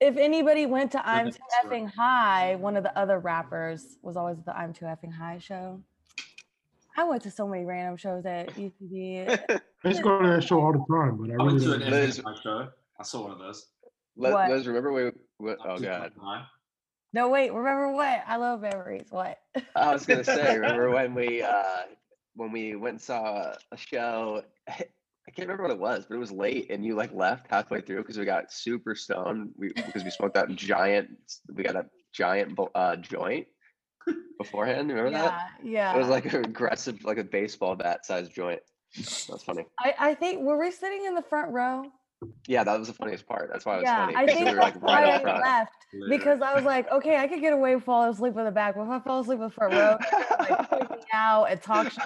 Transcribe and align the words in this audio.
if 0.00 0.16
anybody 0.16 0.66
went 0.66 0.92
to 0.92 1.06
I'm 1.06 1.26
that's 1.26 1.36
Too 1.36 1.42
right. 1.68 1.82
Effing 1.82 1.92
High, 1.94 2.56
one 2.56 2.76
of 2.76 2.82
the 2.82 2.96
other 2.98 3.18
rappers 3.18 3.98
was 4.02 4.16
always 4.16 4.38
at 4.38 4.46
the 4.46 4.56
I'm 4.56 4.72
Too 4.72 4.86
Effing 4.86 5.12
High 5.12 5.38
show. 5.38 5.80
I 6.96 7.04
went 7.04 7.22
to 7.22 7.30
so 7.30 7.46
many 7.46 7.64
random 7.64 7.96
shows 7.96 8.26
at 8.26 8.48
UCB. 8.54 9.28
I 9.84 9.88
used 9.88 9.98
to 9.98 10.02
go 10.02 10.20
to 10.20 10.28
that 10.28 10.44
show 10.44 10.60
all 10.60 10.72
the 10.72 10.78
time, 10.94 11.16
but 11.16 11.30
I 11.30 11.34
I 11.34 11.44
went 11.46 11.60
really 11.60 11.66
to 11.66 11.72
an 11.74 11.80
don't- 11.80 11.90
Liz- 11.90 12.18
FNI 12.20 12.42
show. 12.42 12.68
I 12.98 13.02
saw 13.02 13.22
one 13.22 13.30
of 13.32 13.38
those. 13.38 13.66
Let, 14.16 14.32
What? 14.32 14.50
Liz, 14.50 14.66
remember 14.66 14.92
we, 14.92 15.04
we 15.38 15.52
oh 15.64 15.78
Just 15.78 15.82
god. 15.84 16.12
no, 17.12 17.28
wait, 17.28 17.52
remember 17.52 17.92
what? 17.92 18.22
I 18.26 18.36
love 18.36 18.60
memories. 18.60 19.06
What? 19.10 19.38
I 19.76 19.92
was 19.92 20.04
gonna 20.04 20.24
say, 20.24 20.58
remember 20.58 20.90
when 20.94 21.14
we 21.14 21.42
uh 21.42 21.82
when 22.34 22.52
we 22.52 22.74
went 22.76 22.94
and 22.94 23.00
saw 23.02 23.54
a 23.72 23.76
show 23.76 24.42
I 25.30 25.32
can't 25.32 25.46
remember 25.46 25.62
what 25.62 25.70
it 25.70 25.78
was, 25.78 26.06
but 26.08 26.16
it 26.16 26.18
was 26.18 26.32
late 26.32 26.70
and 26.70 26.84
you 26.84 26.96
like 26.96 27.14
left 27.14 27.46
halfway 27.48 27.80
through 27.80 27.98
because 27.98 28.18
we 28.18 28.24
got 28.24 28.52
super 28.52 28.96
stoned. 28.96 29.50
We 29.56 29.72
because 29.72 30.02
we 30.02 30.10
smoked 30.10 30.34
that 30.34 30.48
giant 30.56 31.10
we 31.54 31.62
got 31.62 31.76
a 31.76 31.86
giant 32.12 32.58
uh 32.74 32.96
joint 32.96 33.46
beforehand. 34.38 34.88
Remember 34.88 35.12
that? 35.12 35.50
yeah, 35.62 35.92
yeah. 35.92 35.94
It 35.94 35.98
was 35.98 36.08
like 36.08 36.24
an 36.32 36.44
aggressive, 36.44 37.04
like 37.04 37.18
a 37.18 37.24
baseball 37.24 37.76
bat 37.76 38.04
sized 38.04 38.34
joint. 38.34 38.58
That's 38.96 39.44
funny. 39.44 39.66
I, 39.78 39.94
I 40.00 40.14
think 40.14 40.40
were 40.40 40.58
we 40.58 40.72
sitting 40.72 41.04
in 41.04 41.14
the 41.14 41.22
front 41.22 41.52
row? 41.52 41.84
Yeah, 42.48 42.64
that 42.64 42.76
was 42.76 42.88
the 42.88 42.94
funniest 42.94 43.24
part. 43.28 43.50
That's 43.52 43.64
why 43.64 43.74
it 43.74 43.76
was 43.76 43.84
yeah, 43.84 44.06
funny. 44.06 44.16
I 44.16 44.26
think 44.26 44.46
we 44.46 44.52
were 44.52 44.60
like 44.60 44.82
why 44.82 45.04
right 45.04 45.14
I 45.14 45.22
front. 45.22 45.44
left 45.44 45.72
because 46.08 46.42
I 46.42 46.56
was 46.56 46.64
like, 46.64 46.90
okay, 46.90 47.18
I 47.18 47.28
could 47.28 47.40
get 47.40 47.52
away 47.52 47.76
with 47.76 47.84
falling 47.84 48.12
asleep 48.12 48.36
in 48.36 48.44
the 48.44 48.50
back, 48.50 48.74
but 48.74 48.82
if 48.82 48.88
I 48.88 48.98
fall 48.98 49.20
asleep 49.20 49.38
in 49.38 49.44
the 49.44 49.50
front 49.50 49.74
row, 49.74 49.96
like 50.40 50.90
out 51.14 51.44
and 51.44 51.62
talk 51.62 51.92
shit, 51.92 52.02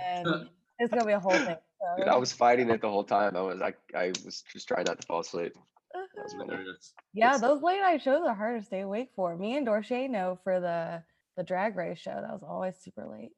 and 0.00 0.48
it's 0.78 0.94
gonna 0.94 1.04
be 1.04 1.12
a 1.12 1.18
whole 1.18 1.32
thing. 1.32 1.56
Dude, 1.96 2.08
I 2.08 2.16
was 2.16 2.32
fighting 2.32 2.70
it 2.70 2.80
the 2.80 2.88
whole 2.88 3.04
time. 3.04 3.36
I 3.36 3.40
was 3.40 3.58
like, 3.58 3.78
I 3.94 4.08
was 4.24 4.42
just 4.52 4.68
trying 4.68 4.84
not 4.84 5.00
to 5.00 5.06
fall 5.06 5.20
asleep. 5.20 5.52
That 5.92 6.06
was 6.16 6.92
Yeah, 7.12 7.36
those 7.38 7.62
late 7.62 7.80
night 7.80 8.02
shows 8.02 8.22
are 8.26 8.34
hard 8.34 8.60
to 8.60 8.64
stay 8.66 8.80
awake 8.80 9.10
for. 9.14 9.36
Me 9.36 9.56
and 9.56 9.66
Dorshae 9.66 10.08
know 10.08 10.38
for 10.44 10.60
the 10.60 11.02
the 11.36 11.42
drag 11.42 11.76
race 11.76 11.98
show 11.98 12.14
that 12.14 12.30
was 12.32 12.42
always 12.46 12.76
super 12.76 13.06
late. 13.06 13.32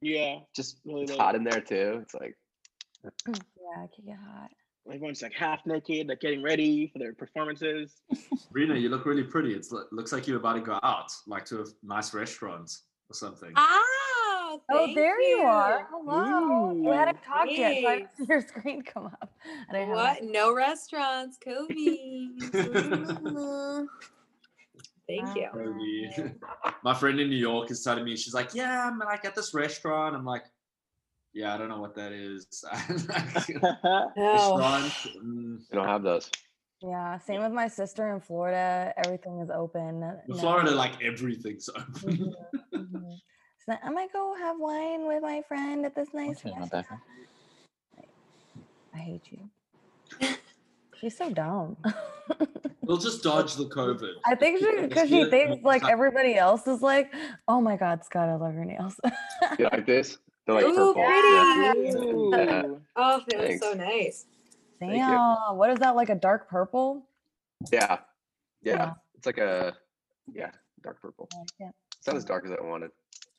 Yeah, 0.00 0.38
Just 0.54 0.80
really 0.84 1.02
it's 1.02 1.12
late. 1.12 1.20
hot 1.20 1.34
in 1.34 1.44
there 1.44 1.60
too. 1.60 2.00
It's 2.02 2.14
like 2.14 2.36
Yeah, 3.26 3.84
it 3.84 3.90
can 3.94 4.04
get 4.06 4.16
hot. 4.16 4.50
Everyone's 4.86 5.20
like 5.22 5.34
half 5.34 5.66
naked, 5.66 6.08
like 6.08 6.20
getting 6.20 6.42
ready 6.42 6.88
for 6.92 6.98
their 6.98 7.12
performances. 7.12 7.96
Rena, 8.50 8.74
you 8.74 8.88
look 8.88 9.04
really 9.04 9.24
pretty. 9.24 9.54
It 9.54 9.66
looks 9.92 10.12
like 10.12 10.26
you're 10.26 10.38
about 10.38 10.54
to 10.54 10.60
go 10.62 10.78
out, 10.82 11.12
like 11.26 11.44
to 11.46 11.60
a 11.60 11.64
nice 11.82 12.14
restaurant 12.14 12.70
or 13.10 13.14
something. 13.14 13.52
Ah, 13.54 13.82
Oh, 14.50 14.62
thank 14.70 14.94
there 14.94 15.20
you 15.20 15.42
are. 15.42 15.86
Hello. 15.90 16.72
We 16.72 16.96
hadn't 16.96 17.16
Ooh, 17.16 17.26
talked 17.26 17.58
yet, 17.58 17.82
so 17.82 17.88
I 17.88 18.06
see 18.16 18.24
your 18.28 18.40
screen 18.40 18.82
come 18.82 19.06
up. 19.06 19.30
I 19.68 19.72
didn't 19.72 19.88
have 19.88 19.96
What? 19.96 20.24
No 20.24 20.54
restaurants, 20.54 21.36
Kobe. 21.42 21.68
Thank 25.06 25.36
you. 25.36 25.48
Maybe. 25.54 26.10
My 26.84 26.94
friend 26.94 27.20
in 27.20 27.28
New 27.28 27.36
York 27.36 27.70
is 27.70 27.82
telling 27.82 28.04
me, 28.04 28.16
she's 28.16 28.32
like, 28.32 28.54
Yeah, 28.54 28.86
I'm 28.86 28.98
like 28.98 29.26
at 29.26 29.34
this 29.34 29.52
restaurant. 29.52 30.16
I'm 30.16 30.24
like, 30.24 30.44
Yeah, 31.34 31.54
I 31.54 31.58
don't 31.58 31.68
know 31.68 31.80
what 31.80 31.94
that 31.96 32.12
is. 32.12 32.46
No. 32.64 32.70
restaurant. 34.16 34.92
mm. 35.22 35.58
we 35.58 35.76
don't 35.76 35.86
have 35.86 36.02
those. 36.02 36.30
Yeah, 36.80 37.18
same 37.18 37.42
with 37.42 37.52
my 37.52 37.68
sister 37.68 38.14
in 38.14 38.20
Florida. 38.20 38.94
Everything 38.96 39.40
is 39.40 39.50
open. 39.50 40.02
In. 40.28 40.38
Florida, 40.38 40.70
like 40.70 41.02
everything's 41.02 41.68
open. 41.68 41.92
Mhm, 41.94 42.32
mhm. 42.74 43.18
So 43.68 43.76
I 43.82 43.90
might 43.90 44.10
go 44.14 44.34
have 44.34 44.58
wine 44.58 45.06
with 45.06 45.22
my 45.22 45.42
friend 45.46 45.84
at 45.84 45.94
this 45.94 46.08
nice 46.14 46.38
Okay, 46.38 46.54
not 46.58 46.72
restaurant. 46.72 47.02
I 48.94 48.98
hate 48.98 49.30
you. 49.30 50.28
She's 50.98 51.18
so 51.18 51.30
dumb. 51.30 51.76
we'll 52.82 52.96
just 52.96 53.22
dodge 53.22 53.56
the 53.56 53.66
COVID. 53.66 54.14
I 54.24 54.36
think 54.36 54.60
she 54.60 54.86
because 54.86 55.10
she 55.10 55.22
oh 55.22 55.28
thinks 55.28 55.62
like 55.62 55.84
everybody 55.84 56.34
else 56.34 56.66
is 56.66 56.80
like, 56.80 57.12
oh 57.46 57.60
my 57.60 57.76
god, 57.76 58.06
Scott, 58.06 58.30
I 58.30 58.36
love 58.36 58.54
your 58.54 58.64
nails. 58.64 58.98
You 59.58 59.68
like 59.70 59.84
this? 59.84 60.16
They're 60.46 60.54
like 60.54 60.64
Ooh, 60.64 60.94
purple. 60.94 61.04
pretty. 61.04 61.28
Yeah. 61.28 62.62
Ooh. 62.64 62.80
Oh, 62.96 63.20
they 63.28 63.52
look 63.52 63.62
so 63.62 63.74
nice. 63.74 64.24
Thank. 64.80 64.94
Damn, 64.94 65.58
what 65.58 65.68
is 65.68 65.78
that 65.80 65.94
like 65.94 66.08
a 66.08 66.14
dark 66.14 66.48
purple? 66.48 67.06
Yeah. 67.70 67.98
Yeah. 68.62 68.74
Yeah. 68.74 68.92
It's 69.14 69.26
like 69.26 69.38
a 69.38 69.76
yeah, 70.32 70.52
dark 70.82 71.02
purple. 71.02 71.28
I 71.34 71.38
like 71.40 71.48
it. 71.58 71.74
It's 71.98 72.06
not 72.06 72.16
as 72.16 72.24
dark 72.24 72.46
as 72.46 72.52
I 72.52 72.64
wanted. 72.64 72.92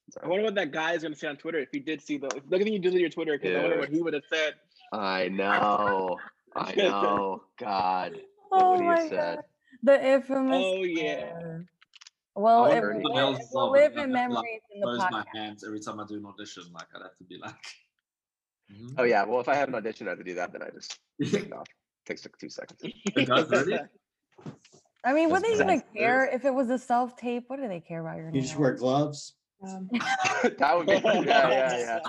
It's 0.09 0.17
I 0.23 0.27
wonder 0.27 0.43
what 0.43 0.55
that 0.55 0.71
guy 0.71 0.93
is 0.93 1.03
gonna 1.03 1.15
say 1.15 1.27
on 1.27 1.37
Twitter 1.37 1.59
if 1.59 1.69
he 1.71 1.79
did 1.79 2.01
see 2.01 2.17
the. 2.17 2.29
Look 2.49 2.61
at 2.61 2.67
you 2.67 2.79
deleted 2.79 3.01
your 3.01 3.09
Twitter 3.11 3.37
because 3.37 3.55
I 3.55 3.61
wonder 3.61 3.77
what 3.79 3.89
he 3.89 4.01
would 4.01 4.13
have 4.13 4.23
said. 4.27 4.55
I 4.91 5.27
know. 5.29 6.17
I 6.55 6.73
know. 6.75 7.43
God. 7.59 8.13
Oh 8.51 8.71
would 8.71 8.79
he 8.79 8.85
my 8.87 9.07
said? 9.09 9.35
god, 9.35 9.43
the 9.83 10.07
infamous. 10.07 10.63
Oh 10.65 10.81
yeah. 10.81 11.29
Twitter. 11.33 11.65
Well, 12.35 12.63
I 12.65 12.69
it, 12.69 12.81
wonder 12.81 12.87
will 12.93 12.97
if 12.97 13.03
the 13.03 13.09
live- 13.09 13.15
nails 13.15 13.37
it 13.37 13.41
as 13.43 13.49
will 13.53 13.71
live 13.71 13.97
in 13.97 14.15
I'd 14.15 14.19
have 14.21 14.29
to, 14.31 14.35
like, 14.37 14.45
in 14.73 14.79
the 14.79 14.85
Close 14.87 15.11
my 15.11 15.23
hands 15.35 15.63
every 15.63 15.79
time 15.79 15.99
I 15.99 16.05
do 16.07 16.15
an 16.15 16.25
audition. 16.25 16.63
Like 16.73 16.87
I'd 16.95 17.03
have 17.03 17.15
to 17.19 17.23
be 17.25 17.37
like, 17.37 17.53
"Mhm." 18.73 18.95
Oh 18.97 19.03
yeah. 19.03 19.23
Well, 19.25 19.39
if 19.39 19.47
I 19.47 19.53
have 19.53 19.69
an 19.69 19.75
audition, 19.75 20.07
I 20.07 20.11
have 20.11 20.17
to 20.17 20.23
do 20.23 20.33
that. 20.33 20.51
Then 20.51 20.63
I 20.63 20.69
just 20.71 20.97
take 21.31 21.43
it 21.45 21.53
off. 21.53 21.67
Takes 22.07 22.25
like 22.25 22.35
two 22.39 22.49
seconds. 22.49 22.79
It 22.83 23.27
does 23.27 23.47
really. 23.51 23.77
I 25.05 25.13
mean, 25.13 25.29
would 25.29 25.43
That's 25.43 25.59
they 25.59 25.63
even 25.65 25.83
care 25.95 26.25
if 26.25 26.43
it 26.43 26.51
was 26.55 26.71
a 26.71 26.79
self 26.79 27.15
tape? 27.15 27.43
What 27.49 27.61
do 27.61 27.67
they 27.67 27.81
care 27.81 28.01
about 28.01 28.17
your 28.17 28.25
You 28.29 28.31
nails? 28.31 28.45
just 28.47 28.57
wear 28.57 28.73
gloves. 28.73 29.35
Um, 29.61 29.89
that 30.57 30.77
would 30.77 30.87
be 30.87 30.93
yeah, 30.93 31.49
yeah, 31.49 31.77
yeah. 31.77 31.99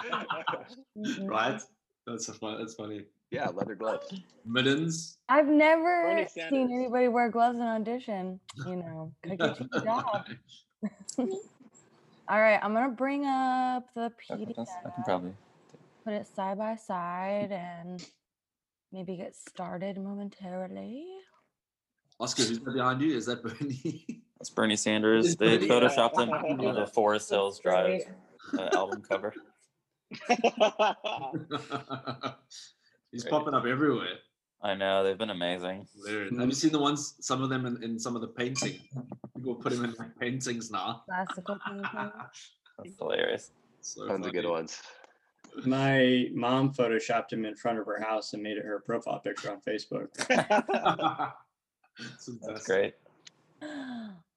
Mhm. 0.96 1.28
right? 1.28 1.60
That's 2.06 2.28
a 2.28 2.34
fun. 2.34 2.58
That's 2.58 2.74
funny. 2.74 3.04
yeah, 3.30 3.48
leather 3.48 3.74
gloves. 3.74 4.12
Mittens. 4.44 5.18
I've 5.28 5.48
never 5.48 6.26
seen 6.28 6.72
anybody 6.72 7.08
wear 7.08 7.28
gloves 7.28 7.58
in 7.58 7.62
audition. 7.64 8.40
You 8.66 8.76
know, 8.76 9.12
could 9.22 9.38
get 9.38 9.60
you 9.60 9.68
a 9.74 9.80
job. 9.84 10.24
All 12.28 12.40
right, 12.40 12.60
I'm 12.62 12.72
gonna 12.72 12.90
bring 12.90 13.26
up 13.26 13.86
the 13.94 14.12
I 14.30 14.36
can, 14.36 14.46
PDF, 14.46 14.66
I 14.86 14.90
can 14.90 15.04
probably. 15.04 15.32
put 16.04 16.12
it 16.14 16.26
side 16.28 16.58
by 16.58 16.76
side, 16.76 17.50
and 17.50 18.04
maybe 18.92 19.16
get 19.16 19.34
started 19.34 19.98
momentarily. 19.98 21.06
Oscar, 22.20 22.44
who's 22.44 22.60
that 22.60 22.74
behind 22.74 23.00
you? 23.00 23.16
Is 23.16 23.26
that 23.26 23.42
Bernie? 23.42 24.22
That's 24.40 24.48
Bernie 24.48 24.76
Sanders. 24.76 25.36
They 25.36 25.58
Bernie. 25.58 25.68
photoshopped 25.68 26.18
him 26.18 26.30
on 26.30 26.74
the 26.74 26.86
Forest 26.86 27.28
Hills 27.28 27.60
Drive 27.60 28.04
uh, 28.58 28.70
album 28.72 29.02
cover. 29.02 29.34
He's 33.12 33.26
popping 33.26 33.52
up 33.52 33.66
everywhere. 33.66 34.16
I 34.62 34.74
know 34.74 35.04
they've 35.04 35.18
been 35.18 35.28
amazing. 35.28 35.86
Hilarious. 35.94 36.38
Have 36.38 36.48
you 36.48 36.54
seen 36.54 36.72
the 36.72 36.78
ones? 36.78 37.16
Some 37.20 37.42
of 37.42 37.50
them 37.50 37.66
in, 37.66 37.82
in 37.82 37.98
some 37.98 38.16
of 38.16 38.22
the 38.22 38.28
painting. 38.28 38.80
People 39.36 39.56
put 39.56 39.74
him 39.74 39.84
in 39.84 39.94
like 39.98 40.18
paintings 40.18 40.70
now. 40.70 41.02
Classical 41.06 41.58
painting. 41.66 41.84
That's 41.92 42.96
hilarious. 42.98 43.50
So 43.82 44.06
Tons 44.06 44.26
of 44.26 44.32
good 44.32 44.48
ones. 44.48 44.80
My 45.66 46.28
mom 46.32 46.72
photoshopped 46.72 47.30
him 47.32 47.44
in 47.44 47.56
front 47.56 47.78
of 47.78 47.84
her 47.86 48.00
house 48.00 48.32
and 48.32 48.42
made 48.42 48.56
it 48.56 48.64
her 48.64 48.80
profile 48.80 49.18
picture 49.18 49.50
on 49.50 49.60
Facebook. 49.60 50.08
That's 51.98 52.30
That's 52.46 52.66
great. 52.66 52.94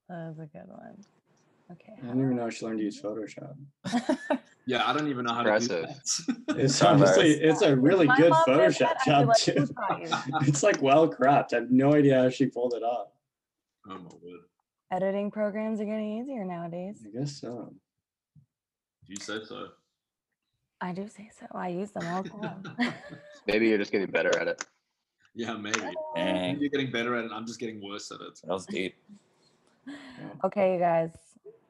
That 0.10 0.28
was 0.28 0.40
a 0.40 0.46
good 0.46 0.68
one. 0.68 1.04
Okay. 1.72 1.94
I 2.04 2.08
don't 2.08 2.22
even 2.22 2.36
know 2.36 2.50
she 2.50 2.66
learned 2.66 2.80
to 2.80 2.86
use 2.86 3.02
Photoshop. 3.02 3.56
Yeah, 4.66 4.90
I 4.90 4.94
don't 4.94 5.10
even 5.10 5.26
know 5.26 5.34
how 5.34 5.44
to 5.44 5.60
do 5.60 5.68
that. 5.68 6.56
It's 6.58 6.82
honestly, 6.82 7.32
it's 7.32 7.62
a 7.62 7.76
really 7.76 8.06
My 8.06 8.16
good 8.16 8.30
mom 8.30 8.44
did 8.46 8.56
Photoshop 8.56 8.80
that, 8.80 8.98
I'd 8.98 9.06
be 9.06 9.12
job 9.12 9.28
like, 9.28 9.38
too. 9.38 9.52
"Who 9.60 9.66
taught 9.68 10.02
you?" 10.42 10.48
It's 10.48 10.64
like 10.64 10.82
well 10.82 11.08
cropped. 11.10 11.54
I 11.54 11.58
have 11.58 11.72
no 11.72 11.94
idea 11.94 12.22
how 12.24 12.30
she 12.30 12.46
pulled 12.46 12.74
it 12.74 12.82
off. 12.84 13.10
oh 13.90 13.96
my 13.96 14.10
word. 14.22 14.40
Editing 14.92 15.32
programs 15.32 15.82
are 15.82 15.86
getting 15.86 16.20
easier 16.20 16.46
nowadays. 16.46 17.06
I 17.06 17.10
guess 17.18 17.42
so. 17.42 17.74
You 19.08 19.18
said 19.18 19.42
so. 19.48 19.68
I 20.80 20.94
do 20.94 21.10
say 21.10 21.30
so. 21.38 21.46
I 21.52 21.70
use 21.70 21.92
them 21.92 22.06
all 22.08 22.24
the 22.24 22.30
time. 22.30 22.94
Maybe 23.48 23.68
you're 23.68 23.78
just 23.78 23.92
getting 23.92 24.12
better 24.12 24.38
at 24.40 24.48
it. 24.48 24.64
Yeah, 25.36 25.54
maybe. 25.58 25.80
Dang, 26.16 26.60
You're 26.60 26.70
getting 26.70 26.92
better 26.92 27.16
at 27.16 27.26
it. 27.26 27.32
I'm 27.34 27.48
just 27.48 27.60
getting 27.60 27.82
worse 27.84 28.12
at 28.12 28.22
it. 28.22 28.40
that 28.44 28.54
was 28.54 28.66
deep. 28.66 28.96
Okay, 30.44 30.74
you 30.74 30.80
guys, 30.80 31.12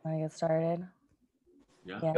want 0.04 0.18
to 0.18 0.22
get 0.24 0.34
started? 0.34 0.86
Yeah. 1.86 2.00
Yes. 2.04 2.18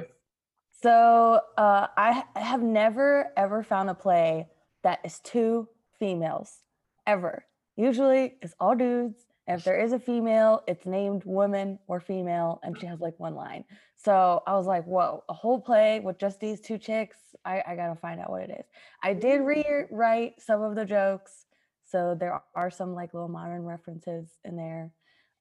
So 0.81 1.41
uh, 1.57 1.87
I 1.97 2.23
I 2.35 2.39
have 2.39 2.61
never 2.61 3.31
ever 3.37 3.63
found 3.63 3.89
a 3.89 3.95
play 3.95 4.47
that 4.83 4.99
is 5.03 5.19
two 5.19 5.67
females 5.99 6.61
ever. 7.07 7.45
Usually 7.75 8.35
it's 8.41 8.53
all 8.59 8.75
dudes. 8.75 9.25
And 9.47 9.59
if 9.59 9.63
there 9.63 9.79
is 9.79 9.93
a 9.93 9.99
female, 9.99 10.63
it's 10.67 10.87
named 10.87 11.23
woman 11.23 11.77
or 11.87 11.99
female, 11.99 12.59
and 12.63 12.79
she 12.79 12.87
has 12.87 12.99
like 12.99 13.19
one 13.19 13.35
line. 13.35 13.63
So 13.95 14.41
I 14.47 14.53
was 14.53 14.65
like, 14.65 14.85
whoa, 14.85 15.23
a 15.29 15.33
whole 15.33 15.61
play 15.61 15.99
with 15.99 16.17
just 16.17 16.39
these 16.39 16.59
two 16.59 16.79
chicks. 16.79 17.17
I, 17.45 17.61
I 17.67 17.75
gotta 17.75 17.95
find 17.95 18.19
out 18.19 18.31
what 18.31 18.49
it 18.49 18.51
is. 18.59 18.65
I 19.03 19.13
did 19.13 19.41
rewrite 19.41 20.41
some 20.41 20.63
of 20.63 20.75
the 20.75 20.85
jokes, 20.85 21.45
so 21.83 22.15
there 22.19 22.41
are 22.55 22.71
some 22.71 22.95
like 22.95 23.13
little 23.13 23.29
modern 23.29 23.63
references 23.63 24.29
in 24.43 24.55
there. 24.55 24.91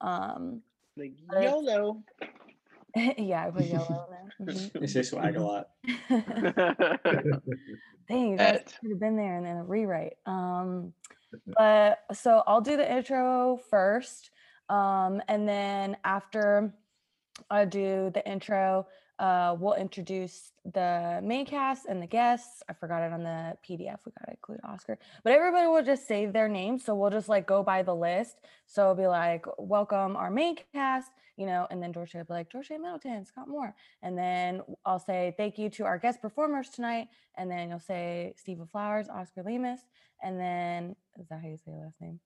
Um, 0.05 0.61
like 0.97 1.15
But 1.29 1.39
it's- 1.39 1.53
YOLO. 1.53 2.03
yeah, 3.19 3.47
I 3.47 3.51
put 3.51 3.65
yellow 3.65 4.07
in 4.09 4.47
there. 4.47 4.55
Mhm. 4.55 4.81
They 4.81 4.87
say 4.87 5.03
swag 5.03 5.37
a 5.37 5.43
lot. 5.43 5.69
Dang, 8.09 8.31
you 8.31 8.37
guys 8.37 8.63
could 8.81 8.91
have 8.91 9.01
been 9.01 9.17
there 9.17 9.37
and 9.37 9.47
then 9.47 9.57
a 9.57 9.65
rewrite. 9.65 10.15
Um, 10.27 10.93
but 11.47 12.01
so 12.13 12.43
I'll 12.47 12.61
do 12.61 12.77
the 12.77 12.91
intro 12.97 13.59
first. 13.71 14.31
Um, 14.69 15.23
and 15.29 15.49
then 15.49 15.97
after 16.05 16.75
I 17.51 17.65
do 17.65 18.11
the 18.13 18.27
intro, 18.29 18.87
uh, 19.19 19.55
we'll 19.59 19.75
introduce 19.75 20.53
the 20.73 21.21
main 21.23 21.47
cast 21.47 21.87
and 21.87 22.03
the 22.03 22.07
guests. 22.07 22.63
I 22.69 22.73
forgot 22.73 23.03
it 23.03 23.13
on 23.13 23.23
the 23.23 23.57
PDF. 23.67 23.99
We 24.05 24.13
gotta 24.19 24.31
include 24.33 24.61
Oscar, 24.65 24.99
but 25.23 25.33
everybody 25.33 25.67
will 25.67 25.85
just 25.85 26.09
save 26.09 26.33
their 26.33 26.49
name. 26.49 26.79
So 26.79 26.95
we'll 26.95 27.11
just 27.11 27.29
like 27.29 27.47
go 27.47 27.63
by 27.63 27.83
the 27.83 27.95
list. 27.95 28.39
So 28.67 28.83
it'll 28.83 28.95
be 28.95 29.07
like, 29.07 29.47
welcome 29.57 30.17
our 30.17 30.31
main 30.31 30.57
cast, 30.73 31.11
you 31.37 31.47
know, 31.47 31.67
and 31.71 31.83
then 31.83 31.93
Dorshae 31.93 32.15
will 32.15 32.25
be 32.25 32.33
like, 32.35 32.51
Dorshae 32.51 32.81
Middleton, 32.81 33.25
Scott 33.25 33.49
Moore. 33.49 33.75
And 34.03 34.19
then 34.19 34.63
I'll 34.85 34.99
say 34.99 35.35
thank 35.37 35.59
you 35.59 35.71
to 35.71 35.85
our 35.85 35.99
guest 35.99 36.21
performers 36.21 36.71
tonight. 36.71 37.09
And 37.37 37.51
then 37.51 37.69
you'll 37.69 37.79
say 37.79 38.35
Stephen 38.37 38.67
Flowers, 38.67 39.09
Oscar 39.09 39.45
Lemus. 39.45 39.81
And 40.23 40.41
then 40.41 40.97
is 41.21 41.29
that 41.29 41.41
how 41.41 41.49
you 41.49 41.57
say 41.59 41.71
your 41.71 41.85
last 41.85 42.01
name? 42.01 42.19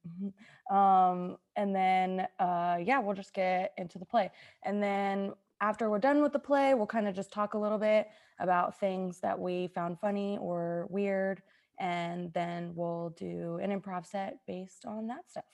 um, 0.70 1.36
and 1.56 1.74
then 1.74 2.28
uh 2.38 2.78
yeah, 2.82 3.00
we'll 3.00 3.16
just 3.16 3.34
get 3.34 3.72
into 3.76 3.98
the 3.98 4.06
play. 4.06 4.30
And 4.62 4.82
then 4.82 5.32
after 5.60 5.90
we're 5.90 5.98
done 5.98 6.22
with 6.22 6.32
the 6.32 6.38
play, 6.38 6.74
we'll 6.74 6.86
kind 6.86 7.08
of 7.08 7.14
just 7.14 7.32
talk 7.32 7.54
a 7.54 7.58
little 7.58 7.78
bit 7.78 8.08
about 8.38 8.78
things 8.78 9.20
that 9.20 9.38
we 9.38 9.68
found 9.68 9.98
funny 10.00 10.38
or 10.40 10.86
weird. 10.90 11.42
And 11.80 12.32
then 12.32 12.72
we'll 12.74 13.14
do 13.16 13.58
an 13.62 13.70
improv 13.70 14.06
set 14.06 14.38
based 14.46 14.84
on 14.84 15.06
that 15.08 15.28
stuff. 15.28 15.44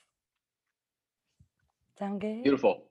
Sound 1.99 2.21
good? 2.21 2.43
Beautiful. 2.43 2.85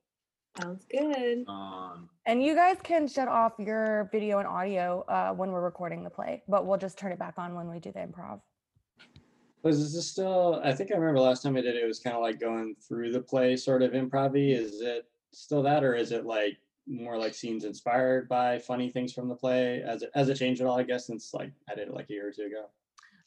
Sounds 0.62 0.86
good. 0.86 1.46
Um, 1.48 2.10
And 2.26 2.44
you 2.44 2.54
guys 2.54 2.78
can 2.84 3.08
shut 3.08 3.28
off 3.28 3.54
your 3.58 4.08
video 4.12 4.38
and 4.38 4.48
audio 4.48 5.04
uh, 5.08 5.34
when 5.34 5.52
we're 5.52 5.64
recording 5.64 6.04
the 6.04 6.12
play, 6.12 6.44
but 6.48 6.68
we'll 6.68 6.78
just 6.78 6.98
turn 6.98 7.12
it 7.12 7.18
back 7.18 7.36
on 7.38 7.56
when 7.56 7.70
we 7.70 7.80
do 7.80 7.92
the 7.92 8.00
improv. 8.00 8.40
Was 9.64 9.94
this 9.94 10.08
still, 10.08 10.62
I 10.64 10.74
think 10.74 10.92
I 10.92 10.96
remember 10.96 11.22
last 11.22 11.42
time 11.42 11.56
I 11.58 11.62
did 11.62 11.76
it, 11.76 11.84
it 11.84 11.88
was 11.88 12.00
kind 12.00 12.16
of 12.16 12.22
like 12.22 12.40
going 12.40 12.76
through 12.88 13.14
the 13.14 13.22
play 13.22 13.56
sort 13.56 13.82
of 13.82 13.94
improv 13.94 14.36
Is 14.36 14.82
it 14.82 15.06
still 15.32 15.64
that, 15.64 15.84
or 15.84 15.96
is 15.96 16.12
it 16.12 16.26
like 16.26 16.58
more 16.88 17.18
like 17.18 17.34
scenes 17.34 17.64
inspired 17.64 18.28
by 18.28 18.60
funny 18.60 18.90
things 18.90 19.14
from 19.14 19.30
the 19.30 19.36
play? 19.36 19.82
As 19.82 20.04
it, 20.04 20.10
as 20.16 20.30
it 20.30 20.36
changed 20.36 20.62
at 20.62 20.68
all, 20.68 20.78
I 20.78 20.84
guess, 20.84 21.08
since 21.08 21.34
like 21.34 21.52
I 21.70 21.76
did 21.76 21.88
it 21.88 21.94
like 21.94 22.10
a 22.10 22.14
year 22.14 22.28
or 22.28 22.32
two 22.32 22.44
ago? 22.44 22.66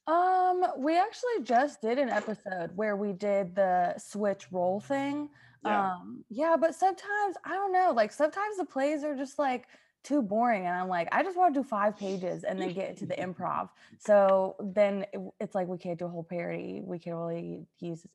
Um, 0.06 0.64
we 0.78 0.96
actually 0.96 1.42
just 1.42 1.80
did 1.82 1.98
an 1.98 2.08
episode 2.10 2.70
where 2.76 2.96
we 2.96 3.12
did 3.12 3.54
the 3.56 3.98
switch 3.98 4.46
role 4.52 4.78
thing. 4.80 5.28
Yeah. 5.64 5.94
Um, 5.94 6.24
yeah, 6.30 6.54
but 6.60 6.74
sometimes 6.76 7.36
I 7.44 7.50
don't 7.54 7.72
know, 7.72 7.92
like 7.92 8.12
sometimes 8.12 8.56
the 8.56 8.64
plays 8.64 9.02
are 9.02 9.16
just 9.16 9.38
like 9.38 9.66
too 10.04 10.22
boring, 10.22 10.64
and 10.66 10.76
I'm 10.76 10.86
like, 10.86 11.08
I 11.10 11.24
just 11.24 11.36
want 11.36 11.52
to 11.54 11.60
do 11.60 11.64
five 11.68 11.96
pages 11.96 12.44
and 12.44 12.60
then 12.60 12.72
get 12.72 12.96
to 12.98 13.06
the 13.06 13.16
improv. 13.16 13.70
So 13.98 14.54
then 14.60 15.06
it- 15.12 15.20
it's 15.40 15.54
like 15.56 15.66
we 15.66 15.78
can't 15.78 15.98
do 15.98 16.04
a 16.04 16.08
whole 16.08 16.22
parody. 16.22 16.80
We 16.84 17.00
can 17.00 17.14
only 17.14 17.66
use 17.80 18.06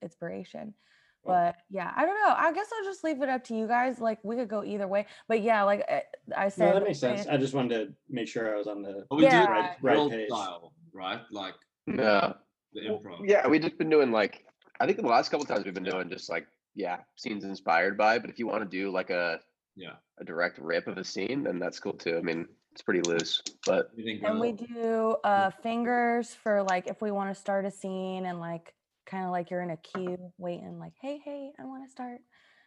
inspiration. 0.00 0.74
Well- 1.22 1.52
But 1.52 1.56
yeah, 1.68 1.92
I 1.96 2.04
don't 2.06 2.14
know. 2.14 2.34
I 2.36 2.52
guess 2.52 2.68
I'll 2.76 2.84
just 2.84 3.04
leave 3.04 3.20
it 3.22 3.28
up 3.28 3.44
to 3.44 3.54
you 3.54 3.66
guys. 3.66 4.00
Like 4.00 4.18
we 4.22 4.36
could 4.36 4.48
go 4.48 4.64
either 4.64 4.88
way. 4.88 5.06
But 5.28 5.42
yeah, 5.42 5.62
like 5.64 5.84
I- 5.90 6.04
I 6.36 6.48
said, 6.48 6.68
No, 6.68 6.74
that 6.74 6.84
makes 6.84 6.98
sense. 6.98 7.26
I 7.26 7.36
just 7.36 7.54
wanted 7.54 7.88
to 7.88 7.94
make 8.08 8.28
sure 8.28 8.54
I 8.54 8.56
was 8.58 8.66
on 8.66 8.82
the 8.82 9.04
but 9.10 9.16
we 9.16 9.24
Yeah. 9.24 9.44
right, 9.46 9.76
right 9.82 9.92
real 9.96 10.10
page. 10.10 10.28
style, 10.28 10.72
right? 10.92 11.20
Like 11.30 11.54
Yeah. 11.86 12.34
the 12.72 12.80
improv. 12.80 13.28
Yeah, 13.28 13.46
we 13.48 13.58
just 13.58 13.76
been 13.78 13.90
doing 13.90 14.12
like 14.12 14.46
I 14.80 14.86
think 14.86 14.98
the 14.98 15.06
last 15.06 15.30
couple 15.30 15.44
times 15.44 15.64
we've 15.66 15.74
been 15.74 15.84
doing 15.84 16.08
just 16.08 16.30
like 16.30 16.46
yeah 16.74 17.00
scenes 17.16 17.44
inspired 17.44 17.98
by. 17.98 18.18
But 18.18 18.30
if 18.30 18.38
you 18.38 18.46
want 18.46 18.62
to 18.62 18.68
do 18.68 18.90
like 18.90 19.10
a 19.10 19.40
Yeah. 19.76 19.96
a 20.18 20.24
direct 20.24 20.58
rip 20.58 20.86
of 20.88 20.96
a 20.96 21.04
scene, 21.04 21.42
then 21.44 21.58
that's 21.58 21.78
cool 21.78 21.92
too. 21.92 22.16
I 22.16 22.22
mean, 22.22 22.48
it's 22.72 22.80
pretty 22.82 23.02
loose, 23.02 23.42
but 23.66 23.90
You 23.94 24.20
And 24.24 24.40
we 24.40 24.52
do 24.52 25.16
uh 25.24 25.50
fingers 25.50 26.34
for 26.34 26.62
like 26.62 26.86
if 26.86 27.02
we 27.02 27.10
want 27.10 27.28
to 27.34 27.38
start 27.38 27.66
a 27.66 27.70
scene 27.70 28.24
and 28.26 28.40
like 28.40 28.74
kind 29.10 29.24
of 29.24 29.30
like 29.32 29.50
you're 29.50 29.62
in 29.62 29.70
a 29.70 29.76
queue 29.76 30.32
waiting 30.38 30.78
like 30.78 30.92
hey 31.00 31.20
hey 31.24 31.52
I 31.58 31.64
want 31.64 31.84
to 31.84 31.90
start. 31.90 32.20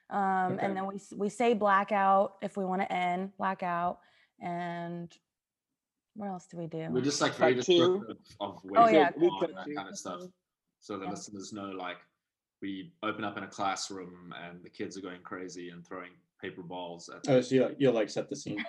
Um 0.09 0.53
Okay. 0.53 0.65
and 0.65 0.75
then 0.75 0.85
we 0.87 0.99
we 1.15 1.29
say 1.29 1.53
blackout 1.53 2.35
if 2.41 2.57
we 2.57 2.65
want 2.65 2.81
to 2.81 2.91
end 2.91 3.31
blackout 3.37 3.99
and 4.41 5.11
what 6.15 6.27
else 6.27 6.47
do 6.51 6.57
we 6.57 6.67
do? 6.67 6.87
we're 6.91 7.01
just 7.01 7.21
like 7.21 7.35
very 7.35 7.55
descriptive 7.55 8.17
of 8.39 8.59
Oh, 8.75 8.87
yeah, 8.87 9.11
we 9.17 9.27
are 9.27 9.45
and 9.45 9.57
that 9.57 9.75
kind 9.75 9.89
of 9.89 9.97
stuff. 9.97 10.21
So 10.79 10.97
the 10.97 11.05
Yeah. 11.05 11.11
listeners 11.11 11.53
know 11.53 11.71
like 11.71 11.97
we 12.61 12.93
open 13.01 13.23
up 13.23 13.37
in 13.37 13.43
a 13.43 13.47
classroom 13.47 14.33
and 14.45 14.63
the 14.63 14.69
kids 14.69 14.97
are 14.97 15.01
going 15.01 15.21
crazy 15.21 15.69
and 15.69 15.85
throwing 15.87 16.11
paper 16.41 16.61
balls 16.61 17.09
at 17.09 17.27
Oh, 17.29 17.41
so 17.41 17.55
you'll, 17.55 17.71
you'll 17.77 17.93
like 17.93 18.09
set 18.09 18.29
the 18.29 18.35
scene. 18.35 18.63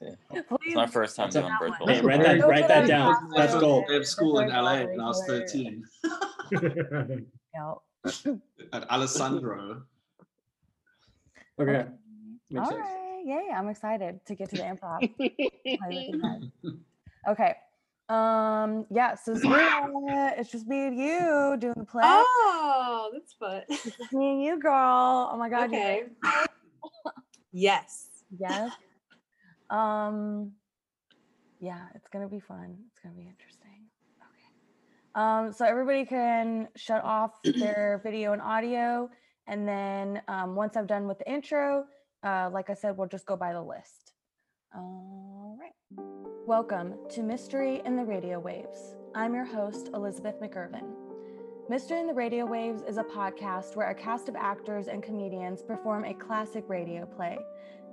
It's 0.00 0.74
my 0.74 0.86
first 0.86 1.16
time 1.16 1.30
That's 1.30 1.36
a- 1.36 1.40
doing 1.40 1.54
virtual. 1.60 1.86
Hey, 1.88 2.00
write 2.00 2.22
that, 2.22 2.46
write 2.46 2.68
that 2.68 2.86
down. 2.86 3.28
That's 3.36 3.52
classroom. 3.52 3.60
gold. 3.60 3.84
I 3.90 3.92
have 3.94 4.06
school 4.06 4.38
in 4.40 4.48
LA 4.48 4.84
when 4.84 5.00
I 5.00 5.06
was 5.06 5.22
13 5.26 5.84
out. 7.58 7.82
at 8.72 8.90
Alessandro. 8.90 9.82
Okay. 11.60 11.70
Okay. 11.70 11.88
Makes 12.50 12.64
All 12.64 12.70
sense. 12.72 12.80
right. 12.80 13.22
Yay, 13.24 13.48
I'm 13.54 13.68
excited 13.68 14.24
to 14.26 14.34
get 14.34 14.48
to 14.50 14.56
the 14.56 14.62
improv. 14.62 15.00
play 15.18 15.30
with 15.68 15.78
you 15.92 16.22
guys. 16.22 16.72
Okay. 17.28 17.54
Um, 18.08 18.86
yeah, 18.90 19.14
so 19.14 19.34
Sabrina, 19.34 20.32
it's 20.36 20.50
just 20.50 20.66
me 20.66 20.86
and 20.88 20.98
you 20.98 21.56
doing 21.60 21.74
the 21.76 21.84
play. 21.84 22.02
Oh, 22.04 23.10
that's 23.12 23.34
fun. 23.34 23.62
It's 23.68 24.12
me 24.12 24.32
and 24.32 24.42
you, 24.42 24.58
girl. 24.58 25.30
Oh 25.32 25.36
my 25.38 25.48
god. 25.48 25.70
you 25.70 25.78
okay. 25.78 26.02
ready? 26.24 26.46
Yes. 27.52 28.08
Yes. 28.36 28.72
Um 29.70 30.52
yeah, 31.60 31.86
it's 31.94 32.08
gonna 32.08 32.28
be 32.28 32.40
fun. 32.40 32.76
It's 32.88 32.98
gonna 33.00 33.14
be 33.14 33.28
interesting. 33.28 33.86
Okay. 34.18 35.22
Um, 35.22 35.52
so 35.52 35.64
everybody 35.66 36.06
can 36.06 36.68
shut 36.74 37.04
off 37.04 37.32
their 37.44 38.00
video 38.02 38.32
and 38.32 38.40
audio. 38.40 39.10
And 39.46 39.68
then 39.68 40.22
um, 40.28 40.54
once 40.54 40.76
I'm 40.76 40.86
done 40.86 41.06
with 41.06 41.18
the 41.18 41.30
intro, 41.30 41.84
uh, 42.22 42.48
like 42.52 42.70
I 42.70 42.74
said, 42.74 42.96
we'll 42.96 43.08
just 43.08 43.26
go 43.26 43.36
by 43.36 43.52
the 43.52 43.62
list. 43.62 44.12
All 44.74 45.58
right. 45.60 45.72
Welcome 46.46 46.94
to 47.10 47.22
Mystery 47.22 47.82
in 47.84 47.96
the 47.96 48.04
Radio 48.04 48.38
Waves. 48.38 48.94
I'm 49.14 49.34
your 49.34 49.44
host, 49.44 49.90
Elizabeth 49.92 50.40
McIrvin. 50.40 50.84
Mystery 51.68 52.00
in 52.00 52.06
the 52.06 52.14
Radio 52.14 52.46
Waves 52.46 52.82
is 52.82 52.96
a 52.96 53.04
podcast 53.04 53.76
where 53.76 53.90
a 53.90 53.94
cast 53.94 54.28
of 54.28 54.36
actors 54.36 54.88
and 54.88 55.02
comedians 55.02 55.62
perform 55.62 56.04
a 56.04 56.14
classic 56.14 56.64
radio 56.68 57.04
play 57.04 57.38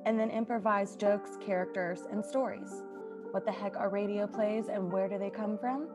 and 0.07 0.17
then 0.17 0.29
improvise 0.29 0.95
jokes, 0.95 1.31
characters, 1.45 2.07
and 2.09 2.23
stories. 2.23 2.83
What 3.31 3.45
the 3.45 3.51
heck 3.51 3.75
are 3.75 3.89
radio 3.89 4.25
plays 4.25 4.69
and 4.69 4.89
where 4.89 5.09
do 5.09 5.19
they 5.19 5.29
come 5.29 5.57
from? 5.57 5.89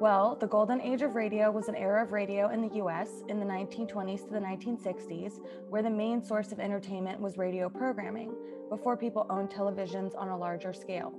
Well, 0.00 0.36
the 0.40 0.46
golden 0.46 0.80
age 0.80 1.02
of 1.02 1.14
radio 1.14 1.50
was 1.50 1.68
an 1.68 1.74
era 1.76 2.02
of 2.02 2.12
radio 2.12 2.48
in 2.48 2.66
the 2.66 2.76
US 2.76 3.22
in 3.28 3.38
the 3.38 3.44
1920s 3.44 4.24
to 4.24 4.32
the 4.32 4.40
1960s, 4.40 5.34
where 5.68 5.82
the 5.82 5.90
main 5.90 6.24
source 6.24 6.50
of 6.50 6.60
entertainment 6.60 7.20
was 7.20 7.36
radio 7.36 7.68
programming, 7.68 8.34
before 8.70 8.96
people 8.96 9.26
owned 9.28 9.50
televisions 9.50 10.16
on 10.16 10.28
a 10.28 10.36
larger 10.36 10.72
scale. 10.72 11.12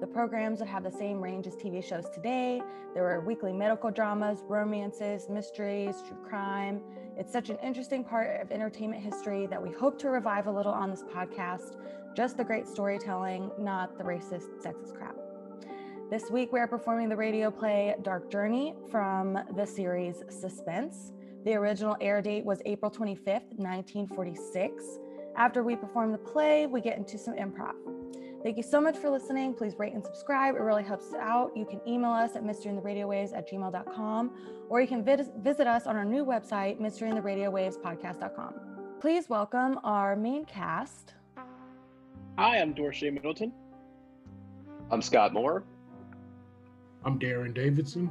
The 0.00 0.06
programs 0.06 0.60
would 0.60 0.68
have 0.68 0.84
the 0.84 0.92
same 0.92 1.20
range 1.20 1.46
as 1.46 1.56
TV 1.56 1.82
shows 1.82 2.08
today. 2.08 2.62
There 2.94 3.02
were 3.02 3.20
weekly 3.20 3.52
medical 3.52 3.90
dramas, 3.90 4.44
romances, 4.46 5.28
mysteries, 5.28 6.02
true 6.06 6.18
crime. 6.28 6.80
It's 7.16 7.32
such 7.32 7.50
an 7.50 7.58
interesting 7.62 8.04
part 8.04 8.40
of 8.40 8.52
entertainment 8.52 9.02
history 9.02 9.46
that 9.46 9.60
we 9.60 9.72
hope 9.72 9.98
to 10.00 10.10
revive 10.10 10.46
a 10.46 10.52
little 10.52 10.72
on 10.72 10.90
this 10.90 11.02
podcast. 11.02 11.76
Just 12.14 12.36
the 12.36 12.44
great 12.44 12.68
storytelling, 12.68 13.50
not 13.58 13.98
the 13.98 14.04
racist, 14.04 14.62
sexist 14.62 14.94
crap. 14.94 15.16
This 16.10 16.30
week, 16.30 16.52
we 16.52 16.60
are 16.60 16.68
performing 16.68 17.08
the 17.08 17.16
radio 17.16 17.50
play 17.50 17.94
Dark 18.02 18.30
Journey 18.30 18.74
from 18.90 19.38
the 19.56 19.66
series 19.66 20.22
Suspense. 20.30 21.12
The 21.44 21.54
original 21.54 21.96
air 22.00 22.22
date 22.22 22.44
was 22.44 22.62
April 22.66 22.90
25th, 22.90 23.56
1946. 23.56 24.98
After 25.36 25.62
we 25.62 25.76
perform 25.76 26.12
the 26.12 26.18
play, 26.18 26.66
we 26.66 26.80
get 26.80 26.96
into 26.96 27.18
some 27.18 27.34
improv. 27.34 27.74
Thank 28.42 28.56
you 28.56 28.62
so 28.62 28.80
much 28.80 28.96
for 28.96 29.10
listening. 29.10 29.52
Please 29.52 29.74
rate 29.78 29.94
and 29.94 30.04
subscribe. 30.04 30.54
It 30.54 30.60
really 30.60 30.84
helps 30.84 31.08
us 31.08 31.14
out. 31.14 31.56
You 31.56 31.64
can 31.64 31.80
email 31.86 32.12
us 32.12 32.36
at 32.36 32.44
mysteryintheradiowaves 32.44 33.36
at 33.36 33.50
gmail.com, 33.50 34.30
or 34.68 34.80
you 34.80 34.86
can 34.86 35.02
vis- 35.04 35.30
visit 35.38 35.66
us 35.66 35.86
on 35.86 35.96
our 35.96 36.04
new 36.04 36.24
website, 36.24 36.80
mysteryintheradiowavespodcast.com. 36.80 38.54
Please 39.00 39.28
welcome 39.28 39.80
our 39.82 40.14
main 40.14 40.44
cast. 40.44 41.14
Hi, 42.38 42.58
I'm 42.60 42.74
Dorshae 42.74 43.12
Middleton. 43.12 43.52
I'm 44.92 45.02
Scott 45.02 45.32
Moore. 45.32 45.64
I'm 47.04 47.18
Darren 47.18 47.52
Davidson. 47.52 48.08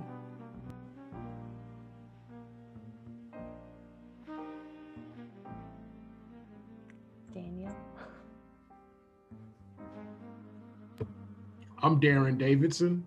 I'm 11.81 11.99
Darren 11.99 12.37
Davidson. 12.37 13.03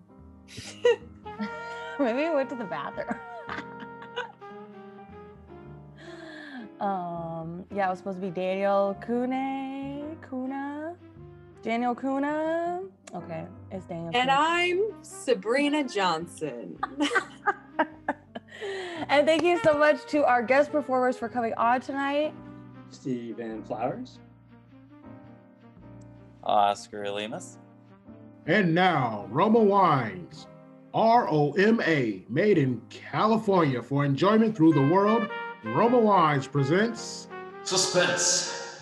Maybe 1.99 2.25
I 2.25 2.33
went 2.33 2.49
to 2.49 2.55
the 2.55 2.63
bathroom. 2.63 3.19
um, 6.81 7.65
yeah, 7.73 7.87
it 7.87 7.89
was 7.89 7.99
supposed 7.99 8.19
to 8.19 8.25
be 8.25 8.31
Daniel 8.31 8.97
Kune, 9.05 10.17
Kuna, 10.27 10.95
Daniel 11.61 11.93
Kuna. 11.93 12.81
Okay, 13.13 13.45
it's 13.71 13.85
Daniel. 13.85 14.11
And 14.15 14.29
Kuna. 14.29 14.33
I'm 14.33 14.81
Sabrina 15.01 15.83
Johnson. 15.83 16.79
And 19.09 19.27
thank 19.27 19.43
you 19.43 19.59
so 19.63 19.77
much 19.77 20.05
to 20.07 20.23
our 20.23 20.41
guest 20.41 20.71
performers 20.71 21.17
for 21.17 21.27
coming 21.27 21.53
on 21.55 21.81
tonight. 21.81 22.33
Stephen 22.89 23.63
Flowers. 23.63 24.19
Oscar 26.43 27.03
Lemus. 27.05 27.57
And 28.47 28.73
now, 28.73 29.27
Roma 29.29 29.59
Wines, 29.59 30.47
R 30.93 31.27
O 31.29 31.51
M 31.53 31.79
A, 31.85 32.23
made 32.27 32.57
in 32.57 32.81
California 32.89 33.83
for 33.83 34.03
enjoyment 34.03 34.57
through 34.57 34.73
the 34.73 34.81
world. 34.81 35.29
Roma 35.63 35.99
Wines 35.99 36.47
presents 36.47 37.27
Suspense. 37.63 38.81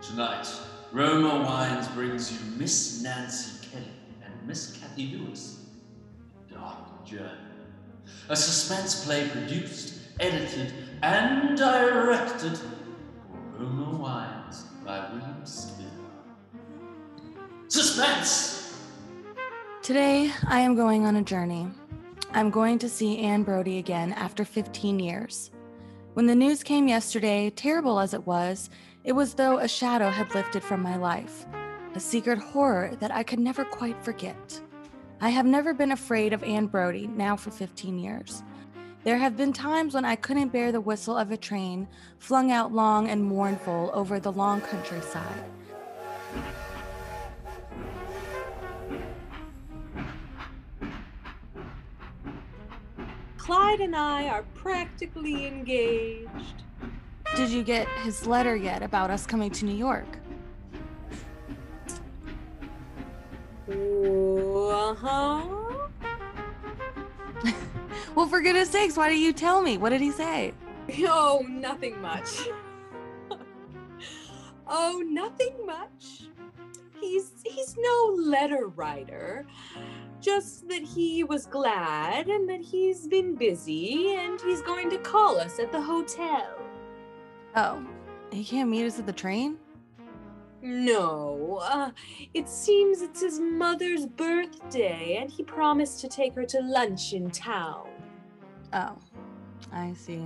Tonight, 0.00 0.48
Roma 0.92 1.44
Wines 1.44 1.88
brings 1.88 2.32
you 2.32 2.38
Miss 2.58 3.02
Nancy 3.02 3.66
Kelly 3.70 3.84
and 4.24 4.46
Miss 4.46 4.78
Cathy 4.78 5.16
Lewis. 5.16 5.66
Dark 6.50 7.04
Journey. 7.04 7.30
A 8.30 8.36
suspense 8.36 9.04
play 9.04 9.28
produced, 9.28 9.98
edited, 10.20 10.72
and 11.02 11.56
directed 11.58 12.56
for 12.56 13.58
Roma 13.58 13.98
Wines 13.98 14.64
by 14.86 15.10
William 15.12 15.44
Spier. 15.44 15.86
Suspense! 17.68 18.55
Today, 19.86 20.32
I 20.48 20.58
am 20.62 20.74
going 20.74 21.06
on 21.06 21.14
a 21.14 21.22
journey. 21.22 21.68
I'm 22.32 22.50
going 22.50 22.76
to 22.80 22.88
see 22.88 23.18
Anne 23.18 23.44
Brody 23.44 23.78
again 23.78 24.12
after 24.14 24.44
15 24.44 24.98
years. 24.98 25.52
When 26.14 26.26
the 26.26 26.34
news 26.34 26.64
came 26.64 26.88
yesterday, 26.88 27.50
terrible 27.50 28.00
as 28.00 28.12
it 28.12 28.26
was, 28.26 28.68
it 29.04 29.12
was 29.12 29.34
though 29.34 29.58
a 29.58 29.68
shadow 29.68 30.10
had 30.10 30.34
lifted 30.34 30.64
from 30.64 30.82
my 30.82 30.96
life, 30.96 31.46
a 31.94 32.00
secret 32.00 32.40
horror 32.40 32.96
that 32.98 33.12
I 33.12 33.22
could 33.22 33.38
never 33.38 33.64
quite 33.64 34.02
forget. 34.02 34.60
I 35.20 35.28
have 35.28 35.46
never 35.46 35.72
been 35.72 35.92
afraid 35.92 36.32
of 36.32 36.42
Anne 36.42 36.66
Brody 36.66 37.06
now 37.06 37.36
for 37.36 37.52
15 37.52 37.96
years. 37.96 38.42
There 39.04 39.18
have 39.18 39.36
been 39.36 39.52
times 39.52 39.94
when 39.94 40.04
I 40.04 40.16
couldn't 40.16 40.52
bear 40.52 40.72
the 40.72 40.80
whistle 40.80 41.16
of 41.16 41.30
a 41.30 41.36
train 41.36 41.86
flung 42.18 42.50
out 42.50 42.72
long 42.72 43.08
and 43.08 43.22
mournful 43.22 43.92
over 43.94 44.18
the 44.18 44.32
long 44.32 44.62
countryside. 44.62 45.44
Clyde 53.46 53.78
and 53.78 53.94
I 53.94 54.26
are 54.26 54.42
practically 54.54 55.46
engaged. 55.46 56.64
Did 57.36 57.48
you 57.48 57.62
get 57.62 57.86
his 58.02 58.26
letter 58.26 58.56
yet 58.56 58.82
about 58.82 59.08
us 59.08 59.24
coming 59.24 59.52
to 59.52 59.64
New 59.64 59.76
York? 59.76 60.18
Uh 63.70 64.94
huh. 64.96 65.42
Well, 68.16 68.26
for 68.26 68.40
goodness 68.40 68.70
sakes, 68.70 68.96
why 68.96 69.10
did 69.10 69.20
you 69.20 69.32
tell 69.32 69.62
me? 69.62 69.78
What 69.78 69.90
did 69.90 70.00
he 70.00 70.10
say? 70.10 70.52
Oh, 71.04 71.46
nothing 71.48 72.00
much. 72.02 72.48
oh, 74.66 75.04
nothing 75.06 75.54
much. 75.64 76.25
He's 77.06 77.32
he's 77.44 77.76
no 77.78 78.16
letter 78.18 78.66
writer. 78.66 79.46
Just 80.20 80.68
that 80.68 80.82
he 80.82 81.22
was 81.22 81.46
glad 81.46 82.28
and 82.28 82.48
that 82.48 82.60
he's 82.60 83.06
been 83.06 83.36
busy 83.36 84.14
and 84.14 84.40
he's 84.40 84.60
going 84.62 84.90
to 84.90 84.98
call 84.98 85.38
us 85.38 85.60
at 85.60 85.70
the 85.70 85.80
hotel. 85.80 86.58
Oh, 87.54 87.86
he 88.32 88.44
can't 88.44 88.68
meet 88.68 88.86
us 88.86 88.98
at 88.98 89.06
the 89.06 89.12
train? 89.12 89.58
No, 90.62 91.60
uh, 91.62 91.90
it 92.34 92.48
seems 92.48 93.02
it's 93.02 93.20
his 93.20 93.38
mother's 93.38 94.06
birthday 94.06 95.18
and 95.20 95.30
he 95.30 95.44
promised 95.44 96.00
to 96.00 96.08
take 96.08 96.34
her 96.34 96.44
to 96.46 96.60
lunch 96.60 97.12
in 97.12 97.30
town. 97.30 97.86
Oh, 98.72 98.98
I 99.72 99.92
see. 99.92 100.24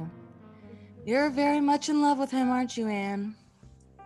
You're 1.04 1.28
very 1.28 1.60
much 1.60 1.90
in 1.90 2.00
love 2.00 2.18
with 2.18 2.30
him, 2.30 2.48
aren't 2.48 2.76
you, 2.76 2.88
Anne? 2.88 3.34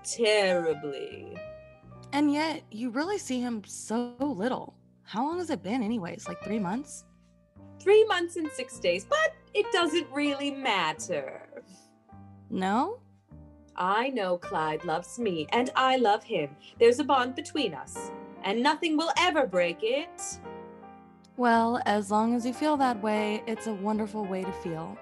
Terribly. 0.02 1.36
And 2.14 2.32
yet, 2.32 2.62
you 2.70 2.90
really 2.90 3.18
see 3.18 3.40
him 3.40 3.64
so 3.66 4.14
little. 4.20 4.72
How 5.02 5.26
long 5.26 5.38
has 5.38 5.50
it 5.50 5.64
been, 5.64 5.82
anyways? 5.82 6.28
Like 6.28 6.40
three 6.44 6.60
months? 6.60 7.04
Three 7.80 8.04
months 8.04 8.36
and 8.36 8.48
six 8.52 8.78
days, 8.78 9.04
but 9.04 9.34
it 9.52 9.66
doesn't 9.72 10.06
really 10.12 10.52
matter. 10.52 11.64
No? 12.50 13.00
I 13.74 14.10
know 14.10 14.38
Clyde 14.38 14.84
loves 14.84 15.18
me, 15.18 15.48
and 15.50 15.70
I 15.74 15.96
love 15.96 16.22
him. 16.22 16.50
There's 16.78 17.00
a 17.00 17.04
bond 17.04 17.34
between 17.34 17.74
us, 17.74 18.12
and 18.44 18.62
nothing 18.62 18.96
will 18.96 19.10
ever 19.18 19.44
break 19.44 19.78
it. 19.82 20.38
Well, 21.36 21.80
as 21.84 22.12
long 22.12 22.36
as 22.36 22.46
you 22.46 22.54
feel 22.54 22.76
that 22.76 23.02
way, 23.02 23.42
it's 23.48 23.66
a 23.66 23.74
wonderful 23.74 24.24
way 24.24 24.44
to 24.44 24.52
feel. 24.52 24.96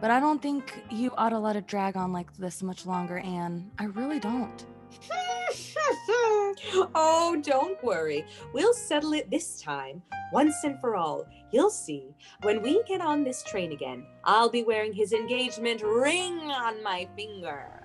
But 0.00 0.10
I 0.10 0.18
don't 0.18 0.42
think 0.42 0.74
you 0.90 1.12
ought 1.16 1.28
to 1.28 1.38
let 1.38 1.54
it 1.54 1.68
drag 1.68 1.96
on 1.96 2.12
like 2.12 2.36
this 2.36 2.60
much 2.60 2.86
longer, 2.86 3.18
Anne. 3.18 3.70
I 3.78 3.84
really 3.84 4.18
don't. 4.18 4.66
oh, 6.94 7.40
don't 7.42 7.82
worry. 7.82 8.24
We'll 8.52 8.74
settle 8.74 9.12
it 9.12 9.30
this 9.30 9.60
time, 9.60 10.02
once 10.32 10.64
and 10.64 10.80
for 10.80 10.96
all. 10.96 11.26
You'll 11.52 11.70
see. 11.70 12.14
When 12.42 12.62
we 12.62 12.82
get 12.84 13.00
on 13.00 13.24
this 13.24 13.42
train 13.42 13.72
again, 13.72 14.06
I'll 14.24 14.50
be 14.50 14.62
wearing 14.62 14.92
his 14.92 15.12
engagement 15.12 15.82
ring 15.82 16.38
on 16.50 16.82
my 16.82 17.08
finger. 17.16 17.76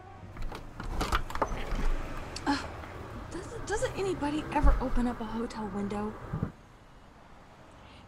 Doesn't, 3.32 3.66
doesn't 3.66 3.98
anybody 3.98 4.44
ever 4.52 4.76
open 4.82 5.08
up 5.08 5.22
a 5.22 5.26
hotel 5.26 5.72
window? 5.74 6.14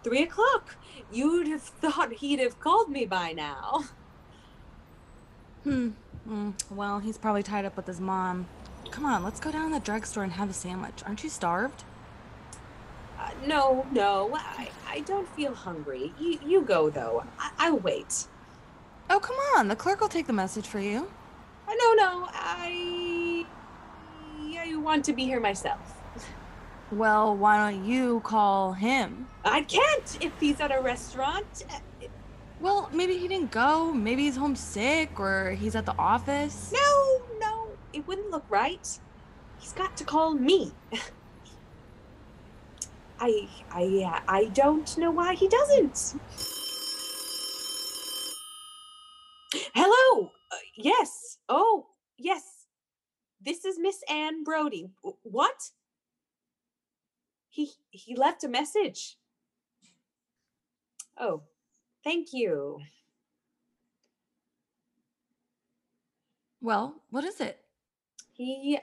Three 0.04 0.24
o'clock. 0.24 0.76
You'd 1.12 1.48
have 1.48 1.62
thought 1.62 2.14
he'd 2.14 2.40
have 2.40 2.60
called 2.60 2.90
me 2.90 3.06
by 3.06 3.32
now. 3.32 3.86
Hmm. 5.64 5.92
Mm, 6.28 6.54
well, 6.70 7.00
he's 7.00 7.18
probably 7.18 7.44
tied 7.44 7.66
up 7.66 7.76
with 7.78 7.88
his 7.88 8.00
mom. 8.02 8.48
Come 8.94 9.08
on, 9.08 9.24
let's 9.24 9.40
go 9.40 9.52
down 9.52 9.72
to 9.72 9.80
the 9.80 9.84
drugstore 9.84 10.24
and 10.24 10.34
have 10.34 10.52
a 10.52 10.54
sandwich. 10.54 11.02
Aren't 11.08 11.24
you 11.24 11.30
starved? 11.32 11.84
Uh, 13.20 13.32
no, 13.48 13.88
no, 13.92 14.30
I, 14.36 14.70
I 14.88 15.00
don't 15.00 15.28
feel 15.30 15.56
hungry. 15.56 16.14
You, 16.20 16.38
you 16.46 16.62
go, 16.62 16.92
though. 16.92 17.24
I, 17.40 17.50
I'll 17.58 17.80
wait. 17.80 18.28
Oh, 19.10 19.20
come 19.20 19.36
on. 19.58 19.68
The 19.68 19.76
clerk 19.76 20.00
will 20.00 20.10
take 20.10 20.28
the 20.28 20.34
message 20.34 20.68
for 20.68 20.80
you. 20.80 21.12
Uh, 21.68 21.74
no, 21.74 21.94
no, 21.96 22.28
I. 22.34 23.48
I 24.60 24.76
want 24.76 25.04
to 25.06 25.14
be 25.14 25.24
here 25.26 25.40
myself. 25.40 26.00
Well, 26.92 27.36
why 27.36 27.72
don't 27.72 27.84
you 27.86 28.20
call 28.20 28.74
him? 28.74 29.28
I 29.44 29.64
can't 29.64 30.20
if 30.22 30.32
he's 30.40 30.60
at 30.60 30.72
a 30.72 30.80
restaurant. 30.80 31.66
Uh, 31.68 31.80
Well, 32.62 32.92
maybe 32.94 33.18
he 33.18 33.28
didn't 33.28 33.50
go. 33.50 33.92
Maybe 33.92 34.26
he's 34.26 34.36
homesick 34.36 35.20
or 35.20 35.52
he's 35.60 35.76
at 35.76 35.88
the 35.88 35.98
office. 35.98 36.72
No, 36.72 36.80
no, 36.80 37.33
it 37.94 38.08
wouldn't 38.08 38.32
look 38.32 38.46
right. 38.50 38.88
He's 39.58 39.74
got 39.74 39.98
to 39.98 40.06
call 40.06 40.36
me. 40.36 40.74
I, 43.20 43.50
I, 43.72 44.04
uh, 44.06 44.20
I 44.28 44.46
don't 44.54 44.98
know 44.98 45.12
why 45.12 45.36
he 45.36 45.48
doesn't. 45.48 46.16
Hello. 49.76 50.32
Uh, 50.52 50.58
yes. 50.78 51.40
Oh, 51.50 51.88
yes. 52.18 52.66
This 53.42 53.66
is 53.66 53.80
Miss 53.80 54.04
Anne 54.10 54.44
Brody. 54.44 54.92
W- 55.04 55.18
What? 55.24 55.72
He 57.50 57.72
he 57.92 58.16
left 58.16 58.44
a 58.44 58.50
message. 58.50 59.18
Oh, 61.20 61.44
thank 62.04 62.34
you. 62.34 62.80
Well, 66.62 67.04
what 67.12 67.24
is 67.26 67.42
it? 67.42 67.63
He 68.34 68.80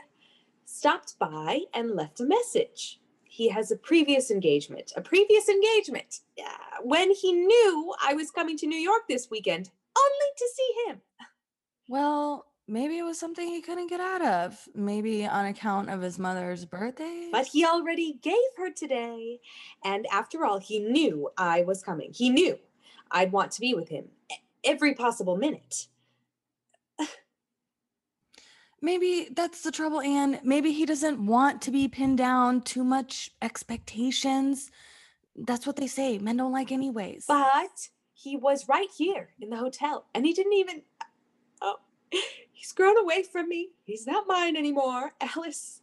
stopped 0.65 1.19
by 1.19 1.63
and 1.75 1.97
left 1.97 2.21
a 2.21 2.25
message. 2.25 3.01
He 3.25 3.49
has 3.49 3.71
a 3.71 3.77
previous 3.77 4.31
engagement. 4.31 4.93
A 4.97 5.01
previous 5.01 5.49
engagement. 5.49 6.21
Uh, 6.39 6.83
when 6.83 7.13
he 7.13 7.33
knew 7.33 7.95
I 8.03 8.15
was 8.15 8.31
coming 8.31 8.57
to 8.59 8.67
New 8.67 8.79
York 8.79 9.03
this 9.09 9.29
weekend, 9.31 9.71
only 9.99 10.33
to 10.37 10.49
see 10.55 10.75
him. 10.87 11.01
Well, 11.89 12.47
maybe 12.69 12.99
it 12.99 13.03
was 13.03 13.19
something 13.19 13.49
he 13.49 13.61
couldn't 13.61 13.89
get 13.89 14.01
out 14.01 14.23
of. 14.23 14.69
Maybe 14.75 15.27
on 15.27 15.47
account 15.47 15.91
of 15.91 16.01
his 16.01 16.19
mother's 16.19 16.65
birthday. 16.65 17.29
But 17.33 17.47
he 17.47 17.65
already 17.65 18.19
gave 18.23 18.37
her 18.57 18.71
today. 18.71 19.41
And 19.85 20.07
after 20.13 20.45
all, 20.45 20.61
he 20.61 20.79
knew 20.79 21.31
I 21.37 21.63
was 21.63 21.83
coming. 21.83 22.13
He 22.15 22.31
knew 22.31 22.57
I'd 23.11 23.33
want 23.33 23.51
to 23.53 23.61
be 23.61 23.75
with 23.75 23.89
him 23.89 24.07
every 24.65 24.95
possible 24.95 25.37
minute. 25.37 25.89
Maybe 28.83 29.29
that's 29.35 29.63
the 29.63 29.71
trouble, 29.71 30.01
Anne. 30.01 30.41
Maybe 30.43 30.73
he 30.73 30.87
doesn't 30.87 31.25
want 31.25 31.61
to 31.63 31.71
be 31.71 31.87
pinned 31.87 32.19
down 32.19 32.63
too 32.63 32.83
much 32.83 33.31
expectations. 33.43 34.71
That's 35.37 35.67
what 35.67 35.77
they 35.77 35.87
say. 35.87 36.19
Men 36.19 36.39
don't 36.39 36.53
like 36.53 36.73
anyways. 36.73 37.27
But 37.29 37.89
he 38.15 38.37
was 38.37 38.69
right 38.69 38.89
here 38.97 39.31
in 39.41 39.51
the 39.51 39.57
hotel, 39.57 40.07
and 40.15 40.25
he 40.25 40.33
didn't 40.33 40.55
even. 40.55 40.83
Oh, 41.61 41.77
he's 42.53 42.73
grown 42.73 42.97
away 42.99 43.23
from 43.23 43.49
me. 43.49 43.71
He's 43.85 44.07
not 44.07 44.27
mine 44.27 44.57
anymore. 44.57 45.13
Alice. 45.21 45.83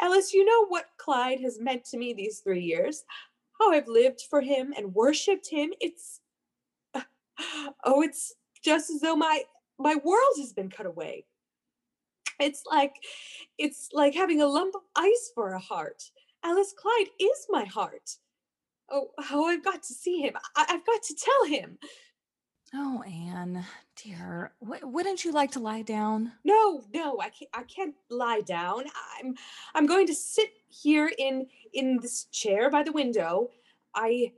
Alice, 0.00 0.32
you 0.32 0.44
know 0.44 0.66
what 0.66 0.86
Clyde 0.96 1.40
has 1.40 1.58
meant 1.58 1.84
to 1.86 1.98
me 1.98 2.12
these 2.12 2.38
three 2.38 2.62
years? 2.62 3.04
How 3.58 3.72
I've 3.72 3.88
lived 3.88 4.22
for 4.30 4.40
him 4.40 4.72
and 4.76 4.94
worshipped 4.94 5.48
him. 5.48 5.72
It's. 5.80 6.20
Oh, 7.84 8.02
it's 8.02 8.34
just 8.64 8.90
as 8.90 9.00
though 9.00 9.14
my 9.14 9.42
my 9.78 9.94
world 10.04 10.34
has 10.38 10.52
been 10.52 10.68
cut 10.68 10.86
away. 10.86 11.24
It's 12.38 12.62
like 12.70 12.94
it's 13.58 13.88
like 13.92 14.14
having 14.14 14.40
a 14.40 14.46
lump 14.46 14.74
of 14.74 14.82
ice 14.96 15.32
for 15.34 15.52
a 15.52 15.58
heart. 15.58 16.10
Alice 16.44 16.72
Clyde 16.76 17.08
is 17.18 17.46
my 17.48 17.64
heart. 17.64 18.16
Oh, 18.90 19.08
how 19.18 19.44
I've 19.44 19.64
got 19.64 19.82
to 19.82 19.94
see 19.94 20.20
him. 20.20 20.34
I, 20.56 20.66
I've 20.68 20.86
got 20.86 21.02
to 21.02 21.14
tell 21.14 21.44
him. 21.44 21.78
Oh, 22.74 23.02
Anne, 23.02 23.64
dear, 24.02 24.52
w- 24.62 24.86
wouldn't 24.86 25.24
you 25.24 25.32
like 25.32 25.52
to 25.52 25.58
lie 25.58 25.82
down? 25.82 26.32
No, 26.44 26.82
no, 26.92 27.18
I 27.18 27.30
can't. 27.30 27.50
I 27.54 27.62
can't 27.62 27.94
lie 28.10 28.42
down. 28.42 28.84
I'm, 29.18 29.34
I'm 29.74 29.86
going 29.86 30.06
to 30.06 30.14
sit 30.14 30.50
here 30.68 31.10
in 31.18 31.46
in 31.72 31.98
this 32.00 32.24
chair 32.24 32.70
by 32.70 32.82
the 32.82 32.92
window. 32.92 33.50
I 33.94 34.32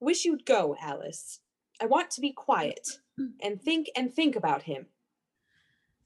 wish 0.00 0.24
you'd 0.24 0.44
go, 0.44 0.76
Alice. 0.80 1.40
I 1.80 1.86
want 1.86 2.10
to 2.12 2.20
be 2.20 2.32
quiet 2.32 2.88
and 3.42 3.60
think 3.60 3.90
and 3.96 4.12
think 4.12 4.34
about 4.36 4.62
him. 4.62 4.86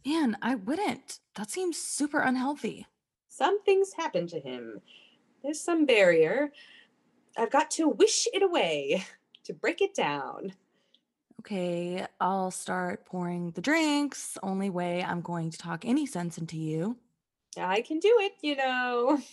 Anne, 0.04 0.36
I 0.42 0.54
wouldn't. 0.54 1.20
That 1.34 1.50
seems 1.50 1.78
super 1.78 2.20
unhealthy. 2.20 2.86
Something's 3.28 3.92
happened 3.92 4.28
to 4.30 4.40
him. 4.40 4.80
There's 5.42 5.60
some 5.60 5.86
barrier. 5.86 6.52
I've 7.36 7.50
got 7.50 7.70
to 7.72 7.88
wish 7.88 8.26
it 8.32 8.42
away 8.42 9.04
to 9.44 9.52
break 9.52 9.80
it 9.80 9.94
down. 9.94 10.52
Okay, 11.40 12.06
I'll 12.20 12.50
start 12.50 13.06
pouring 13.06 13.52
the 13.52 13.62
drinks. 13.62 14.36
Only 14.42 14.68
way 14.68 15.02
I'm 15.02 15.22
going 15.22 15.50
to 15.50 15.58
talk 15.58 15.84
any 15.84 16.04
sense 16.04 16.36
into 16.36 16.58
you. 16.58 16.96
I 17.58 17.80
can 17.80 17.98
do 17.98 18.14
it, 18.20 18.32
you 18.42 18.56
know. 18.56 19.18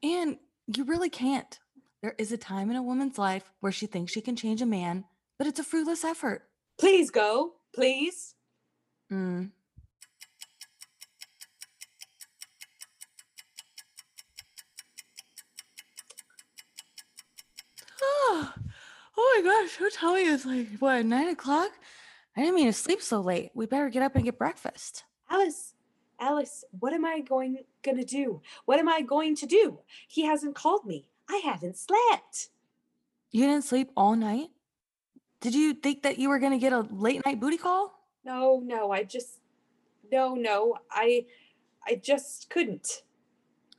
And 0.00 0.36
you 0.68 0.84
really 0.84 1.10
can't. 1.10 1.58
There 2.02 2.14
is 2.18 2.30
a 2.30 2.36
time 2.36 2.70
in 2.70 2.76
a 2.76 2.82
woman's 2.82 3.18
life 3.18 3.50
where 3.58 3.72
she 3.72 3.86
thinks 3.86 4.12
she 4.12 4.20
can 4.20 4.36
change 4.36 4.62
a 4.62 4.66
man, 4.66 5.04
but 5.38 5.48
it's 5.48 5.58
a 5.58 5.64
fruitless 5.64 6.04
effort. 6.04 6.44
Please 6.78 7.10
go, 7.10 7.54
please. 7.74 8.36
Mm. 9.12 9.50
Oh, 18.02 18.52
oh 19.16 19.42
my 19.42 19.50
gosh, 19.50 19.76
who 19.76 19.90
told 19.90 20.18
you 20.20 20.34
it's 20.34 20.44
like, 20.44 20.68
what, 20.78 21.04
nine 21.06 21.28
o'clock? 21.28 21.70
I 22.36 22.42
didn't 22.42 22.54
mean 22.54 22.66
to 22.66 22.72
sleep 22.72 23.02
so 23.02 23.20
late. 23.20 23.50
We 23.54 23.66
better 23.66 23.88
get 23.88 24.02
up 24.02 24.14
and 24.14 24.24
get 24.24 24.38
breakfast. 24.38 25.04
Alice, 25.30 25.74
Alice, 26.20 26.64
what 26.78 26.92
am 26.92 27.04
I 27.04 27.20
going 27.20 27.58
gonna 27.82 28.04
do? 28.04 28.42
What 28.64 28.78
am 28.78 28.88
I 28.88 29.02
going 29.02 29.34
to 29.36 29.46
do? 29.46 29.78
He 30.06 30.24
hasn't 30.24 30.54
called 30.54 30.84
me. 30.86 31.08
I 31.28 31.40
haven't 31.44 31.76
slept. 31.76 32.50
You 33.30 33.46
didn't 33.46 33.64
sleep 33.64 33.90
all 33.96 34.16
night? 34.16 34.48
Did 35.40 35.54
you 35.54 35.74
think 35.74 36.02
that 36.02 36.18
you 36.18 36.28
were 36.28 36.38
going 36.38 36.52
to 36.52 36.58
get 36.58 36.72
a 36.72 36.80
late 36.80 37.24
night 37.24 37.38
booty 37.38 37.58
call? 37.58 37.97
No, 38.28 38.60
no, 38.62 38.92
I 38.92 39.04
just 39.04 39.40
no, 40.12 40.34
no. 40.34 40.76
I 40.90 41.24
I 41.86 41.94
just 41.94 42.50
couldn't. 42.50 43.02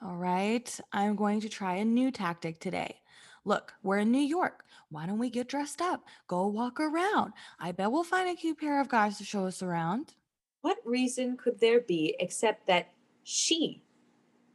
All 0.01 0.15
right, 0.15 0.79
I'm 0.91 1.15
going 1.15 1.39
to 1.41 1.50
try 1.50 1.75
a 1.75 1.86
new 1.86 2.10
tactic 2.10 2.60
today. 2.60 3.00
Look, 3.46 3.74
we're 3.84 4.00
in 4.00 4.12
New 4.12 4.18
York. 4.18 4.65
Why 4.89 5.06
don't 5.06 5.20
we 5.20 5.29
get 5.29 5.50
dressed 5.50 5.82
up? 5.82 6.03
Go 6.27 6.48
walk 6.48 6.79
around. 6.79 7.34
I 7.60 7.74
bet 7.74 7.91
we'll 7.91 8.03
find 8.03 8.27
a 8.27 8.36
cute 8.36 8.60
pair 8.60 8.82
of 8.82 8.89
guys 8.89 9.20
to 9.20 9.24
show 9.24 9.46
us 9.46 9.62
around. 9.62 10.15
What 10.62 10.77
reason 10.84 11.38
could 11.38 11.60
there 11.60 11.82
be 11.82 12.15
except 12.20 12.65
that 12.65 12.89
she 13.24 13.84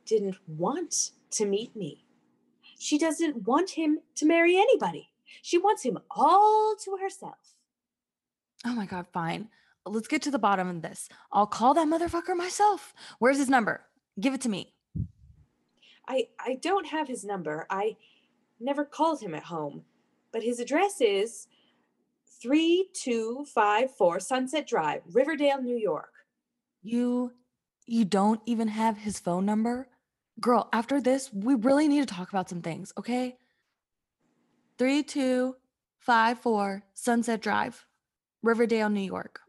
didn't 0.07 0.39
want 0.49 1.13
to 1.31 1.47
meet 1.47 1.77
me? 1.77 2.05
She 2.81 2.99
doesn't 2.99 3.47
want 3.47 3.71
him 3.71 4.01
to 4.17 4.27
marry 4.27 4.57
anybody. 4.57 5.11
She 5.43 5.57
wants 5.57 5.85
him 5.85 5.99
all 6.11 6.75
to 6.83 6.97
herself. 7.01 7.55
Oh 8.67 8.75
my 8.75 8.87
God, 8.87 9.07
fine. 9.13 9.51
Let's 9.87 10.09
get 10.09 10.23
to 10.23 10.31
the 10.31 10.39
bottom 10.39 10.69
of 10.69 10.83
this. 10.83 11.09
I'll 11.33 11.47
call 11.47 11.75
that 11.75 11.87
motherfucker 11.87 12.37
myself. 12.37 12.95
Where's 13.19 13.39
his 13.39 13.51
number? 13.51 13.83
Give 14.21 14.35
it 14.35 14.41
to 14.43 14.49
me. 14.49 14.73
I 16.09 16.29
I 16.39 16.59
don't 16.61 16.87
have 16.87 17.09
his 17.09 17.25
number. 17.25 17.67
I 17.71 17.97
never 18.61 18.85
called 18.85 19.21
him 19.21 19.35
at 19.35 19.45
home. 19.45 19.83
But 20.33 20.43
his 20.43 20.59
address 20.59 21.01
is 21.01 21.47
3254 22.43 24.21
Sunset 24.21 24.67
Drive, 24.67 25.03
Riverdale, 25.13 25.63
New 25.63 25.77
York. 25.77 26.13
You 26.83 27.33
you 27.87 28.05
don't 28.05 28.41
even 28.47 28.69
have 28.69 28.99
his 28.99 29.19
phone 29.19 29.45
number? 29.45 29.89
Girl, 30.41 30.69
after 30.73 31.01
this, 31.01 31.33
we 31.33 31.55
really 31.55 31.87
need 31.87 32.07
to 32.07 32.15
talk 32.15 32.31
about 32.31 32.49
some 32.49 32.63
things, 32.63 32.93
okay? 32.99 33.37
3254 34.79 36.83
Sunset 36.95 37.41
Drive, 37.41 37.87
Riverdale, 38.43 38.89
New 38.89 39.01
York. 39.01 39.41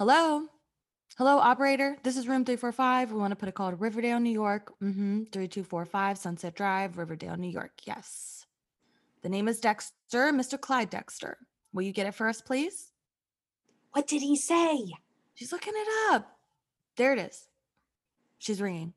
Hello? 0.00 0.46
Hello, 1.18 1.36
operator. 1.36 1.98
This 2.02 2.16
is 2.16 2.26
room 2.26 2.46
345. 2.46 3.12
We 3.12 3.18
want 3.18 3.32
to 3.32 3.36
put 3.36 3.50
a 3.50 3.52
call 3.52 3.68
to 3.68 3.76
Riverdale, 3.76 4.18
New 4.18 4.30
York. 4.30 4.72
Mm-hmm. 4.82 5.24
3245 5.24 6.16
Sunset 6.16 6.54
Drive, 6.54 6.96
Riverdale, 6.96 7.36
New 7.36 7.50
York. 7.50 7.72
Yes. 7.84 8.46
The 9.20 9.28
name 9.28 9.46
is 9.46 9.60
Dexter, 9.60 10.32
Mr. 10.32 10.58
Clyde 10.58 10.88
Dexter. 10.88 11.36
Will 11.74 11.82
you 11.82 11.92
get 11.92 12.06
it 12.06 12.14
for 12.14 12.30
us, 12.30 12.40
please? 12.40 12.92
What 13.92 14.06
did 14.06 14.22
he 14.22 14.36
say? 14.36 14.90
She's 15.34 15.52
looking 15.52 15.74
it 15.76 16.14
up. 16.14 16.34
There 16.96 17.12
it 17.12 17.18
is. 17.18 17.48
She's 18.38 18.62
ringing. 18.62 18.94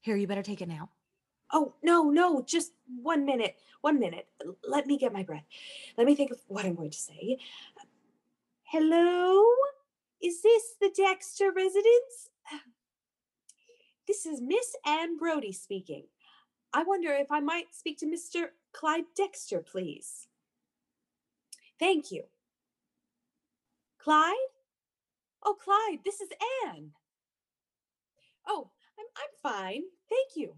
Here, 0.00 0.16
you 0.16 0.26
better 0.26 0.42
take 0.42 0.62
it 0.62 0.68
now. 0.68 0.90
Oh, 1.52 1.74
no, 1.80 2.10
no, 2.10 2.42
just 2.42 2.72
one 3.00 3.24
minute. 3.24 3.54
One 3.82 4.00
minute. 4.00 4.26
Let 4.68 4.88
me 4.88 4.98
get 4.98 5.12
my 5.12 5.22
breath. 5.22 5.46
Let 5.96 6.08
me 6.08 6.16
think 6.16 6.32
of 6.32 6.40
what 6.48 6.64
I'm 6.64 6.74
going 6.74 6.90
to 6.90 6.98
say. 6.98 7.38
Hello? 8.64 9.44
Is 10.22 10.42
this 10.42 10.74
the 10.80 10.90
Dexter 10.94 11.52
residence? 11.52 12.30
This 14.08 14.26
is 14.26 14.40
Miss 14.40 14.74
Anne 14.84 15.16
Brody 15.16 15.52
speaking. 15.52 16.02
I 16.72 16.82
wonder 16.82 17.12
if 17.12 17.30
I 17.30 17.38
might 17.38 17.66
speak 17.72 17.96
to 17.98 18.06
Mr. 18.06 18.46
Clyde 18.72 19.04
Dexter, 19.16 19.60
please. 19.60 20.26
Thank 21.78 22.10
you. 22.10 22.24
Clyde? 24.02 24.34
Oh, 25.44 25.54
Clyde, 25.54 26.00
this 26.04 26.20
is 26.20 26.30
Anne. 26.66 26.90
Oh, 28.48 28.70
I'm, 28.98 29.06
I'm 29.16 29.52
fine. 29.52 29.82
Thank 30.08 30.34
you. 30.34 30.56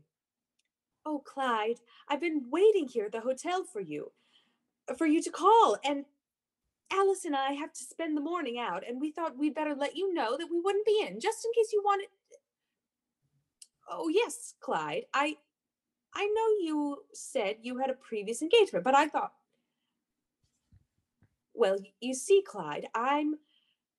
Oh, 1.05 1.19
Clyde, 1.19 1.77
I've 2.09 2.21
been 2.21 2.47
waiting 2.51 2.89
here 2.89 3.07
at 3.07 3.13
the 3.13 3.21
hotel 3.21 3.65
for 3.65 3.81
you, 3.81 4.13
for 4.97 5.07
you 5.07 5.23
to 5.23 5.31
call. 5.31 5.77
And 5.85 6.07
Alice 6.93 7.25
and 7.25 7.35
I 7.35 7.53
have 7.53 7.73
to 7.73 7.83
spend 7.83 8.17
the 8.17 8.21
morning 8.21 8.59
out, 8.59 8.83
and 8.87 9.01
we 9.01 9.11
thought 9.11 9.39
we'd 9.39 9.55
better 9.55 9.75
let 9.75 9.97
you 9.97 10.13
know 10.13 10.37
that 10.37 10.49
we 10.51 10.61
wouldn't 10.61 10.87
be 10.87 11.05
in, 11.07 11.21
just 11.21 11.45
in 11.45 11.53
case 11.53 11.73
you 11.73 11.83
wanted. 11.85 12.09
Oh, 13.91 14.09
yes, 14.09 14.55
Clyde. 14.61 15.05
I, 15.15 15.37
I 16.15 16.27
know 16.27 16.49
you 16.61 16.99
said 17.15 17.57
you 17.63 17.79
had 17.79 17.91
a 17.91 17.95
previous 17.95 18.43
engagement, 18.43 18.85
but 18.85 18.95
I 18.95 19.09
thought. 19.09 19.33
Well, 21.55 21.79
you 22.01 22.15
see, 22.15 22.43
Clyde, 22.47 22.87
I'm 22.95 23.37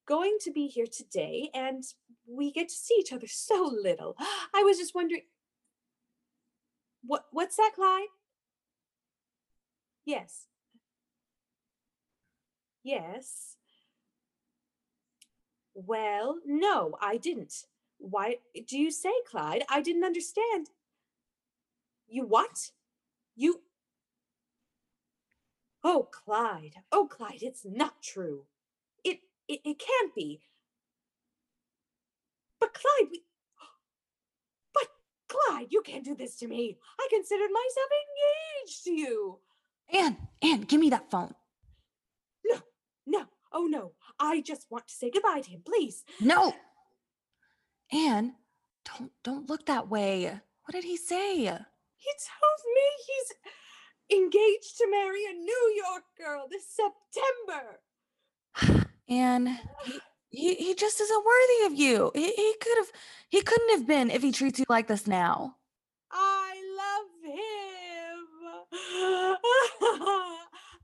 going 0.08 0.38
to 0.42 0.52
be 0.52 0.68
here 0.68 0.88
today, 0.88 1.50
and 1.54 1.84
we 2.28 2.52
get 2.52 2.70
to 2.70 2.76
see 2.76 2.96
each 3.00 3.14
other 3.14 3.28
so 3.28 3.72
little. 3.82 4.16
I 4.54 4.64
was 4.64 4.78
just 4.78 4.96
wondering. 4.96 5.22
What 7.06 7.26
what's 7.32 7.58
that, 7.58 7.72
Clyde? 7.76 8.08
Yes. 10.06 10.48
Yes. 12.84 13.56
Well, 15.74 16.39
no, 16.46 16.98
I 17.02 17.17
didn't. 17.17 17.65
Why 17.98 18.38
do 18.67 18.78
you 18.78 18.91
say, 18.91 19.13
Clyde? 19.30 19.63
I 19.69 19.82
didn't 19.82 20.04
understand. 20.04 20.69
You 22.08 22.26
what? 22.26 22.72
You 23.36 23.62
Oh, 25.84 26.08
Clyde. 26.12 26.76
Oh, 26.91 27.08
Clyde, 27.08 27.41
it's 27.41 27.65
not 27.65 28.02
true. 28.02 28.43
It 29.04 29.19
it, 29.48 29.60
it 29.65 29.80
can't 29.80 30.15
be. 30.15 30.41
But 32.60 32.74
Clyde, 32.74 33.10
we 33.12 33.24
But 34.74 34.88
Clyde, 35.28 35.67
you 35.72 35.82
can't 35.82 36.06
do 36.06 36.15
this 36.15 36.36
to 36.38 36.48
me. 36.48 36.78
I 37.00 37.08
considered 37.10 37.50
myself 37.52 37.89
engaged 38.65 38.84
to 38.86 38.91
you. 38.91 39.39
Anne, 39.93 40.17
Anne, 40.41 40.62
give 40.62 40.80
me 40.80 40.89
that 40.91 41.12
phone. 41.12 41.34
Oh 43.54 43.66
no. 43.66 43.92
I 44.20 44.42
just 44.42 44.68
want 44.70 44.88
to 44.88 44.94
say 44.94 45.10
goodbye 45.12 45.42
to 45.42 45.50
him, 45.50 45.62
please. 45.66 46.04
No. 46.20 46.54
Anne, 47.92 48.36
don't 48.86 49.12
don't 49.24 49.50
look 49.50 49.66
that 49.68 49.89
way. 49.89 50.26
What 50.26 50.72
did 50.72 50.84
he 50.84 50.98
say? 50.98 51.38
He 51.38 52.12
told 52.20 52.60
me 52.76 52.86
he's 53.08 53.34
engaged 54.20 54.78
to 54.78 54.89
marry 54.89 55.26
a 55.26 55.34
New 55.34 55.84
York 55.86 56.04
girl 56.18 56.48
this 56.50 56.66
September. 56.68 57.80
Anne, 59.10 59.60
he, 59.84 60.00
he, 60.30 60.56
he 60.56 60.76
just 60.76 61.00
isn't 61.00 61.26
worthy 61.26 61.66
of 61.74 61.80
you. 61.80 62.12
He, 62.16 62.32
he 62.32 62.56
could 62.62 62.78
have 62.78 62.92
he 63.30 63.42
couldn't 63.42 63.78
have 63.78 63.88
been 63.88 64.10
if 64.10 64.22
he 64.22 64.32
treats 64.32 64.60
you 64.60 64.66
like 64.70 64.88
this 64.88 65.08
now. 65.08 65.56
I 66.12 66.56
love 66.78 67.34
him. 67.34 68.28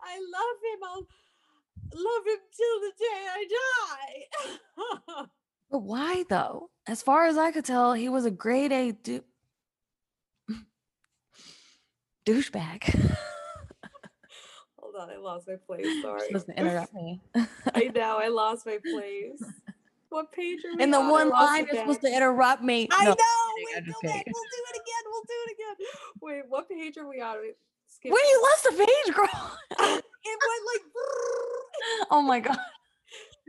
I 0.01 0.17
love 0.17 0.57
him. 0.63 0.79
I'll 0.83 1.07
love 1.93 2.25
him 2.25 2.39
till 2.55 2.79
the 2.81 2.93
day 2.99 3.27
I 3.29 3.45
die. 5.17 5.25
But 5.71 5.83
why 5.83 6.23
though? 6.31 6.71
As 6.87 7.03
far 7.03 7.27
as 7.27 7.37
I 7.37 7.51
could 7.51 7.63
tell, 7.65 7.93
he 7.93 8.09
was 8.09 8.25
a 8.25 8.31
grade 8.31 8.71
A 8.71 8.91
du- 8.91 9.23
douchebag. 12.25 12.83
Hold 14.79 14.95
on, 14.99 15.11
I 15.11 15.17
lost 15.17 15.47
my 15.47 15.55
place. 15.67 15.85
You're 15.85 16.01
Sorry. 16.01 16.21
supposed 16.27 16.47
to 16.47 16.57
interrupt 16.59 16.93
me. 16.95 17.21
I 17.75 17.91
know, 17.93 18.17
I 18.17 18.29
lost 18.29 18.65
my 18.65 18.79
place. 18.91 19.43
What 20.09 20.31
page 20.31 20.65
are 20.65 20.69
we 20.69 20.73
on? 20.77 20.81
In 20.81 20.89
the 20.89 20.97
on? 20.97 21.05
I 21.05 21.11
one 21.11 21.29
lost 21.29 21.43
line, 21.51 21.63
it 21.65 21.67
you're 21.67 21.81
supposed 21.83 22.01
to 22.01 22.15
interrupt 22.15 22.63
me. 22.63 22.87
I 22.91 23.03
No, 23.05 23.11
know. 23.11 23.15
Wait, 23.57 23.77
I'm 23.77 23.85
go 23.85 23.91
back. 24.01 24.25
We'll 24.25 24.43
do 24.43 24.63
it 24.73 24.75
again. 24.81 25.03
We'll 25.05 25.21
do 25.21 25.33
it 25.45 25.51
again. 25.53 25.75
Wait, 26.21 26.41
what 26.49 26.67
page 26.67 26.97
are 26.97 27.07
we 27.07 27.21
on? 27.21 27.37
Wait, 27.41 27.57
Skip. 27.85 28.11
Wait, 28.11 28.21
you 28.27 28.41
lost 28.41 28.63
the 28.63 28.71
page, 28.85 29.15
girl. 29.15 29.57
it 29.69 30.03
went 30.25 30.63
like. 30.73 30.81
Oh 32.11 32.21
my 32.21 32.39
god. 32.39 32.57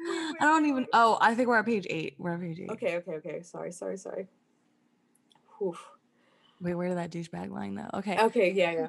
I 0.09 0.35
don't 0.41 0.67
even. 0.67 0.87
Oh, 0.93 1.19
I 1.21 1.35
think 1.35 1.49
we're 1.49 1.59
at 1.59 1.67
page 1.67 1.87
eight. 1.91 2.15
We're 2.19 2.35
at 2.35 2.41
page 2.41 2.61
eight. 2.61 2.71
Okay, 2.71 2.97
okay, 2.97 3.13
okay. 3.13 3.43
Sorry, 3.43 3.73
sorry, 3.73 3.99
sorry. 3.99 4.29
Whew. 5.59 5.77
Wait, 6.61 6.75
where 6.75 6.89
did 6.89 6.99
that 6.99 7.11
douchebag 7.11 7.51
line 7.51 7.75
though? 7.75 7.99
Okay. 7.99 8.19
Okay, 8.19 8.51
yeah, 8.51 8.73
yeah. 8.73 8.89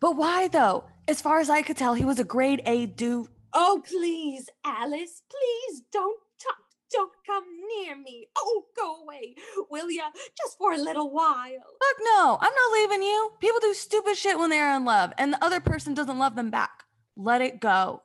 But 0.00 0.16
why 0.16 0.48
though? 0.48 0.84
As 1.08 1.20
far 1.20 1.40
as 1.40 1.50
I 1.50 1.62
could 1.62 1.76
tell, 1.76 1.94
he 1.94 2.04
was 2.04 2.18
a 2.18 2.24
grade 2.24 2.62
A 2.66 2.86
do. 2.86 3.28
Oh, 3.54 3.82
please, 3.86 4.48
Alice, 4.64 5.22
please 5.28 5.82
don't 5.92 6.18
talk. 6.38 6.56
Don't 6.90 7.12
come 7.26 7.44
near 7.68 7.96
me. 7.96 8.28
Oh, 8.36 8.64
go 8.76 9.02
away, 9.02 9.34
will 9.70 9.90
ya? 9.90 10.04
Just 10.36 10.58
for 10.58 10.72
a 10.72 10.78
little 10.78 11.10
while. 11.10 11.48
Fuck 11.48 11.96
no, 12.04 12.38
I'm 12.40 12.52
not 12.52 12.72
leaving 12.74 13.02
you. 13.02 13.32
People 13.40 13.60
do 13.60 13.72
stupid 13.72 14.16
shit 14.16 14.38
when 14.38 14.50
they're 14.50 14.76
in 14.76 14.84
love, 14.84 15.12
and 15.16 15.32
the 15.32 15.42
other 15.42 15.60
person 15.60 15.94
doesn't 15.94 16.18
love 16.18 16.34
them 16.36 16.50
back. 16.50 16.84
Let 17.16 17.40
it 17.40 17.60
go. 17.60 18.02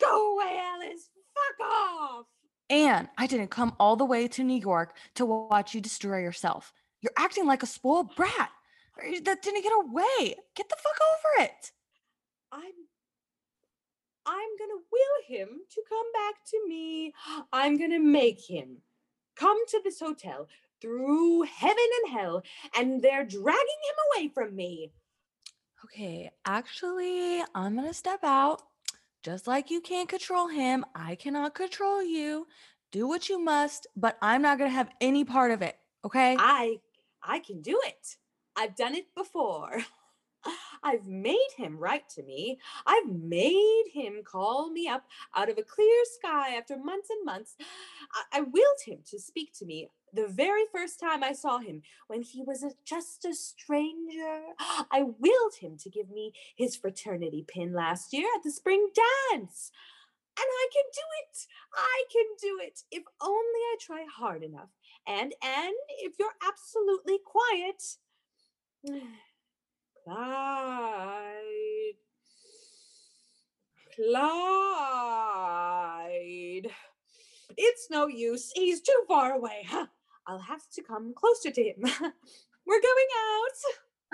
Go 0.00 0.34
away, 0.34 0.60
Alice. 0.60 1.10
Fuck 1.34 1.66
off. 1.68 2.26
And 2.70 3.08
I 3.18 3.26
didn't 3.26 3.50
come 3.50 3.74
all 3.78 3.96
the 3.96 4.04
way 4.04 4.26
to 4.28 4.42
New 4.42 4.58
York 4.58 4.96
to 5.16 5.26
watch 5.26 5.74
you 5.74 5.80
destroy 5.80 6.20
yourself. 6.20 6.72
You're 7.00 7.12
acting 7.18 7.46
like 7.46 7.62
a 7.62 7.66
spoiled 7.66 8.14
brat 8.16 8.50
that 9.24 9.42
didn't 9.42 9.62
get 9.62 9.72
away. 9.72 10.36
Get 10.54 10.68
the 10.68 10.76
fuck 10.76 10.98
over 11.02 11.44
it. 11.44 11.72
I'm 12.52 12.72
I'm 14.26 14.48
gonna 14.58 14.80
will 14.90 15.38
him 15.38 15.48
to 15.70 15.82
come 15.88 16.06
back 16.14 16.34
to 16.50 16.68
me. 16.68 17.12
I'm 17.52 17.76
gonna 17.76 18.00
make 18.00 18.40
him 18.48 18.78
come 19.36 19.58
to 19.68 19.80
this 19.84 20.00
hotel 20.00 20.48
through 20.80 21.42
heaven 21.42 21.76
and 22.04 22.12
hell, 22.12 22.42
and 22.76 23.02
they're 23.02 23.24
dragging 23.24 23.50
him 23.58 23.96
away 24.16 24.28
from 24.28 24.56
me. 24.56 24.92
Okay, 25.84 26.30
actually, 26.46 27.42
I'm 27.54 27.76
gonna 27.76 27.92
step 27.92 28.20
out. 28.22 28.62
Just 29.24 29.46
like 29.46 29.70
you 29.70 29.80
can't 29.80 30.06
control 30.06 30.48
him, 30.48 30.84
I 30.94 31.14
cannot 31.14 31.54
control 31.54 32.04
you. 32.04 32.46
Do 32.92 33.08
what 33.08 33.30
you 33.30 33.38
must, 33.38 33.86
but 33.96 34.18
I'm 34.20 34.42
not 34.42 34.58
gonna 34.58 34.68
have 34.68 34.90
any 35.00 35.24
part 35.24 35.50
of 35.50 35.62
it. 35.62 35.78
Okay? 36.04 36.36
I 36.38 36.80
I 37.22 37.38
can 37.38 37.62
do 37.62 37.80
it. 37.86 38.16
I've 38.54 38.76
done 38.76 38.94
it 38.94 39.06
before. 39.16 39.78
I've 40.82 41.06
made 41.06 41.48
him 41.56 41.78
write 41.78 42.08
to 42.10 42.22
me. 42.22 42.58
I've 42.86 43.08
made 43.08 43.84
him 43.92 44.22
call 44.24 44.70
me 44.70 44.86
up 44.86 45.04
out 45.34 45.48
of 45.48 45.58
a 45.58 45.62
clear 45.62 46.04
sky 46.04 46.54
after 46.56 46.76
months 46.76 47.08
and 47.10 47.24
months. 47.24 47.56
I, 48.12 48.38
I 48.38 48.40
willed 48.42 48.82
him 48.84 48.98
to 49.10 49.18
speak 49.18 49.52
to 49.58 49.66
me 49.66 49.88
the 50.12 50.28
very 50.28 50.64
first 50.72 51.00
time 51.00 51.24
I 51.24 51.32
saw 51.32 51.58
him 51.58 51.82
when 52.06 52.22
he 52.22 52.42
was 52.42 52.62
a, 52.62 52.70
just 52.84 53.24
a 53.24 53.34
stranger. 53.34 54.42
I 54.90 55.02
willed 55.18 55.54
him 55.60 55.76
to 55.78 55.90
give 55.90 56.10
me 56.10 56.32
his 56.54 56.76
fraternity 56.76 57.44
pin 57.46 57.72
last 57.72 58.12
year 58.12 58.28
at 58.36 58.42
the 58.44 58.52
spring 58.52 58.88
dance. 59.32 59.70
And 60.36 60.46
I 60.46 60.66
can 60.72 60.84
do 60.92 61.00
it. 61.22 61.46
I 61.76 62.04
can 62.12 62.26
do 62.40 62.58
it 62.60 62.80
if 62.90 63.04
only 63.22 63.38
I 63.40 63.76
try 63.80 64.04
hard 64.16 64.42
enough. 64.42 64.70
And 65.06 65.32
and 65.42 65.74
if 66.00 66.14
you're 66.18 66.34
absolutely 66.42 67.18
quiet, 67.24 67.82
Clyde, 70.04 71.94
Clyde, 73.96 74.34
it's 77.56 77.88
no 77.90 78.06
use. 78.06 78.52
He's 78.54 78.82
too 78.82 79.02
far 79.08 79.32
away. 79.32 79.66
I'll 80.26 80.40
have 80.40 80.68
to 80.74 80.82
come 80.82 81.14
closer 81.14 81.50
to 81.50 81.62
him. 81.62 81.76
We're 82.66 82.82
going 82.82 83.08
out. 83.32 83.58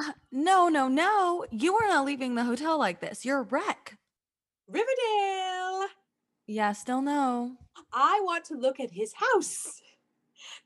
Uh, 0.01 0.13
no, 0.31 0.69
no, 0.69 0.87
no. 0.87 1.45
You 1.51 1.75
are 1.75 1.89
not 1.89 2.05
leaving 2.05 2.37
the 2.37 2.45
hotel 2.45 2.79
like 2.79 3.01
this. 3.01 3.25
You're 3.25 3.41
a 3.41 3.43
wreck. 3.43 3.99
Riverdale. 4.69 5.89
Yeah, 6.47 6.73
still 6.73 7.03
no. 7.03 7.57
I 7.93 8.21
want 8.23 8.45
to 8.47 8.55
look 8.55 8.79
at 8.79 8.93
his 8.93 9.15
house 9.15 9.81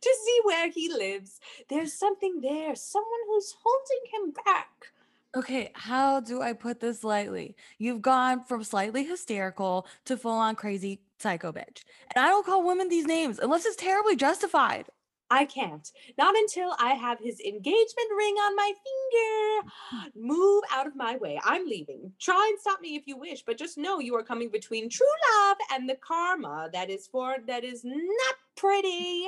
to 0.03 0.17
see 0.25 0.41
where 0.45 0.71
he 0.71 0.93
lives. 0.93 1.41
There's 1.71 1.99
something 1.99 2.43
there, 2.43 2.75
someone 2.75 3.21
who's 3.27 3.55
holding 3.63 4.03
him 4.13 4.35
back. 4.45 4.93
Okay, 5.37 5.73
how 5.75 6.21
do 6.21 6.43
I 6.43 6.53
put 6.53 6.79
this 6.79 7.03
lightly? 7.03 7.57
You've 7.79 8.03
gone 8.03 8.45
from 8.45 8.63
slightly 8.63 9.05
hysterical 9.05 9.87
to 10.05 10.17
full 10.17 10.31
on 10.31 10.55
crazy 10.55 11.01
psycho 11.19 11.51
bitch. 11.51 11.83
And 12.15 12.25
I 12.25 12.29
don't 12.29 12.47
call 12.47 12.65
women 12.65 12.89
these 12.89 13.07
names 13.07 13.41
unless 13.41 13.67
it's 13.67 13.75
terribly 13.75 14.15
justified. 14.15 14.87
I 15.31 15.47
can't. 15.47 15.91
Not 16.17 16.37
until 16.37 16.77
I 16.79 16.91
have 16.91 17.19
his 17.19 17.41
engagement 17.41 18.09
ring 18.17 18.35
on 18.35 18.55
my 18.55 18.73
finger. 18.85 20.11
Move 20.15 20.63
out 20.71 20.87
of 20.87 20.95
my 20.95 21.17
way. 21.17 21.41
I'm 21.43 21.67
leaving. 21.67 22.13
Try 22.21 22.51
and 22.53 22.61
stop 22.61 22.81
me 22.81 22.95
if 22.95 23.03
you 23.07 23.17
wish, 23.17 23.43
but 23.43 23.59
just 23.59 23.77
know 23.77 23.99
you 23.99 24.15
are 24.15 24.23
coming 24.23 24.51
between 24.51 24.89
true 24.89 25.07
love 25.33 25.57
and 25.73 25.89
the 25.89 25.97
karma 25.97 26.69
that 26.73 26.91
is 26.91 27.09
for 27.09 27.39
that 27.49 27.65
is 27.65 27.83
not 27.85 28.37
pretty. 28.55 29.27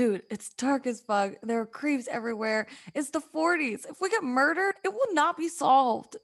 Dude, 0.00 0.22
it's 0.30 0.54
dark 0.54 0.86
as 0.86 1.02
fuck. 1.02 1.34
There 1.42 1.60
are 1.60 1.66
creeps 1.66 2.08
everywhere. 2.08 2.66
It's 2.94 3.10
the 3.10 3.20
40s. 3.20 3.84
If 3.86 4.00
we 4.00 4.08
get 4.08 4.24
murdered, 4.24 4.76
it 4.82 4.94
will 4.94 5.12
not 5.12 5.36
be 5.36 5.46
solved. 5.46 6.16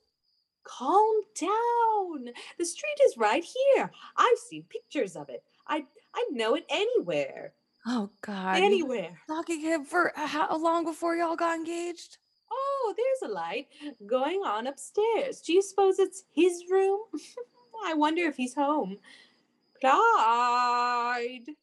Calm 0.64 1.20
down. 1.38 2.32
The 2.58 2.64
street 2.64 2.98
is 3.04 3.18
right 3.18 3.44
here. 3.44 3.90
I've 4.16 4.38
seen 4.38 4.64
pictures 4.70 5.14
of 5.14 5.28
it. 5.28 5.42
I 5.68 5.84
I 6.14 6.26
know 6.30 6.54
it 6.54 6.64
anywhere. 6.70 7.52
Oh, 7.86 8.08
God. 8.22 8.56
Anywhere. 8.56 9.18
Stalking 9.24 9.60
him 9.60 9.84
for 9.84 10.10
how 10.16 10.56
long 10.56 10.86
before 10.86 11.14
y'all 11.14 11.36
got 11.36 11.58
engaged? 11.58 12.16
Oh, 12.50 12.94
there's 12.96 13.30
a 13.30 13.34
light 13.34 13.66
going 14.06 14.40
on 14.42 14.68
upstairs. 14.68 15.42
Do 15.42 15.52
you 15.52 15.60
suppose 15.60 15.98
it's 15.98 16.22
his 16.32 16.64
room? 16.70 17.00
I 17.84 17.92
wonder 17.92 18.22
if 18.22 18.38
he's 18.38 18.54
home. 18.54 18.96
Clyde. 19.82 21.54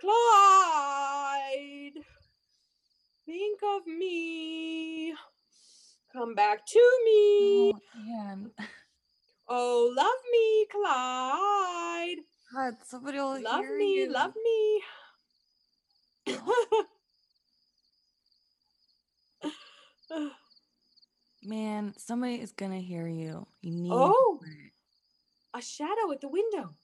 Clyde. 0.00 1.94
Think 3.26 3.60
of 3.62 3.86
me. 3.86 5.14
Come 6.12 6.34
back 6.34 6.66
to 6.66 6.98
me. 7.04 7.72
Oh, 7.72 7.80
man. 7.96 8.50
Oh, 9.48 9.92
love 9.96 10.22
me, 10.32 10.66
Clyde. 10.70 12.24
God, 12.54 12.74
somebody 12.86 13.18
will 13.18 13.40
Love 13.42 13.60
hear 13.64 13.76
me, 13.78 13.94
you. 13.94 14.10
love 14.10 14.34
me. 14.42 14.82
Man, 21.42 21.94
somebody 21.96 22.34
is 22.40 22.52
gonna 22.52 22.80
hear 22.80 23.06
you. 23.08 23.46
You 23.62 23.72
need. 23.72 23.92
Oh. 23.92 24.40
a 25.54 25.60
shadow 25.62 26.10
at 26.12 26.20
the 26.20 26.28
window. 26.28 26.74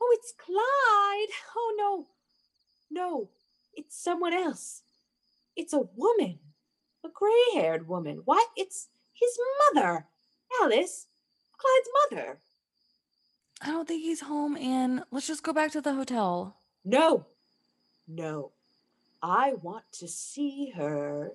Oh, 0.00 0.10
it's 0.18 0.32
Clyde. 0.38 1.28
Oh, 1.56 1.74
no. 1.78 2.06
No, 2.90 3.28
it's 3.74 3.96
someone 3.96 4.32
else. 4.32 4.82
It's 5.56 5.72
a 5.72 5.88
woman, 5.96 6.38
a 7.04 7.08
gray 7.12 7.44
haired 7.54 7.88
woman. 7.88 8.22
Why, 8.24 8.44
it's 8.56 8.88
his 9.12 9.38
mother, 9.74 10.06
Alice, 10.62 11.06
Clyde's 11.56 11.88
mother. 12.10 12.38
I 13.62 13.70
don't 13.70 13.88
think 13.88 14.02
he's 14.02 14.20
home, 14.20 14.56
and 14.56 15.02
let's 15.10 15.26
just 15.26 15.42
go 15.42 15.52
back 15.52 15.72
to 15.72 15.80
the 15.80 15.94
hotel. 15.94 16.56
No, 16.84 17.26
no, 18.06 18.52
I 19.22 19.54
want 19.54 19.84
to 19.92 20.08
see 20.08 20.70
her. 20.76 21.32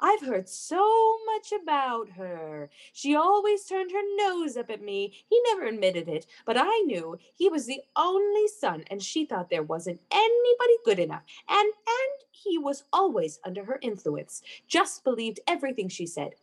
I've 0.00 0.22
heard 0.22 0.48
so 0.48 1.18
much 1.26 1.52
about 1.52 2.10
her. 2.10 2.70
She 2.92 3.16
always 3.16 3.64
turned 3.64 3.90
her 3.92 4.16
nose 4.16 4.56
up 4.56 4.70
at 4.70 4.82
me. 4.82 5.12
He 5.28 5.40
never 5.48 5.64
admitted 5.66 6.08
it, 6.08 6.26
but 6.46 6.56
I 6.58 6.82
knew 6.86 7.18
he 7.34 7.48
was 7.48 7.66
the 7.66 7.82
only 7.96 8.48
son, 8.48 8.84
and 8.90 9.02
she 9.02 9.24
thought 9.24 9.50
there 9.50 9.62
wasn't 9.62 10.00
anybody 10.10 10.74
good 10.84 10.98
enough. 10.98 11.22
And 11.48 11.66
and 11.66 12.18
he 12.30 12.58
was 12.58 12.84
always 12.92 13.40
under 13.44 13.64
her 13.64 13.78
influence. 13.82 14.42
Just 14.68 15.04
believed 15.04 15.40
everything 15.48 15.88
she 15.88 16.06
said. 16.06 16.34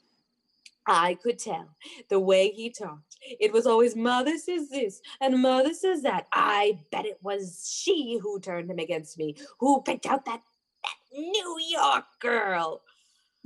I 0.88 1.16
could 1.16 1.40
tell 1.40 1.70
the 2.10 2.20
way 2.20 2.52
he 2.52 2.70
talked. 2.70 3.18
It 3.40 3.52
was 3.52 3.66
always 3.66 3.96
mother 3.96 4.38
says 4.38 4.70
this 4.70 5.02
and 5.20 5.42
mother 5.42 5.74
says 5.74 6.04
that. 6.04 6.28
I 6.32 6.80
bet 6.92 7.06
it 7.06 7.20
was 7.24 7.80
she 7.82 8.20
who 8.22 8.40
turned 8.40 8.70
him 8.70 8.80
against 8.80 9.18
me, 9.18 9.36
who 9.60 9.82
picked 9.82 10.06
out 10.06 10.26
that, 10.26 10.42
that 10.84 11.20
New 11.20 11.58
York 11.70 12.06
girl. 12.20 12.82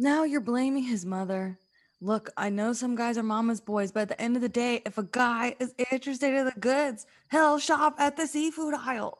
Now 0.01 0.23
you're 0.23 0.39
blaming 0.39 0.83
his 0.83 1.05
mother. 1.05 1.59
Look, 1.99 2.29
I 2.37 2.49
know 2.49 2.71
some 2.71 2.95
guys 2.95 3.17
are 3.17 3.23
mama's 3.23 3.59
boys, 3.59 3.91
but 3.91 4.03
at 4.03 4.07
the 4.07 4.21
end 4.21 4.37
of 4.37 4.41
the 4.41 4.47
day, 4.47 4.81
if 4.85 4.97
a 4.97 5.03
guy 5.03 5.57
is 5.59 5.73
interested 5.91 6.33
in 6.33 6.45
the 6.45 6.57
goods, 6.57 7.05
he'll 7.29 7.59
shop 7.59 7.95
at 7.99 8.15
the 8.15 8.25
seafood 8.25 8.75
aisle. 8.75 9.19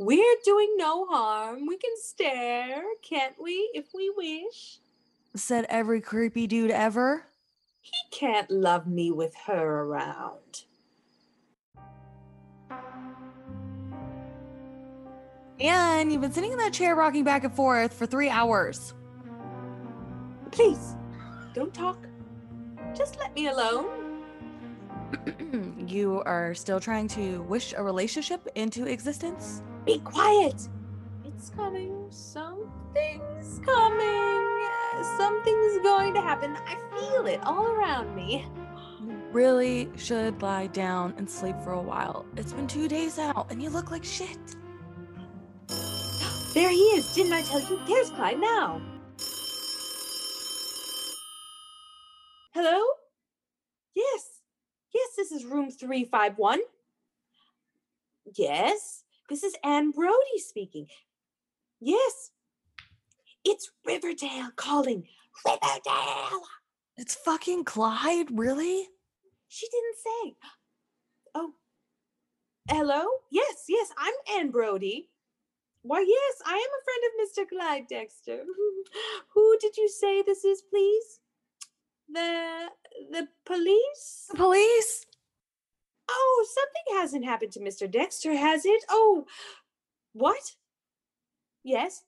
We're 0.00 0.36
doing 0.44 0.74
no 0.76 1.06
harm. 1.06 1.68
We 1.68 1.76
can 1.76 1.92
stare, 2.02 2.82
can't 3.08 3.36
we, 3.40 3.70
if 3.74 3.86
we 3.94 4.12
wish? 4.16 4.80
Said 5.36 5.66
every 5.68 6.00
creepy 6.00 6.48
dude 6.48 6.72
ever. 6.72 7.26
He 7.80 7.92
can't 8.10 8.50
love 8.50 8.88
me 8.88 9.12
with 9.12 9.36
her 9.46 9.82
around. 9.84 10.64
And 15.60 16.12
you've 16.12 16.22
been 16.22 16.32
sitting 16.32 16.50
in 16.50 16.58
that 16.58 16.72
chair 16.72 16.96
rocking 16.96 17.22
back 17.22 17.44
and 17.44 17.54
forth 17.54 17.94
for 17.94 18.04
three 18.04 18.28
hours. 18.28 18.94
Please, 20.54 20.94
don't 21.52 21.74
talk. 21.74 21.98
Just 22.94 23.18
let 23.18 23.34
me 23.34 23.48
alone. 23.48 24.22
you 25.88 26.22
are 26.24 26.54
still 26.54 26.78
trying 26.78 27.08
to 27.08 27.42
wish 27.42 27.74
a 27.76 27.82
relationship 27.82 28.46
into 28.54 28.86
existence? 28.86 29.64
Be 29.84 29.98
quiet. 29.98 30.68
It's 31.24 31.50
coming. 31.50 32.06
Something's 32.10 33.58
coming. 33.64 34.68
Something's 35.18 35.78
going 35.82 36.14
to 36.14 36.20
happen. 36.20 36.56
I 36.68 36.76
feel 36.96 37.26
it 37.26 37.40
all 37.42 37.66
around 37.72 38.14
me. 38.14 38.46
You 39.04 39.18
really 39.32 39.90
should 39.96 40.40
lie 40.40 40.68
down 40.68 41.14
and 41.16 41.28
sleep 41.28 41.56
for 41.64 41.72
a 41.72 41.82
while. 41.82 42.26
It's 42.36 42.52
been 42.52 42.68
two 42.68 42.86
days 42.86 43.18
now 43.18 43.44
and 43.50 43.60
you 43.60 43.70
look 43.70 43.90
like 43.90 44.04
shit. 44.04 44.38
There 46.54 46.70
he 46.70 46.78
is. 46.94 47.12
Didn't 47.12 47.32
I 47.32 47.42
tell 47.42 47.58
you? 47.58 47.80
There's 47.84 48.10
Clyde 48.10 48.38
now. 48.38 48.80
Hello? 52.54 52.80
Yes. 53.96 54.42
Yes, 54.94 55.08
this 55.16 55.32
is 55.32 55.44
room 55.44 55.72
351. 55.72 56.60
Yes, 58.36 59.02
this 59.28 59.42
is 59.42 59.56
Anne 59.64 59.90
Brody 59.90 60.38
speaking. 60.38 60.86
Yes. 61.80 62.30
It's 63.44 63.72
Riverdale 63.84 64.50
calling. 64.54 65.08
Riverdale. 65.44 66.42
It's 66.96 67.16
fucking 67.16 67.64
Clyde, 67.64 68.28
really? 68.30 68.86
She 69.48 69.66
didn't 69.66 69.96
say. 69.96 70.36
Oh. 71.34 71.54
Hello? 72.70 73.04
Yes, 73.32 73.64
yes, 73.68 73.90
I'm 73.98 74.14
Anne 74.38 74.52
Brody. 74.52 75.08
Why, 75.82 76.04
yes, 76.06 76.36
I 76.46 76.54
am 76.54 76.58
a 76.60 76.84
friend 76.84 77.02
of 77.08 77.18
Mr. 77.20 77.48
Clyde 77.48 77.88
Dexter. 77.88 78.44
Who 79.34 79.58
did 79.60 79.76
you 79.76 79.88
say 79.88 80.22
this 80.22 80.44
is, 80.44 80.62
please? 80.62 81.18
The 82.08 82.68
the 83.10 83.28
police? 83.44 84.26
The 84.30 84.36
police? 84.36 85.06
Oh, 86.08 86.46
something 86.54 87.00
hasn't 87.00 87.24
happened 87.24 87.52
to 87.52 87.60
Mr. 87.60 87.90
Dexter, 87.90 88.34
has 88.36 88.66
it? 88.66 88.84
Oh, 88.90 89.24
what? 90.12 90.52
Yes. 91.62 92.02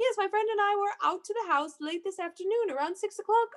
Yes, 0.00 0.14
my 0.18 0.28
friend 0.28 0.48
and 0.50 0.60
I 0.60 0.76
were 0.76 1.08
out 1.08 1.24
to 1.24 1.34
the 1.34 1.52
house 1.52 1.72
late 1.80 2.02
this 2.04 2.18
afternoon 2.18 2.70
around 2.70 2.96
six 2.96 3.18
o'clock. 3.18 3.48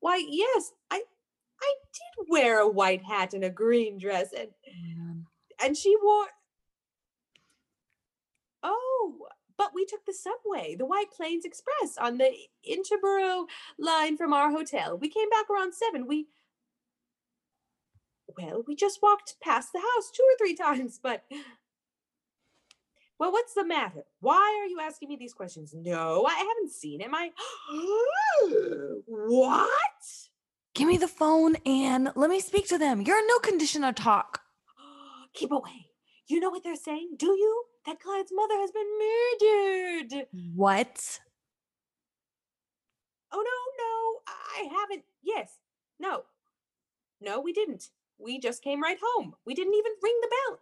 Why, 0.00 0.22
yes, 0.28 0.72
I 0.90 1.02
I 1.62 1.74
did 1.92 2.26
wear 2.28 2.60
a 2.60 2.68
white 2.68 3.02
hat 3.02 3.32
and 3.34 3.44
a 3.44 3.50
green 3.50 3.98
dress 3.98 4.32
and 4.32 4.48
oh, 4.68 4.72
Man. 4.96 5.26
and 5.62 5.76
she 5.76 5.94
wore 6.02 6.26
Oh, 8.62 9.18
but 9.56 9.72
we 9.74 9.84
took 9.84 10.04
the 10.04 10.14
subway, 10.14 10.74
the 10.74 10.86
White 10.86 11.10
Plains 11.10 11.44
Express 11.44 11.96
on 11.98 12.18
the 12.18 12.32
Interborough 12.68 13.46
line 13.78 14.16
from 14.16 14.32
our 14.32 14.50
hotel. 14.50 14.98
We 14.98 15.08
came 15.08 15.30
back 15.30 15.48
around 15.50 15.74
7. 15.74 16.06
We 16.06 16.26
Well, 18.36 18.64
we 18.66 18.74
just 18.74 19.00
walked 19.02 19.36
past 19.42 19.72
the 19.72 19.80
house 19.80 20.10
two 20.10 20.22
or 20.22 20.36
three 20.38 20.54
times, 20.66 20.98
but 21.02 21.24
well, 23.18 23.30
what's 23.30 23.54
the 23.54 23.64
matter? 23.64 24.02
Why 24.20 24.60
are 24.62 24.66
you 24.66 24.80
asking 24.80 25.08
me 25.08 25.16
these 25.16 25.34
questions? 25.34 25.72
No, 25.74 26.26
I 26.26 26.34
haven't 26.34 26.72
seen 26.72 27.00
him. 27.00 27.14
I 27.14 27.30
what? 29.06 29.80
Give 30.74 30.88
me 30.88 30.96
the 30.96 31.06
phone 31.06 31.56
and 31.64 32.10
let 32.16 32.28
me 32.28 32.40
speak 32.40 32.66
to 32.68 32.78
them. 32.78 33.00
You're 33.02 33.18
in 33.18 33.26
no 33.28 33.38
condition 33.38 33.82
to 33.82 33.92
talk. 33.92 34.40
Keep 35.34 35.52
away. 35.52 35.86
You 36.26 36.40
know 36.40 36.50
what 36.50 36.64
they're 36.64 36.74
saying? 36.74 37.10
Do 37.16 37.26
you? 37.26 37.64
That 37.86 38.00
Clyde's 38.00 38.32
mother 38.32 38.54
has 38.58 38.70
been 38.70 40.10
murdered. 40.10 40.26
What? 40.54 41.20
Oh, 43.30 43.42
no, 43.42 43.42
no, 43.84 44.32
I 44.66 44.80
haven't. 44.80 45.04
Yes, 45.22 45.58
no. 45.98 46.22
No, 47.20 47.40
we 47.40 47.52
didn't. 47.52 47.90
We 48.18 48.38
just 48.38 48.62
came 48.62 48.82
right 48.82 48.98
home. 49.02 49.34
We 49.44 49.54
didn't 49.54 49.74
even 49.74 49.92
ring 50.02 50.18
the 50.22 50.28
bell. 50.28 50.58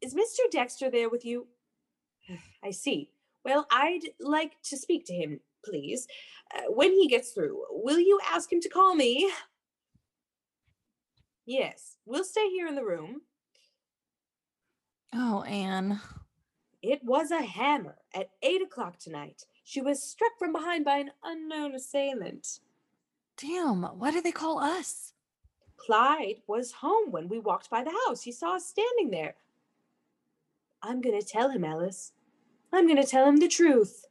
Is 0.00 0.14
Mr. 0.14 0.50
Dexter 0.50 0.90
there 0.90 1.10
with 1.10 1.24
you? 1.24 1.48
I 2.64 2.70
see. 2.70 3.10
Well, 3.44 3.66
I'd 3.70 4.10
like 4.20 4.52
to 4.64 4.76
speak 4.76 5.06
to 5.06 5.14
him, 5.14 5.40
please. 5.64 6.06
Uh, 6.54 6.70
when 6.72 6.92
he 6.92 7.08
gets 7.08 7.32
through, 7.32 7.62
will 7.70 7.98
you 7.98 8.18
ask 8.32 8.52
him 8.52 8.60
to 8.60 8.68
call 8.68 8.94
me? 8.94 9.30
Yes, 11.46 11.96
we'll 12.04 12.24
stay 12.24 12.48
here 12.50 12.66
in 12.66 12.74
the 12.74 12.84
room. 12.84 13.22
Oh, 15.12 15.42
Anne. 15.42 16.00
It 16.82 17.02
was 17.02 17.30
a 17.30 17.42
hammer 17.42 17.96
at 18.14 18.30
eight 18.42 18.62
o'clock 18.62 18.98
tonight. 18.98 19.44
She 19.64 19.80
was 19.80 20.02
struck 20.02 20.38
from 20.38 20.52
behind 20.52 20.84
by 20.84 20.98
an 20.98 21.10
unknown 21.24 21.74
assailant. 21.74 22.60
Damn, 23.36 23.82
why 23.82 24.10
do 24.10 24.20
they 24.20 24.32
call 24.32 24.58
us? 24.58 25.12
Clyde 25.76 26.42
was 26.46 26.72
home 26.72 27.10
when 27.10 27.28
we 27.28 27.38
walked 27.38 27.70
by 27.70 27.84
the 27.84 27.96
house. 28.06 28.22
He 28.22 28.32
saw 28.32 28.56
us 28.56 28.66
standing 28.66 29.10
there. 29.10 29.34
I'm 30.82 31.00
going 31.00 31.18
to 31.18 31.26
tell 31.26 31.50
him, 31.50 31.64
Alice. 31.64 32.12
I'm 32.72 32.86
going 32.86 33.00
to 33.02 33.08
tell 33.08 33.26
him 33.26 33.38
the 33.38 33.48
truth. 33.48 34.04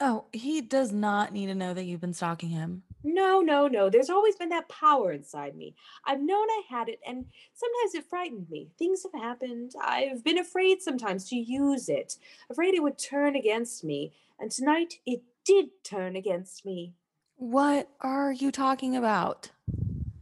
Oh, 0.00 0.24
he 0.32 0.60
does 0.60 0.92
not 0.92 1.32
need 1.32 1.46
to 1.46 1.54
know 1.54 1.74
that 1.74 1.84
you've 1.84 2.00
been 2.00 2.14
stalking 2.14 2.50
him. 2.50 2.82
No, 3.04 3.40
no, 3.40 3.66
no. 3.66 3.90
There's 3.90 4.10
always 4.10 4.36
been 4.36 4.48
that 4.50 4.68
power 4.68 5.12
inside 5.12 5.56
me. 5.56 5.74
I've 6.06 6.20
known 6.20 6.46
I 6.48 6.62
had 6.68 6.88
it, 6.88 7.00
and 7.06 7.24
sometimes 7.52 7.94
it 7.94 8.08
frightened 8.08 8.48
me. 8.50 8.68
Things 8.78 9.02
have 9.02 9.20
happened. 9.20 9.72
I've 9.82 10.22
been 10.22 10.38
afraid 10.38 10.82
sometimes 10.82 11.28
to 11.30 11.36
use 11.36 11.88
it, 11.88 12.16
afraid 12.50 12.74
it 12.74 12.82
would 12.82 12.98
turn 12.98 13.34
against 13.36 13.82
me. 13.84 14.12
And 14.38 14.50
tonight 14.50 14.94
it 15.06 15.22
did 15.44 15.66
turn 15.84 16.14
against 16.16 16.64
me 16.64 16.94
What 17.36 17.88
are 18.00 18.32
you 18.32 18.50
talking 18.52 18.96
about? 18.96 19.50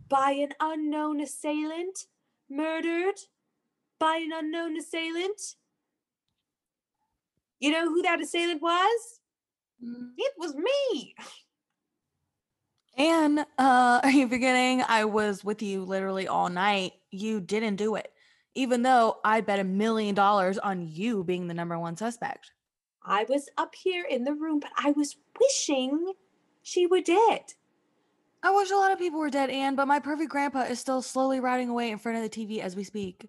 by 0.09 0.33
an 0.33 0.51
unknown 0.61 1.21
assailant, 1.21 2.07
murdered 2.49 3.21
by 4.01 4.17
an 4.17 4.31
unknown 4.35 4.77
assailant. 4.77 5.55
You 7.61 7.71
know 7.71 7.85
who 7.89 8.03
that 8.03 8.21
assailant 8.21 8.61
was? 8.61 9.21
Mm. 9.85 10.11
It 10.19 10.33
was 10.39 10.55
me. 10.57 11.15
Anne, 12.97 13.41
uh, 13.59 14.01
are 14.03 14.11
you 14.11 14.27
beginning? 14.27 14.83
I 14.87 15.05
was 15.05 15.45
with 15.45 15.63
you 15.63 15.85
literally 15.85 16.29
all 16.29 16.49
night? 16.49 16.93
You 17.11 17.41
didn't 17.41 17.77
do 17.77 17.95
it, 17.97 18.13
even 18.55 18.83
though 18.83 19.19
I 19.25 19.41
bet 19.41 19.59
a 19.59 19.65
million 19.65 20.15
dollars 20.15 20.59
on 20.59 20.89
you 20.89 21.25
being 21.25 21.49
the 21.49 21.55
number 21.55 21.79
one 21.79 21.97
suspect. 21.97 22.53
I 23.03 23.25
was 23.29 23.49
up 23.57 23.75
here 23.75 24.05
in 24.05 24.25
the 24.25 24.35
room, 24.35 24.61
but 24.61 24.71
I 24.77 24.91
was 24.93 25.17
wishing 25.41 26.13
she 26.63 26.87
were 26.87 27.01
dead. 27.01 27.55
I 28.43 28.51
wish 28.51 28.71
a 28.71 28.77
lot 28.77 28.93
of 28.93 28.99
people 28.99 29.19
were 29.19 29.31
dead, 29.31 29.51
Anne, 29.51 29.75
but 29.75 29.89
my 29.89 30.01
perfect 30.01 30.31
grandpa 30.31 30.63
is 30.63 30.79
still 30.79 31.03
slowly 31.03 31.41
riding 31.41 31.69
away 31.69 31.91
in 31.91 31.99
front 31.99 32.19
of 32.19 32.25
the 32.25 32.31
TV 32.31 32.61
as 32.61 32.75
we 32.75 32.85
speak. 32.85 33.29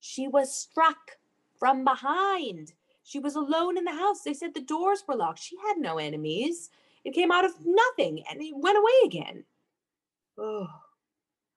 She 0.00 0.26
was 0.26 0.54
struck 0.54 1.18
from 1.58 1.84
behind. 1.84 2.72
She 3.04 3.18
was 3.18 3.36
alone 3.36 3.76
in 3.76 3.84
the 3.84 3.92
house. 3.92 4.22
They 4.22 4.34
said 4.34 4.54
the 4.54 4.60
doors 4.60 5.04
were 5.06 5.14
locked. 5.16 5.40
She 5.40 5.56
had 5.66 5.78
no 5.78 5.98
enemies. 5.98 6.70
It 7.04 7.14
came 7.14 7.32
out 7.32 7.44
of 7.44 7.52
nothing 7.64 8.22
and 8.30 8.40
it 8.40 8.54
went 8.54 8.78
away 8.78 8.92
again. 9.04 9.44
Oh, 10.38 10.68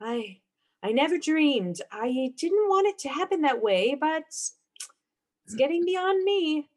I 0.02 0.40
I 0.82 0.92
never 0.92 1.18
dreamed. 1.18 1.82
I 1.92 2.34
didn't 2.38 2.70
want 2.70 2.88
it 2.88 2.98
to 3.00 3.10
happen 3.10 3.42
that 3.42 3.62
way, 3.62 3.96
but 3.96 4.24
it's 4.24 5.56
getting 5.58 5.86
beyond 5.86 6.24
me. 6.24 6.70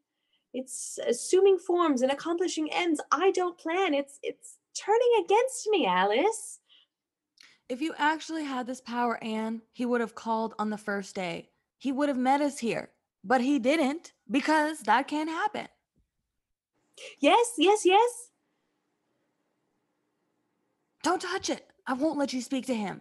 It's 0.55 0.98
assuming 1.07 1.59
forms 1.59 2.02
and 2.02 2.11
accomplishing 2.11 2.72
ends 2.72 3.00
I 3.12 3.31
don't 3.33 3.59
plan. 3.59 3.94
It's 3.94 4.18
it's 4.22 4.59
turning 4.74 5.24
against 5.24 5.68
me, 5.68 5.87
Alice. 5.87 6.61
If 7.68 7.81
you 7.81 7.94
actually 7.98 8.44
had 8.44 8.66
this 8.66 8.81
power, 8.81 9.22
Anne, 9.22 9.61
he 9.72 9.87
would 9.87 10.00
have 10.00 10.14
called 10.14 10.55
on 10.59 10.70
the 10.70 10.79
first 10.79 11.16
day. 11.16 11.50
He 11.79 11.90
would 11.90 12.09
have 12.09 12.16
met 12.16 12.40
us 12.40 12.59
here, 12.59 12.90
but 13.24 13.40
he 13.40 13.59
didn't 13.59 14.12
because 14.31 14.81
that 14.81 15.09
can't 15.09 15.29
happen. 15.29 15.66
Yes, 17.18 17.55
yes, 17.59 17.85
yes. 17.85 18.31
Don't 21.07 21.23
touch 21.23 21.51
it. 21.51 21.64
I 21.87 21.92
won't 21.92 22.19
let 22.19 22.33
you 22.33 22.40
speak 22.40 22.66
to 22.66 22.75
him. 22.75 23.01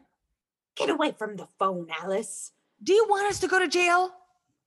Get 0.77 0.91
away 0.91 1.13
from 1.17 1.37
the 1.37 1.47
phone, 1.57 1.87
Alice. 2.03 2.51
Do 2.83 2.93
you 2.93 3.07
want 3.09 3.27
us 3.27 3.39
to 3.39 3.47
go 3.47 3.57
to 3.57 3.67
jail? 3.67 4.11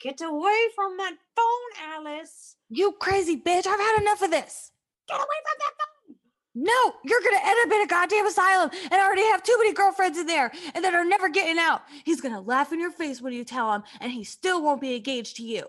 Get 0.00 0.20
away 0.20 0.58
from 0.74 0.96
that 0.96 1.12
phone, 1.36 1.94
Alice. 1.94 2.56
You 2.68 2.90
crazy 2.98 3.36
bitch. 3.36 3.68
I've 3.68 3.78
had 3.78 4.00
enough 4.00 4.22
of 4.22 4.32
this. 4.32 4.72
Get 5.06 5.18
away 5.18 5.24
from 5.24 5.58
that 5.60 5.72
phone. 5.78 6.16
No, 6.56 6.94
you're 7.04 7.20
gonna 7.20 7.44
end 7.44 7.58
up 7.64 7.76
in 7.76 7.82
a 7.82 7.86
goddamn 7.86 8.26
asylum 8.26 8.70
and 8.72 8.94
I 8.94 9.06
already 9.06 9.22
have 9.30 9.44
too 9.44 9.54
many 9.58 9.72
girlfriends 9.72 10.18
in 10.18 10.26
there 10.26 10.50
and 10.74 10.84
that 10.84 10.94
are 10.94 11.04
never 11.04 11.28
getting 11.28 11.60
out. 11.60 11.82
He's 12.04 12.20
gonna 12.20 12.40
laugh 12.40 12.72
in 12.72 12.80
your 12.80 12.90
face 12.90 13.22
when 13.22 13.34
you 13.34 13.44
tell 13.44 13.72
him, 13.72 13.84
and 14.00 14.10
he 14.10 14.24
still 14.24 14.60
won't 14.60 14.80
be 14.80 14.96
engaged 14.96 15.36
to 15.36 15.44
you. 15.44 15.62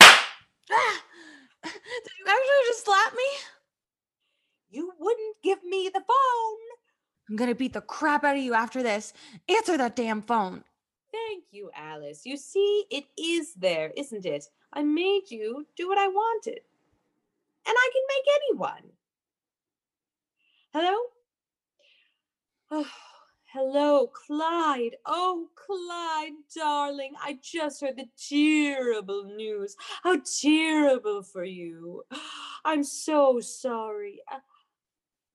Ah! 0.00 0.18
Did 1.62 1.72
you 2.18 2.26
actually 2.26 2.66
just 2.66 2.84
slap 2.84 3.14
me? 3.14 3.22
You 4.70 4.92
wouldn't 4.98 5.36
give 5.44 5.62
me 5.62 5.88
the 5.88 6.00
phone. 6.00 6.71
I'm 7.28 7.36
gonna 7.36 7.54
beat 7.54 7.72
the 7.72 7.80
crap 7.80 8.24
out 8.24 8.36
of 8.36 8.42
you 8.42 8.54
after 8.54 8.82
this. 8.82 9.12
Answer 9.48 9.76
that 9.78 9.96
damn 9.96 10.22
phone. 10.22 10.64
Thank 11.12 11.44
you, 11.50 11.70
Alice. 11.76 12.22
You 12.24 12.36
see, 12.36 12.84
it 12.90 13.04
is 13.18 13.54
there, 13.54 13.92
isn't 13.96 14.24
it? 14.24 14.46
I 14.72 14.82
made 14.82 15.30
you 15.30 15.66
do 15.76 15.88
what 15.88 15.98
I 15.98 16.08
wanted. 16.08 16.60
And 17.66 17.76
I 17.76 17.90
can 17.92 18.02
make 18.08 18.34
anyone. 18.50 18.92
Hello? 20.72 20.98
Oh, 22.70 22.86
hello, 23.52 24.06
Clyde. 24.06 24.96
Oh, 25.04 25.48
Clyde, 25.54 26.32
darling. 26.56 27.12
I 27.22 27.38
just 27.42 27.82
heard 27.82 27.98
the 27.98 28.08
terrible 28.28 29.24
news. 29.24 29.76
How 30.02 30.18
terrible 30.40 31.22
for 31.22 31.44
you. 31.44 32.04
I'm 32.64 32.82
so 32.82 33.40
sorry. 33.40 34.22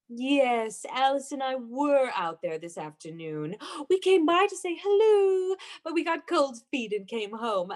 Yes, 0.09 0.85
Alice 0.89 1.31
and 1.33 1.43
I 1.43 1.55
were 1.55 2.09
out 2.15 2.41
there 2.41 2.57
this 2.57 2.77
afternoon. 2.77 3.55
We 3.89 3.99
came 3.99 4.25
by 4.25 4.47
to 4.49 4.55
say 4.55 4.77
hello, 4.81 5.55
but 5.83 5.93
we 5.93 6.03
got 6.03 6.27
cold 6.27 6.57
feet 6.71 6.93
and 6.93 7.07
came 7.07 7.31
home. 7.33 7.71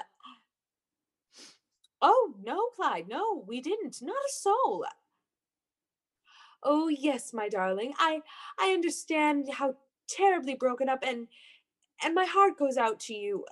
Oh, 2.02 2.36
no, 2.44 2.70
Clyde, 2.76 3.08
no, 3.08 3.44
we 3.48 3.62
didn't. 3.62 4.02
Not 4.02 4.16
a 4.16 4.32
soul. 4.34 4.86
Oh, 6.64 6.88
yes, 6.90 7.34
my 7.34 7.50
darling. 7.50 7.94
I 7.98 8.22
I 8.60 8.72
understand 8.74 9.50
how 9.54 9.76
terribly 10.08 10.56
broken 10.56 10.90
up 10.90 11.00
and 11.04 11.28
and 12.04 12.16
my 12.16 12.26
heart 12.26 12.58
goes 12.58 12.78
out 12.78 13.00
to 13.02 13.14
you. 13.14 13.46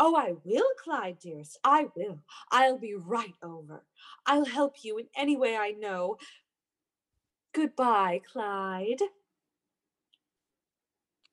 Oh, 0.00 0.14
I 0.16 0.34
will, 0.44 0.66
Clyde, 0.82 1.18
dearest. 1.20 1.58
I 1.64 1.88
will. 1.96 2.20
I'll 2.52 2.78
be 2.78 2.94
right 2.94 3.34
over. 3.42 3.84
I'll 4.26 4.44
help 4.44 4.84
you 4.84 4.98
in 4.98 5.06
any 5.16 5.36
way 5.36 5.56
I 5.56 5.72
know. 5.72 6.18
Goodbye, 7.54 8.20
Clyde. 8.30 9.02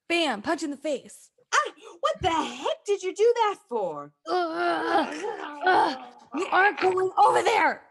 Bam, 0.07 0.41
punch 0.41 0.63
in 0.63 0.71
the 0.71 0.77
face. 0.77 1.31
Ah, 1.53 1.71
what 1.99 2.21
the 2.21 2.29
heck 2.29 2.85
did 2.85 3.01
you 3.01 3.13
do 3.13 3.33
that 3.37 3.57
for? 3.67 4.11
Ugh, 4.27 5.25
ugh, 5.65 5.97
you 6.35 6.47
aren't 6.51 6.79
going 6.79 7.11
over 7.17 7.41
there. 7.41 7.81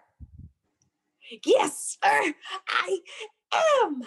Yes, 1.45 1.99
sir, 2.03 2.35
I 2.69 2.99
am. 3.83 4.03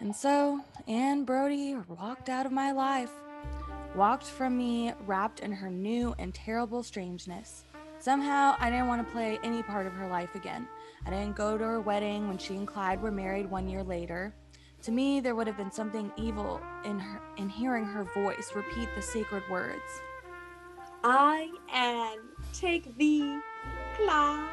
And 0.00 0.16
so 0.16 0.60
Anne 0.88 1.24
Brody 1.24 1.76
walked 1.88 2.30
out 2.30 2.46
of 2.46 2.52
my 2.52 2.72
life, 2.72 3.12
walked 3.94 4.24
from 4.24 4.56
me 4.56 4.92
wrapped 5.06 5.40
in 5.40 5.52
her 5.52 5.70
new 5.70 6.14
and 6.18 6.32
terrible 6.32 6.82
strangeness. 6.82 7.64
Somehow 7.98 8.56
I 8.58 8.70
didn't 8.70 8.88
want 8.88 9.06
to 9.06 9.12
play 9.12 9.38
any 9.42 9.62
part 9.62 9.86
of 9.86 9.92
her 9.92 10.08
life 10.08 10.34
again. 10.34 10.66
I 11.06 11.10
didn't 11.10 11.36
go 11.36 11.56
to 11.56 11.64
her 11.64 11.80
wedding 11.80 12.28
when 12.28 12.38
she 12.38 12.56
and 12.56 12.66
Clyde 12.66 13.02
were 13.02 13.10
married 13.10 13.50
one 13.50 13.68
year 13.68 13.82
later. 13.82 14.34
To 14.82 14.92
me, 14.92 15.20
there 15.20 15.34
would 15.34 15.46
have 15.46 15.56
been 15.56 15.70
something 15.70 16.10
evil 16.16 16.60
in 16.84 16.98
her 16.98 17.20
in 17.36 17.48
hearing 17.48 17.84
her 17.84 18.04
voice 18.04 18.52
repeat 18.54 18.88
the 18.94 19.02
sacred 19.02 19.42
words. 19.50 20.00
I 21.04 21.50
am. 21.72 22.18
Take 22.52 22.96
thee, 22.96 23.38
Clyde. 23.96 24.48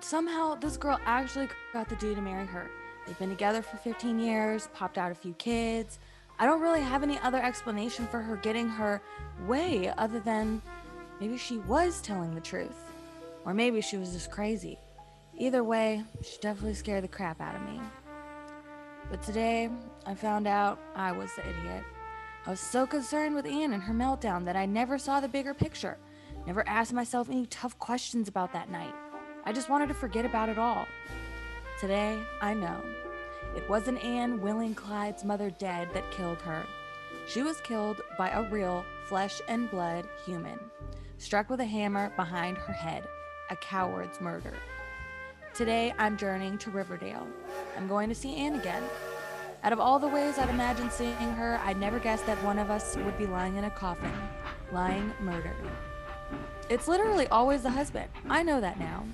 Somehow, 0.00 0.56
this 0.56 0.76
girl 0.76 0.98
actually 1.06 1.48
got 1.72 1.88
the 1.88 1.96
dude 1.96 2.16
to 2.16 2.22
marry 2.22 2.46
her. 2.46 2.70
They've 3.06 3.18
been 3.18 3.30
together 3.30 3.62
for 3.62 3.76
15 3.78 4.18
years, 4.18 4.68
popped 4.74 4.98
out 4.98 5.12
a 5.12 5.14
few 5.14 5.32
kids. 5.34 5.98
I 6.38 6.46
don't 6.46 6.60
really 6.60 6.80
have 6.80 7.02
any 7.02 7.18
other 7.20 7.42
explanation 7.42 8.06
for 8.06 8.20
her 8.20 8.36
getting 8.36 8.68
her 8.68 9.00
way 9.46 9.92
other 9.96 10.20
than 10.20 10.60
maybe 11.20 11.36
she 11.36 11.58
was 11.58 12.00
telling 12.00 12.34
the 12.34 12.40
truth. 12.40 12.91
Or 13.44 13.54
maybe 13.54 13.80
she 13.80 13.96
was 13.96 14.12
just 14.12 14.30
crazy. 14.30 14.78
Either 15.38 15.64
way, 15.64 16.04
she 16.22 16.38
definitely 16.40 16.74
scared 16.74 17.04
the 17.04 17.08
crap 17.08 17.40
out 17.40 17.56
of 17.56 17.62
me. 17.62 17.80
But 19.10 19.22
today, 19.22 19.68
I 20.06 20.14
found 20.14 20.46
out 20.46 20.78
I 20.94 21.12
was 21.12 21.30
the 21.34 21.48
idiot. 21.48 21.84
I 22.46 22.50
was 22.50 22.60
so 22.60 22.86
concerned 22.86 23.34
with 23.34 23.46
Anne 23.46 23.72
and 23.72 23.82
her 23.82 23.94
meltdown 23.94 24.44
that 24.44 24.56
I 24.56 24.66
never 24.66 24.98
saw 24.98 25.20
the 25.20 25.28
bigger 25.28 25.54
picture, 25.54 25.96
never 26.46 26.66
asked 26.68 26.92
myself 26.92 27.28
any 27.28 27.46
tough 27.46 27.78
questions 27.78 28.28
about 28.28 28.52
that 28.52 28.70
night. 28.70 28.94
I 29.44 29.52
just 29.52 29.68
wanted 29.68 29.88
to 29.88 29.94
forget 29.94 30.24
about 30.24 30.48
it 30.48 30.58
all. 30.58 30.86
Today, 31.80 32.18
I 32.40 32.54
know. 32.54 32.80
It 33.56 33.68
wasn't 33.68 34.02
Anne 34.04 34.40
willing 34.40 34.74
Clyde's 34.74 35.24
mother 35.24 35.50
dead 35.50 35.88
that 35.94 36.10
killed 36.10 36.40
her. 36.42 36.64
She 37.28 37.42
was 37.42 37.60
killed 37.60 38.00
by 38.18 38.30
a 38.30 38.48
real 38.50 38.84
flesh 39.08 39.40
and 39.48 39.70
blood 39.70 40.08
human, 40.24 40.58
struck 41.18 41.50
with 41.50 41.60
a 41.60 41.64
hammer 41.64 42.12
behind 42.16 42.56
her 42.56 42.72
head, 42.72 43.06
a 43.52 43.56
coward's 43.56 44.18
murder. 44.18 44.54
Today, 45.52 45.92
I'm 45.98 46.16
journeying 46.16 46.56
to 46.58 46.70
Riverdale. 46.70 47.26
I'm 47.76 47.86
going 47.86 48.08
to 48.08 48.14
see 48.14 48.34
Anne 48.36 48.54
again. 48.54 48.82
Out 49.62 49.74
of 49.74 49.78
all 49.78 49.98
the 49.98 50.08
ways 50.08 50.38
I'd 50.38 50.48
imagined 50.48 50.90
seeing 50.90 51.12
her, 51.12 51.60
I'd 51.62 51.78
never 51.78 51.98
guessed 51.98 52.24
that 52.24 52.42
one 52.42 52.58
of 52.58 52.70
us 52.70 52.96
would 52.96 53.18
be 53.18 53.26
lying 53.26 53.56
in 53.56 53.64
a 53.64 53.70
coffin, 53.70 54.10
lying 54.72 55.12
murdered. 55.20 55.54
It's 56.70 56.88
literally 56.88 57.28
always 57.28 57.62
the 57.62 57.70
husband. 57.70 58.08
I 58.26 58.42
know 58.42 58.58
that 58.62 58.78
now. 58.78 59.04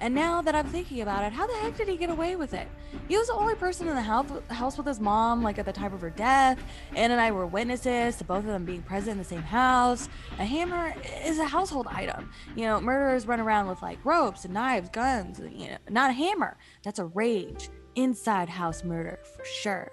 And 0.00 0.14
now 0.14 0.42
that 0.42 0.54
I'm 0.54 0.66
thinking 0.66 1.00
about 1.00 1.24
it, 1.24 1.32
how 1.32 1.46
the 1.46 1.54
heck 1.54 1.76
did 1.76 1.88
he 1.88 1.96
get 1.96 2.10
away 2.10 2.36
with 2.36 2.52
it? 2.52 2.68
He 3.08 3.16
was 3.16 3.28
the 3.28 3.34
only 3.34 3.54
person 3.54 3.88
in 3.88 3.94
the 3.94 4.02
house, 4.02 4.26
house 4.50 4.76
with 4.76 4.86
his 4.86 5.00
mom, 5.00 5.42
like 5.42 5.58
at 5.58 5.64
the 5.64 5.72
time 5.72 5.94
of 5.94 6.00
her 6.02 6.10
death. 6.10 6.62
Anne 6.94 7.10
and 7.10 7.20
I 7.20 7.30
were 7.30 7.46
witnesses 7.46 8.16
to 8.16 8.24
both 8.24 8.40
of 8.40 8.46
them 8.46 8.64
being 8.64 8.82
present 8.82 9.12
in 9.12 9.18
the 9.18 9.24
same 9.24 9.42
house. 9.42 10.08
A 10.38 10.44
hammer 10.44 10.94
is 11.24 11.38
a 11.38 11.46
household 11.46 11.86
item. 11.88 12.30
You 12.54 12.66
know, 12.66 12.80
murderers 12.80 13.26
run 13.26 13.40
around 13.40 13.68
with 13.68 13.80
like 13.80 14.04
ropes 14.04 14.44
and 14.44 14.52
knives, 14.52 14.90
guns, 14.90 15.40
you 15.40 15.68
know, 15.68 15.78
not 15.88 16.10
a 16.10 16.14
hammer. 16.14 16.58
That's 16.82 16.98
a 16.98 17.06
rage. 17.06 17.70
Inside 17.94 18.50
house 18.50 18.84
murder 18.84 19.18
for 19.34 19.44
sure. 19.44 19.90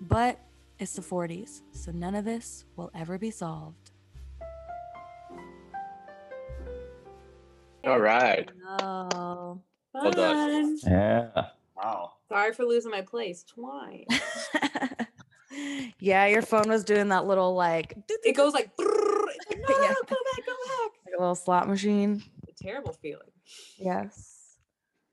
But 0.00 0.40
it's 0.78 0.94
the 0.94 1.02
40s, 1.02 1.60
so 1.72 1.90
none 1.90 2.14
of 2.14 2.24
this 2.24 2.64
will 2.76 2.90
ever 2.94 3.18
be 3.18 3.30
solved. 3.30 3.85
All 7.86 8.00
right. 8.00 8.50
Oh. 8.80 9.60
Well 9.94 10.10
done. 10.10 10.78
Fun. 10.78 10.92
Yeah. 10.92 11.28
Wow. 11.76 12.12
Sorry 12.28 12.52
for 12.52 12.64
losing 12.64 12.90
my 12.90 13.02
place 13.02 13.44
twice. 13.44 14.06
yeah, 16.00 16.26
your 16.26 16.42
phone 16.42 16.68
was 16.68 16.84
doing 16.84 17.08
that 17.08 17.26
little 17.26 17.54
like, 17.54 17.96
It 18.24 18.36
goes 18.36 18.52
like, 18.52 18.76
brrr. 18.76 19.24
It's 19.28 19.46
like, 19.50 19.58
no, 19.68 19.76
Yeah. 19.82 19.94
go 19.94 20.16
back, 20.16 20.46
go 20.46 20.52
back. 20.52 20.92
like 21.04 21.14
a 21.16 21.20
little 21.20 21.34
slot 21.34 21.68
machine. 21.68 22.22
A 22.48 22.62
terrible 22.62 22.92
feeling. 22.92 23.28
Yes. 23.78 24.56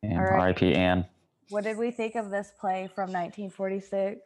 And 0.02 0.14
All 0.18 0.24
right. 0.24 0.40
R.I.P. 0.40 0.74
Anne. 0.74 1.06
What 1.50 1.64
did 1.64 1.78
we 1.78 1.92
think 1.92 2.16
of 2.16 2.30
this 2.32 2.52
play 2.60 2.90
from 2.96 3.12
1946? 3.12 4.20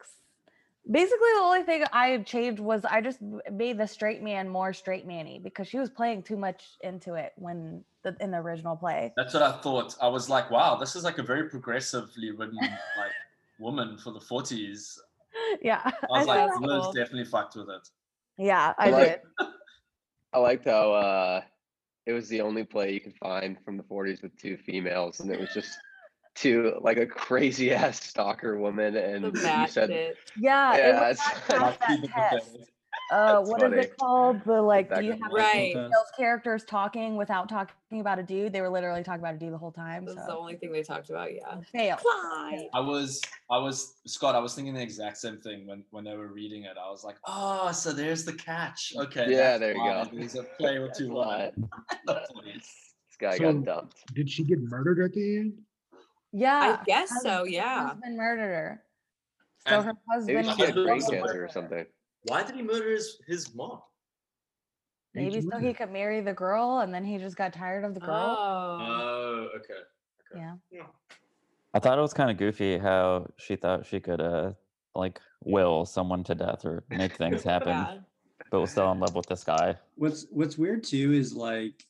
Basically, 0.89 1.17
the 1.35 1.41
only 1.41 1.63
thing 1.63 1.83
I 1.91 2.07
had 2.07 2.25
changed 2.25 2.61
was 2.61 2.85
I 2.85 3.01
just 3.01 3.21
m- 3.21 3.41
made 3.51 3.77
the 3.77 3.87
straight 3.87 4.23
man 4.23 4.47
more 4.47 4.71
straight 4.71 5.05
manny 5.05 5.37
because 5.43 5.67
she 5.67 5.77
was 5.77 5.89
playing 5.89 6.23
too 6.23 6.37
much 6.37 6.63
into 6.81 7.15
it 7.15 7.33
when 7.35 7.83
the, 8.15 8.23
in 8.23 8.31
the 8.31 8.37
original 8.37 8.75
play. 8.75 9.13
That's 9.17 9.33
what 9.33 9.43
I 9.43 9.51
thought. 9.53 9.95
I 10.01 10.07
was 10.07 10.29
like, 10.29 10.49
wow, 10.51 10.75
this 10.75 10.95
is 10.95 11.03
like 11.03 11.17
a 11.17 11.23
very 11.23 11.49
progressively 11.49 12.31
written 12.31 12.57
like 12.57 13.11
woman 13.59 13.97
for 13.97 14.11
the 14.11 14.19
40s. 14.19 14.97
Yeah, 15.61 15.81
I 15.85 15.87
I 15.89 15.91
was 15.91 16.25
thought 16.25 16.27
like, 16.27 16.49
that- 16.49 16.61
Liz 16.61 16.83
cool. 16.83 16.93
definitely 16.93 17.25
fucked 17.25 17.55
with 17.55 17.69
it. 17.69 17.89
yeah, 18.37 18.73
I 18.77 18.89
like- 18.89 19.23
did. 19.39 19.47
I 20.33 20.39
liked 20.39 20.65
how 20.65 20.91
uh, 20.93 21.41
it 22.05 22.13
was 22.13 22.27
the 22.27 22.41
only 22.41 22.63
play 22.63 22.93
you 22.93 22.99
could 22.99 23.15
find 23.15 23.57
from 23.63 23.77
the 23.77 23.83
40s 23.83 24.21
with 24.21 24.35
two 24.37 24.57
females, 24.57 25.19
and 25.19 25.31
it 25.31 25.39
was 25.39 25.49
just 25.53 25.77
two 26.35 26.73
like 26.81 26.97
a 26.97 27.05
crazy 27.05 27.73
ass 27.73 28.01
stalker 28.03 28.57
woman, 28.57 28.95
and 28.97 29.25
you 29.35 29.67
said, 29.67 29.89
shit. 29.89 30.17
Yeah, 30.37 30.75
it 30.75 30.79
Yeah, 30.79 31.09
was 31.09 31.19
it's- 31.19 31.49
not 31.49 31.79
past 31.79 31.89
Lucky 31.91 32.07
that 32.15 32.31
test. 32.31 32.57
Debate. 33.09 33.19
Uh, 33.19 33.39
That's 33.39 33.49
what 33.49 33.63
is 33.63 33.69
funny. 33.69 33.81
it 33.81 33.97
called? 33.97 34.41
The 34.45 34.61
like, 34.61 34.89
Back 34.89 34.99
do 34.99 35.05
you 35.05 35.11
have 35.11 35.19
the 35.31 35.35
Right. 35.35 35.55
any 35.55 35.73
those 35.73 36.11
characters 36.17 36.63
talking 36.65 37.15
without 37.15 37.47
talking 37.49 37.99
about 38.01 38.19
a 38.19 38.23
dude? 38.23 38.53
They 38.53 38.61
were 38.61 38.69
literally 38.69 39.03
talking 39.03 39.21
about 39.21 39.35
a 39.35 39.37
dude 39.37 39.53
the 39.53 39.57
whole 39.57 39.71
time. 39.71 40.05
That's 40.05 40.25
the 40.25 40.35
only 40.35 40.55
thing 40.55 40.71
they 40.71 40.83
talked 40.83 41.09
about. 41.09 41.33
Yeah. 41.33 41.59
fail. 41.71 41.97
Clyde. 41.97 42.67
I 42.73 42.79
was, 42.79 43.21
I 43.51 43.57
was, 43.57 43.95
Scott, 44.05 44.35
I 44.35 44.39
was 44.39 44.55
thinking 44.55 44.73
the 44.73 44.81
exact 44.81 45.17
same 45.17 45.37
thing 45.37 45.65
when, 45.67 45.83
when 45.91 46.03
they 46.03 46.15
were 46.15 46.27
reading 46.27 46.63
it. 46.63 46.75
I 46.81 46.89
was 46.89 47.03
like, 47.03 47.17
oh, 47.25 47.71
so 47.71 47.93
there's 47.93 48.25
the 48.25 48.33
catch. 48.33 48.93
Okay. 48.97 49.27
Yeah, 49.29 49.57
there 49.57 49.73
you 49.73 49.79
why 49.79 50.03
go. 50.05 50.09
There's 50.17 50.35
a 50.35 50.43
play 50.43 50.77
or 50.77 50.87
That's 50.87 50.99
two. 50.99 51.11
why 51.11 51.51
on 51.57 51.69
the 52.05 52.13
40s. 52.13 52.53
this 52.53 53.17
guy 53.19 53.37
So- 53.37 53.53
got 53.53 53.65
dumped. 53.65 54.13
Did 54.15 54.29
she 54.29 54.43
get 54.43 54.59
murdered 54.61 54.99
at 55.03 55.13
the 55.13 55.37
end? 55.37 55.53
Yeah, 56.33 56.77
I 56.79 56.83
guess 56.83 57.09
hus- 57.09 57.23
so. 57.23 57.29
her 57.45 57.47
Yeah. 57.47 57.87
Husband 57.87 58.17
murdered 58.17 58.41
her. 58.53 58.83
So 59.67 59.75
And 59.77 59.85
her 59.85 59.93
Maybe 59.93 60.35
husband. 60.35 60.45
she 60.45 60.49
had 60.49 60.57
husband 60.75 60.85
brain 60.85 60.99
cancer 61.01 61.15
or 61.15 61.21
murderer. 61.25 61.49
something. 61.49 61.85
Why 62.23 62.43
did 62.43 62.55
he 62.55 62.61
murder 62.61 62.91
his, 62.91 63.19
his 63.27 63.53
mom? 63.55 63.79
Maybe 65.13 65.41
so 65.41 65.57
he 65.57 65.73
could 65.73 65.91
marry 65.91 66.21
the 66.21 66.33
girl, 66.33 66.79
and 66.79 66.93
then 66.93 67.03
he 67.03 67.17
just 67.17 67.35
got 67.35 67.53
tired 67.53 67.83
of 67.83 67.93
the 67.93 67.99
girl. 67.99 68.35
Oh. 68.37 68.77
Oh, 68.79 69.47
okay. 69.55 69.73
okay. 70.35 70.45
Yeah. 70.71 70.83
I 71.73 71.79
thought 71.79 71.97
it 71.97 72.01
was 72.01 72.13
kind 72.13 72.29
of 72.29 72.37
goofy 72.37 72.77
how 72.77 73.27
she 73.37 73.55
thought 73.55 73.85
she 73.85 73.99
could 73.99 74.21
uh 74.21 74.53
like 74.95 75.19
will 75.43 75.85
someone 75.85 76.23
to 76.23 76.35
death 76.35 76.65
or 76.65 76.83
make 76.89 77.13
things 77.17 77.43
happen, 77.43 77.69
Yeah. 77.69 77.97
but 78.51 78.61
was 78.61 78.71
still 78.71 78.91
in 78.91 78.99
love 78.99 79.15
with 79.15 79.27
this 79.27 79.43
guy. 79.43 79.75
What's 79.95 80.27
what's 80.31 80.57
weird 80.57 80.83
too 80.83 81.13
is 81.13 81.33
like 81.33 81.85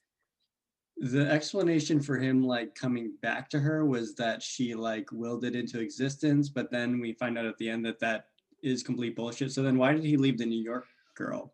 the 0.98 1.30
explanation 1.30 2.02
for 2.02 2.18
him 2.18 2.44
like 2.44 2.76
coming 2.76 3.14
back 3.22 3.50
to 3.52 3.60
her 3.60 3.86
was 3.86 4.16
that 4.16 4.42
she 4.42 4.74
like 4.74 5.12
willed 5.12 5.46
it 5.46 5.56
into 5.56 5.80
existence, 5.80 6.50
but 6.50 6.72
then 6.72 7.00
we 7.00 7.14
find 7.14 7.38
out 7.38 7.46
at 7.46 7.58
the 7.58 7.70
end 7.70 7.86
that 7.86 8.00
that 8.00 8.26
is 8.64 8.84
complete 8.84 9.16
bullshit. 9.16 9.52
So 9.52 9.64
then 9.64 9.78
why 9.78 9.94
did 9.94 10.04
he 10.04 10.18
leave 10.18 10.38
the 10.38 10.46
New 10.46 10.62
York 10.62 10.86
girl? 11.16 11.54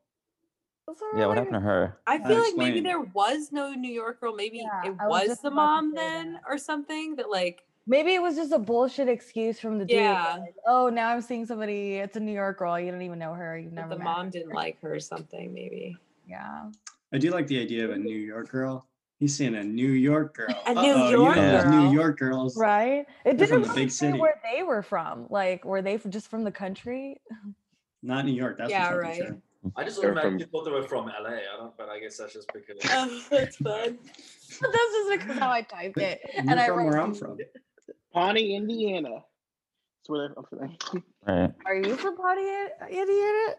That's 0.88 1.02
Yeah, 1.16 1.28
what 1.28 1.38
happened 1.38 1.56
to 1.56 1.60
her? 1.62 1.98
I 2.08 2.18
uh, 2.18 2.28
feel 2.28 2.40
like 2.40 2.56
maybe 2.58 2.82
there 2.82 3.00
was 3.00 3.52
no 3.52 3.72
New 3.74 3.92
York 3.92 4.20
girl. 4.20 4.36
Maybe 4.36 4.58
Yeah, 4.60 4.92
it 4.92 4.96
I 5.00 5.08
was 5.08 5.30
was 5.30 5.40
the 5.42 5.52
mom 5.52 5.94
then 5.94 6.34
that. 6.34 6.42
or 6.48 6.58
something 6.58 7.16
that 7.16 7.30
like 7.30 7.64
Maybe 7.86 8.14
it 8.14 8.22
was 8.22 8.36
just 8.38 8.54
a 8.54 8.60
bullshit 8.60 9.10
excuse 9.10 9.60
from 9.60 9.78
the 9.78 9.84
dude. 9.86 9.98
Yeah. 9.98 10.38
like, 10.40 10.56
oh, 10.66 10.88
now 10.88 11.10
I'm 11.10 11.22
seeing 11.22 11.46
somebody. 11.46 11.96
It's 11.96 12.16
a 12.16 12.20
New 12.20 12.32
York 12.32 12.60
girl. 12.60 12.80
You 12.80 12.92
don't 12.92 13.02
even 13.02 13.20
know 13.20 13.34
her. 13.34 13.58
You've 13.58 13.72
that 13.72 13.82
never 13.82 13.90
the 13.90 13.98
met 13.98 14.04
mom 14.06 14.26
her. 14.26 14.32
didn't 14.32 14.54
like 14.54 14.80
her 14.82 14.96
or 14.96 15.00
something, 15.02 15.54
maybe. 15.54 15.98
Yeah. 16.26 16.70
I 17.14 17.18
do 17.18 17.32
like 17.32 17.48
the 17.48 17.60
idea 17.60 17.84
of 17.84 17.92
a 17.92 17.98
New 17.98 18.16
York 18.16 18.50
girl. 18.50 18.88
He's 19.24 19.38
saying 19.38 19.56
a 19.56 19.64
New 19.64 19.88
York 19.92 20.36
girl. 20.36 20.54
A 20.66 20.74
New 20.74 20.82
Uh-oh, 20.82 21.10
York 21.10 21.38
you 21.38 21.42
know 21.44 21.62
girl. 21.64 21.72
New 21.72 21.94
York 21.98 22.20
girls. 22.20 22.58
Right. 22.58 23.06
It 23.24 23.38
didn't 23.38 23.62
the 23.62 23.68
really 23.70 23.84
big 23.84 23.90
say 23.90 24.08
city. 24.08 24.20
where 24.20 24.38
they 24.44 24.64
were 24.64 24.82
from. 24.84 25.28
Like, 25.30 25.64
were 25.64 25.82
they 25.82 25.98
just 26.10 26.28
from 26.28 26.44
the 26.44 26.52
country? 26.52 27.22
Not 28.04 28.26
New 28.26 28.34
York. 28.34 28.58
That's 28.58 28.70
Yeah, 28.70 28.90
for 28.90 29.00
right. 29.00 29.16
sure. 29.16 29.38
I 29.78 29.86
just 29.86 30.02
They're 30.02 30.12
automatically 30.12 30.46
thought 30.52 30.66
they 30.66 30.72
were 30.72 30.84
from 30.84 31.06
LA. 31.06 31.30
I 31.30 31.42
don't, 31.58 31.78
but 31.78 31.88
I 31.88 32.02
guess 32.02 32.18
that's 32.18 32.34
just 32.34 32.52
because. 32.54 32.76
Oh, 32.92 33.24
that's 33.30 33.56
fun. 33.56 33.98
That's 34.60 34.60
just 34.60 35.10
because 35.22 35.40
how 35.40 35.50
I 35.50 35.62
typed 35.62 35.98
it. 36.00 36.20
You're 36.34 36.42
and 36.42 36.60
I 36.60 36.68
from 36.68 36.80
wrote 36.80 36.86
where 36.88 37.02
I'm 37.02 37.14
from. 37.16 37.38
Pawnee, 38.12 38.58
Indiana. 38.58 39.10
That's 40.00 40.10
where 40.10 40.28
they're 40.28 40.44
from. 40.44 41.04
Right. 41.26 41.52
Are 41.66 41.76
you 41.76 41.96
from 41.96 42.18
Pawnee, 42.18 42.68
Indiana? 42.92 43.56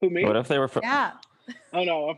Who 0.00 0.08
me? 0.08 0.24
What 0.24 0.36
if 0.36 0.48
they 0.48 0.58
were 0.58 0.68
from? 0.68 0.84
Yeah. 0.84 1.12
Oh 1.74 1.84
no, 1.84 2.16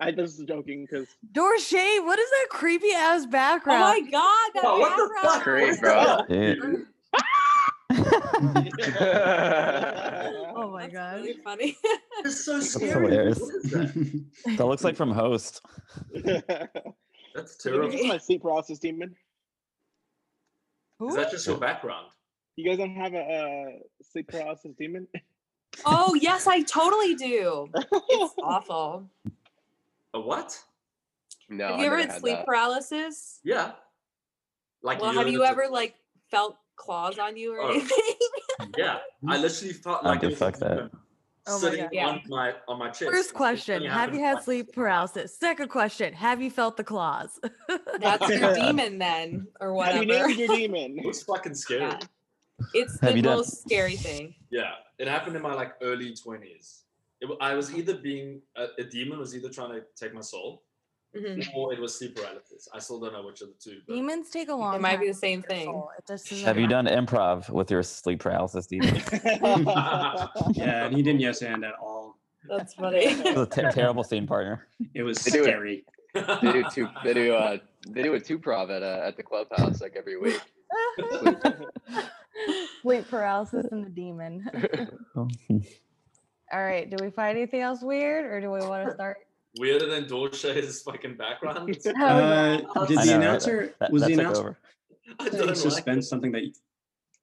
I 0.00 0.10
was 0.12 0.36
just 0.36 0.48
joking 0.48 0.86
because 0.90 1.08
Dorshae, 1.32 2.04
what 2.04 2.18
is 2.18 2.30
that 2.30 2.46
creepy 2.50 2.92
ass 2.92 3.26
background? 3.26 3.82
Oh 3.82 4.00
my 4.00 4.10
god, 4.10 4.50
that 4.54 4.64
Oh, 4.64 4.78
what 4.78 4.96
the 4.96 5.10
fuck? 5.20 5.42
Great, 5.44 5.78
bro. 5.80 6.24
Oh 10.56 10.70
my 10.72 10.82
That's 10.82 10.92
god. 10.94 11.16
really 11.20 11.34
funny. 11.44 11.76
It's 12.22 12.44
so 12.44 12.60
scary. 12.60 13.10
hilarious. 13.10 13.38
That? 13.38 14.24
That 14.58 14.66
looks 14.66 14.84
like 14.84 14.94
from 14.94 15.10
Host. 15.10 15.62
That's 16.12 16.44
this 17.34 17.56
terrible. 17.62 17.94
is 17.94 18.06
my 18.06 18.18
sleep 18.18 18.42
paralysis 18.42 18.78
demon. 18.78 19.14
Is 21.08 21.14
that 21.14 21.30
just 21.30 21.46
your 21.46 21.56
background? 21.56 22.08
You 22.56 22.68
guys 22.68 22.76
don't 22.78 22.94
have 22.94 23.14
a 23.14 23.20
uh, 23.20 23.70
sleep 24.02 24.28
paralysis 24.28 24.72
demon? 24.78 25.06
oh 25.86 26.14
yes, 26.14 26.46
I 26.46 26.60
totally 26.62 27.14
do. 27.14 27.68
It's 27.74 28.34
awful. 28.42 29.08
A 30.14 30.20
what? 30.20 30.58
No, 31.48 31.66
have 31.68 31.74
I 31.74 31.78
you 31.80 31.86
ever 31.86 31.96
never 31.96 32.00
had 32.02 32.10
had 32.12 32.20
sleep 32.20 32.36
that. 32.36 32.46
paralysis? 32.46 33.40
Yeah. 33.44 33.72
Like 34.82 35.00
well, 35.00 35.12
have 35.12 35.28
you 35.28 35.38
lunatic- 35.40 35.58
ever 35.64 35.68
like 35.72 35.94
felt 36.30 36.56
claws 36.76 37.18
on 37.18 37.36
you 37.36 37.54
or 37.54 37.60
Oh. 37.60 37.70
anything? 37.70 37.98
Yeah, 38.78 38.98
I 39.28 39.36
literally 39.44 39.72
felt 39.74 40.04
I 40.04 40.10
like 40.10 40.20
do 40.20 40.34
fuck 40.34 40.56
that. 40.58 40.78
a 40.78 40.90
Oh 41.46 41.52
my 41.54 41.58
sitting 41.58 41.80
God. 41.80 41.90
Yeah. 41.92 42.06
on 42.08 42.22
my 42.28 42.54
on 42.68 42.78
my 42.78 42.88
chest. 42.88 43.10
First 43.10 43.34
question 43.34 43.84
Have 43.84 44.14
you 44.14 44.20
had 44.20 44.34
twice. 44.34 44.44
sleep 44.44 44.72
paralysis? 44.72 45.36
Second 45.38 45.68
question 45.68 46.12
Have 46.14 46.40
you 46.40 46.50
felt 46.50 46.76
the 46.76 46.84
claws? 46.84 47.38
That's 48.00 48.28
your 48.28 48.54
demon 48.54 48.98
then, 48.98 49.46
or 49.60 49.82
Have 49.84 49.96
you 49.96 50.06
named 50.06 50.36
your 50.38 50.48
demon? 50.56 50.98
It 50.98 51.06
was 51.06 51.22
fucking 51.22 51.54
scary. 51.54 51.82
Yeah. 51.82 51.98
It's 52.74 53.00
Have 53.00 53.10
the 53.12 53.16
you 53.16 53.22
done- 53.22 53.36
most 53.38 53.62
scary 53.62 53.96
thing. 53.96 54.34
Yeah, 54.50 54.72
it 54.98 55.08
happened 55.08 55.34
in 55.36 55.42
my 55.42 55.54
like 55.54 55.74
early 55.82 56.14
twenties. 56.14 56.84
I 57.40 57.54
was 57.54 57.74
either 57.74 57.94
being 57.96 58.40
a, 58.56 58.66
a 58.78 58.84
demon 58.84 59.18
was 59.18 59.34
either 59.36 59.48
trying 59.50 59.72
to 59.72 59.82
take 59.96 60.14
my 60.14 60.20
soul, 60.22 60.62
Mhm. 61.16 61.44
or 61.54 61.72
it 61.74 61.80
was 61.80 61.98
sleep 61.98 62.14
paralysis. 62.16 62.68
I 62.72 62.78
still 62.78 63.00
don't 63.00 63.12
know 63.12 63.24
which 63.26 63.40
of 63.42 63.48
the 63.48 63.54
two. 63.62 63.80
but- 63.86 63.94
Demons 63.94 64.30
take 64.30 64.48
a 64.48 64.54
long 64.54 64.74
It 64.76 64.80
might 64.80 65.00
be 65.00 65.06
time 65.06 65.08
the 65.08 65.14
same 65.14 65.42
to 65.42 65.48
get 65.48 65.56
thing. 65.56 65.64
soul. 65.66 65.90
It 65.98 66.04
just 66.06 66.30
isn't 66.32 66.46
Have 66.46 66.58
you 66.58 66.66
done 66.68 66.86
improv 66.86 67.50
with 67.50 67.70
your 67.70 67.82
sleep 67.82 68.20
paralysis 68.20 68.66
demon? 68.68 68.94
yeah, 70.52 70.86
and 70.86 70.94
he 70.96 71.02
didn't 71.02 71.20
yes 71.20 71.42
and 71.42 71.64
at 71.64 71.74
all. 71.80 72.16
That's 72.48 72.74
funny. 72.74 73.04
It 73.06 73.36
was 73.36 73.46
a 73.48 73.50
ter- 73.50 73.70
terrible 73.72 74.04
scene 74.04 74.26
partner. 74.26 74.66
It 74.94 75.02
was 75.02 75.18
They 75.18 75.30
do 75.32 75.40
it. 75.42 75.44
scary. 75.44 75.84
They 76.14 76.52
do 76.52 76.64
two. 76.72 76.88
They 77.04 77.14
do. 77.14 77.34
Uh, 77.34 77.58
they 77.88 78.02
do 78.02 78.14
a 78.14 78.20
two 78.20 78.38
prov 78.38 78.70
at 78.70 78.82
uh, 78.82 79.02
at 79.04 79.16
the 79.16 79.22
clubhouse 79.22 79.80
like 79.80 79.94
every 79.96 80.16
week. 80.16 80.40
Sleep 82.82 83.06
paralysis 83.08 83.66
and 83.70 83.84
the 83.84 83.90
demon. 83.90 84.48
All 86.52 86.62
right. 86.62 86.88
Do 86.90 86.96
we 87.02 87.10
find 87.10 87.36
anything 87.36 87.60
else 87.60 87.82
weird 87.82 88.24
or 88.24 88.40
do 88.40 88.50
we 88.50 88.60
want 88.60 88.88
to 88.88 88.94
start? 88.94 89.18
Weirder 89.58 89.86
than 89.86 90.04
Dorshae's 90.04 90.82
fucking 90.82 91.16
background. 91.16 91.76
Oh. 91.86 92.02
Uh, 92.06 92.86
did 92.86 92.88
the 92.88 92.94
know, 92.94 92.96
right? 92.96 93.08
announcer 93.08 93.74
That, 93.80 93.92
was 93.92 94.04
the 94.04 94.12
announcer 94.12 94.40
over. 94.40 94.58
I 95.18 95.24
don't 95.24 95.32
saying 95.32 95.46
like 95.48 95.56
suspense 95.56 96.06
it. 96.06 96.08
something 96.08 96.32
that 96.32 96.42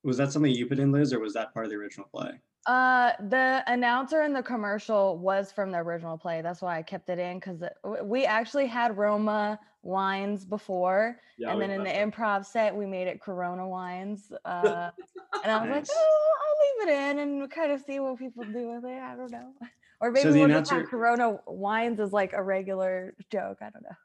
was 0.04 0.18
that 0.18 0.32
something 0.32 0.52
you 0.52 0.66
put 0.66 0.80
in, 0.80 0.92
Liz, 0.92 1.14
or 1.14 1.20
was 1.20 1.34
that 1.34 1.54
part 1.54 1.66
of 1.66 1.72
the 1.72 1.78
original 1.78 2.08
play? 2.14 2.32
Uh, 2.66 3.14
the 3.30 3.64
announcer 3.68 4.24
in 4.24 4.34
the 4.34 4.44
commercial 4.44 5.18
was 5.18 5.54
from 5.54 5.72
the 5.72 5.78
original 5.78 6.18
play. 6.18 6.42
That's 6.42 6.62
why 6.62 6.78
I 6.78 6.82
kept 6.82 7.10
it 7.10 7.18
in 7.18 7.40
because 7.40 7.64
we 8.04 8.26
actually 8.26 8.68
had 8.68 8.98
Roma 8.98 9.58
wines 9.88 10.46
before, 10.46 11.20
Yeah, 11.38 11.52
and 11.52 11.62
then 11.62 11.72
in 11.72 11.84
the 11.84 11.90
love 11.90 12.12
improv 12.12 12.46
set 12.46 12.76
we 12.76 12.86
made 12.86 13.08
it 13.08 13.22
Corona 13.22 13.68
wines. 13.68 14.32
Uh, 14.44 14.92
and 15.44 15.52
I 15.52 15.62
was 15.62 15.70
like, 15.70 15.88
oh, 15.90 16.30
I'll 16.44 16.88
leave 16.88 16.90
it 16.90 17.10
in 17.12 17.20
and 17.20 17.50
kind 17.50 17.72
of 17.72 17.82
see 17.82 18.00
what 18.00 18.20
people 18.20 18.44
do 18.44 18.74
with 18.74 18.86
it. 18.86 19.02
I 19.02 19.16
don't 19.16 19.32
know, 19.32 19.54
or 20.02 20.12
maybe 20.12 20.24
So 20.24 20.32
the 20.34 20.40
we'll 20.40 20.50
just 20.50 20.72
have 20.72 20.86
Corona 20.88 21.40
wines 21.48 22.00
as 22.00 22.12
like 22.12 22.34
a 22.34 22.44
regular 22.44 23.16
joke. 23.32 23.60
I 23.62 23.70
don't 23.70 23.84
know. 23.84 23.96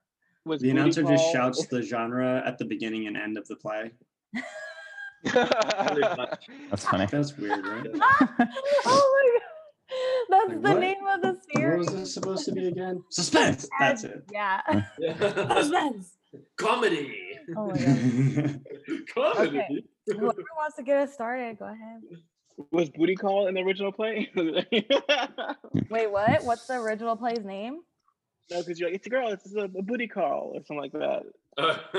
Was 0.45 0.61
The 0.61 0.69
booty 0.69 0.81
announcer 0.81 1.03
just 1.03 1.33
shouts 1.33 1.67
the 1.67 1.83
genre 1.83 2.43
at 2.47 2.59
the 2.59 2.65
beginning 2.65 3.07
and 3.07 3.17
end 3.17 3.37
of 3.37 3.47
the 3.47 3.57
play. 3.57 3.93
That's 5.25 6.85
funny. 6.85 7.07
That's 7.07 7.37
weird, 7.37 7.65
right? 7.65 7.87
oh 7.95 7.99
my 8.39 9.39
god, 9.39 9.52
that's 10.29 10.49
Like, 10.49 10.63
the 10.63 10.71
what? 10.71 10.79
name 10.81 11.07
of 11.09 11.23
the 11.23 11.29
What 11.29 11.57
series. 11.57 11.87
was 11.87 11.95
this 11.95 12.15
supposed 12.15 12.45
to 12.47 12.53
be 12.53 12.67
again? 12.75 13.03
Suspense. 13.11 13.69
That's 13.79 14.05
it. 14.05 14.25
Yeah. 14.33 14.61
Suspense. 15.61 16.17
Comedy. 16.57 17.17
Oh 17.57 17.67
my 17.71 17.77
god. 17.77 18.61
Comedy. 19.15 19.59
Okay. 19.59 19.85
Whoever 20.19 20.43
wants 20.57 20.77
to 20.77 20.83
get 20.83 20.97
us 20.99 21.13
started, 21.13 21.59
go 21.59 21.67
ahead. 21.67 22.01
Was 22.71 22.91
booty 22.91 23.15
call 23.17 23.47
in 23.49 23.55
the 23.55 23.61
original 23.61 23.93
play? 23.93 24.31
Wait, 25.91 26.11
what? 26.11 26.45
What's 26.45 26.67
the 26.67 26.75
original 26.75 27.17
play's 27.17 27.45
name? 27.45 27.81
No, 28.51 28.59
because 28.61 28.79
you're 28.79 28.89
like, 28.91 28.97
it's 28.97 29.07
a 29.07 29.11
girl, 29.11 29.29
it's 29.29 29.55
a, 29.55 29.61
a 29.65 29.69
booty 29.83 30.07
call 30.09 30.53
or 30.55 30.61
something 30.65 30.79
like 30.79 30.93
that. 30.93 31.23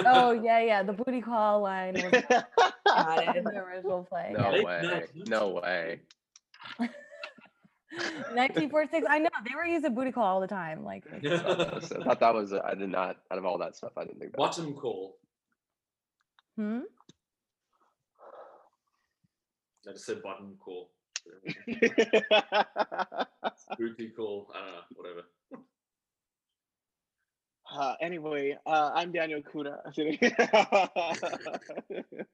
Oh 0.05 0.31
yeah, 0.31 0.59
yeah. 0.61 0.83
The 0.83 0.93
booty 0.93 1.21
call 1.21 1.61
line 1.61 1.93
was 1.93 2.23
Got 2.85 3.37
in 3.37 3.43
the 3.43 3.57
original 3.57 4.03
play. 4.03 4.33
no 4.37 4.49
Late 4.51 4.65
way. 4.65 5.03
No 5.27 5.49
way. 5.49 5.99
1946. 7.97 9.05
I 9.09 9.19
know 9.19 9.29
they 9.47 9.55
were 9.55 9.65
using 9.65 9.93
booty 9.93 10.11
call 10.11 10.23
all 10.25 10.41
the 10.41 10.47
time. 10.47 10.83
Like, 10.83 11.03
That's- 11.21 11.91
I 11.91 12.03
thought 12.03 12.19
that 12.19 12.33
was. 12.33 12.53
I 12.53 12.73
did 12.75 12.89
not. 12.89 13.17
Out 13.31 13.37
of 13.37 13.45
all 13.45 13.57
that 13.59 13.75
stuff, 13.75 13.91
I 13.97 14.05
didn't 14.05 14.19
think 14.19 14.31
that. 14.31 14.37
Bottom 14.37 14.73
call. 14.73 15.17
hmm? 16.55 16.79
I 19.87 19.91
just 19.91 20.05
said 20.05 20.23
bottom 20.23 20.55
call. 20.59 20.89
Booty 23.77 24.09
call. 24.15 24.47
I 24.55 24.59
don't 24.59 24.71
know. 24.71 24.81
Whatever. 24.95 25.23
uh, 27.75 27.95
anyway, 28.01 28.57
uh, 28.65 28.91
I'm 28.93 29.11
Daniel 29.11 29.41
Kuhne. 29.41 29.75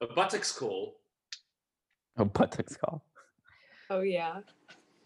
A 0.00 0.06
buttocks 0.14 0.52
call. 0.52 0.96
A 2.18 2.24
buttocks 2.24 2.76
call. 2.76 3.04
Oh 3.88 4.00
yeah. 4.00 4.40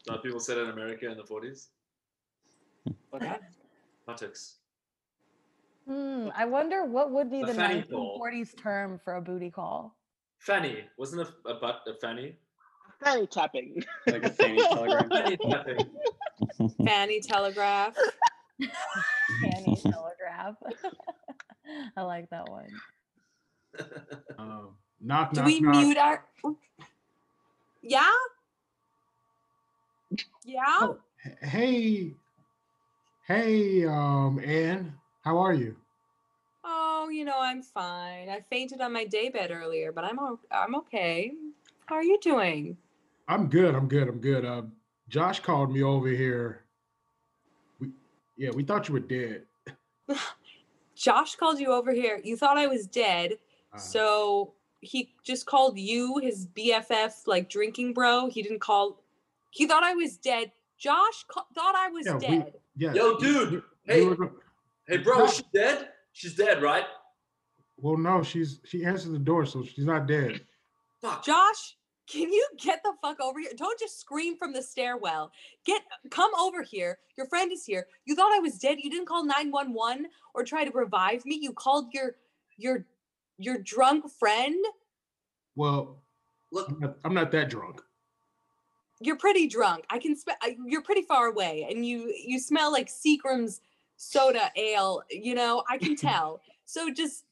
A 0.06 0.12
lot 0.12 0.18
of 0.18 0.22
people 0.24 0.40
said 0.40 0.58
in 0.58 0.70
America 0.70 1.10
in 1.10 1.16
the 1.16 1.24
40s. 1.24 1.66
Okay. 3.14 3.36
Buttocks. 4.06 4.56
Hmm. 5.88 6.28
I 6.36 6.44
wonder 6.44 6.84
what 6.84 7.10
would 7.12 7.30
be 7.30 7.40
A 7.42 7.46
the 7.46 7.54
fanny 7.54 7.82
call. 7.82 8.20
1940s 8.20 8.56
term 8.60 9.00
for 9.04 9.16
a 9.16 9.20
booty 9.22 9.50
call. 9.50 9.96
Fanny. 10.38 10.84
Wasn't 10.98 11.22
a, 11.22 11.48
a 11.48 11.54
butt 11.60 11.80
a 11.88 11.94
fanny? 12.00 12.36
Fanny 13.02 13.26
tapping. 13.26 13.82
Like 14.06 14.22
a 14.24 14.30
fanny 14.30 14.58
telegram. 14.58 15.08
Fanny 15.10 15.36
tapping. 15.36 15.90
Fanny 16.84 17.20
telegraph. 17.20 17.94
Fanny 19.42 19.76
telegraph. 19.82 20.54
I 21.96 22.02
like 22.02 22.30
that 22.30 22.48
one. 22.48 22.68
Um, 24.38 24.70
knock, 25.02 25.32
Do 25.34 25.40
knock, 25.40 25.46
we 25.48 25.60
knock. 25.60 25.74
mute 25.76 25.98
our? 25.98 26.24
Yeah. 27.82 28.10
Yeah. 30.46 30.92
Hey, 31.42 32.14
Hey, 33.26 33.84
um, 33.84 34.38
Anne, 34.38 34.94
how 35.24 35.36
are 35.38 35.52
you? 35.52 35.74
Oh, 36.62 37.08
you 37.10 37.24
know, 37.24 37.40
I'm 37.40 37.60
fine. 37.60 38.28
I 38.28 38.40
fainted 38.48 38.80
on 38.80 38.92
my 38.92 39.04
daybed 39.04 39.50
earlier, 39.50 39.90
but 39.90 40.04
I'm 40.04 40.16
I'm 40.52 40.76
okay. 40.76 41.32
How 41.86 41.96
are 41.96 42.04
you 42.04 42.20
doing? 42.20 42.76
I'm 43.26 43.48
good. 43.48 43.74
I'm 43.74 43.88
good. 43.88 44.06
I'm 44.06 44.20
good. 44.20 44.44
Uh, 44.44 44.62
Josh 45.08 45.40
called 45.40 45.72
me 45.72 45.82
over 45.82 46.06
here. 46.06 46.62
We, 47.80 47.90
yeah, 48.36 48.50
we 48.54 48.62
thought 48.62 48.86
you 48.88 48.94
were 48.94 49.00
dead. 49.00 49.42
Josh 50.94 51.34
called 51.34 51.58
you 51.58 51.72
over 51.72 51.92
here. 51.92 52.20
You 52.22 52.36
thought 52.36 52.58
I 52.58 52.68
was 52.68 52.86
dead, 52.86 53.38
Uh, 53.74 53.78
so 53.78 54.52
he 54.80 55.12
just 55.24 55.46
called 55.46 55.76
you 55.78 56.18
his 56.18 56.46
BFF, 56.46 57.26
like 57.26 57.50
drinking 57.50 57.92
bro. 57.92 58.28
He 58.28 58.40
didn't 58.40 58.60
call. 58.60 59.02
He 59.56 59.66
thought 59.66 59.82
I 59.82 59.94
was 59.94 60.18
dead. 60.18 60.52
Josh 60.78 61.24
ca- 61.28 61.46
thought 61.54 61.74
I 61.74 61.88
was 61.88 62.04
Yeah, 62.06 62.14
we- 62.16 62.20
dead. 62.20 62.52
yeah. 62.76 62.92
Yo, 62.92 63.16
dude. 63.18 63.50
we- 63.50 63.56
we 63.56 63.62
Hey, 63.86 64.04
were 64.04 64.32
hey, 64.86 64.96
bro, 64.98 65.24
is 65.24 65.36
she 65.36 65.42
dead? 65.54 65.92
She's 66.12 66.34
dead, 66.34 66.62
right? 66.62 66.84
well, 67.78 67.96
no, 67.96 68.22
she's 68.22 68.60
she 68.64 68.84
answered 68.84 69.12
the 69.12 69.18
door, 69.18 69.44
so 69.46 69.62
she's 69.62 69.84
not 69.86 70.06
dead. 70.06 70.46
Fuck. 71.00 71.24
Josh, 71.24 71.76
can 72.06 72.30
you 72.32 72.46
get 72.58 72.82
the 72.82 72.92
fuck 73.02 73.20
over 73.20 73.38
here? 73.38 73.52
Don't 73.56 73.78
just 73.78 73.98
scream 74.00 74.36
from 74.36 74.52
the 74.52 74.62
stairwell. 74.62 75.30
Get 75.64 75.82
come 76.10 76.30
over 76.38 76.62
here. 76.62 76.98
Your 77.16 77.26
friend 77.26 77.50
is 77.52 77.64
here. 77.64 77.86
You 78.04 78.14
thought 78.14 78.32
I 78.34 78.38
was 78.40 78.58
dead. 78.58 78.78
You 78.82 78.90
didn't 78.90 79.06
call 79.06 79.24
911 79.24 80.08
or 80.34 80.42
try 80.44 80.64
to 80.64 80.70
revive 80.72 81.24
me. 81.24 81.38
You 81.40 81.52
called 81.52 81.92
your 81.94 82.16
your 82.58 82.86
your 83.38 83.58
drunk 83.58 84.10
friend. 84.10 84.62
Well, 85.54 86.02
Look, 86.52 86.68
I'm 86.70 86.80
not, 86.80 86.96
I'm 87.04 87.14
not 87.14 87.30
that 87.32 87.48
drunk. 87.50 87.82
You're 89.00 89.16
pretty 89.16 89.46
drunk. 89.46 89.84
I 89.90 89.98
can 89.98 90.16
smell 90.16 90.36
you're 90.64 90.82
pretty 90.82 91.02
far 91.02 91.26
away 91.26 91.66
and 91.70 91.84
you 91.84 92.12
you 92.16 92.38
smell 92.38 92.72
like 92.72 92.88
Seagram's 92.88 93.60
soda 93.96 94.50
ale, 94.56 95.02
you 95.10 95.34
know? 95.34 95.62
I 95.68 95.78
can 95.78 95.96
tell. 96.08 96.40
So 96.64 96.90
just 96.92 97.24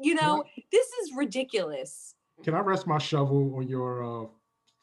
you 0.00 0.14
know, 0.14 0.44
this 0.72 0.86
is 1.02 1.12
ridiculous. 1.14 2.14
Can 2.42 2.54
I 2.54 2.60
rest 2.60 2.86
my 2.86 2.98
shovel 2.98 3.54
on 3.56 3.68
your 3.68 4.24
uh, 4.24 4.26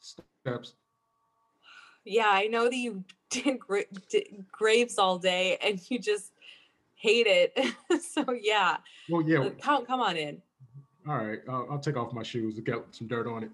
steps? 0.00 0.74
Yeah, 2.04 2.28
I 2.30 2.46
know 2.46 2.64
that 2.64 2.74
you 2.74 3.04
did, 3.30 3.58
gra- 3.60 3.84
did 4.08 4.44
graves 4.50 4.98
all 4.98 5.18
day 5.18 5.58
and 5.62 5.78
you 5.90 5.98
just 5.98 6.32
hate 6.94 7.26
it. 7.26 7.56
so 8.02 8.24
yeah, 8.40 8.78
Well, 9.08 9.22
yeah. 9.22 9.40
uh, 9.40 9.50
come 9.60 9.84
come 9.86 10.00
on 10.00 10.16
in. 10.16 10.40
All 11.08 11.16
right, 11.18 11.40
uh, 11.48 11.64
I'll 11.70 11.78
take 11.80 11.96
off 11.96 12.12
my 12.12 12.22
shoes 12.22 12.54
to 12.56 12.62
get 12.62 12.76
some 12.92 13.08
dirt 13.08 13.26
on 13.26 13.42
it. 13.44 13.50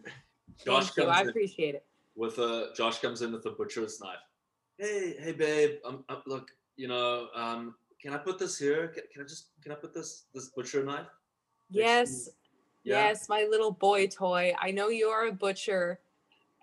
Josh 0.64 0.90
Thank 0.90 0.96
you. 1.08 1.12
I 1.12 1.22
in. 1.22 1.28
appreciate 1.30 1.74
it. 1.74 1.84
With 2.18 2.38
a 2.38 2.70
Josh 2.76 2.98
comes 2.98 3.22
in 3.22 3.32
with 3.32 3.46
a 3.46 3.52
butcher's 3.52 4.00
knife. 4.00 4.16
Hey, 4.76 5.14
hey, 5.20 5.32
babe. 5.32 5.76
Um, 5.84 6.04
uh, 6.08 6.16
look, 6.26 6.50
you 6.76 6.88
know, 6.88 7.28
um, 7.34 7.76
can 8.02 8.12
I 8.12 8.18
put 8.18 8.38
this 8.38 8.58
here? 8.58 8.88
Can, 8.88 9.04
can 9.12 9.22
I 9.22 9.24
just 9.24 9.46
can 9.62 9.72
I 9.72 9.76
put 9.76 9.94
this 9.94 10.24
this 10.34 10.48
butcher 10.48 10.84
knife? 10.84 11.06
Yes. 11.70 12.28
Yeah. 12.84 13.08
yes, 13.08 13.28
my 13.28 13.46
little 13.50 13.70
boy 13.70 14.06
toy. 14.06 14.52
I 14.60 14.70
know 14.70 14.88
you 14.88 15.08
are 15.08 15.26
a 15.26 15.32
butcher, 15.32 16.00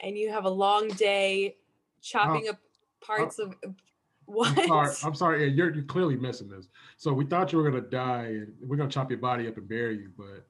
and 0.02 0.18
you 0.18 0.30
have 0.32 0.46
a 0.46 0.50
long 0.50 0.88
day 0.90 1.56
chopping 2.02 2.50
up 2.50 2.58
parts 3.02 3.40
of 3.40 3.56
what? 4.26 4.58
I'm 4.58 4.68
sorry. 4.68 4.96
I'm 5.04 5.16
sorry. 5.16 5.46
Yeah, 5.46 5.52
you're 5.54 5.74
you're 5.74 5.86
clearly 5.86 6.18
missing 6.18 6.50
this. 6.50 6.68
So 6.98 7.14
we 7.14 7.26
thought 7.26 7.54
you 7.54 7.60
were 7.60 7.70
gonna 7.70 7.82
die, 7.82 8.26
and 8.26 8.54
we're 8.62 8.78
gonna 8.78 8.90
chop 8.90 9.10
your 9.10 9.20
body 9.20 9.48
up 9.48 9.58
and 9.58 9.70
bury 9.70 10.00
you. 10.00 10.12
But 10.18 10.46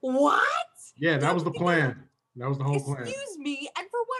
what? 0.00 0.44
yeah, 0.98 1.16
that 1.16 1.32
was 1.32 1.44
the 1.44 1.52
plan. 1.52 2.02
That 2.36 2.48
was 2.48 2.58
the 2.58 2.64
whole 2.64 2.80
plan. 2.80 3.02
Excuse 3.02 3.38
me, 3.38 3.68
and 3.78 3.86
for 3.90 4.00
what 4.06 4.11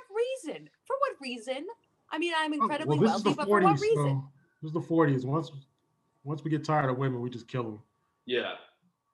reason? 0.44 0.68
For 0.84 0.96
what 0.98 1.16
reason? 1.20 1.66
I 2.10 2.18
mean, 2.18 2.32
I'm 2.36 2.52
incredibly 2.52 2.98
well, 2.98 3.08
this 3.08 3.18
is 3.18 3.24
wealthy, 3.24 3.30
the 3.30 3.36
but 3.36 3.44
for 3.48 3.60
what 3.60 3.76
40s. 3.76 3.80
reason? 3.80 4.04
So 4.04 4.24
this 4.62 4.68
is 4.68 4.72
the 4.74 4.80
40s. 4.80 5.24
Once 5.24 5.50
once 6.24 6.44
we 6.44 6.50
get 6.50 6.64
tired 6.64 6.90
of 6.90 6.98
women, 6.98 7.20
we 7.20 7.30
just 7.30 7.48
kill 7.48 7.64
them. 7.64 7.78
Yeah. 8.26 8.52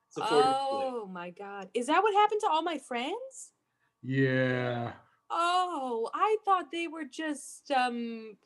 It's 0.09 0.17
a 0.17 0.21
40 0.21 0.33
split. 0.33 0.49
Oh 0.51 1.09
my 1.11 1.31
god. 1.31 1.69
Is 1.75 1.87
that 1.87 2.03
what 2.03 2.15
happened 2.15 2.41
to 2.45 2.49
all 2.51 2.63
my 2.63 2.79
friends? 2.79 3.53
Yeah. 4.03 4.93
Oh, 5.31 6.09
I 6.15 6.37
thought 6.45 6.73
they 6.73 6.89
were 6.89 7.05
just 7.05 7.71
um 7.71 8.37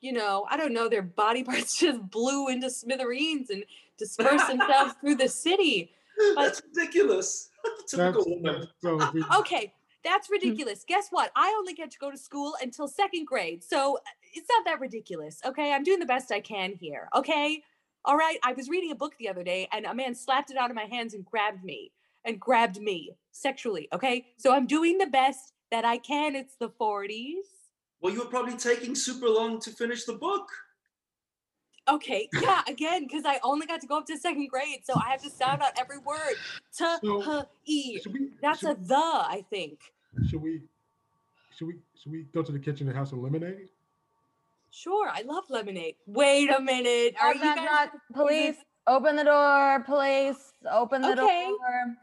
you 0.00 0.12
know, 0.12 0.46
I 0.50 0.56
don't 0.56 0.72
know, 0.72 0.88
their 0.88 1.02
body 1.02 1.44
parts 1.44 1.78
just 1.78 2.10
blew 2.10 2.48
into 2.48 2.70
smithereens 2.70 3.50
and 3.50 3.64
dispersed 3.98 4.48
themselves 4.48 4.94
through 5.00 5.16
the 5.16 5.28
city. 5.28 5.92
That's 6.36 6.62
ridiculous. 6.74 7.50
Typical 7.86 8.24
That's, 8.24 8.26
woman. 8.26 8.68
so 8.80 9.38
Okay, 9.40 9.72
that's 10.04 10.30
ridiculous. 10.30 10.84
Guess 10.86 11.08
what? 11.10 11.30
I 11.36 11.54
only 11.58 11.74
get 11.74 11.90
to 11.92 11.98
go 11.98 12.10
to 12.10 12.16
school 12.18 12.54
until 12.60 12.88
second 12.88 13.26
grade. 13.26 13.62
So 13.62 13.96
uh, 13.96 14.00
it's 14.32 14.48
not 14.50 14.64
that 14.66 14.80
ridiculous. 14.80 15.40
Okay, 15.44 15.72
I'm 15.72 15.84
doing 15.84 16.00
the 16.00 16.06
best 16.06 16.32
I 16.32 16.40
can 16.40 16.72
here. 16.74 17.08
Okay? 17.14 17.62
All 18.04 18.16
right, 18.16 18.38
I 18.42 18.52
was 18.52 18.68
reading 18.68 18.90
a 18.90 18.96
book 18.96 19.14
the 19.18 19.28
other 19.28 19.44
day 19.44 19.68
and 19.72 19.86
a 19.86 19.94
man 19.94 20.14
slapped 20.14 20.50
it 20.50 20.56
out 20.56 20.70
of 20.70 20.76
my 20.76 20.84
hands 20.84 21.14
and 21.14 21.24
grabbed 21.24 21.62
me 21.62 21.92
and 22.24 22.40
grabbed 22.40 22.80
me 22.80 23.12
sexually. 23.30 23.88
Okay, 23.92 24.26
so 24.36 24.52
I'm 24.52 24.66
doing 24.66 24.98
the 24.98 25.06
best 25.06 25.52
that 25.70 25.84
I 25.84 25.98
can. 25.98 26.34
It's 26.34 26.56
the 26.56 26.68
40s. 26.68 27.34
Well, 28.00 28.12
you 28.12 28.18
were 28.18 28.26
probably 28.26 28.56
taking 28.56 28.94
super 28.96 29.28
long 29.28 29.60
to 29.60 29.70
finish 29.70 30.04
the 30.04 30.14
book. 30.14 30.48
Okay, 31.88 32.28
yeah, 32.40 32.62
again, 32.68 33.06
because 33.06 33.24
I 33.24 33.40
only 33.42 33.66
got 33.66 33.80
to 33.80 33.86
go 33.86 33.98
up 33.98 34.06
to 34.06 34.16
second 34.16 34.48
grade, 34.48 34.80
so 34.84 34.94
I 34.94 35.10
have 35.10 35.22
to 35.22 35.30
sound 35.30 35.62
out 35.62 35.72
every 35.78 35.98
word. 35.98 36.34
T, 36.76 36.84
So, 37.02 37.40
h, 37.40 37.46
e. 37.64 38.00
should 38.00 38.12
we 38.12 38.30
That's 38.40 38.60
should, 38.60 38.70
a 38.70 38.74
the, 38.74 38.94
I 38.94 39.44
think. 39.50 39.91
Should 40.28 40.42
we 40.42 40.62
should 41.56 41.68
we 41.68 41.74
should 42.00 42.12
we 42.12 42.22
go 42.34 42.42
to 42.42 42.52
the 42.52 42.58
kitchen 42.58 42.88
and 42.88 42.96
have 42.96 43.08
some 43.08 43.22
lemonade? 43.22 43.68
Sure, 44.70 45.08
I 45.08 45.22
love 45.22 45.44
lemonade. 45.50 45.96
Wait 46.06 46.48
a 46.50 46.60
minute. 46.60 47.14
Are 47.20 47.34
Knock, 47.34 47.36
you 47.36 47.44
knock, 47.44 47.56
guys? 47.56 47.66
knock. 47.66 47.90
Police, 48.14 48.56
open 48.86 49.16
the 49.16 49.24
door, 49.24 49.80
police. 49.84 50.52
Open 50.70 51.02
the 51.02 51.12
Okay. 51.12 51.46
door. 51.48 51.94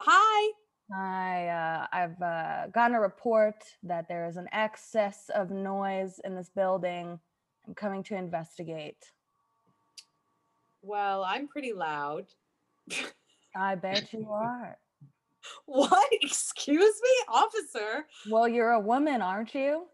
Hi. 0.00 0.52
I 0.94 1.46
uh, 1.48 1.86
I've 1.92 2.20
uh, 2.22 2.66
gotten 2.68 2.94
a 2.94 3.00
report 3.00 3.56
that 3.82 4.06
there 4.08 4.26
is 4.26 4.36
an 4.36 4.48
excess 4.52 5.30
of 5.34 5.50
noise 5.50 6.20
in 6.24 6.34
this 6.34 6.50
building. 6.54 7.18
I'm 7.66 7.74
coming 7.74 8.02
to 8.04 8.16
investigate. 8.16 8.98
Well, 10.82 11.24
I'm 11.24 11.48
pretty 11.48 11.72
loud. 11.72 12.26
I 13.56 13.74
bet 13.76 14.12
you 14.12 14.28
are. 14.30 14.76
What? 15.66 16.08
Excuse 16.22 17.00
me, 17.02 17.10
officer. 17.28 18.06
Well, 18.30 18.48
you're 18.48 18.72
a 18.72 18.80
woman, 18.80 19.22
aren't 19.22 19.54
you? 19.54 19.86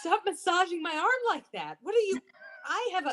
Stop 0.00 0.22
massaging 0.26 0.82
my 0.82 0.94
arm 0.94 1.34
like 1.36 1.44
that. 1.52 1.76
What 1.82 1.94
are 1.94 1.98
you? 1.98 2.18
I 2.68 2.90
have 2.94 3.06
a, 3.06 3.10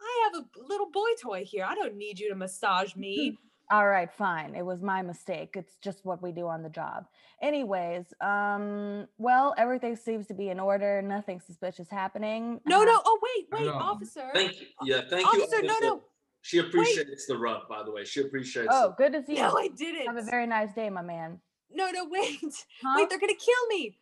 I 0.00 0.30
have 0.32 0.42
a 0.42 0.46
little 0.66 0.90
boy 0.90 1.08
toy 1.20 1.44
here. 1.44 1.64
I 1.68 1.74
don't 1.74 1.96
need 1.96 2.18
you 2.18 2.28
to 2.30 2.34
massage 2.34 2.94
me. 2.96 3.38
All 3.70 3.88
right, 3.88 4.12
fine. 4.12 4.54
It 4.54 4.64
was 4.64 4.82
my 4.82 5.00
mistake. 5.00 5.54
It's 5.56 5.76
just 5.82 6.04
what 6.04 6.22
we 6.22 6.32
do 6.32 6.46
on 6.46 6.62
the 6.62 6.68
job. 6.68 7.06
Anyways, 7.40 8.12
um, 8.20 9.06
well, 9.16 9.54
everything 9.56 9.96
seems 9.96 10.26
to 10.26 10.34
be 10.34 10.50
in 10.50 10.60
order. 10.60 11.00
Nothing 11.00 11.40
suspicious 11.40 11.88
happening. 11.90 12.60
No, 12.66 12.82
Uh, 12.82 12.84
no. 12.84 13.00
Oh 13.04 13.18
wait, 13.22 13.46
wait, 13.50 13.66
know. 13.66 13.72
officer. 13.78 14.28
Thank 14.34 14.60
you. 14.60 14.66
Yeah, 14.84 15.00
thank 15.08 15.26
Officer, 15.26 15.62
you. 15.62 15.68
Officer, 15.70 15.80
no, 15.80 15.88
no. 15.96 16.02
She 16.44 16.58
appreciates 16.58 17.24
the 17.24 17.38
rub, 17.38 17.66
by 17.70 17.82
the 17.82 17.90
way. 17.90 18.04
She 18.04 18.20
appreciates 18.20 18.68
Oh, 18.70 18.90
it. 18.90 18.96
good 18.98 19.14
to 19.14 19.24
see 19.24 19.36
you. 19.36 19.42
No, 19.42 19.56
I 19.56 19.68
didn't. 19.68 20.06
Have 20.06 20.18
a 20.18 20.22
very 20.22 20.46
nice 20.46 20.74
day, 20.74 20.90
my 20.90 21.00
man. 21.00 21.40
No, 21.72 21.90
no, 21.90 22.04
wait. 22.10 22.38
Huh? 22.82 22.94
Wait, 22.98 23.08
they're 23.08 23.18
gonna 23.18 23.32
kill 23.34 23.66
me. 23.70 23.96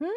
Hmm? 0.00 0.08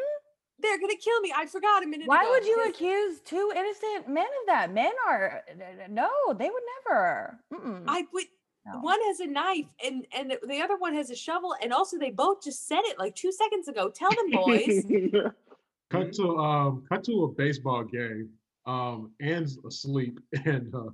They're 0.59 0.79
gonna 0.79 0.95
kill 0.97 1.19
me. 1.21 1.33
I 1.35 1.47
forgot 1.47 1.81
a 1.83 1.87
minute 1.87 2.07
Why 2.07 2.21
ago. 2.21 2.29
would 2.31 2.45
you 2.45 2.55
This- 2.57 2.69
accuse 2.69 3.21
two 3.21 3.51
innocent 3.55 4.07
men 4.07 4.25
of 4.25 4.45
that? 4.47 4.71
Men 4.71 4.91
are 5.07 5.43
no, 5.89 6.09
they 6.37 6.49
would 6.51 6.63
never. 6.87 7.39
Mm-mm, 7.51 7.83
I 7.87 8.05
would. 8.13 8.25
no. 8.67 8.79
One 8.81 8.99
has 9.07 9.19
a 9.19 9.25
knife 9.25 9.65
and 9.83 10.05
and 10.15 10.29
the- 10.29 10.39
the 10.47 10.61
other 10.61 10.77
one 10.77 10.93
has 10.93 11.09
a 11.09 11.15
shovel, 11.15 11.55
and 11.59 11.73
also 11.73 11.97
they 11.97 12.11
both 12.11 12.43
just 12.43 12.67
said 12.67 12.81
it 12.83 12.99
like 12.99 13.15
two 13.15 13.31
seconds 13.31 13.67
ago. 13.67 13.89
Tell 13.89 14.11
them, 14.11 14.29
boys. 14.29 14.85
Cut 15.89 16.13
to 16.13 16.37
um 16.37 16.83
cut 16.87 17.03
to 17.05 17.23
a 17.23 17.27
baseball 17.29 17.83
game. 17.83 18.29
Um 18.65 19.11
Anne's 19.19 19.57
asleep 19.65 20.19
and 20.45 20.73
uh, 20.73 20.89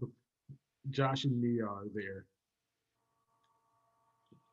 Josh 0.89 1.25
and 1.25 1.41
Nia 1.41 1.65
are 1.65 1.84
there. 1.93 2.25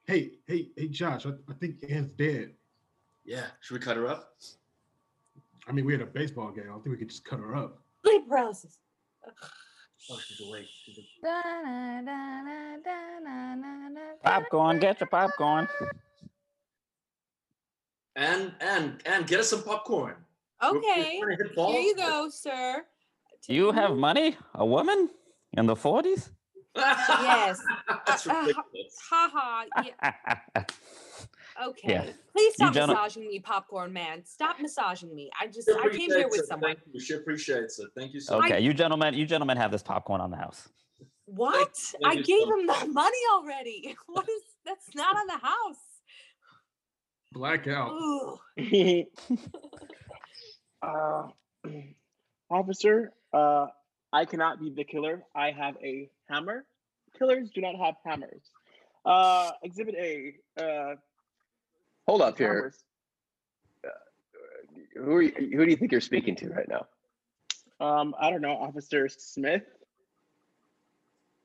Hey, 0.06 0.32
hey, 0.46 0.68
hey, 0.76 0.88
Josh, 0.88 1.26
I, 1.26 1.30
I 1.48 1.54
think 1.54 1.84
Anne's 1.88 2.12
dead. 2.12 2.52
Yeah. 3.24 3.46
Should 3.60 3.74
we 3.74 3.80
cut 3.80 3.96
her 3.96 4.06
up? 4.06 4.34
I 5.66 5.72
mean, 5.72 5.84
we 5.84 5.92
had 5.92 6.00
a 6.02 6.06
baseball 6.06 6.50
game. 6.50 6.64
I 6.66 6.68
don't 6.72 6.82
think 6.82 6.94
we 6.94 6.98
could 6.98 7.10
just 7.10 7.24
cut 7.24 7.38
her 7.40 7.54
up. 7.54 7.78
Sleep 8.04 8.26
paralysis. 8.28 8.78
Oh, 10.10 10.18
she's 10.26 10.40
awake. 10.46 10.66
She's 10.84 10.98
awake. 11.22 12.06
Popcorn, 14.24 14.78
get 14.78 14.98
your 15.00 15.08
popcorn. 15.08 15.68
And 18.16 18.52
and 18.60 19.00
and 19.06 19.26
get 19.26 19.40
us 19.40 19.50
some 19.50 19.62
popcorn. 19.62 20.14
We're- 20.62 20.72
we're 20.72 20.78
Okay, 20.78 21.20
trying 21.54 21.72
here 21.72 21.80
you 21.80 21.94
go, 21.94 22.28
sir. 22.30 22.84
Do 23.46 23.54
you 23.54 23.70
have 23.72 23.96
money? 23.96 24.36
A 24.54 24.64
woman? 24.66 25.10
In 25.56 25.66
the 25.66 25.74
40s? 25.74 26.30
Yes. 26.76 27.60
That's 28.06 28.26
Uh, 28.26 28.32
uh. 28.32 28.52
Ha 29.10 29.30
ha. 29.32 29.64
Yeah. 29.84 30.64
Okay. 31.60 32.14
Please 32.32 32.54
stop 32.54 32.72
gentle- 32.72 32.94
massaging 32.94 33.26
me, 33.26 33.40
popcorn 33.40 33.92
man. 33.92 34.24
Stop 34.24 34.60
massaging 34.60 35.12
me. 35.12 35.28
I 35.40 35.48
just 35.48 35.68
I 35.68 35.88
came 35.88 36.08
here 36.08 36.28
with 36.28 36.38
it. 36.42 36.46
someone. 36.46 36.76
Thank 36.76 36.86
you. 36.94 37.00
She 37.00 37.14
appreciates 37.14 37.80
it. 37.80 37.88
Thank 37.96 38.14
you 38.14 38.20
so 38.20 38.38
Okay, 38.38 38.54
much. 38.54 38.62
you 38.62 38.72
gentlemen, 38.72 39.14
you 39.14 39.26
gentlemen 39.26 39.56
have 39.56 39.72
this 39.72 39.82
popcorn 39.82 40.20
on 40.20 40.30
the 40.30 40.36
house. 40.36 40.68
What? 41.24 41.76
I 42.04 42.14
gave 42.14 42.44
so 42.44 42.60
him 42.60 42.66
the 42.68 42.86
money 42.92 43.18
already. 43.32 43.96
What 44.06 44.28
is 44.28 44.42
that's 44.64 44.94
not 44.94 45.16
on 45.16 45.26
the 45.26 45.38
house? 45.38 45.82
Blackout. 47.32 48.38
Uh, 50.80 51.28
officer, 52.50 53.12
uh, 53.32 53.66
I 54.12 54.24
cannot 54.24 54.60
be 54.60 54.70
the 54.70 54.84
killer. 54.84 55.22
I 55.34 55.50
have 55.50 55.76
a 55.82 56.08
hammer. 56.28 56.64
Killers 57.18 57.50
do 57.54 57.60
not 57.60 57.76
have 57.76 57.94
hammers. 58.04 58.42
Uh, 59.04 59.50
exhibit 59.62 59.94
A. 59.96 60.34
Uh, 60.60 60.94
Hold 62.06 62.22
up 62.22 62.38
here. 62.38 62.54
hammers. 62.54 62.84
Who 64.96 65.12
are 65.12 65.22
you, 65.22 65.32
who 65.56 65.64
do 65.64 65.70
you 65.70 65.76
think 65.76 65.92
you're 65.92 66.00
speaking 66.00 66.34
to 66.36 66.48
right 66.48 66.68
now? 66.68 66.86
Um, 67.80 68.14
I 68.18 68.30
don't 68.30 68.40
know, 68.40 68.56
Officer 68.56 69.08
Smith. 69.08 69.62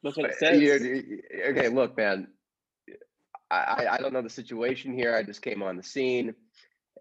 That's 0.01 0.17
what 0.17 0.25
it 0.27 0.31
Uh, 0.33 0.37
says. 0.39 0.61
you're- 0.61 0.79
you- 0.83 1.23
okay, 1.49 1.69
look, 1.69 1.95
man. 1.95 2.27
I 3.51 3.85
I 3.91 3.97
don't 3.97 4.13
know 4.13 4.21
the 4.23 4.29
situation 4.31 4.93
here. 4.93 5.15
I 5.15 5.21
just 5.21 5.43
came 5.43 5.61
on 5.61 5.77
the 5.77 5.83
scene. 5.83 6.33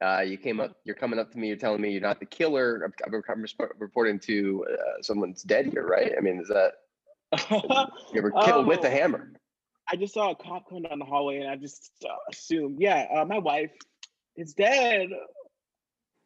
Uh, 0.01 0.21
you 0.21 0.37
came 0.39 0.61
up. 0.61 0.77
You're 0.85 0.97
coming 0.97 1.19
up 1.19 1.31
to 1.33 1.39
me. 1.39 1.49
You're 1.49 1.57
telling 1.57 1.81
me 1.81 1.91
you're 1.91 2.01
not 2.01 2.19
the 2.19 2.27
killer. 2.27 2.83
I'm, 2.85 2.93
I'm, 3.07 3.45
reporting 3.79 4.19
to 4.21 4.67
uh, 4.73 5.03
someone's 5.03 5.43
dead 5.43 5.67
here, 5.67 5.87
right? 5.87 6.13
I 6.17 6.21
mean, 6.21 6.41
is 6.41 6.49
that 6.49 6.73
you 8.13 8.23
were 8.23 8.33
killed 8.45 8.67
with 8.67 8.85
a 8.85 8.89
Oh. 8.89 8.91
hammer? 8.91 9.33
I 9.91 9.97
just 9.97 10.15
saw 10.15 10.31
a 10.31 10.35
cop 10.35 10.69
coming 10.69 10.85
down 10.85 10.99
the 10.99 11.05
hallway, 11.05 11.39
and 11.39 11.49
I 11.49 11.57
just 11.57 11.91
uh, 12.05 12.15
assumed, 12.31 12.81
yeah, 12.81 13.07
uh, 13.15 13.25
my 13.25 13.39
wife 13.39 13.73
is 14.37 14.55
dead. 14.55 15.09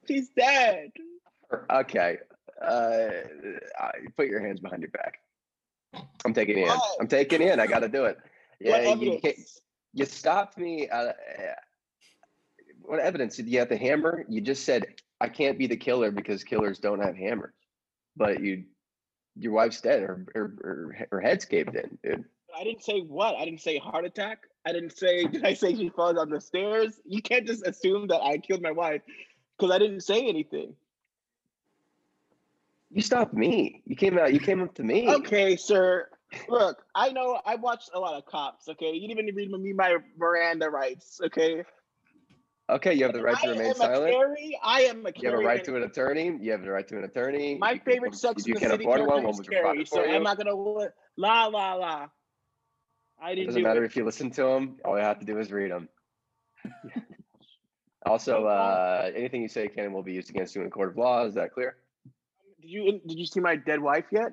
She's 0.06 0.28
dead. 0.30 0.90
Okay. 1.70 2.18
Uh, 2.62 3.08
I, 3.78 3.90
put 4.16 4.28
your 4.28 4.40
hands 4.40 4.60
behind 4.60 4.82
your 4.82 4.90
back. 4.90 5.18
I'm 6.24 6.34
taking 6.34 6.58
in. 6.58 6.70
I'm 7.00 7.08
taking 7.08 7.42
in. 7.42 7.60
I 7.60 7.66
got 7.66 7.80
to 7.80 7.88
do 7.88 8.04
it. 8.04 8.18
Yeah, 8.60 8.94
you, 8.94 9.20
you 9.92 10.04
stopped 10.04 10.58
me. 10.58 10.88
Uh, 10.88 11.12
what 12.86 13.00
evidence 13.00 13.36
did 13.36 13.48
you 13.48 13.58
have 13.58 13.68
the 13.68 13.76
hammer? 13.76 14.24
You 14.28 14.40
just 14.40 14.64
said 14.64 14.86
I 15.20 15.28
can't 15.28 15.58
be 15.58 15.66
the 15.66 15.76
killer 15.76 16.10
because 16.10 16.44
killers 16.44 16.78
don't 16.78 17.02
have 17.02 17.16
hammers. 17.16 17.54
But 18.16 18.42
you, 18.42 18.64
your 19.36 19.52
wife's 19.52 19.80
dead. 19.80 20.02
or 20.02 20.26
her, 20.34 20.54
her, 20.62 21.08
her 21.12 21.20
head's 21.20 21.44
caved 21.44 21.74
in, 21.74 21.98
dude. 22.02 22.24
I 22.58 22.64
didn't 22.64 22.84
say 22.84 23.00
what. 23.00 23.34
I 23.36 23.44
didn't 23.44 23.60
say 23.60 23.78
heart 23.78 24.04
attack. 24.04 24.44
I 24.64 24.72
didn't 24.72 24.96
say. 24.96 25.24
Did 25.26 25.44
I 25.44 25.54
say 25.54 25.74
she 25.74 25.90
falls 25.90 26.16
down 26.16 26.30
the 26.30 26.40
stairs? 26.40 27.00
You 27.04 27.20
can't 27.20 27.46
just 27.46 27.66
assume 27.66 28.08
that 28.08 28.22
I 28.22 28.38
killed 28.38 28.62
my 28.62 28.70
wife 28.70 29.02
because 29.56 29.74
I 29.74 29.78
didn't 29.78 30.00
say 30.00 30.26
anything. 30.26 30.74
You 32.90 33.02
stopped 33.02 33.34
me. 33.34 33.82
You 33.84 33.94
came 33.94 34.18
out. 34.18 34.32
You 34.32 34.40
came 34.40 34.62
up 34.62 34.74
to 34.76 34.82
me. 34.82 35.08
Okay, 35.08 35.56
sir. 35.56 36.08
Look, 36.48 36.82
I 36.94 37.12
know 37.12 37.40
I 37.44 37.56
watched 37.56 37.90
a 37.94 38.00
lot 38.00 38.14
of 38.14 38.26
cops. 38.26 38.68
Okay, 38.68 38.92
you 38.92 39.06
didn't 39.06 39.28
even 39.28 39.34
read 39.34 39.50
me 39.50 39.72
my 39.72 39.98
Miranda 40.16 40.70
rights. 40.70 41.20
Okay, 41.24 41.62
Okay. 42.68 42.94
You 42.94 43.04
have 43.04 43.12
the 43.12 43.22
right 43.22 43.38
to 43.42 43.50
remain 43.50 43.74
silent. 43.74 44.12
carry. 44.12 44.58
I 44.62 44.80
am 44.82 45.06
a 45.06 45.12
You 45.16 45.30
have 45.30 45.38
a 45.38 45.42
right 45.42 45.62
to 45.64 45.76
an 45.76 45.84
attorney. 45.84 46.36
You 46.40 46.50
have 46.52 46.62
the 46.62 46.70
right 46.70 46.86
to 46.88 46.98
an 46.98 47.04
attorney. 47.04 47.56
My 47.58 47.72
You- 47.72 47.80
favorite 47.84 48.12
you- 48.12 48.18
Sex 48.18 48.46
you 48.46 48.54
in 48.54 48.54
the 48.54 48.60
can 48.60 48.70
City 48.70 48.84
afford 48.84 49.00
one. 49.00 49.08
One 49.22 49.26
is 49.32 49.38
was 49.38 49.48
Carrie, 49.48 49.60
provided 49.62 49.88
so 49.88 50.02
I'm 50.04 50.22
not 50.24 50.36
gonna 50.36 50.54
la 51.16 51.46
la 51.46 51.74
la. 51.74 52.08
I 53.18 53.30
It 53.30 53.34
didn't 53.36 53.46
doesn't 53.48 53.62
do 53.62 53.68
matter 53.68 53.82
it. 53.84 53.86
if 53.86 53.96
you 53.96 54.04
listen 54.04 54.30
to 54.32 54.42
them. 54.42 54.78
All 54.84 54.96
you 54.98 55.04
have 55.04 55.18
to 55.20 55.24
do 55.26 55.38
is 55.38 55.50
read 55.52 55.70
them. 55.70 55.88
also, 58.04 58.46
uh, 58.46 59.10
anything 59.14 59.42
you 59.42 59.48
say 59.48 59.68
can 59.68 59.84
and 59.84 59.94
will 59.94 60.02
be 60.02 60.12
used 60.12 60.30
against 60.30 60.54
you 60.54 60.60
in 60.60 60.66
a 60.66 60.70
court 60.70 60.90
of 60.90 60.96
law. 60.98 61.24
Is 61.24 61.34
that 61.34 61.52
clear? 61.52 61.76
Did 62.60 62.68
you 62.70 63.00
did 63.06 63.18
you 63.18 63.26
see 63.26 63.40
my 63.40 63.56
dead 63.56 63.80
wife 63.80 64.06
yet? 64.10 64.32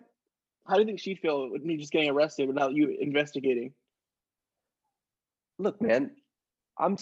How 0.67 0.75
do 0.75 0.81
you 0.81 0.85
think 0.87 0.99
she'd 0.99 1.19
feel 1.19 1.49
with 1.51 1.63
me 1.63 1.77
just 1.77 1.91
getting 1.91 2.09
arrested 2.09 2.47
without 2.47 2.73
you 2.73 2.89
investigating? 2.99 3.73
Look, 5.59 5.79
man, 5.81 6.15
I'm. 6.79 6.97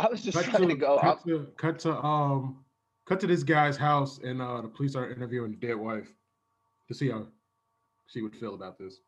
I- 0.00 0.06
I 0.06 0.10
was 0.10 0.22
just 0.22 0.36
Cut 0.36 0.44
trying 0.46 0.62
to 0.62 0.68
to, 0.68 0.74
go. 0.76 0.98
cut 0.98 1.24
to 1.26 1.46
cut 1.56 1.78
to 1.80 2.04
um 2.04 2.64
cut 3.06 3.20
to 3.20 3.26
this 3.26 3.42
guy's 3.42 3.76
house 3.76 4.18
and 4.18 4.40
uh 4.40 4.60
the 4.60 4.68
police 4.68 4.94
are 4.94 5.10
interviewing 5.10 5.52
the 5.52 5.56
dead 5.66 5.76
wife 5.76 6.08
to 6.88 6.94
see 6.94 7.10
how 7.10 7.26
she 8.06 8.22
would 8.22 8.36
feel 8.36 8.54
about 8.54 8.78
this. 8.78 8.98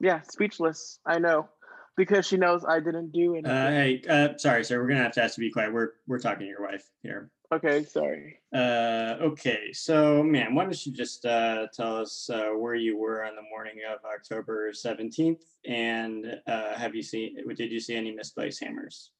Yeah, 0.00 0.20
speechless. 0.22 1.00
I 1.06 1.18
know 1.18 1.48
because 1.96 2.24
she 2.26 2.36
knows 2.36 2.64
I 2.64 2.78
didn't 2.78 3.10
do 3.12 3.32
anything. 3.34 3.50
Uh, 3.50 3.70
hey, 3.70 4.02
uh, 4.08 4.36
sorry, 4.38 4.64
sir. 4.64 4.80
We're 4.80 4.88
gonna 4.88 5.02
have 5.02 5.12
to 5.14 5.22
ask 5.24 5.34
to 5.34 5.40
be 5.40 5.50
quiet. 5.50 5.72
We're 5.72 5.90
we're 6.06 6.20
talking 6.20 6.40
to 6.40 6.46
your 6.46 6.62
wife 6.62 6.88
here. 7.02 7.30
Okay, 7.52 7.84
sorry. 7.84 8.38
Uh, 8.54 9.16
okay, 9.20 9.72
so 9.72 10.22
man, 10.22 10.54
why 10.54 10.64
don't 10.64 10.86
you 10.86 10.92
just 10.92 11.24
uh, 11.24 11.66
tell 11.72 11.96
us 11.96 12.30
uh, 12.30 12.48
where 12.50 12.74
you 12.74 12.96
were 12.96 13.24
on 13.24 13.36
the 13.36 13.42
morning 13.42 13.74
of 13.90 13.98
October 14.04 14.72
seventeenth, 14.72 15.42
and 15.66 16.40
uh, 16.46 16.74
have 16.74 16.94
you 16.94 17.02
seen? 17.02 17.36
Did 17.54 17.72
you 17.72 17.80
see 17.80 17.96
any 17.96 18.12
misplaced 18.12 18.62
hammers? 18.62 19.10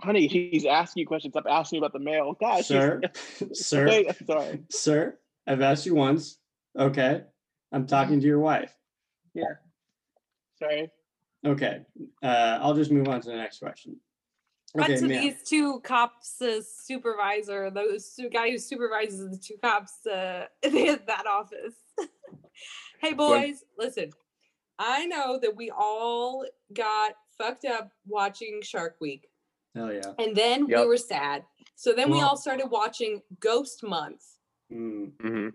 Honey, 0.00 0.26
he's 0.28 0.64
asking 0.64 1.02
you 1.02 1.06
questions. 1.06 1.34
Stop 1.34 1.44
asking 1.48 1.76
me 1.76 1.86
about 1.86 1.92
the 1.92 2.04
mail. 2.04 2.34
Gosh, 2.40 2.66
sir, 2.66 3.00
sir, 3.52 3.86
Wait, 3.86 4.06
sorry. 4.26 4.62
sir. 4.70 5.18
I've 5.46 5.60
asked 5.60 5.86
you 5.86 5.94
once. 5.94 6.38
Okay, 6.78 7.22
I'm 7.72 7.86
talking 7.86 8.20
to 8.20 8.26
your 8.26 8.40
wife. 8.40 8.74
Yeah. 9.34 9.54
Sorry. 10.58 10.90
Okay, 11.44 11.80
uh, 12.22 12.58
I'll 12.60 12.74
just 12.74 12.90
move 12.90 13.08
on 13.08 13.20
to 13.22 13.30
the 13.30 13.36
next 13.36 13.58
question. 13.58 13.96
But 14.74 14.84
Okay, 14.84 14.96
to 14.96 15.08
ma'am. 15.08 15.20
these 15.22 15.42
two 15.42 15.80
cops, 15.80 16.40
uh, 16.40 16.60
supervisor, 16.62 17.70
those 17.70 18.14
two 18.14 18.28
guy 18.28 18.50
who 18.50 18.58
supervises 18.58 19.28
the 19.30 19.36
two 19.36 19.56
cops 19.62 20.06
uh, 20.06 20.46
in 20.62 20.98
that 21.06 21.26
office. 21.26 21.74
hey 23.00 23.12
boys, 23.14 23.64
listen. 23.78 24.10
I 24.78 25.06
know 25.06 25.38
that 25.42 25.54
we 25.56 25.70
all 25.70 26.46
got 26.72 27.12
fucked 27.36 27.64
up 27.64 27.90
watching 28.06 28.60
Shark 28.62 28.96
Week, 29.00 29.28
Hell 29.74 29.92
yeah. 29.92 30.12
and 30.18 30.34
then 30.36 30.66
we 30.66 30.86
were 30.86 30.96
sad. 30.96 31.44
So 31.74 31.92
then 31.92 32.10
we 32.10 32.20
all 32.20 32.36
started 32.36 32.66
watching 32.68 33.22
Ghost 33.40 33.82
Month. 33.82 34.22
Mm, 34.72 35.10
hmm 35.20 35.48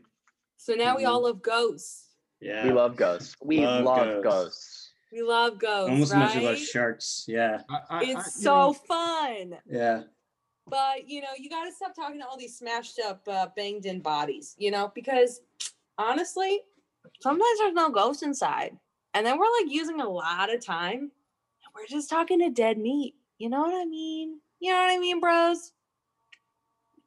So 0.58 0.74
now 0.74 0.98
we 0.98 1.04
Mhm. 1.04 1.10
all 1.10 1.24
love 1.24 1.42
ghosts. 1.42 2.10
yeah. 2.42 2.66
We 2.66 2.74
love 2.74 2.98
ghosts. 2.98 3.36
We 3.42 3.66
Love 3.66 3.84
love, 3.86 4.24
ghosts. 4.24 4.24
ghosts. 4.24 4.85
We 5.12 5.22
love 5.22 5.60
ghosts, 5.60 5.90
almost 5.92 6.12
as 6.12 6.18
right? 6.18 6.26
much 6.28 6.36
as 6.38 6.44
love 6.44 6.58
sharks. 6.58 7.26
Yeah, 7.28 7.62
I, 7.70 7.74
I, 7.74 7.80
I- 8.00 8.02
it's 8.04 8.38
you 8.38 8.44
so 8.44 8.56
know, 8.56 8.74
fun. 8.74 9.58
yeah. 9.70 10.02
but 10.68 11.08
you 11.08 11.22
know 11.22 11.30
you 11.38 11.50
got 11.50 11.66
to 11.66 11.72
stop 11.72 11.96
talking 11.96 12.20
to 12.20 12.26
all 12.28 12.38
these 12.38 12.58
smashed 12.58 13.00
up 13.00 13.22
uh, 13.28 13.48
banged 13.56 13.86
in 13.86 14.02
bodies 14.02 14.56
you 14.58 14.72
know 14.72 14.92
because 14.96 15.42
honestly 15.98 16.62
sometimes 17.22 17.60
there's 17.60 17.74
no 17.74 17.90
ghost 17.90 18.24
inside 18.24 18.76
and 19.14 19.26
then 19.26 19.38
we're 19.38 19.46
like 19.62 19.72
using 19.72 20.02
a 20.02 20.10
lot 20.10 20.52
of 20.54 20.66
time 20.66 21.00
and 21.02 21.72
we're 21.76 21.86
just 21.88 22.10
talking 22.10 22.40
to 22.40 22.50
dead 22.50 22.78
meat 22.80 23.14
you 23.38 23.48
know 23.48 23.62
what 23.62 23.76
i 23.80 23.86
mean 23.86 24.40
you 24.60 24.72
know 24.72 24.80
what 24.80 24.90
i 24.90 24.98
mean 24.98 25.20
bros 25.20 25.72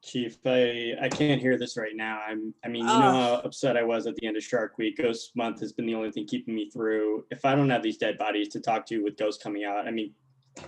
Chief, 0.02 0.38
I 0.46 0.94
I 1.00 1.08
can't 1.08 1.40
hear 1.40 1.58
this 1.58 1.76
right 1.76 1.94
now. 1.94 2.20
I'm 2.26 2.54
I 2.64 2.68
mean, 2.68 2.82
you 2.82 2.86
know 2.86 3.12
how 3.12 3.40
upset 3.44 3.76
I 3.76 3.82
was 3.82 4.06
at 4.06 4.14
the 4.16 4.26
end 4.26 4.36
of 4.36 4.44
Shark 4.44 4.78
Week. 4.78 4.96
Ghost 4.96 5.32
Month 5.36 5.60
has 5.60 5.72
been 5.72 5.86
the 5.86 5.94
only 5.94 6.12
thing 6.12 6.26
keeping 6.26 6.54
me 6.54 6.70
through. 6.70 7.24
If 7.30 7.44
I 7.44 7.54
don't 7.56 7.68
have 7.70 7.82
these 7.82 7.98
dead 7.98 8.16
bodies 8.16 8.48
to 8.50 8.60
talk 8.60 8.86
to 8.86 9.02
with 9.02 9.16
ghosts 9.16 9.42
coming 9.42 9.64
out, 9.64 9.86
I 9.88 9.90
mean, 9.90 10.14
I 10.58 10.62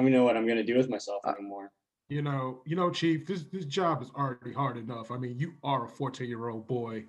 don't 0.00 0.10
know 0.10 0.24
what 0.24 0.36
I'm 0.38 0.46
gonna 0.48 0.64
do 0.64 0.76
with 0.76 0.88
myself 0.88 1.20
Uh, 1.24 1.32
anymore. 1.38 1.70
you 2.08 2.22
know, 2.22 2.62
you 2.64 2.76
know, 2.76 2.90
Chief, 2.90 3.26
this 3.26 3.44
this 3.52 3.66
job 3.66 4.00
is 4.02 4.10
already 4.16 4.52
hard 4.54 4.78
enough. 4.78 5.10
I 5.10 5.18
mean, 5.18 5.38
you 5.38 5.52
are 5.62 5.84
a 5.84 5.88
14 5.88 6.26
year 6.28 6.48
old 6.48 6.66
boy. 6.66 7.04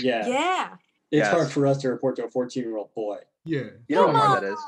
Yeah, 0.00 0.26
yeah 0.26 0.76
it's 1.10 1.28
hard 1.28 1.50
for 1.50 1.66
us 1.66 1.78
to 1.82 1.90
report 1.90 2.16
to 2.16 2.24
a 2.24 2.30
14 2.30 2.62
year 2.62 2.76
old 2.76 2.94
boy. 2.94 3.18
Yeah. 3.44 3.64
You 3.88 3.96
know 3.96 4.06
come 4.06 4.14
how 4.14 4.22
on 4.22 4.28
hard 4.28 4.42
that 4.44 4.52
is. 4.52 4.58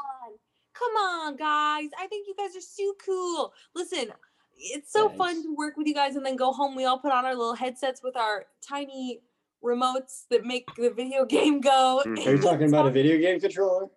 come 0.74 0.96
on 0.96 1.36
guys 1.36 1.88
i 1.98 2.06
think 2.08 2.26
you 2.26 2.34
guys 2.36 2.54
are 2.56 2.60
so 2.60 2.92
cool 3.04 3.52
listen 3.76 4.12
it's 4.56 4.92
so 4.92 5.08
fun 5.10 5.42
to 5.42 5.54
work 5.54 5.76
with 5.76 5.86
you 5.86 5.94
guys 5.94 6.16
and 6.16 6.24
then 6.24 6.36
go 6.36 6.52
home 6.52 6.74
we 6.74 6.84
all 6.84 6.98
put 6.98 7.12
on 7.12 7.24
our 7.24 7.34
little 7.34 7.54
headsets 7.54 8.02
with 8.02 8.16
our 8.16 8.46
tiny 8.66 9.20
remotes 9.62 10.24
that 10.30 10.44
make 10.44 10.66
the 10.76 10.90
video 10.90 11.24
game 11.36 11.60
go 11.60 12.02
Mhm. 12.06 12.26
Are 12.26 12.30
you 12.32 12.38
talking 12.42 12.68
about 12.68 12.86
a 12.86 12.90
video 12.90 13.18
game 13.18 13.40
controller? 13.40 13.88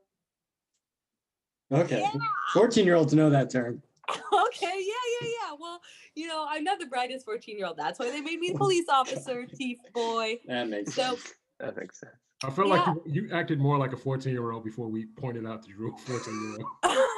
Okay, 1.72 2.02
14 2.54 2.86
year 2.86 2.96
olds 2.96 3.14
know 3.14 3.30
that 3.30 3.50
term. 3.50 3.82
okay, 4.10 4.18
yeah, 4.62 5.06
yeah, 5.22 5.28
yeah. 5.42 5.56
Well, 5.60 5.82
you 6.16 6.28
know, 6.28 6.46
I'm 6.48 6.64
not 6.64 6.80
the 6.80 6.86
brightest 6.86 7.26
14 7.26 7.58
year 7.58 7.68
old. 7.68 7.76
That's 7.76 8.00
why 8.00 8.10
they 8.10 8.22
made 8.22 8.40
me 8.40 8.52
a 8.52 8.58
police 8.58 8.86
officer, 8.88 9.46
thief 9.58 9.80
boy. 9.94 10.40
That 10.46 10.70
makes 10.70 10.94
So, 10.96 11.02
sense. 11.02 11.34
That 11.60 11.76
makes 11.76 12.00
sense. 12.00 12.14
I 12.46 12.52
felt 12.52 12.70
Yeah. 12.70 12.76
like 12.76 12.86
you, 13.06 13.24
you 13.24 13.30
acted 13.34 13.60
more 13.60 13.78
like 13.78 13.92
a 13.92 13.98
14 13.98 14.32
year 14.32 14.52
old 14.52 14.64
before 14.64 14.88
we 14.88 15.08
pointed 15.08 15.46
out 15.46 15.64
that 15.64 15.68
you 15.70 15.78
were 15.82 15.90
a 15.90 15.98
14 15.98 16.42
year 16.42 16.58
old. 16.62 16.68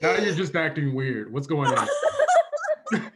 Now 0.00 0.16
you're 0.16 0.34
just 0.34 0.56
acting 0.56 0.94
weird. 0.94 1.30
What's 1.30 1.46
going 1.46 1.68
on? 1.68 1.86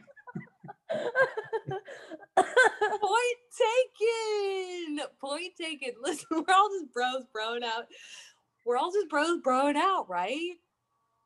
point 3.01 3.39
taken. 3.57 4.99
Point 5.19 5.53
taken. 5.59 5.91
Listen, 6.03 6.27
we're 6.31 6.53
all 6.53 6.69
just 6.69 6.93
bros 6.93 7.23
broing 7.35 7.63
out. 7.63 7.87
We're 8.65 8.77
all 8.77 8.91
just 8.91 9.09
bros 9.09 9.39
broing 9.41 9.75
out, 9.75 10.07
right? 10.09 10.51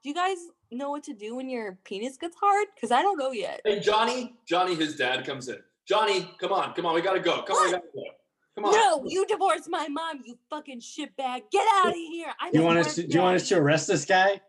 Do 0.02 0.10
you 0.10 0.16
guys 0.16 0.38
know 0.72 0.92
what 0.92 1.04
to 1.04 1.14
do 1.14 1.36
when 1.36 1.50
your 1.50 1.78
penis 1.84 2.16
gets 2.16 2.38
hard? 2.40 2.68
Because 2.74 2.92
I 2.92 3.02
don't 3.02 3.18
know 3.18 3.32
yet. 3.32 3.60
Hey, 3.66 3.82
Johnny, 3.82 4.38
Johnny, 4.48 4.76
his 4.76 4.96
dad 4.96 5.26
comes 5.26 5.50
in. 5.50 5.58
Johnny, 5.86 6.30
come 6.40 6.54
on, 6.54 6.74
come 6.74 6.86
on, 6.86 6.96
we 6.96 7.02
gotta 7.02 7.20
go. 7.20 7.42
Come 7.42 7.58
on, 7.58 7.66
we 7.66 7.72
gotta 7.72 7.84
go. 7.94 8.04
Come 8.56 8.66
on. 8.66 8.72
No, 8.72 9.04
you 9.06 9.26
divorced 9.26 9.70
my 9.70 9.90
mom, 9.90 10.22
you 10.24 10.38
fucking 10.50 10.80
shitbag. 10.80 11.42
Get 11.52 11.68
out 11.74 11.90
of 11.90 11.96
here. 11.96 12.32
I 12.40 12.50
Do 12.52 12.60
you 12.60 12.64
want 12.64 12.80
us 12.80 12.96
to, 12.96 13.06
do 13.06 13.18
you 13.18 13.22
want 13.22 13.36
us 13.36 13.50
to 13.50 13.58
arrest 13.58 13.88
this 13.88 14.06
guy? 14.06 14.40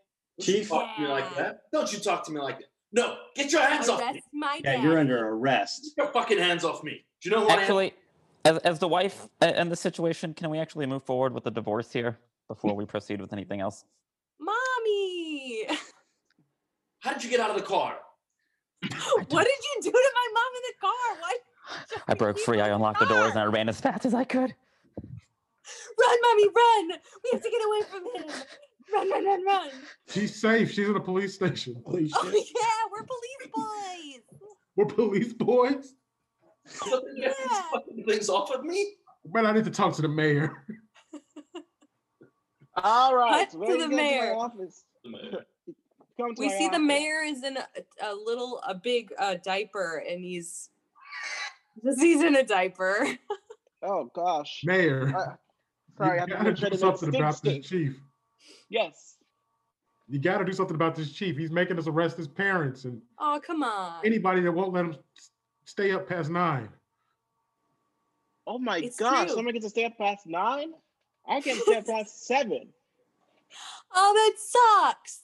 Don't 0.45 0.57
you 0.57 0.65
talk 0.65 0.95
to 0.95 1.01
me 1.01 1.07
like 1.07 1.35
that. 1.35 1.61
Don't 1.71 1.93
you 1.93 1.99
talk 1.99 2.25
to 2.25 2.31
me 2.31 2.39
like 2.39 2.59
that. 2.59 2.67
No, 2.93 3.15
get 3.35 3.51
your 3.51 3.61
hands 3.61 3.87
off 3.87 3.99
me. 3.99 4.05
Arrest 4.05 4.19
my 4.33 4.61
Yeah, 4.63 4.81
you're 4.81 4.99
under 4.99 5.27
arrest. 5.29 5.93
Get 5.95 6.03
your 6.03 6.13
fucking 6.13 6.37
hands 6.37 6.65
off 6.65 6.83
me. 6.83 7.05
Do 7.21 7.29
you 7.29 7.35
know 7.35 7.43
who 7.43 7.49
I 7.49 7.53
am? 7.53 7.59
Actually, 7.59 7.93
as, 8.43 8.57
as 8.59 8.79
the 8.79 8.87
wife 8.87 9.27
and 9.39 9.71
the 9.71 9.75
situation, 9.75 10.33
can 10.33 10.49
we 10.49 10.59
actually 10.59 10.85
move 10.85 11.03
forward 11.03 11.33
with 11.33 11.43
the 11.43 11.51
divorce 11.51 11.91
here 11.91 12.17
before 12.47 12.75
we 12.75 12.85
proceed 12.85 13.21
with 13.21 13.31
anything 13.31 13.61
else? 13.61 13.85
Mommy. 14.39 15.67
How 16.99 17.13
did 17.13 17.23
you 17.23 17.29
get 17.29 17.39
out 17.39 17.49
of 17.51 17.55
the 17.55 17.61
car? 17.61 17.97
what 18.81 19.45
did 19.45 19.59
you 19.63 19.81
do 19.81 19.91
to 19.91 20.11
my 20.15 20.27
mom 20.33 20.51
in 20.55 20.61
the 20.67 20.73
car? 20.81 21.17
What? 21.21 21.39
I 22.07 22.13
broke 22.15 22.39
free. 22.39 22.59
I 22.59 22.69
unlocked 22.69 22.99
the 22.99 23.05
doors 23.05 23.31
and 23.31 23.39
I 23.39 23.45
ran 23.45 23.69
as 23.69 23.79
fast 23.79 24.05
as 24.05 24.13
I 24.13 24.23
could. 24.23 24.53
Run, 25.99 26.17
mommy, 26.21 26.47
run! 26.47 26.99
We 27.23 27.29
have 27.31 27.41
to 27.41 27.49
get 27.49 27.61
away 27.65 27.81
from 27.89 28.03
him. 28.15 28.43
Run, 28.93 29.09
run, 29.09 29.25
run, 29.25 29.45
run. 29.45 29.69
She's 30.09 30.39
safe. 30.39 30.71
She's 30.71 30.87
in 30.89 30.95
a 30.95 30.99
police 30.99 31.35
station. 31.35 31.81
Holy 31.85 32.11
Oh 32.15 32.31
shit. 32.31 32.47
yeah, 32.55 32.67
we're 32.91 33.03
police 33.03 33.51
boys. 33.53 34.49
We're 34.75 34.85
police 34.85 35.33
boys. 35.33 35.93
Look, 36.89 37.03
get 37.17 37.35
these 37.37 37.47
Yeah. 37.51 37.61
fucking 37.71 38.03
things 38.05 38.29
off 38.29 38.51
of 38.51 38.63
me? 38.63 38.95
Man, 39.31 39.45
I 39.45 39.51
need 39.53 39.65
to 39.65 39.71
talk 39.71 39.95
to 39.95 40.01
the 40.01 40.07
mayor. 40.09 40.65
All 42.77 43.15
right. 43.15 43.49
Cut 43.49 43.51
to 43.51 43.67
you 43.67 43.77
the 43.77 43.87
go 43.89 43.95
my 43.95 43.95
mayor. 43.95 44.35
office. 44.35 44.83
Come 45.03 46.35
to 46.35 46.39
We 46.39 46.47
my 46.47 46.57
see 46.57 46.69
the 46.69 46.79
mayor 46.79 47.21
is 47.23 47.43
in 47.43 47.57
a, 47.57 47.65
a 48.03 48.13
little, 48.15 48.59
a 48.67 48.73
big 48.75 49.11
uh, 49.19 49.35
diaper, 49.43 50.03
and 50.07 50.23
he's 50.23 50.69
just 51.83 52.01
he's 52.01 52.21
in 52.21 52.35
a 52.35 52.43
diaper. 52.43 53.07
Oh 53.83 54.11
gosh. 54.13 54.61
Mayor. 54.63 55.07
Uh, 55.07 55.35
sorry, 55.97 56.19
I 56.19 56.25
you 56.27 56.35
have 56.35 56.43
gotta 56.45 56.53
to 56.55 56.69
do 56.69 56.77
something 56.77 57.15
about 57.15 57.37
stink 57.37 57.63
this 57.63 57.69
chief. 57.71 57.99
Yes. 58.71 59.17
You 60.07 60.17
got 60.17 60.37
to 60.39 60.45
do 60.45 60.53
something 60.53 60.75
about 60.75 60.95
this 60.95 61.11
chief. 61.11 61.37
He's 61.37 61.51
making 61.51 61.77
us 61.77 61.87
arrest 61.87 62.17
his 62.17 62.27
parents 62.27 62.85
and 62.85 63.01
Oh 63.19 63.39
come 63.45 63.63
on! 63.63 64.03
anybody 64.05 64.41
that 64.41 64.51
won't 64.51 64.73
let 64.73 64.85
him 64.85 64.95
stay 65.65 65.91
up 65.91 66.07
past 66.07 66.29
nine. 66.29 66.69
Oh 68.47 68.57
my 68.57 68.77
It's 68.79 68.97
gosh. 68.97 69.27
true. 69.27 69.35
Someone 69.35 69.53
gets 69.53 69.65
to 69.65 69.69
stay 69.69 69.85
up 69.85 69.97
past 69.97 70.25
nine? 70.25 70.71
I 71.27 71.41
can 71.41 71.55
stay 71.61 71.75
up 71.77 71.85
past 71.85 72.25
seven. 72.27 72.69
Oh, 73.93 74.13
that 74.15 74.89
sucks. 74.89 75.19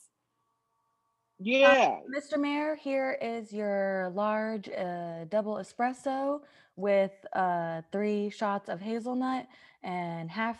Yeah. 1.39 1.97
Mr. 2.15 2.39
Mayor, 2.39 2.75
here 2.75 3.17
is 3.21 3.53
your 3.53 4.11
large 4.13 4.67
uh, 4.69 5.23
double 5.29 5.55
espresso 5.55 6.41
with 6.75 7.11
uh, 7.33 7.81
three 7.91 8.29
shots 8.29 8.69
of 8.69 8.81
hazelnut 8.81 9.47
and 9.83 10.29
half 10.29 10.57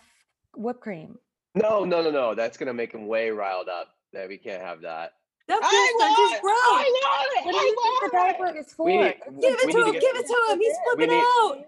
whipped 0.56 0.82
cream. 0.82 1.18
No, 1.62 1.84
no, 1.86 2.02
no, 2.02 2.12
no. 2.12 2.36
That's 2.36 2.58
gonna 2.58 2.74
make 2.74 2.94
him 2.94 3.08
way 3.08 3.30
riled 3.30 3.70
up. 3.70 3.90
That 4.14 4.28
we 4.30 4.38
can't 4.38 4.62
have 4.62 4.82
that. 4.82 5.14
That's 5.48 5.62
I 5.66 5.70
just, 5.72 5.94
want 5.96 6.18
just 6.18 6.36
it! 6.36 6.42
gross. 6.42 6.58
I 6.60 6.60
want 7.04 7.38
it! 7.38 7.46
What 7.46 7.52
do 7.52 7.58
you 7.58 7.76
think 7.82 8.12
the 8.12 8.18
I 8.18 8.22
want 8.22 8.30
it! 8.30 8.38
diaper 8.38 8.60
is 8.60 8.74
for? 8.74 8.86
We 8.86 8.98
need- 8.98 9.16
Give 9.42 9.54
it 9.54 9.60
to 9.62 9.68
need 9.68 9.74
to 9.74 9.86
him. 9.86 9.92
get- 9.94 10.02
Give 10.02 10.16
it 10.16 10.28
to 10.28 10.52
him. 10.54 10.60
He's 10.60 10.74
We 10.74 10.80
flipping 10.96 11.10
need- 11.16 11.24
out. 11.40 11.66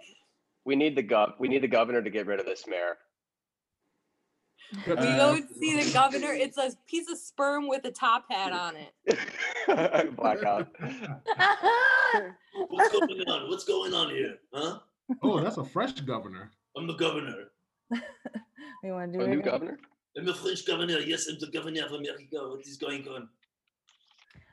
We 0.66 0.76
need 0.76 0.96
the 0.98 1.04
gov. 1.04 1.34
We 1.40 1.48
need 1.48 1.64
the 1.64 1.68
governor 1.70 2.02
to 2.02 2.10
get 2.10 2.26
rid 2.28 2.40
of 2.40 2.46
this 2.46 2.68
mayor. 2.68 2.98
We 4.86 4.94
Uh, 4.94 5.18
go 5.18 5.34
and 5.34 5.50
see 5.50 5.82
the 5.82 5.92
governor. 5.94 6.32
It's 6.34 6.58
a 6.58 6.72
piece 6.88 7.10
of 7.10 7.18
sperm 7.18 7.68
with 7.68 7.86
a 7.86 7.92
top 7.92 8.26
hat 8.30 8.52
on 8.54 8.76
it. 8.76 8.94
Blackout. 10.16 10.68
What's 12.68 12.92
going 12.92 13.22
on? 13.28 13.50
What's 13.50 13.64
going 13.64 13.94
on 13.94 14.10
here? 14.12 14.36
Huh? 14.54 14.80
Oh, 15.24 15.40
that's 15.42 15.58
a 15.58 15.64
fresh 15.66 15.94
governor. 16.02 16.52
I'm 16.78 16.86
the 16.86 16.94
governor. 16.94 17.46
you 18.84 18.92
want 18.94 19.14
to 19.14 19.20
do 19.20 19.24
A 19.24 19.28
it? 19.28 19.30
new 19.30 19.40
again? 19.40 19.52
governor? 19.52 19.80
I'm 20.18 20.28
a 20.28 20.34
French 20.34 20.66
governor. 20.66 21.00
Yes, 21.00 21.28
I'm 21.28 21.40
the 21.40 21.48
governor 21.48 21.86
of 21.86 21.94
America. 21.94 22.38
What 22.50 22.66
is 22.66 22.78
going 22.78 23.08
on? 23.08 23.30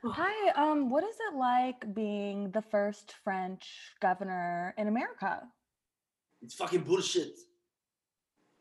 Hi, 0.04 0.50
um, 0.52 0.88
what 0.90 1.02
is 1.04 1.16
it 1.32 1.36
like 1.36 1.92
being 1.94 2.50
the 2.52 2.62
first 2.62 3.14
French 3.24 3.66
governor 4.00 4.74
in 4.78 4.86
America? 4.88 5.42
It's 6.42 6.54
fucking 6.54 6.82
bullshit. 6.82 7.32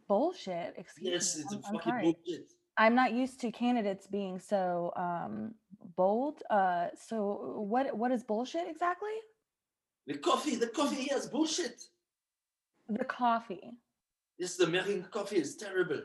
Bullshit. 0.08 0.74
Excuse 0.78 1.12
Yes, 1.12 1.36
me. 1.38 1.44
it's 1.44 1.54
a 1.54 1.70
I'm, 1.70 1.76
I'm 1.78 1.82
sorry. 1.84 2.02
bullshit. 2.04 2.52
I'm 2.78 2.96
not 2.96 3.14
used 3.14 3.40
to 3.42 3.52
candidates 3.52 4.08
being 4.08 4.40
so 4.40 4.92
um, 4.96 5.54
bold. 5.96 6.42
Uh, 6.50 6.88
so 7.08 7.56
what 7.58 7.96
what 7.96 8.12
is 8.12 8.24
bullshit 8.24 8.68
exactly? 8.68 9.16
The 10.08 10.18
coffee, 10.18 10.56
the 10.56 10.68
coffee 10.68 11.04
here 11.04 11.18
is 11.18 11.28
bullshit. 11.28 11.82
The 12.90 13.06
coffee. 13.06 13.72
Yes, 14.38 14.56
the 14.58 14.66
American 14.66 15.04
coffee 15.12 15.38
is 15.38 15.56
terrible. 15.56 16.02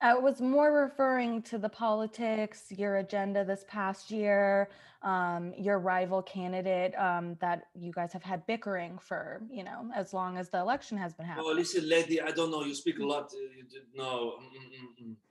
I 0.00 0.14
was 0.14 0.40
more 0.40 0.72
referring 0.72 1.42
to 1.42 1.58
the 1.58 1.68
politics, 1.68 2.64
your 2.70 2.96
agenda 2.96 3.44
this 3.44 3.64
past 3.68 4.10
year, 4.10 4.68
um, 5.02 5.52
your 5.56 5.78
rival 5.78 6.22
candidate 6.22 6.92
um, 6.98 7.36
that 7.40 7.68
you 7.74 7.92
guys 7.92 8.12
have 8.12 8.22
had 8.22 8.44
bickering 8.46 8.98
for, 8.98 9.42
you 9.48 9.62
know, 9.62 9.88
as 9.94 10.12
long 10.12 10.38
as 10.38 10.48
the 10.48 10.58
election 10.58 10.98
has 10.98 11.14
been 11.14 11.26
happening. 11.26 11.46
Oh, 11.48 11.52
listen, 11.54 11.88
lady, 11.88 12.20
I 12.20 12.32
don't 12.32 12.50
know. 12.50 12.64
You 12.64 12.74
speak 12.74 12.98
a 12.98 13.04
lot. 13.04 13.32
uh, 13.32 13.38
you 13.56 13.62
did- 13.64 13.82
No, 13.94 14.38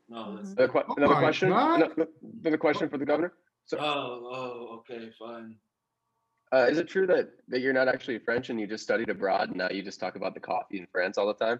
no. 0.07 0.35
That's, 0.35 0.51
Another, 0.51 0.67
que- 0.69 0.83
Oh 0.87 0.93
another 0.95 1.13
my 1.15 1.19
question? 1.19 1.49
God. 1.49 1.81
Ano- 1.83 2.07
Another 2.41 2.57
question 2.57 2.89
for 2.89 2.97
the 2.97 3.05
governor? 3.05 3.33
So, 3.65 3.77
oh, 3.77 4.29
oh, 4.33 4.75
okay, 4.79 5.09
fine. 5.19 5.57
uh, 6.53 6.67
is 6.69 6.77
it 6.77 6.87
true 6.87 7.07
that, 7.07 7.29
that 7.49 7.59
you're 7.61 7.71
not 7.73 7.87
actually 7.89 8.19
French 8.19 8.49
and 8.49 8.59
you 8.59 8.67
just 8.67 8.83
studied 8.83 9.09
abroad 9.09 9.49
and 9.49 9.57
now 9.57 9.69
you 9.69 9.83
just 9.83 9.99
talk 9.99 10.15
about 10.15 10.33
the 10.33 10.39
coffee 10.39 10.77
in 10.79 10.87
France 10.93 11.17
all 11.17 11.27
the 11.27 11.33
time? 11.33 11.59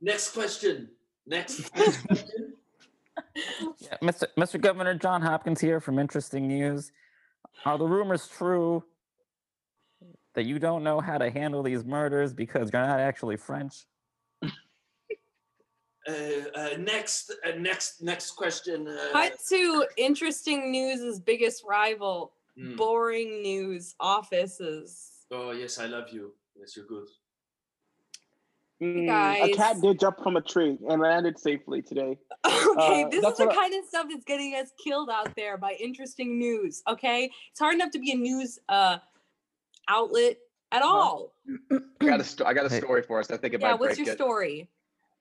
Next 0.00 0.32
question. 0.32 0.88
Next, 1.26 1.74
next 1.76 2.02
question. 2.06 2.54
Yeah, 3.78 3.96
Mr. 4.02 4.24
Mr. 4.38 4.60
Governor 4.60 4.94
John 4.94 5.22
Hopkins 5.22 5.60
here 5.60 5.80
from 5.80 5.98
Interesting 5.98 6.48
News. 6.48 6.90
Are 7.64 7.78
the 7.78 7.86
rumors 7.86 8.26
true 8.26 8.82
that 10.34 10.44
you 10.44 10.58
don't 10.58 10.82
know 10.82 11.00
how 11.00 11.18
to 11.18 11.30
handle 11.30 11.62
these 11.62 11.84
murders 11.84 12.32
because 12.32 12.70
you're 12.72 12.82
not 12.82 13.00
actually 13.00 13.36
French? 13.36 13.84
Uh, 16.08 16.12
uh, 16.54 16.70
next, 16.78 17.34
uh, 17.46 17.52
next, 17.58 18.02
next 18.02 18.32
question. 18.32 18.88
Uh, 18.88 19.12
Cut 19.12 19.36
to 19.50 19.86
interesting 19.98 20.70
news' 20.70 21.20
biggest 21.20 21.62
rival, 21.68 22.32
mm. 22.58 22.76
boring 22.76 23.42
news 23.42 23.94
offices. 24.00 25.26
Oh 25.30 25.50
yes, 25.50 25.78
I 25.78 25.86
love 25.86 26.08
you. 26.10 26.32
Yes, 26.58 26.74
you're 26.74 26.86
good. 26.86 27.06
Mm, 28.80 29.42
a 29.44 29.52
cat 29.54 29.80
did 29.82 30.00
jump 30.00 30.22
from 30.22 30.36
a 30.36 30.40
tree 30.40 30.78
and 30.88 31.00
landed 31.02 31.38
safely 31.38 31.82
today. 31.82 32.18
Okay, 32.70 33.04
Uh, 33.04 33.08
this 33.08 33.24
is 33.24 33.36
the 33.36 33.46
what 33.46 33.52
I- 33.52 33.60
kind 33.60 33.74
of 33.74 33.84
stuff 33.86 34.06
that's 34.10 34.24
getting 34.24 34.54
us 34.54 34.70
killed 34.82 35.10
out 35.10 35.34
there 35.36 35.58
by 35.58 35.72
interesting 35.72 36.38
news. 36.38 36.82
Okay, 36.88 37.30
it's 37.50 37.60
hard 37.60 37.74
enough 37.74 37.90
to 37.90 37.98
be 37.98 38.12
a 38.12 38.16
news 38.16 38.58
uh 38.68 38.98
outlet 39.88 40.36
at 40.72 40.82
all. 40.82 41.34
I 42.00 42.04
got 42.04 42.20
a, 42.20 42.24
sto- 42.24 42.44
I 42.46 42.54
got 42.54 42.64
a 42.66 42.70
story 42.70 43.02
for 43.02 43.18
us. 43.18 43.30
I 43.30 43.36
think 43.36 43.54
about 43.54 43.66
it 43.66 43.68
Yeah, 43.68 43.72
might 43.72 43.80
what's 43.80 43.98
your 43.98 44.08
it. 44.08 44.14
story? 44.16 44.68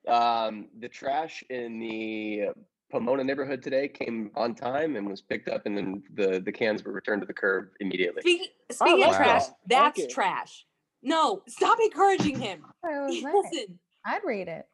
Um, 0.07 0.67
the 0.79 0.87
trash 0.87 1.43
in 1.49 1.79
the 1.79 2.49
Pomona 2.91 3.23
neighborhood 3.23 3.61
today 3.63 3.87
came 3.87 4.31
on 4.35 4.55
time 4.55 4.95
and 4.95 5.09
was 5.09 5.21
picked 5.21 5.49
up, 5.49 5.65
and 5.65 5.75
then 5.77 6.03
the, 6.13 6.39
the 6.39 6.51
cans 6.51 6.83
were 6.83 6.91
returned 6.93 7.21
to 7.23 7.25
the 7.27 7.33
curb 7.33 7.69
immediately. 7.79 8.21
Speak, 8.21 8.51
speaking 8.71 9.03
of 9.03 9.09
like 9.09 9.17
trash, 9.17 9.45
that. 9.67 9.77
I 9.79 9.83
like 9.83 9.95
that's 9.95 9.99
it. 10.05 10.09
trash. 10.11 10.65
No, 11.01 11.41
stop 11.47 11.77
encouraging 11.81 12.39
him. 12.39 12.63
I 12.83 12.99
was 13.01 13.23
right. 13.23 13.33
Listen, 13.51 13.79
I'd 14.05 14.21
read 14.23 14.47
it. 14.47 14.67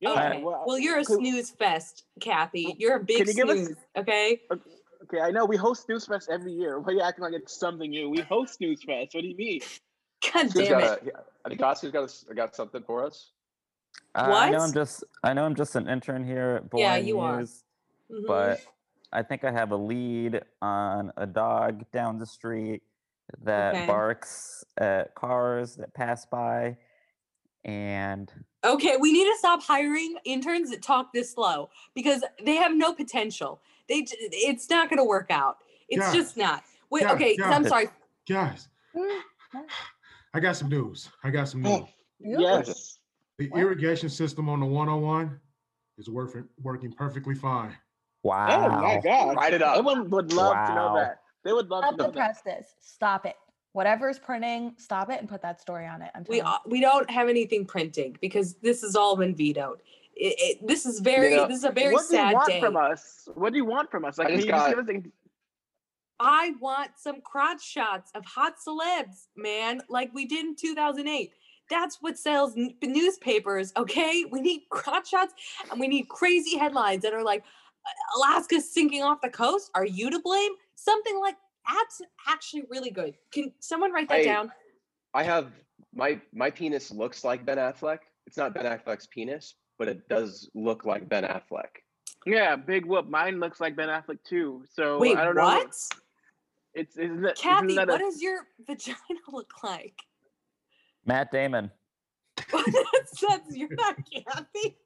Yeah, 0.00 0.10
okay. 0.12 0.42
well, 0.42 0.64
Well, 0.66 0.78
you're 0.78 0.98
a 0.98 1.04
could- 1.04 1.18
snooze 1.18 1.50
fest, 1.50 2.04
Kathy. 2.20 2.74
You're 2.78 2.96
a 2.96 3.00
big 3.04 3.26
you 3.26 3.34
give 3.34 3.48
us- 3.50 3.68
Okay. 3.96 4.40
Okay, 5.04 5.20
I 5.20 5.30
know 5.30 5.44
we 5.44 5.56
host 5.56 5.86
Snooze 5.86 6.06
Fest 6.06 6.28
every 6.30 6.52
year. 6.52 6.78
Why 6.78 6.92
are 6.92 6.96
you 6.96 7.00
acting 7.00 7.24
like 7.24 7.32
it's 7.32 7.58
something 7.58 7.90
new? 7.90 8.08
We 8.10 8.20
host 8.20 8.54
Snooze 8.58 8.82
Fest. 8.84 9.12
What 9.12 9.22
do 9.22 9.28
you 9.28 9.34
mean? 9.36 9.60
God 10.32 10.42
Who's 10.44 10.54
damn 10.54 10.78
got 10.78 10.98
it. 11.02 11.14
a, 11.16 11.20
I 11.44 11.48
think 11.48 11.60
Oscar's 11.62 11.90
got, 11.90 12.00
a 12.02 12.04
s 12.04 12.24
got 12.36 12.54
something 12.54 12.82
for 12.86 13.04
us. 13.04 13.32
Uh, 14.14 14.20
I 14.32 14.50
know 14.50 14.58
I'm 14.58 14.72
just 14.72 15.02
I 15.24 15.32
know 15.32 15.44
I'm 15.46 15.56
just 15.56 15.74
an 15.74 15.88
intern 15.88 16.24
here 16.24 16.60
at 16.62 16.70
Boring 16.70 16.84
Yeah, 16.84 16.96
you 16.96 17.18
are. 17.18 17.38
News, 17.38 17.64
Mhm. 18.10 18.26
but 18.28 18.60
I 19.12 19.22
think 19.24 19.42
I 19.42 19.50
have 19.50 19.72
a 19.72 19.76
lead 19.76 20.42
on 20.62 21.12
a 21.16 21.26
dog 21.26 21.84
down 21.92 22.18
the 22.18 22.26
street 22.26 22.82
that 23.42 23.74
Okay. 23.74 23.86
barks 23.86 24.64
at 24.78 25.14
cars 25.14 25.76
that 25.76 25.94
pass 25.94 26.26
by, 26.26 26.76
and 27.64 28.32
Okay, 28.62 28.96
we 28.98 29.10
need 29.12 29.24
to 29.24 29.36
stop 29.38 29.62
hiring 29.62 30.16
interns 30.24 30.70
that 30.70 30.82
talk 30.82 31.12
this 31.14 31.32
slow 31.32 31.70
because 31.94 32.22
they 32.44 32.56
have 32.56 32.76
no 32.76 32.92
potential. 32.92 33.62
They 33.88 34.06
it's 34.10 34.68
not 34.68 34.90
going 34.90 34.98
to 34.98 35.04
work 35.04 35.30
out. 35.30 35.58
It's 35.88 36.06
Yeah. 36.06 36.12
just 36.12 36.36
not. 36.36 36.62
Wait, 36.90 37.02
Yeah, 37.02 37.12
okay, 37.12 37.36
yeah. 37.38 37.50
I'm 37.50 37.64
sorry. 37.64 37.88
Guys, 38.28 38.68
I 40.34 40.40
got 40.40 40.56
some 40.56 40.68
news. 40.68 41.08
I 41.24 41.30
got 41.30 41.48
some 41.48 41.64
Oh, 41.64 41.88
news. 42.20 42.38
Yes. 42.40 42.98
The 43.38 43.48
What? 43.48 43.60
irrigation 43.60 44.10
system 44.10 44.48
on 44.50 44.60
the 44.60 44.66
101 44.66 45.40
is 45.96 46.10
working 46.10 46.46
working 46.62 46.92
perfectly 46.92 47.34
fine. 47.34 47.76
Wow. 48.22 48.66
Oh 48.66 48.68
my 48.68 49.00
god. 49.02 49.36
Write 49.36 49.54
it 49.54 49.62
up. 49.62 49.78
Everyone 49.78 50.10
would 50.10 50.32
love 50.32 50.66
to 50.66 50.74
know 50.74 50.94
that. 50.96 51.19
They 51.44 51.52
would 51.52 51.70
love 51.70 51.82
Stop 51.84 51.90
to 51.92 51.96
the 51.96 52.02
know 52.04 52.10
that. 52.10 52.16
press 52.16 52.40
this. 52.42 52.74
Stop 52.80 53.26
it. 53.26 53.36
Whatever 53.72 54.08
is 54.08 54.18
printing, 54.18 54.74
stop 54.78 55.10
it 55.10 55.20
and 55.20 55.28
put 55.28 55.42
that 55.42 55.60
story 55.60 55.86
on 55.86 56.02
it. 56.02 56.10
I'm 56.14 56.24
We 56.28 56.40
telling 56.40 56.58
we 56.66 56.80
don't 56.80 57.08
have 57.10 57.28
anything 57.28 57.64
printing 57.64 58.16
because 58.20 58.54
this 58.56 58.82
has 58.82 58.96
all 58.96 59.16
been 59.16 59.34
vetoed. 59.34 59.80
It, 60.16 60.34
it, 60.38 60.66
this 60.66 60.84
is 60.84 60.98
very 61.00 61.36
know, 61.36 61.46
this 61.46 61.58
is 61.58 61.64
a 61.64 61.70
very 61.70 61.94
what 61.94 62.08
do 62.08 62.16
you 62.16 62.20
sad 62.22 62.34
want 62.34 62.48
day. 62.48 62.60
from 62.60 62.76
us? 62.76 63.28
What 63.34 63.52
do 63.52 63.56
you 63.58 63.64
want 63.64 63.90
from 63.90 64.04
us? 64.04 64.18
Like, 64.18 64.26
I 64.26 64.30
can 64.30 64.38
just 64.38 64.46
you 64.46 64.52
just 64.52 64.66
got- 64.76 64.86
give 64.86 64.96
us 64.98 65.04
a- 65.06 65.10
I 66.22 66.52
want 66.60 66.90
some 66.98 67.22
crotch 67.22 67.62
shots 67.64 68.10
of 68.14 68.24
hot 68.26 68.54
celebs, 68.58 69.28
man, 69.36 69.80
like 69.88 70.12
we 70.12 70.26
did 70.26 70.44
in 70.44 70.54
2008. 70.54 71.32
That's 71.70 71.96
what 72.02 72.18
sells 72.18 72.54
n- 72.58 72.74
newspapers, 72.82 73.72
okay? 73.76 74.26
We 74.30 74.40
need 74.42 74.62
crotch 74.68 75.08
shots 75.10 75.32
and 75.70 75.80
we 75.80 75.88
need 75.88 76.08
crazy 76.08 76.58
headlines 76.58 77.02
that 77.04 77.14
are 77.14 77.22
like 77.22 77.44
Alaska's 78.16 78.70
sinking 78.70 79.02
off 79.02 79.22
the 79.22 79.30
coast. 79.30 79.70
Are 79.74 79.86
you 79.86 80.10
to 80.10 80.18
blame? 80.20 80.52
Something 80.82 81.20
like 81.20 81.36
that's 81.70 82.00
actually 82.26 82.64
really 82.70 82.90
good. 82.90 83.14
Can 83.32 83.52
someone 83.60 83.92
write 83.92 84.08
that 84.08 84.18
Hey, 84.18 84.24
down? 84.24 84.50
I 85.12 85.22
have 85.22 85.52
my 85.94 86.20
my 86.32 86.50
penis 86.50 86.90
looks 86.90 87.22
like 87.22 87.44
Ben 87.44 87.58
Affleck. 87.58 87.98
It's 88.26 88.36
not 88.38 88.54
Ben 88.54 88.64
Affleck's 88.64 89.06
penis, 89.06 89.54
but 89.78 89.88
it 89.88 90.08
does 90.08 90.48
look 90.54 90.84
like 90.86 91.06
Ben 91.08 91.24
Affleck. 91.24 91.68
Yeah, 92.24 92.56
big 92.56 92.86
whoop. 92.86 93.08
Mine 93.08 93.40
looks 93.40 93.60
like 93.60 93.76
Ben 93.76 93.88
Affleck 93.88 94.18
too. 94.24 94.64
So 94.72 94.98
Wait, 94.98 95.18
I 95.18 95.24
don't 95.24 95.36
know. 95.36 95.44
what? 95.44 95.74
It's 96.74 96.96
isn't 96.96 97.22
that, 97.22 97.36
Kathy, 97.36 97.72
isn't 97.72 97.76
that 97.76 97.88
what 97.88 98.00
a, 98.00 98.04
does 98.04 98.22
your 98.22 98.46
vagina 98.66 98.96
look 99.32 99.50
like? 99.62 99.98
Matt 101.04 101.30
Damon. 101.30 101.70
that's, 102.52 103.20
that's 103.20 103.56
you're 103.56 103.68
not 103.72 103.96
Kathy. 104.10 104.78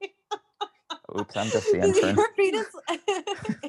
Oops, 1.17 1.37
I'm 1.37 1.47
just 1.49 1.71
the 1.71 1.79
intern. 1.83 2.15
your 2.15 2.33
penis? 2.35 2.67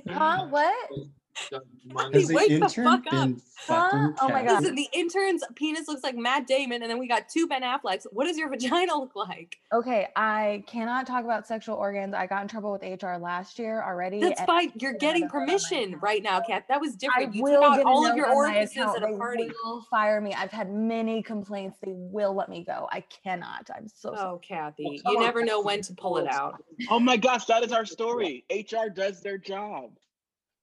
Huh? 0.08 0.46
What? 0.48 0.90
Kathy, 1.36 2.20
Has 2.20 2.28
the 2.28 2.34
wake 2.34 2.48
the 2.60 2.68
fuck 2.68 3.06
up. 3.06 3.10
been 3.10 3.40
Huh? 3.68 4.12
Oh 4.20 4.28
my 4.28 4.42
Kathy? 4.42 4.46
God. 4.46 4.60
Listen, 4.62 4.74
the 4.76 4.88
intern's 4.92 5.42
penis 5.54 5.88
looks 5.88 6.02
like 6.04 6.16
Matt 6.16 6.46
Damon, 6.46 6.82
and 6.82 6.90
then 6.90 6.98
we 6.98 7.08
got 7.08 7.28
two 7.28 7.46
Ben 7.46 7.62
Afflecks. 7.62 8.06
What 8.12 8.26
does 8.26 8.36
your 8.38 8.48
vagina 8.48 8.94
look 8.96 9.16
like? 9.16 9.56
Okay, 9.72 10.08
I 10.14 10.62
cannot 10.66 11.06
talk 11.06 11.24
about 11.24 11.46
sexual 11.46 11.76
organs. 11.76 12.14
I 12.14 12.26
got 12.26 12.42
in 12.42 12.48
trouble 12.48 12.72
with 12.72 12.82
HR 12.82 13.16
last 13.16 13.58
year 13.58 13.82
already. 13.82 14.20
That's 14.20 14.40
fine. 14.42 14.72
You're 14.76 14.92
getting 14.94 15.22
have 15.22 15.30
to 15.30 15.34
go 15.34 15.40
on 15.40 15.46
my 15.46 15.52
permission 15.52 15.98
right 16.00 16.22
now, 16.22 16.40
Kat. 16.40 16.64
That 16.68 16.80
was 16.80 16.92
I 16.92 16.96
different. 16.98 17.34
You 17.34 17.42
will 17.42 17.62
took 17.62 17.64
out 17.64 17.82
all 17.86 18.06
of 18.06 18.16
your 18.16 18.26
on 18.26 18.32
my 18.36 18.36
orifices 18.36 18.76
at 18.78 19.02
a 19.02 19.06
They 19.06 19.16
party. 19.16 19.50
will 19.64 19.82
fire 19.90 20.20
me. 20.20 20.32
I've 20.34 20.52
had 20.52 20.70
many 20.72 21.22
complaints. 21.22 21.78
They 21.82 21.92
will 21.92 22.34
let 22.34 22.48
me 22.48 22.64
go. 22.64 22.88
I 22.92 23.00
cannot. 23.24 23.68
I'm 23.74 23.88
so 23.88 24.14
sorry. 24.14 24.20
Oh, 24.20 24.38
Kathy, 24.46 25.00
come 25.02 25.12
you 25.12 25.18
on. 25.18 25.24
never 25.24 25.44
know 25.44 25.60
when 25.60 25.82
to 25.82 25.94
pull 25.94 26.18
it 26.18 26.28
out. 26.28 26.62
Oh 26.88 27.00
my 27.00 27.16
gosh, 27.16 27.46
that 27.46 27.64
is 27.64 27.72
our 27.72 27.84
story. 27.86 28.44
HR 28.50 28.88
does 28.94 29.22
their 29.22 29.38
job. 29.38 29.90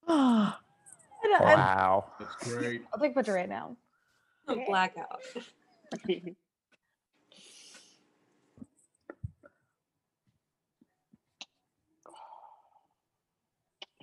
I 1.24 1.28
don't- 1.28 1.42
I- 1.42 1.56
Wow. 1.56 2.06
That's 2.20 2.36
great. 2.44 2.82
I'll 2.94 3.00
take 3.00 3.12
a 3.12 3.16
picture 3.16 3.34
right 3.34 3.50
now. 3.50 3.76
Blackout. 4.68 5.22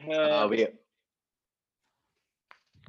Uh, 0.09 0.13
Uh, 0.13 0.47
we 0.51 0.67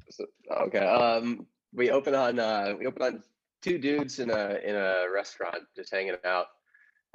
so, 0.09 0.25
okay. 0.49 0.79
Um, 0.85 1.45
we 1.73 1.91
open 1.91 2.15
on 2.15 2.39
uh, 2.39 2.73
we 2.77 2.85
open 2.87 3.01
on 3.01 3.23
two 3.61 3.77
dudes 3.77 4.19
in 4.19 4.29
a 4.29 4.59
in 4.63 4.75
a 4.75 5.05
restaurant 5.13 5.57
just 5.75 5.91
hanging 5.91 6.15
out, 6.25 6.47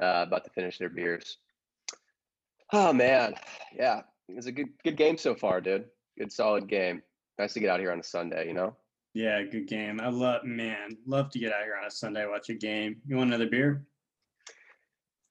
uh, 0.02 0.24
about 0.26 0.44
to 0.44 0.50
finish 0.50 0.78
their 0.78 0.88
beers. 0.90 1.38
Oh 2.72 2.92
man, 2.92 3.34
yeah, 3.74 4.02
it's 4.28 4.46
a 4.46 4.52
good 4.52 4.68
good 4.84 4.96
game 4.96 5.16
so 5.16 5.34
far, 5.34 5.60
dude. 5.60 5.86
Good 6.18 6.32
solid 6.32 6.66
game. 6.68 7.02
Nice 7.38 7.52
to 7.54 7.60
get 7.60 7.68
out 7.70 7.80
here 7.80 7.92
on 7.92 8.00
a 8.00 8.02
Sunday, 8.02 8.46
you 8.48 8.54
know. 8.54 8.74
Yeah, 9.12 9.42
good 9.42 9.66
game. 9.66 10.00
I 10.00 10.08
love 10.08 10.44
man, 10.44 10.96
love 11.06 11.30
to 11.30 11.38
get 11.38 11.52
out 11.52 11.62
here 11.64 11.76
on 11.80 11.86
a 11.86 11.90
Sunday 11.90 12.26
watch 12.26 12.48
a 12.50 12.54
game. 12.54 13.00
You 13.06 13.16
want 13.16 13.28
another 13.28 13.48
beer? 13.48 13.86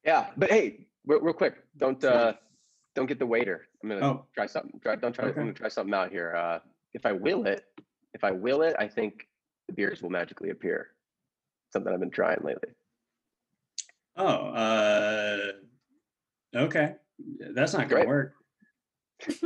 Yeah, 0.03 0.27
but 0.37 0.49
hey, 0.51 0.87
real, 1.05 1.19
real 1.21 1.33
quick, 1.33 1.55
don't 1.77 2.03
uh, 2.03 2.33
don't 2.95 3.05
get 3.07 3.19
the 3.19 3.25
waiter. 3.27 3.67
I'm 3.83 3.89
gonna 3.89 4.05
Oh. 4.07 4.25
try 4.33 4.45
something. 4.47 4.79
Try, 4.81 4.95
don't 4.95 5.13
try. 5.13 5.25
Okay. 5.25 5.39
I'm 5.39 5.47
gonna 5.47 5.53
try 5.53 5.67
something 5.69 5.93
out 5.93 6.11
here. 6.11 6.35
Uh, 6.35 6.59
if 6.93 7.05
I 7.05 7.11
will 7.11 7.45
it, 7.45 7.65
if 8.13 8.23
I 8.23 8.31
will 8.31 8.61
it, 8.61 8.75
I 8.79 8.87
think 8.87 9.27
the 9.67 9.73
beers 9.73 10.01
will 10.01 10.09
magically 10.11 10.49
appear. 10.51 10.89
Something 11.73 11.93
I've 11.93 11.99
been 11.99 12.11
trying 12.11 12.39
lately. 12.43 12.69
Oh, 14.17 14.25
uh 14.25 15.51
okay. 16.55 16.95
That's 17.39 17.73
not 17.73 17.89
gonna 17.89 18.05
Great. 18.05 18.07
work. 18.07 18.33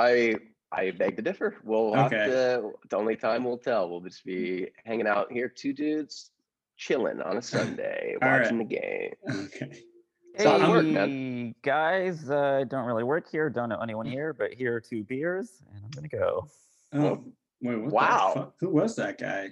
I 0.00 0.34
I 0.72 0.92
beg 0.92 1.16
to 1.16 1.22
differ. 1.22 1.56
We'll 1.64 1.92
have 1.94 2.10
to. 2.10 2.72
The 2.88 2.96
only 2.96 3.16
time 3.16 3.44
we'll 3.44 3.58
tell. 3.58 3.88
We'll 3.90 4.00
just 4.00 4.24
be 4.24 4.68
hanging 4.84 5.06
out 5.06 5.30
here, 5.32 5.48
two 5.48 5.72
dudes, 5.72 6.30
chilling 6.76 7.20
on 7.20 7.36
a 7.36 7.42
Sunday, 7.54 8.16
All 8.22 8.28
right. 8.28 8.42
watching 8.42 8.58
the 8.58 8.64
game. 8.64 9.12
Okay. 9.28 9.82
Solid 10.38 10.68
work, 10.68 10.86
man. 10.86 11.08
Hey, 11.08 11.54
guys, 11.62 12.30
uh, 12.30 12.64
don't 12.68 12.86
really 12.86 13.02
work 13.02 13.28
here. 13.30 13.50
Don't 13.50 13.68
know 13.68 13.80
anyone 13.82 14.06
here, 14.06 14.32
but 14.32 14.52
here 14.54 14.76
are 14.76 14.80
two 14.80 15.02
beers, 15.02 15.60
and 15.74 15.84
I'm 15.84 15.90
gonna 15.90 16.08
go. 16.08 16.48
Oh, 16.92 17.24
wait, 17.60 17.76
what 17.76 17.88
the 17.90 17.94
Wow. 17.94 18.52
Who 18.60 18.68
was 18.70 18.94
that 18.96 19.18
guy? 19.18 19.48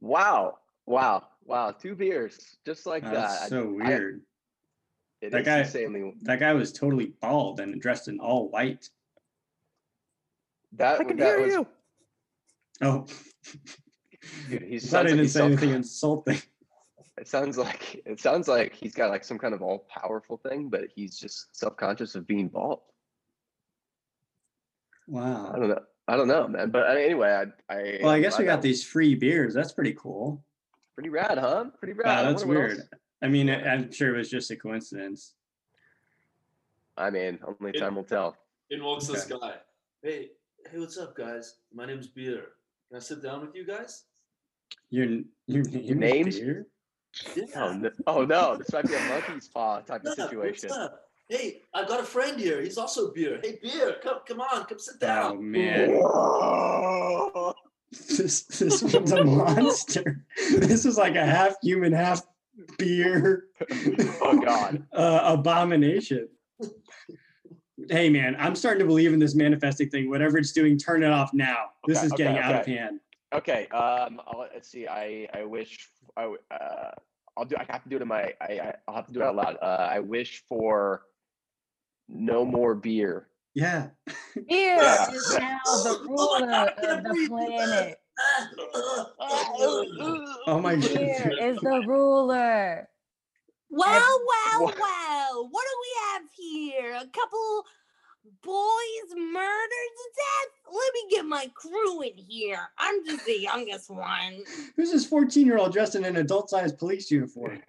Wow! 0.00 0.58
Wow! 0.86 1.24
Wow! 1.44 1.72
Two 1.72 1.94
beers, 1.94 2.56
just 2.64 2.86
like 2.86 3.04
Oh, 3.04 3.10
that. 3.10 3.14
That's 3.28 3.42
I- 3.42 3.48
so 3.48 3.78
I- 3.82 3.88
weird. 3.88 4.22
it 5.20 5.30
That 5.32 5.40
is 5.42 5.46
guy- 5.46 5.58
insanely. 5.60 6.14
that 6.22 6.40
guy 6.40 6.54
was 6.54 6.72
totally 6.72 7.12
bald 7.20 7.60
and 7.60 7.78
dressed 7.80 8.08
in 8.08 8.18
all 8.18 8.48
white. 8.50 8.88
That 10.72 11.00
I 11.00 11.04
can 11.04 11.16
that 11.16 11.38
hear 11.38 11.42
was, 11.42 11.54
you. 11.54 11.66
Oh, 12.82 13.06
Dude, 14.50 14.62
he 14.62 14.76
I 14.76 14.78
thought 14.78 14.80
sounds 14.80 14.94
I 14.94 14.98
like 14.98 15.06
didn't 15.08 15.18
he's 15.20 15.32
say 15.32 15.44
anything 15.44 15.70
insulting. 15.74 16.42
It 17.16 17.26
sounds 17.26 17.58
like 17.58 18.02
it 18.06 18.20
sounds 18.20 18.46
like 18.48 18.74
he's 18.74 18.94
got 18.94 19.10
like 19.10 19.24
some 19.24 19.38
kind 19.38 19.54
of 19.54 19.62
all 19.62 19.86
powerful 19.88 20.36
thing, 20.36 20.68
but 20.68 20.82
he's 20.94 21.18
just 21.18 21.56
self 21.56 21.76
conscious 21.76 22.14
of 22.14 22.26
being 22.26 22.48
bald. 22.48 22.80
Wow. 25.06 25.52
I 25.54 25.58
don't 25.58 25.68
know. 25.68 25.82
I 26.06 26.16
don't 26.16 26.28
know, 26.28 26.48
man. 26.48 26.70
But 26.70 26.96
anyway, 26.96 27.28
I. 27.68 27.74
I 27.74 27.98
Well, 28.02 28.12
I 28.12 28.16
I'm 28.16 28.22
guess 28.22 28.38
we 28.38 28.44
got 28.44 28.56
that- 28.56 28.62
these 28.62 28.84
free 28.84 29.14
beers. 29.14 29.54
That's 29.54 29.72
pretty 29.72 29.94
cool. 29.94 30.44
Pretty 30.94 31.08
rad, 31.10 31.38
huh? 31.38 31.66
Pretty 31.78 31.94
rad. 31.94 32.06
Wow, 32.24 32.30
that's 32.30 32.44
wonder 32.44 32.60
what 32.60 32.68
weird. 32.68 32.78
else- 32.80 32.88
I 33.22 33.28
mean, 33.28 33.50
I- 33.50 33.64
I'm 33.72 33.90
sure 33.90 34.14
it 34.14 34.18
was 34.18 34.30
just 34.30 34.50
a 34.50 34.56
coincidence. 34.56 35.34
I 36.96 37.10
mean, 37.10 37.38
only 37.46 37.72
It- 37.72 37.78
time 37.80 37.96
will 37.96 38.04
tell. 38.04 38.36
In 38.70 38.82
walks 38.84 39.06
this 39.06 39.30
Okay. 39.30 39.38
guy. 39.40 39.54
Hey, 40.02 40.30
hey, 40.70 40.78
what's 40.78 40.98
up, 40.98 41.16
guys? 41.16 41.56
My 41.72 41.86
name's 41.86 42.08
Beer. 42.08 42.48
Can 42.88 42.96
I 42.96 43.00
sit 43.00 43.22
down 43.22 43.40
with 43.40 43.54
you 43.54 43.66
guys? 43.66 44.04
Your 44.90 45.06
your 45.46 45.64
name 45.64 46.28
is 46.28 46.36
names? 46.36 46.40
Beer? 46.40 46.66
Yeah. 47.34 47.44
Oh 47.56 47.72
no! 47.72 47.90
Oh 48.06 48.24
no! 48.24 48.56
This 48.56 48.72
might 48.72 48.86
be 48.86 48.94
a 48.94 49.00
monkey's 49.08 49.48
paw 49.48 49.80
type 49.80 50.04
of 50.04 50.14
situation. 50.14 50.70
Hey, 51.28 51.62
I've 51.74 51.88
got 51.88 52.00
a 52.00 52.04
friend 52.04 52.40
here. 52.40 52.62
He's 52.62 52.78
also 52.78 53.12
Beer. 53.12 53.40
Hey, 53.42 53.58
Beer, 53.62 53.96
come, 54.02 54.20
come 54.26 54.40
on, 54.40 54.64
come 54.64 54.78
sit 54.78 55.00
down. 55.00 55.32
Oh 55.32 55.40
man, 55.40 55.90
Whoa! 55.90 57.54
this 57.90 58.42
this 58.42 58.82
one's 58.82 59.12
a 59.12 59.24
monster. 59.24 60.24
This 60.50 60.84
is 60.84 60.96
like 60.96 61.16
a 61.16 61.24
half 61.24 61.54
human, 61.62 61.92
half 61.92 62.22
beer. 62.78 63.44
Oh 64.20 64.40
god! 64.44 64.86
uh, 64.92 65.20
abomination. 65.24 66.28
Hey 67.90 68.08
man, 68.10 68.36
I'm 68.38 68.54
starting 68.54 68.80
to 68.80 68.86
believe 68.86 69.12
in 69.12 69.18
this 69.18 69.34
manifesting 69.34 69.88
thing. 69.88 70.10
Whatever 70.10 70.38
it's 70.38 70.52
doing, 70.52 70.76
turn 70.78 71.02
it 71.02 71.10
off 71.10 71.32
now. 71.32 71.66
This 71.86 72.02
is 72.02 72.12
okay, 72.12 72.24
getting 72.24 72.38
out 72.38 72.54
of 72.54 72.60
okay. 72.62 72.74
hand. 72.76 73.00
Okay. 73.34 73.66
Um. 73.68 74.20
I'll, 74.26 74.46
let's 74.52 74.68
see. 74.68 74.86
I 74.86 75.26
I 75.34 75.44
wish 75.44 75.88
I 76.16 76.22
w- 76.22 76.40
uh 76.50 76.90
I'll 77.36 77.44
do. 77.44 77.56
I 77.58 77.64
have 77.70 77.82
to 77.84 77.88
do 77.88 77.96
it 77.96 78.02
in 78.02 78.08
my. 78.08 78.32
I, 78.40 78.52
I 78.60 78.74
I'll 78.86 78.94
have 78.96 79.06
to 79.06 79.12
do 79.12 79.20
it 79.20 79.24
out 79.24 79.36
loud. 79.36 79.56
Uh. 79.62 79.88
I 79.90 80.00
wish 80.00 80.42
for 80.48 81.02
no 82.08 82.44
more 82.44 82.74
beer. 82.74 83.28
Yeah. 83.54 83.88
Beer 84.34 84.76
Yeah. 84.76 85.10
is 85.10 85.36
now 85.38 85.58
the 85.64 85.98
ruler 86.08 86.68
of 86.68 87.04
the 87.04 87.26
planet. 87.28 88.00
Oh 90.46 90.60
my 90.60 90.74
Beer 90.76 91.30
god. 91.38 91.48
is 91.48 91.56
the 91.58 91.82
ruler. 91.86 92.88
Well, 93.70 94.20
well, 94.26 94.62
What? 94.64 94.78
well. 94.78 95.48
What 95.50 95.64
do 95.64 95.76
we 95.82 96.00
have 96.12 96.22
here? 96.34 96.94
A 96.94 97.06
couple 97.06 97.64
boys 98.42 99.14
murdered 99.16 99.92
to 99.96 100.10
death? 100.16 100.72
Let 100.72 100.92
me 100.94 101.00
get 101.10 101.24
my 101.24 101.46
crew 101.54 102.02
in 102.02 102.12
here. 102.16 102.60
I'm 102.78 103.04
just 103.04 103.24
the 103.26 103.40
youngest 103.40 103.90
one. 103.90 104.44
Who's 104.76 104.92
this 104.92 105.06
14 105.06 105.46
year 105.46 105.58
old 105.58 105.72
dressed 105.72 105.94
in 105.94 106.04
an 106.04 106.16
adult 106.16 106.50
sized 106.50 106.78
police 106.78 107.10
uniform? 107.10 107.60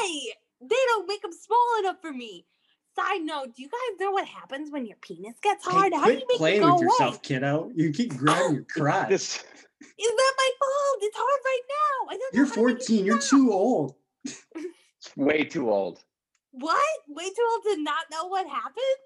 Hey, 0.00 0.32
they 0.60 0.76
don't 0.88 1.08
make 1.08 1.22
them 1.22 1.32
small 1.32 1.78
enough 1.80 1.96
for 2.00 2.12
me. 2.12 2.46
Side 2.96 3.22
note, 3.22 3.54
do 3.56 3.62
you 3.62 3.68
guys 3.68 4.00
know 4.00 4.10
what 4.10 4.26
happens 4.26 4.70
when 4.72 4.84
your 4.86 4.96
penis 5.00 5.34
gets 5.42 5.64
Hey, 5.64 5.72
hard? 5.72 5.92
How 5.94 6.06
do 6.06 6.12
quit 6.12 6.20
you 6.20 6.26
make 6.28 6.34
it 6.34 6.38
playing 6.38 6.60
go 6.62 6.72
with 6.74 6.82
yourself, 6.82 7.14
away? 7.14 7.20
kiddo. 7.22 7.70
You 7.74 7.92
keep 7.92 8.16
grabbing 8.16 8.54
your 8.56 8.64
crotch. 8.68 9.08
This. 9.08 9.36
Is 9.36 10.08
that 10.10 10.34
my 10.36 10.50
fault? 10.58 10.98
It's 11.02 11.16
hard 11.16 11.40
right 11.44 11.60
now. 11.68 12.14
I 12.14 12.18
don't 12.18 12.34
You're 12.34 12.46
how 12.46 12.54
to 12.54 12.60
make 12.66 12.74
it 12.76 12.78
14. 12.86 13.04
You're 13.04 13.20
stop. 13.20 13.30
too 13.38 13.52
old. 13.52 13.94
It's 15.00 15.16
way 15.16 15.44
too 15.44 15.70
old. 15.70 16.00
What? 16.50 16.98
Way 17.08 17.24
too 17.28 17.46
old 17.52 17.62
to 17.76 17.82
not 17.84 18.06
know 18.10 18.26
what 18.26 18.48
happens? 18.48 18.98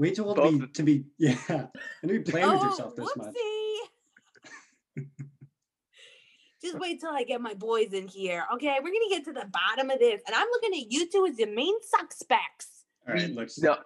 Way 0.00 0.12
too 0.12 0.24
old 0.24 0.36
to 0.38 0.50
be, 0.50 0.66
to 0.66 0.82
be 0.82 1.04
yeah, 1.18 1.36
and 1.48 1.68
to 2.04 2.08
be 2.08 2.20
playing 2.20 2.50
with 2.50 2.62
oh, 2.62 2.64
yourself 2.64 2.96
this 2.96 3.16
much. 3.18 3.34
Oh, 4.96 5.02
just 6.62 6.78
wait 6.78 7.00
till 7.00 7.10
I 7.10 7.22
get 7.22 7.42
my 7.42 7.52
boys 7.52 7.92
in 7.92 8.08
here. 8.08 8.46
Okay, 8.54 8.78
we're 8.82 8.92
gonna 8.92 9.10
get 9.10 9.26
to 9.26 9.32
the 9.34 9.44
bottom 9.52 9.90
of 9.90 9.98
this. 9.98 10.22
And 10.26 10.34
I'm 10.34 10.46
looking 10.52 10.80
at 10.80 10.90
you 10.90 11.06
two 11.06 11.26
as 11.26 11.36
the 11.36 11.44
main 11.44 11.74
suspects. 11.82 12.84
All 13.06 13.12
right, 13.12 13.30
look, 13.30 13.50
No, 13.58 13.76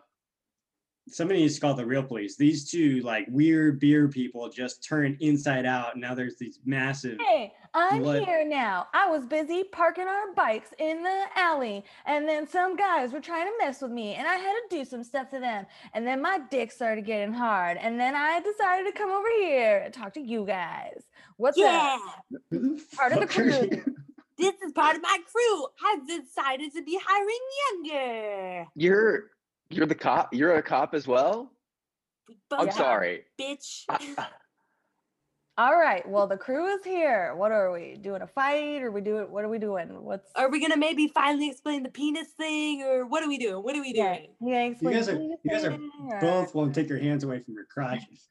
somebody 1.08 1.40
needs 1.40 1.56
to 1.56 1.60
call 1.60 1.74
the 1.74 1.84
real 1.84 2.04
police. 2.04 2.36
These 2.36 2.70
two 2.70 3.00
like 3.00 3.26
weird 3.28 3.80
beer 3.80 4.06
people 4.06 4.48
just 4.48 4.86
turned 4.86 5.16
inside 5.18 5.66
out, 5.66 5.94
and 5.94 6.00
now 6.00 6.14
there's 6.14 6.36
these 6.38 6.60
massive. 6.64 7.18
Hey, 7.18 7.52
I'm 7.76 8.02
What? 8.04 8.22
here 8.24 8.44
now. 8.46 8.86
I 8.94 9.10
was 9.10 9.26
busy 9.26 9.64
parking 9.64 10.06
our 10.06 10.32
bikes 10.34 10.68
in 10.78 11.02
the 11.02 11.24
alley, 11.34 11.84
and 12.06 12.28
then 12.28 12.46
some 12.46 12.76
guys 12.76 13.12
were 13.12 13.20
trying 13.20 13.46
to 13.46 13.52
mess 13.64 13.82
with 13.82 13.90
me, 13.90 14.14
and 14.14 14.28
I 14.28 14.34
had 14.36 14.52
to 14.52 14.76
do 14.76 14.84
some 14.84 15.02
stuff 15.02 15.28
to 15.30 15.40
them. 15.40 15.66
And 15.92 16.06
then 16.06 16.22
my 16.22 16.38
dick 16.50 16.70
started 16.70 17.04
getting 17.04 17.32
hard, 17.32 17.76
and 17.78 17.98
then 17.98 18.14
I 18.14 18.40
decided 18.40 18.84
to 18.92 18.96
come 18.96 19.10
over 19.10 19.28
here 19.40 19.78
and 19.84 19.92
talk 19.92 20.14
to 20.14 20.20
you 20.20 20.46
guys. 20.46 21.02
What's 21.36 21.58
Yeah, 21.58 21.98
up? 22.00 22.24
Part 22.96 23.12
of 23.12 23.20
the 23.20 23.26
fuck 23.26 23.30
crew. 23.30 23.94
this 24.38 24.54
is 24.64 24.72
part 24.72 24.94
of 24.96 25.02
my 25.02 25.18
crew. 25.32 25.66
I've 25.84 26.06
decided 26.06 26.72
to 26.74 26.82
be 26.82 26.98
hiring 27.04 27.84
younger. 27.92 28.66
you're 28.76 29.30
you're 29.70 29.86
the 29.86 29.94
cop. 29.96 30.32
You're 30.32 30.54
a 30.54 30.62
cop 30.62 30.94
as 30.94 31.08
well. 31.08 31.50
We 32.28 32.36
I'm 32.52 32.66
both 32.66 32.74
sorry. 32.76 33.24
bitch. 33.40 33.82
I- 33.88 34.14
I- 34.18 34.26
All 35.56 35.76
right. 35.76 36.06
Well, 36.08 36.26
the 36.26 36.36
crew 36.36 36.66
is 36.66 36.84
here. 36.84 37.32
What 37.36 37.52
are 37.52 37.70
we 37.72 37.94
doing? 37.94 38.22
A 38.22 38.26
fight? 38.26 38.82
Or 38.82 38.90
we 38.90 39.00
doing? 39.00 39.30
What 39.30 39.44
are 39.44 39.48
we 39.48 39.58
doing? 39.60 39.86
What's? 40.02 40.28
Are 40.34 40.50
we 40.50 40.60
gonna 40.60 40.76
maybe 40.76 41.06
finally 41.14 41.48
explain 41.48 41.84
the 41.84 41.90
penis 41.90 42.28
thing, 42.36 42.82
or 42.82 43.06
what 43.06 43.22
are 43.22 43.28
we 43.28 43.38
doing? 43.38 43.62
What 43.62 43.76
are 43.76 43.80
we 43.80 43.92
doing? 43.92 44.30
yeah, 44.40 44.64
explain 44.64 44.94
guys 44.94 45.06
the 45.06 45.12
are- 45.12 45.16
penis 45.16 45.38
you 45.44 45.50
guys 45.52 45.64
are 45.64 45.78
or- 46.10 46.20
Both 46.20 46.54
won't 46.56 46.74
take 46.74 46.88
your 46.88 46.98
hands 46.98 47.22
away 47.22 47.40
from 47.40 47.54
your 47.54 47.66
crotches. 47.66 48.28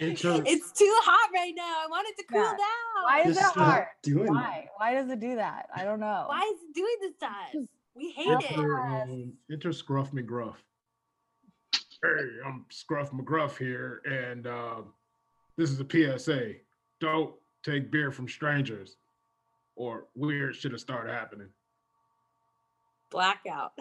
Inter- 0.00 0.42
It's 0.44 0.72
too 0.72 0.92
hot 1.04 1.30
right 1.32 1.52
now. 1.54 1.84
I 1.84 1.86
want 1.88 2.08
it 2.08 2.16
to 2.16 2.24
cool 2.24 2.40
Yeah. 2.40 2.50
down. 2.50 3.04
Why 3.04 3.20
is 3.20 3.36
Just 3.36 3.38
it 3.38 3.52
stop 3.52 3.54
hard? 3.64 3.86
doing 4.02 4.24
that. 4.24 4.32
Why? 4.32 4.68
Why 4.78 4.94
does 4.94 5.08
it 5.08 5.20
do 5.20 5.36
that? 5.36 5.68
I 5.72 5.84
don't 5.84 6.00
know. 6.00 6.24
Why 6.26 6.40
is 6.52 6.62
it 6.68 6.74
doing 6.74 6.96
this 7.00 7.14
to 7.20 7.26
us? 7.26 7.68
We 7.94 8.10
hate 8.10 8.26
Help 8.26 8.42
it. 8.42 8.52
Enter, 8.52 8.80
us. 8.80 9.08
um, 9.08 9.32
enter 9.52 9.72
Scruff 9.72 10.10
McGruff. 10.10 10.56
Hey, 11.72 12.38
I'm 12.44 12.64
Scruff 12.70 13.12
McGruff 13.12 13.56
here, 13.58 14.00
and 14.06 14.46
uh, 14.48 14.82
this 15.56 15.70
is 15.70 15.80
a 15.80 16.18
PSA. 16.18 16.54
Don't 17.00 17.34
take 17.62 17.90
beer 17.90 18.10
from 18.10 18.28
strangers, 18.28 18.96
or 19.76 20.06
weird 20.14 20.56
shit 20.56 20.72
will 20.72 20.78
start 20.78 21.08
happening. 21.08 21.48
Blackout. 23.10 23.72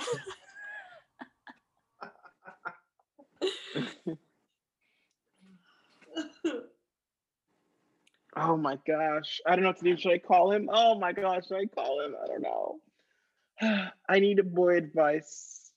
Oh 8.35 8.55
my 8.55 8.77
gosh. 8.87 9.41
I 9.45 9.55
don't 9.55 9.63
know 9.63 9.69
what 9.69 9.77
to 9.79 9.83
do. 9.83 9.97
Should 9.97 10.13
I 10.13 10.17
call 10.17 10.51
him? 10.51 10.69
Oh 10.71 10.97
my 10.97 11.11
gosh. 11.11 11.47
Should 11.47 11.57
I 11.57 11.65
call 11.65 12.01
him? 12.03 12.15
I 12.21 12.27
don't 12.27 12.41
know. 12.41 12.79
I 14.09 14.19
need 14.19 14.39
a 14.39 14.43
boy 14.43 14.77
advice. 14.77 15.71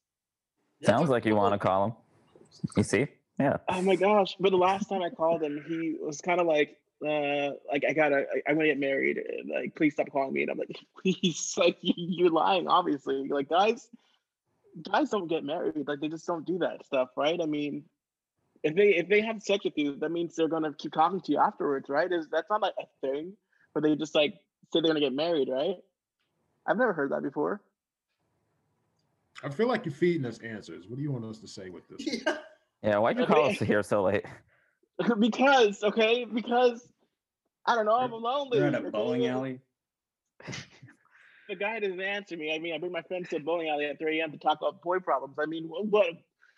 Sounds 0.82 1.09
like 1.09 1.24
you 1.24 1.34
want 1.34 1.55
to 1.55 1.59
call 1.59 1.84
him. 1.86 1.92
You 2.76 2.82
see? 2.82 3.07
Yeah. 3.39 3.57
Oh 3.68 3.82
my 3.82 3.97
gosh. 3.97 4.37
But 4.39 4.51
the 4.51 4.57
last 4.57 4.89
time 4.89 5.03
I 5.03 5.11
called 5.11 5.43
him, 5.43 5.64
he 5.66 5.97
was 6.01 6.20
kind 6.20 6.41
of 6.41 6.47
like, 6.47 6.76
uh, 7.05 7.51
like 7.70 7.85
I 7.89 7.93
gotta, 7.93 8.26
I, 8.32 8.43
I'm 8.51 8.57
gonna 8.57 8.68
get 8.68 8.78
married. 8.78 9.18
and, 9.18 9.51
Like, 9.51 9.74
please 9.74 9.95
stop 9.95 10.11
calling 10.12 10.32
me. 10.32 10.43
And 10.43 10.51
I'm 10.51 10.59
like, 10.59 10.78
please, 11.03 11.55
like 11.57 11.76
you, 11.80 11.95
you're 11.97 12.30
lying, 12.30 12.68
obviously. 12.68 13.26
Like, 13.28 13.49
guys, 13.49 13.89
guys 14.91 15.11
don't 15.11 15.28
get 15.28 15.45
married. 15.45 15.87
Like, 15.87 16.01
they 16.01 16.09
just 16.09 16.26
don't 16.26 16.47
do 16.47 16.59
that 16.59 16.85
stuff, 16.87 17.11
right? 17.16 17.41
I 17.43 17.47
mean, 17.47 17.85
if 18.62 18.74
they 18.74 18.95
if 18.95 19.09
they 19.09 19.20
have 19.20 19.43
sex 19.43 19.64
with 19.64 19.76
you, 19.76 19.97
that 19.97 20.11
means 20.11 20.35
they're 20.35 20.49
gonna 20.49 20.72
keep 20.72 20.93
talking 20.93 21.20
to 21.20 21.32
you 21.32 21.39
afterwards, 21.39 21.89
right? 21.89 22.11
Is 22.11 22.28
that's 22.32 22.49
not 22.49 22.62
like 22.62 22.74
a 22.80 23.07
thing 23.07 23.35
where 23.72 23.82
they 23.82 23.95
just 23.95 24.14
like 24.14 24.35
say 24.72 24.80
they're 24.80 24.82
gonna 24.82 25.01
get 25.01 25.12
married, 25.12 25.49
right? 25.51 25.76
I've 26.66 26.78
never 26.78 26.95
heard 26.95 27.12
that 27.12 27.22
before. 27.22 27.61
I 29.43 29.51
feel 29.51 29.68
like 29.68 29.85
you're 29.85 29.93
feeding 29.95 30.24
us 30.24 30.39
answers. 30.39 30.87
What 30.89 30.97
do 30.97 31.03
you 31.03 31.12
want 31.12 31.26
us 31.26 31.39
to 31.39 31.49
say 31.49 31.68
with 31.68 31.87
this? 31.89 32.22
Yeah. 32.26 32.39
Yeah. 32.85 32.99
Why'd 32.99 33.18
you 33.18 33.26
call 33.26 33.47
us 33.47 33.59
here 33.59 33.82
so 33.82 34.03
late? 34.03 34.24
because 35.18 35.82
okay, 35.82 36.24
because 36.24 36.87
I 37.66 37.74
don't 37.74 37.87
know, 37.87 37.97
I'm 37.97 38.12
lonely. 38.12 38.59
You're 38.59 38.66
at 38.68 38.74
a 38.74 38.91
bowling 38.91 39.26
alley. 39.26 39.61
The 41.49 41.57
guy 41.57 41.80
doesn't 41.80 42.01
answer 42.01 42.37
me. 42.37 42.55
I 42.55 42.59
mean, 42.59 42.74
I 42.74 42.78
bring 42.78 42.93
my 42.93 43.03
friends 43.03 43.28
to 43.30 43.37
a 43.37 43.41
bowling 43.41 43.68
alley 43.68 43.87
at 43.87 43.99
3 43.99 44.20
a.m. 44.20 44.32
to 44.32 44.39
talk 44.39 44.59
about 44.61 44.82
boy 44.82 44.99
problems. 44.99 45.37
I 45.39 45.47
mean, 45.47 45.64
what 45.66 45.87
what, 45.87 46.07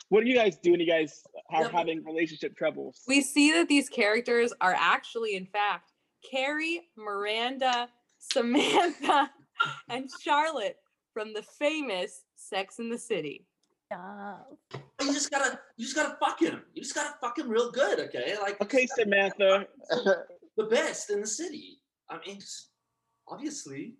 what 0.08 0.24
do 0.24 0.28
you 0.28 0.34
guys 0.34 0.56
do 0.56 0.72
when 0.72 0.80
you 0.80 0.86
guys 0.86 1.22
are 1.50 1.62
Yeah, 1.62 1.68
having 1.70 2.04
relationship 2.04 2.56
troubles? 2.56 3.02
We 3.06 3.20
see 3.20 3.52
that 3.52 3.68
these 3.68 3.88
characters 3.88 4.52
are 4.60 4.76
actually, 4.78 5.36
in 5.36 5.46
fact, 5.46 5.92
Carrie, 6.28 6.82
Miranda, 6.96 7.88
Samantha, 8.18 9.30
and 9.88 10.10
Charlotte 10.20 10.76
from 11.14 11.32
the 11.32 11.42
famous 11.42 12.22
Sex 12.34 12.78
in 12.78 12.90
the 12.90 12.98
City. 12.98 13.46
Stop. 13.86 14.58
You 15.06 15.12
just 15.12 15.30
gotta, 15.30 15.60
you 15.76 15.84
just 15.84 15.96
gotta 15.96 16.16
fuck 16.18 16.40
him. 16.40 16.62
You 16.74 16.82
just 16.82 16.94
gotta 16.94 17.14
fuck 17.20 17.38
him 17.38 17.48
real 17.48 17.70
good, 17.70 18.00
okay? 18.00 18.36
Like 18.40 18.60
okay, 18.60 18.86
Samantha. 18.86 19.66
the 20.56 20.64
best 20.64 21.10
in 21.10 21.20
the 21.20 21.26
city. 21.26 21.80
I 22.08 22.18
mean, 22.26 22.40
obviously. 23.28 23.94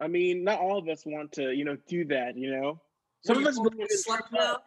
I 0.00 0.08
mean, 0.08 0.44
not 0.44 0.58
all 0.58 0.78
of 0.78 0.88
us 0.88 1.06
want 1.06 1.32
to, 1.32 1.52
you 1.52 1.64
know, 1.64 1.76
do 1.86 2.04
that. 2.06 2.36
You 2.36 2.50
know, 2.50 2.80
Some 3.24 3.36
some 3.36 3.44
of 3.44 3.48
us 3.48 3.56
you 3.56 3.62
believe 3.62 3.88
in 3.90 3.96
slut 3.96 4.32
now, 4.32 4.58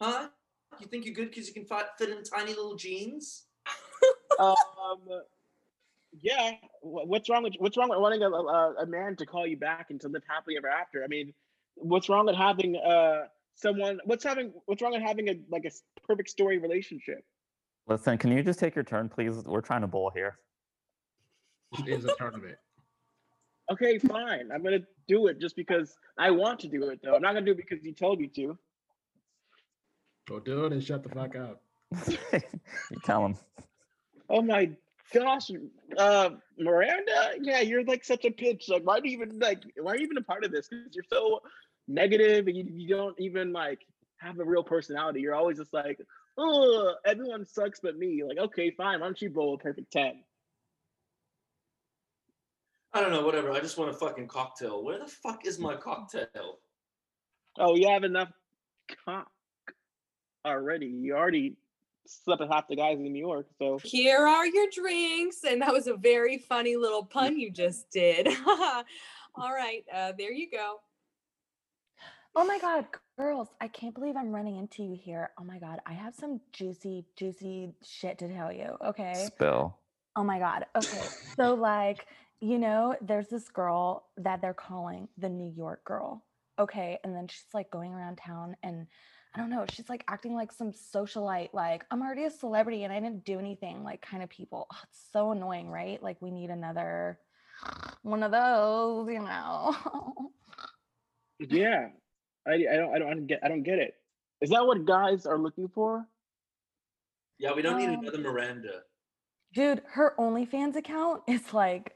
huh? 0.00 0.28
You 0.80 0.86
think 0.86 1.04
you're 1.04 1.14
good 1.14 1.30
because 1.30 1.46
you 1.46 1.54
can 1.54 1.64
fi- 1.64 1.84
fit 1.98 2.10
in 2.10 2.22
tiny 2.24 2.50
little 2.54 2.74
jeans? 2.74 3.44
um, 4.38 4.56
yeah. 6.20 6.52
What's 6.80 7.30
wrong 7.30 7.44
with 7.44 7.54
what's 7.58 7.76
wrong 7.76 7.90
with 7.90 8.00
wanting 8.00 8.22
a, 8.22 8.30
a, 8.30 8.74
a 8.80 8.86
man 8.86 9.16
to 9.16 9.26
call 9.26 9.46
you 9.46 9.56
back 9.56 9.90
and 9.90 10.00
to 10.00 10.08
live 10.08 10.22
happily 10.28 10.56
ever 10.56 10.68
after? 10.68 11.04
I 11.04 11.06
mean, 11.06 11.32
what's 11.76 12.08
wrong 12.08 12.26
with 12.26 12.36
having 12.36 12.76
uh 12.76 13.26
someone? 13.54 14.00
What's 14.04 14.24
having 14.24 14.52
what's 14.66 14.82
wrong 14.82 14.92
with 14.92 15.02
having 15.02 15.28
a 15.28 15.34
like 15.50 15.64
a 15.64 15.70
perfect 16.06 16.30
story 16.30 16.58
relationship? 16.58 17.24
Listen, 17.88 18.16
can 18.18 18.30
you 18.30 18.42
just 18.42 18.58
take 18.58 18.74
your 18.74 18.84
turn, 18.84 19.08
please? 19.08 19.34
We're 19.44 19.60
trying 19.60 19.80
to 19.80 19.86
bowl 19.86 20.10
here. 20.14 20.38
This 21.84 21.98
is 21.98 22.04
a 22.04 22.14
tournament. 22.18 22.56
Okay, 23.70 23.98
fine. 23.98 24.50
I'm 24.52 24.62
gonna 24.62 24.82
do 25.08 25.28
it 25.28 25.40
just 25.40 25.56
because 25.56 25.96
I 26.18 26.30
want 26.30 26.60
to 26.60 26.68
do 26.68 26.90
it, 26.90 27.00
though. 27.02 27.14
I'm 27.14 27.22
not 27.22 27.34
gonna 27.34 27.46
do 27.46 27.52
it 27.52 27.56
because 27.56 27.84
you 27.84 27.92
told 27.92 28.20
me 28.20 28.28
to. 28.28 28.58
Go 30.28 30.38
do 30.38 30.66
it 30.66 30.72
and 30.72 30.82
shut 30.82 31.02
the 31.02 31.08
fuck 31.08 31.36
up. 31.36 31.62
you 32.30 32.98
tell 33.04 33.24
him. 33.24 33.36
Oh 34.28 34.42
my 34.42 34.70
gosh, 35.12 35.50
uh, 35.96 36.30
Miranda. 36.58 37.32
Yeah, 37.40 37.60
you're 37.60 37.84
like 37.84 38.04
such 38.04 38.24
a 38.24 38.30
pitch. 38.30 38.68
Like, 38.68 38.82
why 38.82 39.00
do 39.00 39.08
you 39.08 39.16
even 39.16 39.38
like? 39.38 39.62
Why 39.80 39.92
are 39.92 39.96
you 39.96 40.04
even 40.04 40.18
a 40.18 40.22
part 40.22 40.44
of 40.44 40.52
this? 40.52 40.68
Because 40.68 40.94
you're 40.94 41.04
so 41.10 41.40
negative 41.88 42.46
and 42.46 42.56
you, 42.56 42.66
you 42.72 42.88
don't 42.88 43.18
even 43.18 43.52
like 43.52 43.80
have 44.18 44.38
a 44.38 44.44
real 44.44 44.62
personality. 44.62 45.20
You're 45.20 45.34
always 45.34 45.58
just 45.58 45.72
like, 45.72 46.00
oh, 46.38 46.94
everyone 47.04 47.46
sucks 47.46 47.80
but 47.80 47.96
me. 47.96 48.22
Like, 48.26 48.38
okay, 48.38 48.70
fine. 48.70 49.00
Why 49.00 49.06
don't 49.06 49.20
you 49.20 49.30
bowl 49.30 49.54
a 49.54 49.58
perfect 49.58 49.92
ten? 49.92 50.22
I 52.94 53.00
don't 53.00 53.10
know, 53.10 53.24
whatever. 53.24 53.50
I 53.52 53.60
just 53.60 53.78
want 53.78 53.90
a 53.90 53.94
fucking 53.94 54.28
cocktail. 54.28 54.84
Where 54.84 54.98
the 54.98 55.06
fuck 55.06 55.46
is 55.46 55.58
my 55.58 55.76
cocktail? 55.76 56.58
Oh, 57.58 57.74
you 57.74 57.88
have 57.88 58.04
enough 58.04 58.30
cock 59.04 59.28
already. 60.44 60.86
You 60.86 61.14
already 61.14 61.56
slept 62.06 62.40
with 62.40 62.50
half 62.50 62.68
the 62.68 62.76
guys 62.76 62.98
in 62.98 63.12
New 63.12 63.18
York, 63.18 63.46
so. 63.58 63.78
Here 63.82 64.26
are 64.26 64.46
your 64.46 64.66
drinks. 64.70 65.44
And 65.48 65.62
that 65.62 65.72
was 65.72 65.86
a 65.86 65.94
very 65.94 66.38
funny 66.38 66.76
little 66.76 67.04
pun 67.04 67.38
you 67.38 67.50
just 67.50 67.90
did. 67.90 68.28
All 69.34 69.54
right, 69.54 69.84
uh, 69.94 70.12
there 70.18 70.32
you 70.32 70.50
go. 70.50 70.80
Oh 72.34 72.44
my 72.44 72.58
God, 72.58 72.86
girls, 73.18 73.48
I 73.60 73.68
can't 73.68 73.94
believe 73.94 74.16
I'm 74.16 74.32
running 74.34 74.56
into 74.56 74.82
you 74.82 74.96
here. 74.98 75.30
Oh 75.38 75.44
my 75.44 75.58
God, 75.58 75.80
I 75.84 75.92
have 75.92 76.14
some 76.14 76.40
juicy, 76.52 77.04
juicy 77.14 77.74
shit 77.82 78.18
to 78.18 78.28
tell 78.28 78.50
you. 78.50 78.76
Okay. 78.84 79.26
Spill. 79.26 79.76
Oh 80.16 80.24
my 80.24 80.38
God. 80.38 80.66
Okay. 80.76 81.02
So, 81.36 81.54
like, 81.54 82.06
you 82.40 82.58
know, 82.58 82.94
there's 83.00 83.28
this 83.28 83.48
girl 83.48 84.04
that 84.18 84.42
they're 84.42 84.52
calling 84.52 85.08
the 85.16 85.30
New 85.30 85.50
York 85.56 85.82
girl. 85.82 86.22
Okay. 86.58 86.98
And 87.02 87.16
then 87.16 87.26
she's 87.26 87.46
like 87.54 87.70
going 87.70 87.94
around 87.94 88.16
town 88.16 88.54
and 88.62 88.86
I 89.34 89.38
don't 89.40 89.48
know, 89.48 89.64
she's 89.70 89.88
like 89.88 90.04
acting 90.08 90.34
like 90.34 90.52
some 90.52 90.72
socialite, 90.72 91.54
like, 91.54 91.86
I'm 91.90 92.02
already 92.02 92.24
a 92.24 92.30
celebrity 92.30 92.84
and 92.84 92.92
I 92.92 93.00
didn't 93.00 93.24
do 93.24 93.38
anything, 93.38 93.82
like, 93.82 94.02
kind 94.02 94.22
of 94.22 94.28
people. 94.28 94.66
Oh, 94.70 94.76
it's 94.82 95.06
so 95.10 95.30
annoying, 95.32 95.70
right? 95.70 96.02
Like, 96.02 96.18
we 96.20 96.30
need 96.30 96.50
another 96.50 97.18
one 98.02 98.22
of 98.22 98.30
those, 98.30 99.08
you 99.08 99.20
know. 99.20 99.74
Yeah, 101.38 101.88
I, 102.46 102.52
I 102.52 102.76
don't 102.76 102.94
I 102.94 102.98
don't 102.98 103.08
I 103.08 103.14
don't 103.14 103.26
get 103.26 103.40
I 103.42 103.48
don't 103.48 103.62
get 103.62 103.78
it. 103.78 103.94
Is 104.40 104.50
that 104.50 104.66
what 104.66 104.84
guys 104.84 105.26
are 105.26 105.38
looking 105.38 105.68
for? 105.68 106.06
Yeah, 107.38 107.52
we 107.54 107.62
don't 107.62 107.78
need 107.78 107.88
Um, 107.88 108.00
another 108.00 108.18
Miranda. 108.18 108.82
Dude, 109.54 109.82
her 109.86 110.14
OnlyFans 110.18 110.76
account 110.76 111.22
is 111.28 111.52
like, 111.52 111.94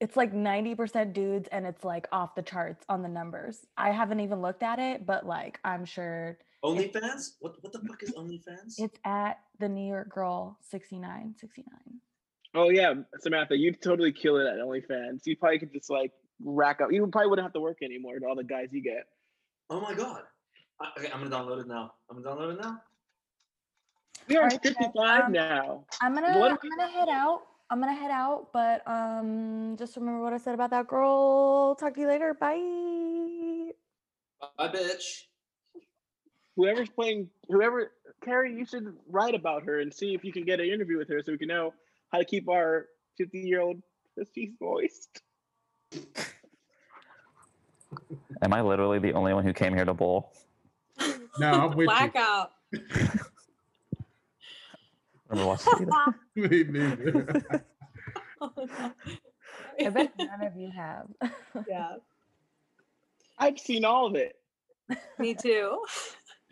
it's 0.00 0.16
like 0.16 0.32
90% 0.32 1.12
dudes 1.12 1.48
and 1.52 1.66
it's 1.66 1.84
like 1.84 2.06
off 2.12 2.34
the 2.34 2.42
charts 2.42 2.84
on 2.88 3.02
the 3.02 3.08
numbers. 3.08 3.64
I 3.76 3.90
haven't 3.92 4.20
even 4.20 4.42
looked 4.42 4.62
at 4.62 4.78
it, 4.78 5.06
but 5.06 5.26
like 5.26 5.58
I'm 5.64 5.84
sure 5.84 6.38
OnlyFans? 6.64 7.32
What 7.40 7.54
what 7.62 7.72
the 7.72 7.80
fuck 7.80 8.02
is 8.02 8.12
OnlyFans? 8.12 8.74
it's 8.78 8.98
at 9.04 9.38
the 9.58 9.68
New 9.68 9.86
York 9.86 10.08
Girl 10.08 10.58
69, 10.70 11.34
69. 11.38 11.66
Oh 12.54 12.68
yeah, 12.68 12.94
Samantha, 13.20 13.56
you'd 13.56 13.80
totally 13.82 14.12
kill 14.12 14.36
it 14.36 14.46
at 14.46 14.58
OnlyFans. 14.58 15.20
You 15.24 15.36
probably 15.36 15.58
could 15.58 15.72
just 15.72 15.90
like 15.90 16.12
rack 16.40 16.80
up. 16.80 16.92
You 16.92 17.06
probably 17.06 17.30
wouldn't 17.30 17.44
have 17.46 17.54
to 17.54 17.60
work 17.60 17.78
anymore 17.82 18.18
to 18.18 18.26
all 18.26 18.36
the 18.36 18.44
guys 18.44 18.68
you 18.72 18.82
get. 18.82 19.06
Oh 19.72 19.80
my 19.80 19.94
god. 19.94 20.20
I, 20.82 20.90
okay, 20.98 21.10
I'm 21.10 21.26
gonna 21.26 21.34
download 21.34 21.62
it 21.62 21.66
now. 21.66 21.94
I'm 22.10 22.22
gonna 22.22 22.36
download 22.36 22.52
it 22.52 22.60
now. 22.60 22.82
We 24.28 24.36
are 24.36 24.42
Alright, 24.42 24.62
guys, 24.62 24.74
55 24.74 25.24
um, 25.24 25.32
now. 25.32 25.84
I'm 26.02 26.14
gonna 26.14 26.38
What 26.38 26.50
I'm 26.50 26.58
gonna 26.76 26.92
head 26.92 27.08
out. 27.08 27.40
I'm 27.70 27.80
gonna 27.80 27.94
head 27.94 28.10
out, 28.10 28.48
but 28.52 28.86
um 28.86 29.76
just 29.78 29.96
remember 29.96 30.20
what 30.20 30.34
I 30.34 30.36
said 30.36 30.52
about 30.52 30.68
that 30.70 30.88
girl. 30.88 31.74
Talk 31.74 31.94
to 31.94 32.00
you 32.00 32.06
later. 32.06 32.34
Bye. 32.34 33.70
Bye, 34.58 34.68
bitch. 34.68 35.22
Whoever's 36.56 36.90
playing, 36.90 37.30
whoever, 37.48 37.92
Carrie, 38.22 38.54
you 38.54 38.66
should 38.66 38.94
write 39.08 39.34
about 39.34 39.64
her 39.64 39.80
and 39.80 39.90
see 39.92 40.12
if 40.12 40.22
you 40.22 40.34
can 40.34 40.44
get 40.44 40.60
an 40.60 40.66
interview 40.66 40.98
with 40.98 41.08
her 41.08 41.22
so 41.24 41.32
we 41.32 41.38
can 41.38 41.48
know 41.48 41.72
how 42.10 42.18
to 42.18 42.26
keep 42.26 42.46
our 42.46 42.88
50 43.16 43.38
year 43.38 43.62
old 43.62 43.82
pussies 44.18 44.52
moist. 44.60 45.22
Am 48.42 48.52
I 48.52 48.60
literally 48.60 48.98
the 48.98 49.12
only 49.12 49.32
one 49.32 49.44
who 49.44 49.52
came 49.52 49.72
here 49.74 49.84
to 49.84 49.94
bowl? 49.94 50.32
No, 51.38 51.50
I'm 51.52 51.68
with 51.70 51.78
you. 51.78 51.86
Blackout. 51.86 52.50
Remember 55.28 55.48
watching 55.48 55.86
that? 55.86 56.14
Me 56.36 56.64
neither. 56.64 57.64
Oh, 58.40 58.50
no. 58.56 58.92
I 59.80 59.88
bet 59.88 60.12
none 60.18 60.42
of 60.42 60.56
you 60.56 60.70
have. 60.70 61.06
yeah, 61.68 61.92
I've 63.38 63.58
seen 63.58 63.84
all 63.84 64.06
of 64.06 64.16
it. 64.16 64.36
me 65.18 65.32
too. 65.34 65.80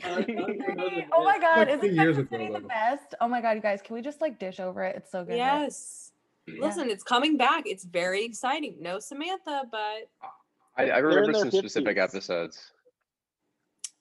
oh 0.04 1.24
my 1.24 1.38
god, 1.38 1.58
Like 1.58 1.68
isn't 1.68 1.80
two 1.80 1.94
years 1.94 2.16
ago, 2.16 2.28
City 2.30 2.50
the 2.52 2.60
best? 2.60 3.14
Oh 3.20 3.28
my 3.28 3.40
god, 3.42 3.52
you 3.56 3.60
guys, 3.60 3.82
can 3.82 3.94
we 3.96 4.02
just 4.02 4.20
like 4.20 4.38
dish 4.38 4.60
over 4.60 4.82
it? 4.84 4.96
It's 4.96 5.10
so 5.10 5.24
good. 5.24 5.32
right? 5.32 5.36
Yes. 5.38 6.12
Listen, 6.46 6.88
it's 6.90 7.04
coming 7.04 7.36
back. 7.36 7.64
It's 7.66 7.84
very 7.84 8.24
exciting. 8.24 8.76
No 8.80 8.98
Samantha, 8.98 9.64
but 9.70 10.08
I, 10.76 10.90
I 10.90 10.98
remember 10.98 11.32
their 11.32 11.42
some 11.42 11.50
specific 11.50 11.98
episodes. 11.98 12.72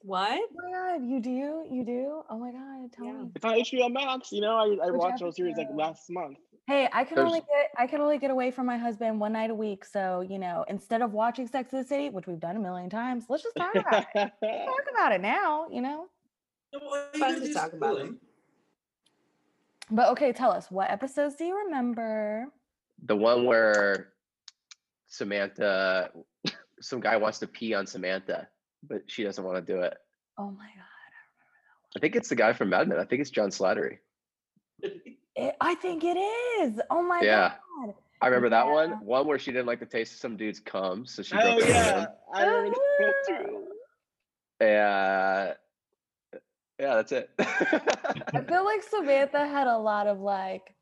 what? 0.01 0.39
Oh 0.39 0.47
my 0.69 0.71
god, 0.71 1.03
you 1.05 1.19
do? 1.19 1.65
You 1.69 1.83
do? 1.85 2.21
Oh 2.29 2.37
my 2.37 2.51
god, 2.51 2.91
tell 2.93 3.05
Yeah. 3.05 3.13
me. 3.13 3.31
It's 3.35 3.45
on 3.45 3.53
HBO 3.55 3.91
Max. 3.91 4.31
You 4.31 4.41
know, 4.41 4.55
I, 4.55 4.87
I 4.87 4.91
Which 4.91 4.99
watched 4.99 5.19
those 5.19 5.35
series 5.35 5.57
like 5.57 5.67
last 5.73 6.09
month. 6.09 6.37
Hey, 6.67 6.87
I 6.93 7.03
can 7.03 7.15
There's- 7.15 7.27
only 7.27 7.39
get 7.39 7.71
I 7.77 7.87
can 7.87 7.99
only 8.01 8.17
get 8.19 8.29
away 8.31 8.51
from 8.51 8.65
my 8.67 8.77
husband 8.77 9.19
one 9.19 9.33
night 9.33 9.49
a 9.49 9.55
week. 9.55 9.83
So, 9.83 10.21
you 10.21 10.37
know, 10.37 10.63
instead 10.67 11.01
of 11.01 11.13
watching 11.13 11.47
Sex 11.47 11.73
and 11.73 11.83
the 11.83 11.87
City, 11.87 12.09
which 12.09 12.27
we've 12.27 12.39
done 12.39 12.55
a 12.55 12.59
million 12.59 12.89
times, 12.89 13.25
let's 13.29 13.43
just 13.43 13.55
talk 13.55 13.73
about 13.75 14.05
it. 14.15 14.31
Let's 14.41 14.65
talk 14.65 14.85
about 14.91 15.11
it 15.13 15.21
now, 15.21 15.67
you 15.71 15.81
know? 15.81 16.05
Fun 17.17 17.41
to 17.41 17.53
talk 17.53 17.73
about 17.73 17.97
it. 17.99 18.11
But 19.89 20.09
okay, 20.09 20.31
tell 20.31 20.51
us, 20.51 20.69
what 20.69 20.91
episodes 20.91 21.35
do 21.35 21.45
you 21.45 21.57
remember? 21.65 22.45
The 23.05 23.15
one 23.15 23.45
where 23.45 24.09
Samantha, 25.07 26.11
some 26.81 26.99
guy 26.99 27.17
wants 27.17 27.39
to 27.39 27.47
pee 27.47 27.73
on 27.73 27.85
Samantha, 27.85 28.47
but 28.83 29.01
she 29.07 29.23
doesn't 29.23 29.43
want 29.43 29.57
to 29.65 29.73
do 29.73 29.81
it. 29.81 29.97
Oh 30.37 30.49
my 30.51 30.65
god. 30.65 30.85
I 30.85 31.11
remember 31.35 31.57
that 31.65 31.75
one. 31.81 31.91
I 31.97 31.99
think 31.99 32.15
it's 32.15 32.29
the 32.29 32.35
guy 32.35 32.53
from 32.53 32.69
Mad 32.69 32.87
Men. 32.87 32.99
I 32.99 33.05
think 33.05 33.21
it's 33.21 33.29
John 33.31 33.49
Slattery. 33.49 33.97
It, 34.81 35.55
I 35.61 35.75
think 35.75 36.03
it 36.03 36.17
is. 36.17 36.79
Oh 36.89 37.01
my 37.01 37.21
Yeah. 37.23 37.53
god. 37.85 37.95
I 38.21 38.27
remember 38.27 38.49
that 38.49 38.65
Yeah. 38.65 38.73
one. 38.73 38.91
One 39.05 39.27
where 39.27 39.39
she 39.39 39.51
didn't 39.51 39.67
like 39.67 39.79
the 39.79 39.85
taste 39.85 40.13
of 40.13 40.19
some 40.19 40.37
dude's 40.37 40.59
cum, 40.59 41.05
so 41.05 41.21
she 41.21 41.35
Oh 41.35 41.41
broke 41.41 41.53
up 41.53 41.57
with 41.59 41.67
yeah, 41.69 41.99
him. 42.01 42.07
I 42.33 42.43
remember 42.45 42.77
that 42.99 43.15
too. 43.27 43.67
Yeah, 44.61 45.53
yeah, 46.79 46.95
that's 46.95 47.11
it. 47.13 47.29
I 47.39 48.41
feel 48.47 48.65
like 48.65 48.83
Samantha 48.89 49.47
had 49.47 49.67
a 49.67 49.77
lot 49.77 50.07
of 50.07 50.19
like 50.19 50.75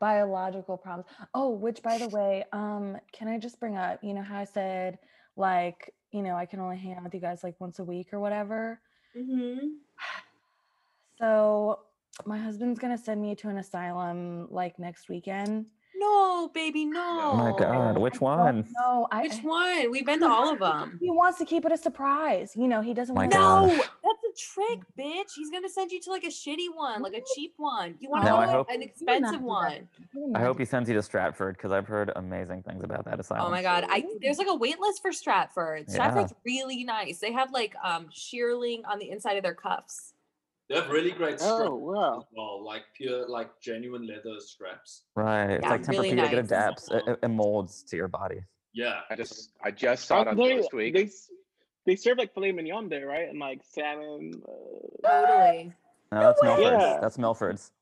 biological 0.00 0.76
problems. 0.76 1.08
Oh, 1.34 1.50
which 1.50 1.82
by 1.82 1.98
the 1.98 2.08
way, 2.08 2.44
um, 2.52 2.96
can 3.12 3.28
I 3.28 3.38
just 3.38 3.58
bring 3.58 3.76
up, 3.76 4.02
you 4.02 4.14
know 4.14 4.22
how 4.22 4.38
I 4.38 4.44
said 4.44 4.98
like, 5.36 5.92
you 6.12 6.22
know, 6.22 6.34
I 6.34 6.46
can 6.46 6.60
only 6.60 6.76
hang 6.78 6.94
out 6.94 7.04
with 7.04 7.14
you 7.14 7.20
guys 7.20 7.42
like 7.44 7.54
once 7.60 7.78
a 7.78 7.84
week 7.84 8.12
or 8.12 8.20
whatever. 8.20 8.80
Mm-hmm. 9.16 9.66
So 11.18 11.80
my 12.24 12.38
husband's 12.38 12.78
gonna 12.78 12.98
send 12.98 13.20
me 13.20 13.34
to 13.36 13.48
an 13.48 13.58
asylum 13.58 14.48
like 14.50 14.78
next 14.78 15.08
weekend. 15.08 15.66
No, 15.98 16.50
baby, 16.52 16.84
no. 16.84 17.30
Oh 17.32 17.36
my 17.36 17.58
god, 17.58 17.96
which 17.96 18.20
one? 18.20 18.66
No, 18.78 19.08
Which 19.22 19.38
one? 19.38 19.90
We've 19.90 20.04
been 20.04 20.20
to 20.20 20.28
all 20.30 20.52
of 20.52 20.58
them. 20.58 20.98
he 21.00 21.10
wants 21.10 21.38
to 21.38 21.46
keep 21.46 21.64
it 21.64 21.72
a 21.72 21.76
surprise. 21.76 22.52
You 22.54 22.68
know, 22.68 22.82
he 22.82 22.92
doesn't 22.92 23.14
My 23.14 23.22
want 23.22 23.32
God. 23.32 23.80
No, 24.36 24.42
Gosh. 24.42 24.56
that's 24.56 24.76
a 24.76 24.76
trick, 24.76 24.80
bitch. 24.98 25.32
He's 25.36 25.50
gonna 25.50 25.68
send 25.68 25.90
you 25.90 26.00
to 26.02 26.10
like 26.10 26.24
a 26.24 26.28
shitty 26.28 26.74
one, 26.74 27.02
like 27.02 27.14
a 27.14 27.22
cheap 27.34 27.54
one. 27.56 27.96
You 28.00 28.10
want 28.10 28.24
to 28.24 28.30
No, 28.30 28.36
go 28.36 28.42
to 28.42 28.48
hope- 28.48 28.70
an 28.70 28.82
expensive 28.82 29.42
one. 29.42 29.88
I 30.34 30.40
hope 30.40 30.58
he 30.58 30.64
sends 30.64 30.88
you 30.88 30.94
to 30.94 31.02
Stratford 31.02 31.56
because 31.56 31.72
I've 31.72 31.86
heard 31.86 32.12
amazing 32.16 32.62
things 32.62 32.82
about 32.84 33.04
that 33.06 33.20
asylum. 33.20 33.46
Oh 33.46 33.50
my 33.50 33.62
god, 33.62 33.84
I 33.88 34.04
there's 34.20 34.38
like 34.38 34.48
a 34.48 34.54
wait 34.54 34.78
list 34.80 35.02
for 35.02 35.12
Stratford. 35.12 35.84
Yeah. 35.88 35.94
Stratford's 35.94 36.34
really 36.44 36.84
nice. 36.84 37.18
They 37.18 37.32
have 37.32 37.52
like 37.52 37.74
um 37.82 38.08
shearling 38.12 38.82
on 38.90 38.98
the 38.98 39.10
inside 39.10 39.36
of 39.36 39.42
their 39.42 39.54
cuffs. 39.54 40.12
They 40.68 40.74
have 40.74 40.88
really 40.90 41.12
great 41.12 41.38
straps 41.38 41.62
Oh 41.64 41.76
wow. 41.76 42.18
as 42.18 42.24
well, 42.36 42.64
like 42.64 42.82
pure, 42.96 43.28
like 43.28 43.60
genuine 43.60 44.04
leather 44.06 44.40
straps. 44.40 45.02
Right, 45.14 45.50
it's 45.52 45.62
Yeah, 45.62 45.70
like 45.70 45.86
really 45.86 46.10
Tempur-Pedic. 46.10 46.32
It 46.32 46.38
adapts, 46.38 46.90
it, 46.90 47.02
it- 47.06 47.18
it 47.22 47.28
molds 47.28 47.84
to 47.84 47.96
your 47.96 48.08
body. 48.08 48.40
Yeah. 48.74 49.00
I 49.08 49.14
just, 49.14 49.52
I 49.62 49.70
just 49.70 50.06
saw 50.06 50.22
it 50.22 50.28
on 50.28 50.36
they, 50.36 50.56
last 50.60 50.72
week. 50.74 50.92
they 50.94 51.04
s- 51.04 51.30
they 51.86 51.96
serve 51.96 52.18
like 52.18 52.34
filet 52.34 52.52
mignon 52.52 52.88
there, 52.88 53.06
right? 53.06 53.28
And 53.28 53.38
like 53.38 53.60
salmon. 53.64 54.42
Uh, 54.46 55.08
Totally. 55.08 55.72
No, 56.12 56.20
that's 56.20 56.42
way. 56.42 56.48
Milford's. 56.48 56.82
Yeah. 56.82 56.98
That's 57.00 57.18
Milford's. 57.18 57.72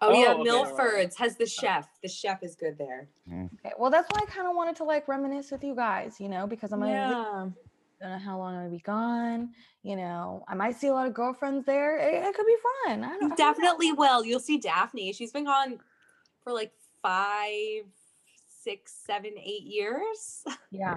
Oh, 0.00 0.12
yeah, 0.12 0.28
Oh, 0.28 0.30
okay, 0.30 0.36
right. 0.38 0.44
Milford's 0.44 1.16
has 1.16 1.36
the 1.36 1.46
chef. 1.46 1.88
The 2.02 2.08
chef 2.08 2.42
is 2.44 2.54
good 2.54 2.78
there. 2.78 3.08
Okay, 3.28 3.72
well, 3.78 3.90
that's 3.90 4.08
why 4.12 4.22
I 4.22 4.26
kind 4.26 4.46
of 4.48 4.54
wanted 4.54 4.76
to 4.76 4.84
like 4.84 5.08
reminisce 5.08 5.50
with 5.50 5.64
you 5.64 5.74
guys, 5.74 6.20
you 6.20 6.28
know, 6.28 6.46
because 6.46 6.72
I'm 6.72 6.80
gonna 6.80 6.92
leave 6.92 7.00
Yeah. 7.00 7.48
don't 8.00 8.10
know 8.12 8.18
how 8.18 8.38
long 8.38 8.54
I'm 8.54 8.60
gonna 8.60 8.70
be 8.70 8.78
gone. 8.78 9.50
You 9.82 9.96
know, 9.96 10.44
I 10.46 10.54
might 10.54 10.76
see 10.76 10.86
a 10.86 10.92
lot 10.92 11.08
of 11.08 11.14
girlfriends 11.14 11.66
there. 11.66 11.98
It, 11.98 12.14
it 12.22 12.34
could 12.36 12.46
be 12.46 12.56
fun. 12.86 13.02
I 13.02 13.08
don't, 13.08 13.10
I 13.10 13.14
You 13.14 13.20
don't 13.20 13.28
know. 13.30 13.36
definitely 13.36 13.92
will. 13.92 14.24
You'll 14.24 14.38
see 14.38 14.58
Daphne. 14.58 15.12
She's 15.12 15.32
been 15.32 15.44
gone 15.46 15.80
for 16.44 16.52
like 16.52 16.70
five, 17.02 17.84
six, 18.62 18.92
seven, 19.06 19.32
eight 19.42 19.62
years. 19.64 20.44
Yeah, 20.70 20.96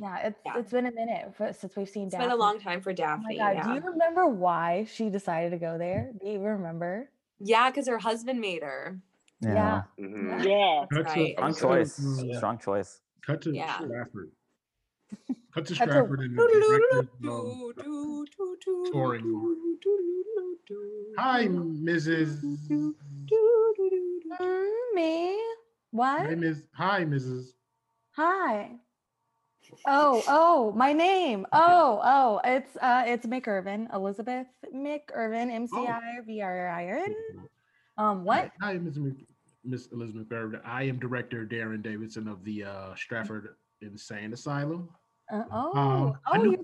yeah. 0.00 0.18
It's 0.26 0.38
Yeah. 0.44 0.58
it's 0.58 0.70
been 0.72 0.86
a 0.86 0.92
minute 0.92 1.34
for, 1.36 1.52
since 1.52 1.76
we've 1.76 1.88
seen. 1.88 2.04
It's 2.04 2.12
Daphne. 2.12 2.26
been 2.26 2.32
a 2.32 2.36
long 2.36 2.58
time 2.60 2.80
for 2.80 2.90
Oh 2.90 2.94
Daphne. 2.94 3.36
god! 3.38 3.54
yeah. 3.56 3.62
Do 3.68 3.74
you 3.74 3.80
remember 3.80 4.26
why 4.26 4.86
she 4.92 5.08
decided 5.10 5.50
to 5.50 5.58
go 5.58 5.78
there? 5.78 6.10
Do 6.20 6.28
you 6.28 6.40
remember? 6.40 7.10
Yeah, 7.40 7.70
because 7.70 7.86
her 7.88 7.98
husband 7.98 8.40
made 8.40 8.62
her. 8.62 8.98
Yeah. 9.40 9.82
Mhm. 10.00 10.44
yeah. 10.44 10.52
Oh, 10.54 10.86
That's 10.90 11.06
Cut 11.06 11.14
to- 11.14 11.20
right. 11.20 11.32
Strong 11.36 11.52
So- 11.54 11.68
choice. 11.68 12.00
Mm. 12.00 12.36
Strong 12.36 12.58
choice. 12.58 13.00
Cut 13.26 13.42
to 13.42 13.50
Yeah. 13.54 13.78
Stratford. 13.78 14.30
Cut 15.54 15.66
to 15.66 15.74
Cut 15.76 15.88
Stratford 15.88 16.20
and 16.20 16.36
the 16.36 16.42
director's 16.42 17.08
um, 17.28 18.24
touring. 18.92 19.26
Hi, 21.18 21.46
Mrs. 21.46 22.40
Mm, 22.68 22.94
me? 24.94 25.23
What? 25.94 26.22
Hi, 26.26 26.34
Ms. 26.34 26.66
Hi, 26.74 27.04
Mrs. 27.04 27.50
Hi. 28.16 28.72
Oh, 29.86 30.24
oh, 30.26 30.72
my 30.74 30.92
name. 30.92 31.46
Oh, 31.52 32.00
oh, 32.02 32.40
it's 32.44 32.76
uh 32.82 33.04
it's 33.06 33.24
McIrvin, 33.26 33.94
Elizabeth 33.94 34.48
Mick 34.74 35.02
Irvin, 35.14 35.52
M 35.52 35.68
C 35.68 35.76
I 35.76 36.18
V 36.26 36.40
R 36.42 36.68
I 36.68 36.86
N. 36.86 37.14
Um, 37.96 38.24
what? 38.24 38.50
Hi, 38.60 38.72
Ms. 38.72 38.98
Mc- 38.98 39.24
Miss 39.64 39.86
Elizabeth 39.92 40.32
Irvin. 40.32 40.60
I 40.64 40.82
am 40.82 40.98
Director 40.98 41.46
Darren 41.46 41.80
Davidson 41.80 42.26
of 42.26 42.42
the 42.42 42.64
uh, 42.64 42.94
Stratford 42.96 43.54
Insane 43.80 44.32
Asylum. 44.32 44.88
Uh, 45.32 45.44
oh, 45.52 45.78
Um, 45.78 46.18
oh, 46.26 46.42
you're 46.42 46.56
the 46.56 46.58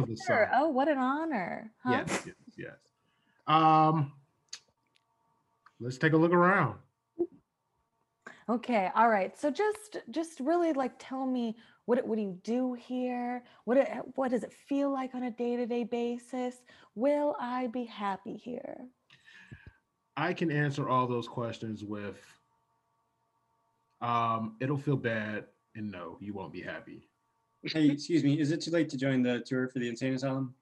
of 0.00 0.08
the 0.08 0.16
director. 0.26 0.50
Oh, 0.54 0.68
what 0.70 0.88
an 0.88 0.96
honor. 0.96 1.70
Huh? 1.84 2.02
Yes, 2.08 2.22
yes, 2.24 2.34
yes. 2.56 2.76
Um, 3.46 4.12
let's 5.80 5.98
take 5.98 6.14
a 6.14 6.16
look 6.16 6.32
around. 6.32 6.78
Okay, 8.50 8.90
all 8.96 9.08
right. 9.08 9.38
So 9.38 9.48
just 9.48 9.98
just 10.10 10.40
really 10.40 10.72
like 10.72 10.92
tell 10.98 11.24
me 11.24 11.56
what 11.84 11.98
it- 11.98 12.06
what 12.06 12.16
do 12.16 12.22
you 12.22 12.36
do 12.42 12.72
here? 12.74 13.44
What 13.64 13.76
it, 13.76 13.88
what 14.16 14.32
does 14.32 14.42
it 14.42 14.52
feel 14.52 14.90
like 14.90 15.14
on 15.14 15.22
a 15.22 15.30
day-to-day 15.30 15.84
basis? 15.84 16.56
Will 16.96 17.36
I 17.38 17.68
be 17.68 17.84
happy 17.84 18.36
here? 18.36 18.88
I 20.16 20.32
can 20.32 20.50
answer 20.50 20.88
all 20.88 21.06
those 21.06 21.28
questions 21.28 21.84
with 21.84 22.20
um, 24.00 24.56
it'll 24.60 24.78
feel 24.78 24.96
bad 24.96 25.44
and 25.76 25.90
no, 25.92 26.16
you 26.20 26.32
won't 26.32 26.52
be 26.52 26.60
happy. 26.62 27.08
Hey, 27.62 27.90
excuse 27.90 28.24
me, 28.24 28.40
is 28.40 28.50
it 28.50 28.62
too 28.62 28.70
late 28.72 28.88
to 28.88 28.96
join 28.96 29.22
the 29.22 29.40
tour 29.40 29.68
for 29.68 29.78
the 29.78 29.88
insane 29.88 30.14
asylum? 30.14 30.54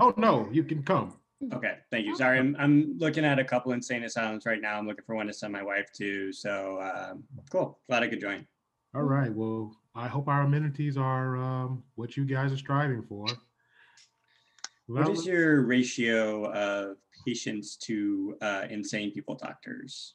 Oh 0.00 0.14
no, 0.16 0.48
you 0.50 0.64
can 0.64 0.82
come. 0.82 1.18
Okay, 1.52 1.74
thank 1.90 2.06
you. 2.06 2.16
Sorry, 2.16 2.38
I'm, 2.38 2.56
I'm 2.58 2.96
looking 2.98 3.24
at 3.24 3.38
a 3.38 3.44
couple 3.44 3.72
insane 3.72 4.04
asylums 4.04 4.46
right 4.46 4.60
now. 4.60 4.78
I'm 4.78 4.86
looking 4.86 5.04
for 5.04 5.14
one 5.14 5.26
to 5.26 5.32
send 5.32 5.52
my 5.52 5.62
wife 5.62 5.90
to. 5.96 6.32
So 6.32 6.80
um, 6.80 7.24
cool. 7.50 7.78
Glad 7.88 8.02
I 8.02 8.08
could 8.08 8.20
join. 8.20 8.46
All 8.94 9.02
right. 9.02 9.32
Well, 9.32 9.76
I 9.94 10.08
hope 10.08 10.28
our 10.28 10.42
amenities 10.42 10.96
are 10.96 11.36
um, 11.36 11.82
what 11.94 12.16
you 12.16 12.24
guys 12.24 12.52
are 12.52 12.56
striving 12.56 13.02
for. 13.02 13.26
What 14.86 15.04
Well, 15.04 15.12
is 15.12 15.26
your 15.26 15.62
ratio 15.62 16.50
of 16.52 16.96
patients 17.26 17.76
to 17.78 18.36
uh, 18.40 18.66
insane 18.70 19.10
people 19.10 19.34
doctors? 19.34 20.14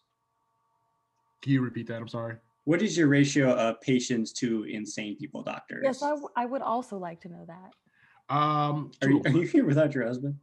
Can 1.43 1.53
you 1.53 1.61
repeat 1.61 1.87
that? 1.87 1.97
I'm 1.97 2.07
sorry. 2.07 2.37
What 2.63 2.81
is 2.81 2.97
your 2.97 3.07
ratio 3.07 3.53
of 3.53 3.79
patients 3.81 4.31
to 4.33 4.63
insane 4.63 5.17
people 5.17 5.43
doctors? 5.43 5.81
Yes, 5.83 6.01
I, 6.01 6.09
w- 6.09 6.29
I 6.35 6.45
would 6.45 6.61
also 6.61 6.97
like 6.97 7.21
to 7.21 7.29
know 7.29 7.45
that. 7.47 8.35
Um, 8.35 8.91
Are 9.01 9.09
you, 9.09 9.21
are 9.25 9.31
you 9.31 9.41
here 9.41 9.65
without 9.65 9.93
your 9.93 10.05
husband? 10.07 10.35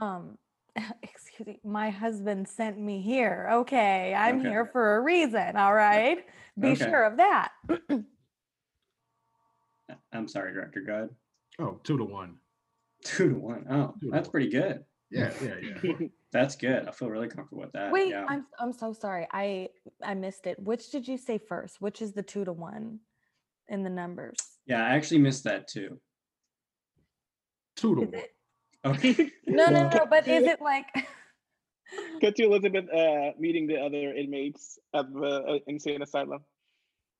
Um, 0.00 0.38
excuse 1.02 1.46
me, 1.46 1.60
my 1.64 1.90
husband 1.90 2.48
sent 2.48 2.78
me 2.78 3.00
here. 3.00 3.48
Okay, 3.52 4.14
I'm 4.14 4.38
Okay. 4.40 4.48
here 4.48 4.66
for 4.66 4.96
a 4.96 5.00
reason. 5.00 5.56
All 5.56 5.74
right, 5.74 6.18
be 6.58 6.68
Okay. 6.72 6.84
sure 6.84 7.04
of 7.04 7.16
that. 7.18 7.52
I'm 10.12 10.28
sorry, 10.28 10.52
Director. 10.52 10.80
Go 10.80 10.92
ahead. 10.94 11.10
oh, 11.58 11.80
two 11.84 11.96
to 11.98 12.04
one. 12.04 12.36
Two 13.04 13.28
to 13.30 13.34
one. 13.38 13.66
Oh, 13.70 13.94
Two 14.00 14.06
to 14.08 14.12
that's 14.12 14.28
one. 14.28 14.32
pretty 14.32 14.50
good. 14.50 14.84
Yeah, 15.10 15.32
yeah, 15.42 15.54
yeah. 15.84 15.92
That's 16.32 16.56
good. 16.56 16.88
I 16.88 16.90
feel 16.90 17.08
really 17.08 17.28
comfortable 17.28 17.62
with 17.62 17.72
that. 17.72 17.92
Wait, 17.92 18.10
yeah. 18.10 18.26
I'm 18.28 18.44
I'm 18.58 18.72
so 18.72 18.92
sorry. 18.92 19.26
I 19.32 19.68
I 20.02 20.14
missed 20.14 20.46
it. 20.48 20.58
Which 20.58 20.90
did 20.90 21.06
you 21.06 21.16
say 21.16 21.38
first? 21.38 21.80
Which 21.80 22.02
is 22.02 22.12
the 22.12 22.22
two 22.24 22.44
to 22.44 22.52
one 22.52 22.98
in 23.68 23.84
the 23.84 23.88
numbers? 23.90 24.36
yeah, 24.66 24.84
I 24.84 24.90
actually 24.96 25.20
missed 25.20 25.44
that 25.44 25.68
too. 25.68 26.00
two 27.76 27.94
to 27.94 28.02
Is 28.02 28.08
one. 28.10 28.18
it? 28.20 28.30
Okay. 28.86 29.30
No, 29.48 29.70
no, 29.70 29.88
no. 29.88 30.06
But 30.10 30.26
is 30.28 30.46
it 30.46 30.60
like? 30.60 30.86
Cut 32.20 32.34
to 32.36 32.44
Elizabeth 32.44 32.86
uh, 32.92 33.30
meeting 33.38 33.66
the 33.66 33.76
other 33.76 34.12
inmates 34.12 34.78
of 34.92 35.12
the 35.12 35.26
uh, 35.28 35.58
insane 35.66 36.02
asylum. 36.02 36.40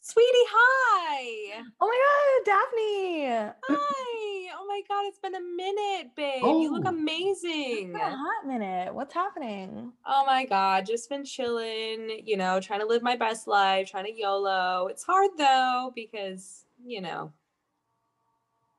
Sweetie, 0.01 0.29
hi. 0.51 1.63
Oh 1.81 1.87
my 1.89 2.01
God, 2.05 2.45
Daphne! 2.45 3.53
Hi. 3.69 4.51
Oh 4.59 4.67
my 4.69 4.81
God, 4.89 5.05
it's 5.07 5.19
been 5.19 5.35
a 5.35 5.41
minute, 5.41 6.11
babe. 6.17 6.43
You 6.45 6.73
look 6.73 6.85
Oh. 6.85 6.89
amazing. 6.91 7.91
It's 7.91 7.93
been 7.93 8.13
a 8.13 8.17
hot 8.17 8.47
minute. 8.47 8.95
What's 8.95 9.15
happening? 9.15 9.93
Oh 10.07 10.25
my 10.27 10.45
God, 10.45 10.87
just 10.87 11.09
been 11.09 11.25
chilling, 11.25 12.23
you 12.25 12.37
know, 12.37 12.61
trying 12.61 12.81
to 12.81 12.87
live 12.87 13.03
my 13.03 13.17
best 13.17 13.47
life, 13.49 13.91
trying 13.91 14.05
to 14.07 14.13
YOLO. 14.13 14.89
It's 14.91 15.05
hard 15.05 15.31
though, 15.39 15.93
because, 15.95 16.65
you 16.85 17.01
know. 17.01 17.33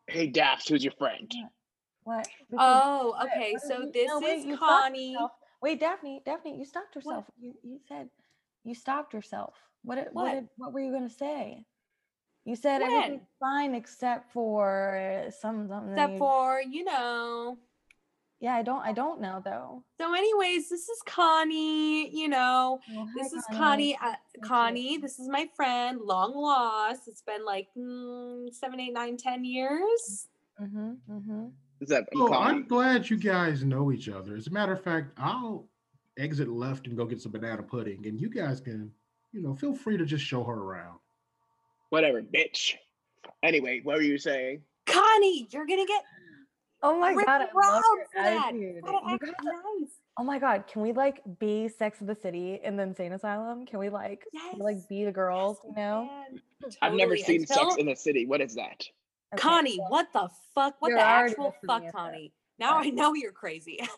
Hey, 0.08 0.28
Daphs, 0.28 0.68
who's 0.70 0.84
your 0.84 0.94
friend? 0.94 1.34
What? 2.08 2.26
Because- 2.50 2.84
Oh, 2.86 3.16
okay. 3.26 3.52
what 3.54 3.62
So 3.64 3.76
this 3.92 4.08
No, 4.08 4.20
wait, 4.22 4.46
is 4.48 4.58
Connie. 4.58 5.18
Wait, 5.62 5.80
Daphne, 5.80 6.22
Daphne, 6.26 6.58
you 6.58 6.64
stopped 6.66 6.96
yourself. 6.96 7.26
You 7.38 7.54
you 7.64 7.80
said 7.90 8.10
you 8.64 8.74
stopped 8.74 9.14
yourself. 9.14 9.54
What 9.84 9.98
what 9.98 10.14
What? 10.14 10.34
did, 10.36 10.48
what 10.56 10.72
were 10.74 10.80
you 10.80 10.92
gonna 10.94 11.10
say? 11.26 11.66
You 12.46 12.56
said 12.56 12.80
When? 12.82 12.92
everything's 12.92 13.28
fine 13.42 13.76
except 13.76 14.32
for 14.32 15.28
some 15.42 15.68
something. 15.68 15.92
Except 15.92 16.18
for, 16.18 16.62
you 16.62 16.84
know. 16.86 17.58
yeah, 18.40 18.56
I 18.56 18.64
don't 18.70 18.84
I 18.90 18.94
don't 18.94 19.20
know 19.20 19.42
though. 19.44 19.84
So, 20.00 20.14
anyways, 20.14 20.70
this 20.70 20.88
is 20.88 21.02
Connie, 21.06 22.08
you 22.22 22.30
know. 22.30 22.80
Oh, 22.96 23.06
hi, 23.06 23.12
This 23.18 23.34
is 23.34 23.44
Connie. 23.52 23.60
Connie. 23.60 23.96
Uh, 24.00 24.16
Nice 24.16 24.32
to 24.32 24.40
meet 24.40 24.48
Connie, 24.48 24.98
this 25.06 25.16
is 25.20 25.28
my 25.28 25.46
friend, 25.58 26.00
long 26.14 26.32
lost. 26.50 27.04
It's 27.10 27.24
been 27.32 27.44
like 27.54 27.68
mm, 27.76 28.48
seven, 28.54 28.80
eight, 28.80 28.94
nine, 28.94 29.18
ten 29.18 29.44
years. 29.44 30.30
Mm-hmm. 30.62 30.92
Mm-hmm. 31.16 31.46
Is 31.80 31.90
that 31.90 32.08
Oh, 32.16 32.34
I'm 32.34 32.66
glad 32.68 33.10
you 33.10 33.18
guys 33.18 33.64
know 33.64 33.92
each 33.92 34.10
other. 34.10 34.36
As 34.36 34.48
a 34.48 34.52
matter 34.52 34.74
of 34.74 34.82
fact, 34.84 35.12
I'll 35.18 35.68
exit 36.18 36.48
left 36.50 36.88
and 36.88 36.98
go 36.98 37.06
get 37.06 37.22
some 37.22 37.32
banana 37.32 37.62
pudding, 37.62 38.06
and 38.08 38.20
you 38.20 38.30
guys 38.30 38.60
can, 38.60 38.92
you 39.32 39.42
know, 39.42 39.54
feel 39.54 39.76
free 39.76 39.98
to 39.98 40.06
just 40.06 40.24
show 40.26 40.44
her 40.44 40.54
around. 40.56 40.98
Whatever, 41.90 42.22
bitch. 42.22 42.74
Anyway, 43.44 43.82
what 43.84 43.98
were 43.98 44.02
you 44.02 44.18
saying? 44.18 44.62
Connie, 44.88 45.48
you're 45.52 45.66
gonna 45.66 45.86
get 45.86 46.04
Oh 46.84 47.00
my 47.00 47.12
ripped 47.12 47.26
god, 47.28 47.42
I 47.42 47.44
love 47.46 47.54
around 47.56 47.84
your 47.98 48.06
that. 48.24 48.46
attitude. 48.50 48.84
Oh 48.86 48.92
you 49.08 49.14
act 49.16 49.22
guys- 49.24 49.34
nice. 49.82 49.90
oh 50.18 50.24
my 50.24 50.38
god, 50.40 50.66
can 50.68 50.82
we 50.82 50.92
like 50.94 51.22
be 51.40 51.68
Sex 51.68 52.02
of 52.02 52.08
the 52.08 52.16
City 52.16 52.60
in 52.64 52.76
the 52.78 52.84
insane 52.84 53.14
asylum? 53.14 53.66
Can 53.66 53.80
we 53.80 53.90
like 53.90 54.24
can 54.32 54.60
we, 54.60 54.64
like 54.64 54.88
be 54.90 55.04
the 55.06 55.12
girls? 55.12 55.58
You 55.68 55.76
know? 55.76 56.10
Man, 56.32 56.42
I've 56.82 56.94
never 56.94 57.18
seen 57.18 57.42
Until- 57.42 57.72
Sex 57.72 57.76
in 57.78 57.86
the 57.88 57.96
City. 57.96 58.26
What 58.26 58.42
is 58.42 58.56
that? 58.56 58.84
Okay, 59.34 59.42
Connie, 59.42 59.78
what 59.90 60.08
the 60.14 60.30
fuck? 60.56 60.76
What 60.80 60.90
You're 60.90 61.00
the 61.00 61.04
actual 61.06 61.54
fuck, 61.66 61.78
up 61.78 61.82
there. 61.82 61.92
Connie? 61.92 62.34
Now 62.60 62.78
I 62.78 62.90
know 62.90 63.14
you're 63.14 63.32
crazy. 63.32 63.80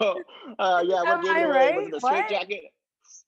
Oh, 0.00 0.22
uh, 0.58 0.82
yeah, 0.86 1.02
what 1.02 1.18
Am 1.18 1.22
gave 1.22 1.32
I 1.32 1.40
it 1.40 1.44
away? 1.50 1.76
Was 1.76 1.86
it 1.88 1.90
the 1.90 2.00
straight 2.00 2.12
What? 2.22 2.28
jacket? 2.30 2.60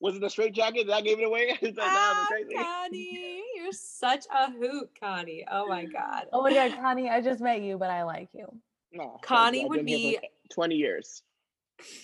Was 0.01 0.17
it 0.17 0.21
the 0.23 0.31
straight 0.31 0.55
jacket 0.55 0.87
that 0.87 0.95
I 0.95 1.01
gave 1.03 1.19
it 1.19 1.25
away? 1.25 1.59
It's 1.61 1.77
like, 1.77 1.87
nah, 1.87 1.93
ah, 1.93 2.21
I'm 2.23 2.27
crazy. 2.27 2.55
Connie, 2.55 3.43
you're 3.57 3.73
such 3.73 4.25
a 4.35 4.51
hoot, 4.51 4.89
Connie. 4.99 5.45
Oh 5.51 5.67
my 5.67 5.85
god. 5.85 6.25
Oh 6.33 6.43
my 6.43 6.55
god, 6.55 6.75
Connie, 6.81 7.11
I 7.11 7.21
just 7.21 7.43
met 7.43 7.61
you, 7.61 7.77
but 7.77 7.91
I 7.91 8.05
like 8.05 8.31
you. 8.33 8.47
No, 8.95 9.19
Connie 9.23 9.67
would 9.67 9.85
been 9.85 9.89
here 9.89 10.15
for 10.15 10.21
be- 10.23 10.29
20 10.55 10.75
years. 10.77 11.23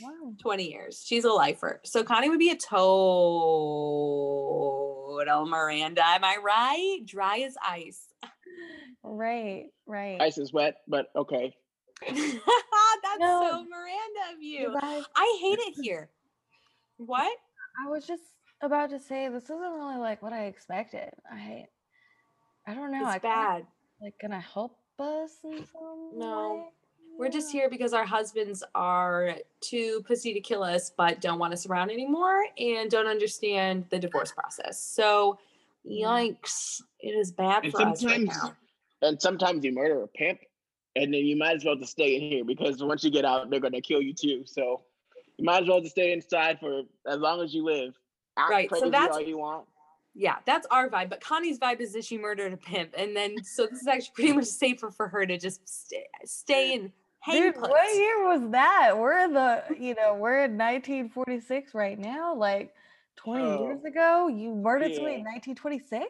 Wow. 0.03 0.35
20 0.41 0.71
years. 0.71 1.03
She's 1.05 1.25
a 1.25 1.33
lifer. 1.33 1.81
So 1.85 2.05
Connie 2.05 2.29
would 2.29 2.39
be 2.39 2.51
a 2.51 2.57
total 2.57 3.35
Miranda. 5.47 6.03
Am 6.05 6.25
I 6.25 6.37
right? 6.43 7.01
Dry 7.05 7.39
as 7.39 7.57
ice. 7.67 8.09
Right, 9.03 9.67
right. 9.87 10.21
Ice 10.21 10.39
is 10.39 10.53
wet, 10.53 10.77
but 10.89 11.07
okay. 11.17 11.55
That's 12.09 12.19
No. 13.19 13.41
so 13.43 13.65
Miranda 13.71 14.35
of 14.35 14.43
You 14.43 14.61
you. 14.61 14.75
guys, 14.81 15.03
I 15.17 15.39
hate 15.41 15.59
it 15.69 15.75
here. 15.83 16.09
What? 16.97 17.37
I 17.85 17.91
was 17.91 18.07
just 18.07 18.23
about 18.63 18.91
to 18.91 18.99
say 19.01 19.29
this 19.29 19.45
isn't 19.45 19.59
really 19.61 19.97
like 19.99 20.23
what 20.23 20.33
I 20.33 20.45
expected. 20.47 21.11
I 21.31 21.67
I 22.67 22.75
don't 22.75 22.93
know. 22.93 23.03
It's 23.03 23.13
kinda, 23.13 23.21
bad. 23.23 23.67
Like 24.01 24.15
gonna 24.21 24.41
help 24.41 24.79
us 24.99 25.33
in 25.45 25.65
some 25.73 26.11
No, 26.19 26.55
way? 26.55 26.71
We're 27.19 27.31
just 27.31 27.53
here 27.53 27.69
because 27.71 27.93
our 27.93 28.05
husbands 28.05 28.65
are 28.75 29.37
too 29.61 30.03
pussy 30.07 30.35
to 30.35 30.41
kill 30.41 30.63
us, 30.65 30.91
but 30.97 31.21
don't 31.21 31.39
want 31.39 31.53
us 31.53 31.67
around 31.67 31.91
anymore 31.91 32.45
and 32.59 32.91
don't 32.91 33.07
understand 33.07 33.85
the 33.91 33.99
divorce 33.99 34.33
process. 34.33 34.81
So, 34.81 35.39
yikes. 35.89 36.81
It 37.01 37.11
is 37.11 37.33
bad 37.33 37.65
And 37.65 37.73
for 37.73 37.83
us 37.83 38.05
right 38.05 38.21
now. 38.23 38.55
And 39.03 39.21
sometimes 39.21 39.65
you 39.65 39.73
murder 39.73 40.03
a 40.03 40.09
pimp, 40.09 40.41
and 40.97 41.13
then 41.13 41.21
you 41.27 41.37
might 41.37 41.57
as 41.57 41.65
well 41.65 41.77
just 41.77 41.93
stay 41.93 42.17
in 42.17 42.23
here 42.23 42.45
because 42.45 42.83
once 42.83 43.05
you 43.05 43.11
get 43.11 43.25
out, 43.25 43.51
they're 43.51 43.61
gonna 43.61 43.81
kill 43.81 44.01
you 44.01 44.15
too. 44.15 44.45
So 44.47 44.83
you 45.37 45.45
might 45.45 45.63
as 45.65 45.69
well 45.69 45.81
just 45.81 45.93
stay 45.93 46.13
inside 46.13 46.59
for 46.61 46.83
as 47.07 47.19
long 47.19 47.43
as 47.43 47.53
you 47.53 47.65
live. 47.65 47.95
Act 48.37 48.51
Right, 48.51 48.71
so 48.71 48.91
that's- 48.91 49.15
all 49.15 49.21
you 49.23 49.39
want. 49.39 49.67
Yeah, 50.17 50.37
that's 50.47 50.65
our 50.71 50.89
vibe. 50.89 51.11
But 51.11 51.21
Connie's 51.21 51.59
vibe 51.59 51.81
is 51.81 51.93
that 51.95 52.05
she 52.05 52.17
murdered 52.19 52.53
a 52.53 52.57
pimp. 52.57 52.95
And 52.97 53.17
then, 53.17 53.43
so 53.43 53.67
this 53.67 53.81
is 53.81 53.89
actually 53.89 54.13
pretty 54.15 54.33
much 54.33 54.45
safer 54.45 54.91
for 54.93 55.09
her 55.09 55.27
to 55.27 55.37
just 55.37 55.69
stay, 55.69 56.07
stay 56.25 56.75
and 56.77 56.93
hang 57.19 57.43
Dude, 57.43 57.55
put. 57.57 57.69
what 57.69 57.97
year 57.97 58.25
was 58.25 58.49
that? 58.53 58.97
We're 58.97 59.27
the, 59.29 59.65
you 59.77 59.97
know, 59.97 60.15
we're 60.15 60.45
in 60.45 60.57
1946 60.57 61.75
right 61.75 61.99
now. 61.99 62.33
Like 62.33 62.73
20 63.17 63.45
Oh, 63.45 63.63
years 63.63 63.85
ago, 63.85 64.29
you 64.29 64.55
murdered 64.55 64.95
somebody 64.95 65.17
in 65.17 65.25
1926? 65.25 66.09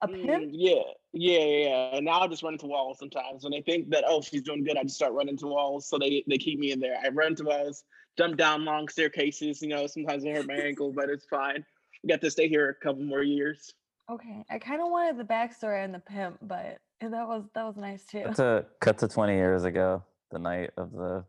A 0.00 0.08
Mm, 0.08 0.24
pimp? 0.26 0.44
yeah, 0.52 0.82
yeah, 1.12 1.44
yeah. 1.44 1.96
And 1.96 2.04
now 2.04 2.20
I 2.20 2.28
just 2.28 2.42
run 2.42 2.52
into 2.52 2.66
walls 2.66 2.98
sometimes. 3.00 3.42
When 3.42 3.50
they 3.50 3.62
think 3.62 3.90
that 3.90 4.04
oh 4.06 4.20
she's 4.22 4.42
doing 4.42 4.62
good, 4.62 4.76
I 4.76 4.84
just 4.84 4.94
start 4.94 5.12
running 5.12 5.34
into 5.34 5.48
walls. 5.48 5.88
So 5.88 5.98
they 5.98 6.22
they 6.28 6.38
keep 6.38 6.58
me 6.60 6.70
in 6.70 6.78
there. 6.78 6.96
I 7.04 7.08
run 7.08 7.28
into 7.28 7.44
walls, 7.44 7.82
jump 8.16 8.36
down 8.36 8.64
long 8.64 8.86
staircases. 8.88 9.60
You 9.60 9.68
know, 9.68 9.86
sometimes 9.88 10.24
I 10.24 10.30
hurt 10.30 10.46
my 10.46 10.54
ankle, 10.54 10.92
but 10.92 11.08
it's 11.08 11.26
fine. 11.26 11.64
Got 12.08 12.20
to 12.20 12.30
stay 12.30 12.48
here 12.48 12.68
a 12.68 12.74
couple 12.74 13.02
more 13.02 13.24
years. 13.24 13.74
Okay, 14.08 14.44
I 14.48 14.58
kind 14.60 14.80
of 14.80 14.88
wanted 14.88 15.18
the 15.18 15.24
backstory 15.24 15.82
on 15.82 15.90
the 15.90 15.98
pimp, 15.98 16.38
but 16.42 16.78
that 17.00 17.10
was 17.26 17.44
that 17.54 17.64
was 17.64 17.76
nice 17.76 18.04
too. 18.06 18.22
Cut 18.22 18.36
to 18.36 18.66
cut 18.80 18.98
to 18.98 19.08
20 19.08 19.34
years 19.34 19.64
ago, 19.64 20.04
the 20.30 20.38
night 20.38 20.70
of 20.76 20.92
the 20.92 21.24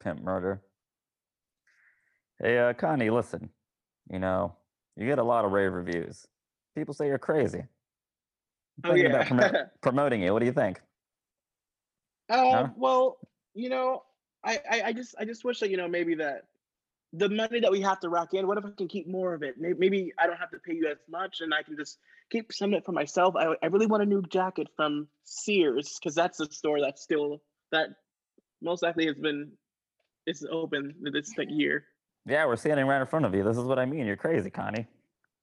pimp 0.00 0.22
murder. 0.22 0.62
Hey, 2.40 2.58
uh, 2.58 2.72
Connie, 2.72 3.10
listen. 3.10 3.50
You 4.12 4.18
know, 4.18 4.54
you 4.96 5.06
get 5.06 5.18
a 5.18 5.24
lot 5.24 5.44
of 5.44 5.52
rave 5.52 5.72
reviews. 5.72 6.26
People 6.74 6.94
say 6.94 7.06
you're 7.06 7.18
crazy. 7.18 7.64
I'm 8.84 8.90
Oh 8.90 8.94
yeah. 8.94 9.08
about 9.08 9.26
promo- 9.26 9.66
promoting 9.80 10.22
you. 10.22 10.32
What 10.32 10.40
do 10.40 10.46
you 10.46 10.52
think? 10.52 10.80
Uh, 12.28 12.68
well, 12.76 13.18
you 13.54 13.68
know, 13.68 14.02
I, 14.44 14.60
I, 14.70 14.82
I 14.86 14.92
just 14.92 15.14
I 15.18 15.24
just 15.24 15.44
wish 15.44 15.60
that 15.60 15.70
you 15.70 15.76
know 15.76 15.88
maybe 15.88 16.16
that 16.16 16.42
the 17.12 17.28
money 17.28 17.60
that 17.60 17.70
we 17.70 17.80
have 17.80 18.00
to 18.00 18.08
rack 18.08 18.34
in. 18.34 18.46
What 18.46 18.58
if 18.58 18.64
I 18.64 18.70
can 18.76 18.88
keep 18.88 19.08
more 19.08 19.34
of 19.34 19.42
it? 19.42 19.54
Maybe, 19.58 19.78
maybe 19.78 20.12
I 20.18 20.26
don't 20.26 20.36
have 20.36 20.50
to 20.50 20.58
pay 20.58 20.74
you 20.74 20.88
as 20.88 20.98
much, 21.08 21.40
and 21.40 21.54
I 21.54 21.62
can 21.62 21.76
just 21.76 21.98
keep 22.30 22.52
some 22.52 22.74
of 22.74 22.78
it 22.78 22.84
for 22.84 22.92
myself. 22.92 23.34
I, 23.36 23.54
I 23.62 23.66
really 23.66 23.86
want 23.86 24.02
a 24.02 24.06
new 24.06 24.22
jacket 24.22 24.68
from 24.76 25.08
Sears 25.24 25.98
because 25.98 26.14
that's 26.14 26.38
the 26.38 26.46
store 26.50 26.80
that's 26.80 27.02
still 27.02 27.42
that 27.72 27.88
most 28.62 28.82
likely 28.82 29.06
has 29.06 29.16
been 29.16 29.52
it's 30.26 30.44
open 30.50 30.94
this 31.12 31.32
like 31.38 31.48
year. 31.50 31.84
Yeah, 32.26 32.46
we're 32.46 32.56
standing 32.56 32.86
right 32.86 33.00
in 33.00 33.06
front 33.06 33.24
of 33.24 33.34
you. 33.34 33.44
This 33.44 33.56
is 33.56 33.64
what 33.64 33.78
I 33.78 33.86
mean. 33.86 34.06
You're 34.06 34.16
crazy, 34.16 34.50
Connie. 34.50 34.86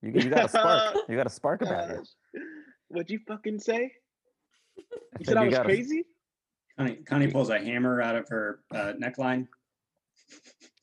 You, 0.01 0.11
you 0.11 0.29
got 0.29 0.45
a 0.45 0.49
spark. 0.49 0.95
You 1.09 1.15
got 1.15 1.27
a 1.27 1.29
spark 1.29 1.61
about 1.61 1.89
you. 1.89 2.41
What'd 2.89 3.09
you 3.09 3.19
fucking 3.27 3.59
say? 3.59 3.91
You 4.75 5.25
said 5.25 5.25
said 5.27 5.37
I 5.37 5.45
was 5.45 5.53
got 5.53 5.61
a- 5.61 5.69
crazy? 5.69 6.03
Connie, 6.77 6.95
Connie 7.07 7.27
pulls 7.31 7.49
a 7.49 7.59
hammer 7.59 8.01
out 8.01 8.15
of 8.15 8.27
her 8.29 8.59
uh, 8.73 8.93
neckline. 9.01 9.47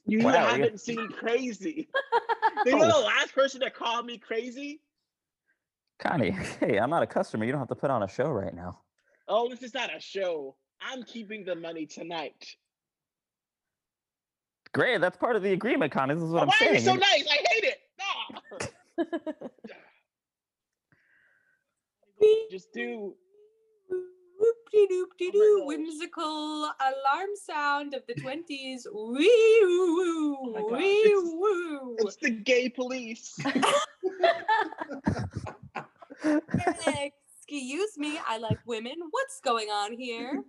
You 0.06 0.20
Wow, 0.24 0.46
haven't 0.46 0.80
seen 0.80 1.08
crazy. 1.08 1.88
you 2.66 2.72
know 2.78 2.86
the 3.00 3.04
last 3.06 3.34
person 3.34 3.60
that 3.60 3.74
called 3.74 4.06
me 4.06 4.16
crazy? 4.18 4.80
Connie, 5.98 6.30
hey, 6.60 6.78
I'm 6.78 6.88
not 6.90 7.02
a 7.02 7.06
customer. 7.06 7.44
You 7.44 7.52
don't 7.52 7.58
have 7.60 7.68
to 7.68 7.74
put 7.74 7.90
on 7.90 8.02
a 8.02 8.08
show 8.08 8.28
right 8.30 8.54
now. 8.54 8.80
Oh, 9.28 9.48
this 9.50 9.62
is 9.62 9.74
not 9.74 9.94
a 9.94 10.00
show. 10.00 10.56
I'm 10.80 11.02
keeping 11.02 11.44
the 11.44 11.54
money 11.54 11.84
tonight. 11.86 12.56
Great, 14.72 15.00
that's 15.00 15.16
part 15.16 15.34
of 15.36 15.42
the 15.42 15.52
agreement, 15.52 15.92
Connie. 15.92 16.14
This 16.14 16.22
is 16.22 16.30
what 16.30 16.42
Oh, 16.42 16.44
I'm 16.44 16.50
saying. 16.52 16.70
why 16.70 16.74
are 16.74 16.78
you 16.78 16.84
so 16.84 16.94
nice? 16.94 17.26
I 17.28 17.38
hate 17.50 17.64
it. 17.64 17.78
No. 18.98 19.48
Just 22.50 22.72
do. 22.72 23.14
Whoop-de-doop-de-doo, 24.38 25.58
gosh. 25.60 25.66
whimsical 25.66 26.64
alarm 26.80 27.30
sound 27.44 27.94
of 27.94 28.02
the 28.06 28.14
20s. 28.14 28.86
Wee 28.92 29.60
woo, 29.62 30.36
Oh 30.36 30.52
my 30.54 30.60
God, 30.60 30.72
wee 30.78 30.84
it's- 30.86 31.22
woo. 31.24 31.96
It's 31.98 32.16
the 32.16 32.30
gay 32.30 32.68
police. 32.68 33.38
Excuse 37.42 37.98
me, 37.98 38.18
I 38.26 38.38
like 38.38 38.58
women. 38.66 38.94
What's 39.10 39.40
going 39.40 39.68
on 39.68 39.92
here? 39.96 40.42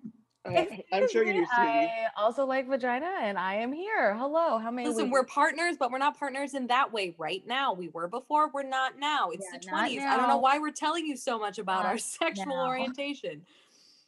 Uh, 0.44 0.66
I'm 0.92 1.08
sure 1.10 1.24
you 1.24 1.34
do, 1.34 1.42
Excuse 1.42 1.42
me, 1.42 1.46
sweetie. 1.46 1.58
I 1.58 2.08
also 2.18 2.46
like 2.46 2.68
vagina 2.68 3.12
and 3.22 3.38
I 3.38 3.56
am 3.56 3.72
here. 3.72 4.16
Hello. 4.16 4.58
How 4.58 4.72
many 4.72 4.88
Listen, 4.88 5.06
we- 5.06 5.12
we're 5.12 5.26
partners, 5.26 5.76
but 5.78 5.92
we're 5.92 6.00
not 6.00 6.18
partners 6.18 6.56
in 6.56 6.68
that 6.68 6.92
way 6.92 7.14
right 7.20 7.46
now. 7.46 7.74
We 7.74 7.90
were 7.90 8.08
before, 8.08 8.50
we're 8.52 8.64
not 8.64 8.98
now. 8.98 9.30
It's 9.30 9.46
Yeah, 9.52 9.60
the 9.60 9.66
not 9.72 9.90
20s. 9.92 10.00
I 10.02 10.18
don't 10.18 10.28
know 10.28 10.38
why 10.40 10.58
we're 10.58 10.72
telling 10.72 11.06
you 11.06 11.16
so 11.16 11.38
much 11.38 11.60
about 11.60 11.86
our 11.86 11.98
sexual 12.00 12.56
now. 12.56 12.66
orientation. 12.68 13.46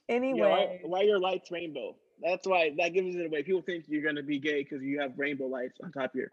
Yeah, 0.10 0.16
anyway. 0.16 0.80
why, 0.84 0.90
why 0.90 1.02
your 1.04 1.20
lights 1.20 1.52
rainbow? 1.52 1.96
That's 2.22 2.48
why 2.48 2.72
that 2.80 2.90
gives 2.94 3.16
it 3.16 3.26
away. 3.28 3.44
People 3.44 3.62
think 3.62 3.86
you're 3.88 4.04
gonna 4.04 4.24
be 4.24 4.40
gay 4.40 4.64
because 4.64 4.82
you 4.82 5.00
have 5.02 5.18
rainbow 5.18 5.46
lights 5.46 5.80
on 5.84 5.92
top 5.92 6.12
of 6.12 6.16
your. 6.16 6.30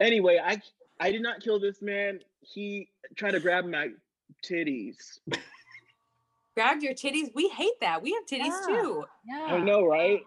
Anyway, 0.00 0.40
I 0.44 0.60
I 1.00 1.12
did 1.12 1.22
not 1.22 1.40
kill 1.42 1.60
this 1.60 1.80
man. 1.82 2.20
He 2.40 2.88
tried 3.14 3.32
to 3.32 3.40
grab 3.40 3.66
my 3.66 3.90
titties. 4.44 5.18
Grabbed 6.58 6.82
your 6.82 6.94
titties. 6.94 7.30
We 7.34 7.48
hate 7.48 7.78
that. 7.80 8.02
We 8.02 8.12
have 8.14 8.26
titties 8.26 8.52
Yeah. 8.68 8.76
too. 8.82 9.04
Yeah. 9.24 9.46
I 9.50 9.58
know, 9.60 9.84
right? 9.86 10.20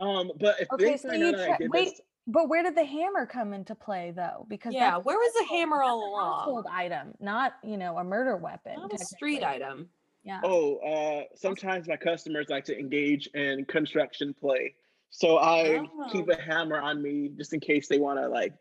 Um, 0.00 0.32
but 0.40 0.60
if 0.60 0.72
Okay, 0.72 0.84
they 0.92 0.96
so 0.96 1.08
find 1.08 1.20
you 1.20 1.28
out 1.28 1.36
that 1.36 1.50
I 1.50 1.56
tra- 1.58 1.66
wait, 1.70 1.84
this, 1.90 2.00
but 2.26 2.48
where 2.48 2.62
did 2.62 2.74
the 2.74 2.84
hammer 2.84 3.26
come 3.26 3.52
into 3.52 3.74
play 3.74 4.12
though? 4.14 4.46
Because 4.48 4.72
Yeah, 4.72 4.96
where 4.96 5.16
was 5.18 5.32
the 5.34 5.40
household- 5.40 5.58
hammer 5.60 5.76
that's 5.78 5.88
all 5.90 6.04
a 6.04 6.08
along? 6.10 6.38
Household 6.38 6.66
item, 6.72 7.14
not 7.20 7.54
you 7.62 7.76
know 7.76 7.98
a 7.98 8.04
murder 8.04 8.36
weapon. 8.36 8.76
Not 8.76 8.92
a 8.94 8.98
street 8.98 9.42
item. 9.44 9.90
Yeah. 10.24 10.40
oh, 10.44 10.76
uh, 10.78 11.24
sometimes 11.36 11.86
my 11.88 11.96
customers 11.96 12.46
like 12.50 12.64
to 12.66 12.78
engage 12.78 13.28
in 13.28 13.64
construction 13.66 14.34
play, 14.34 14.74
so 15.10 15.38
I 15.38 15.86
keep 16.12 16.28
Oh. 16.28 16.32
a 16.32 16.36
hammer 16.40 16.78
on 16.80 17.00
me 17.02 17.28
just 17.36 17.52
in 17.54 17.60
case 17.60 17.88
they 17.88 17.98
want 17.98 18.18
to 18.18 18.28
like. 18.28 18.52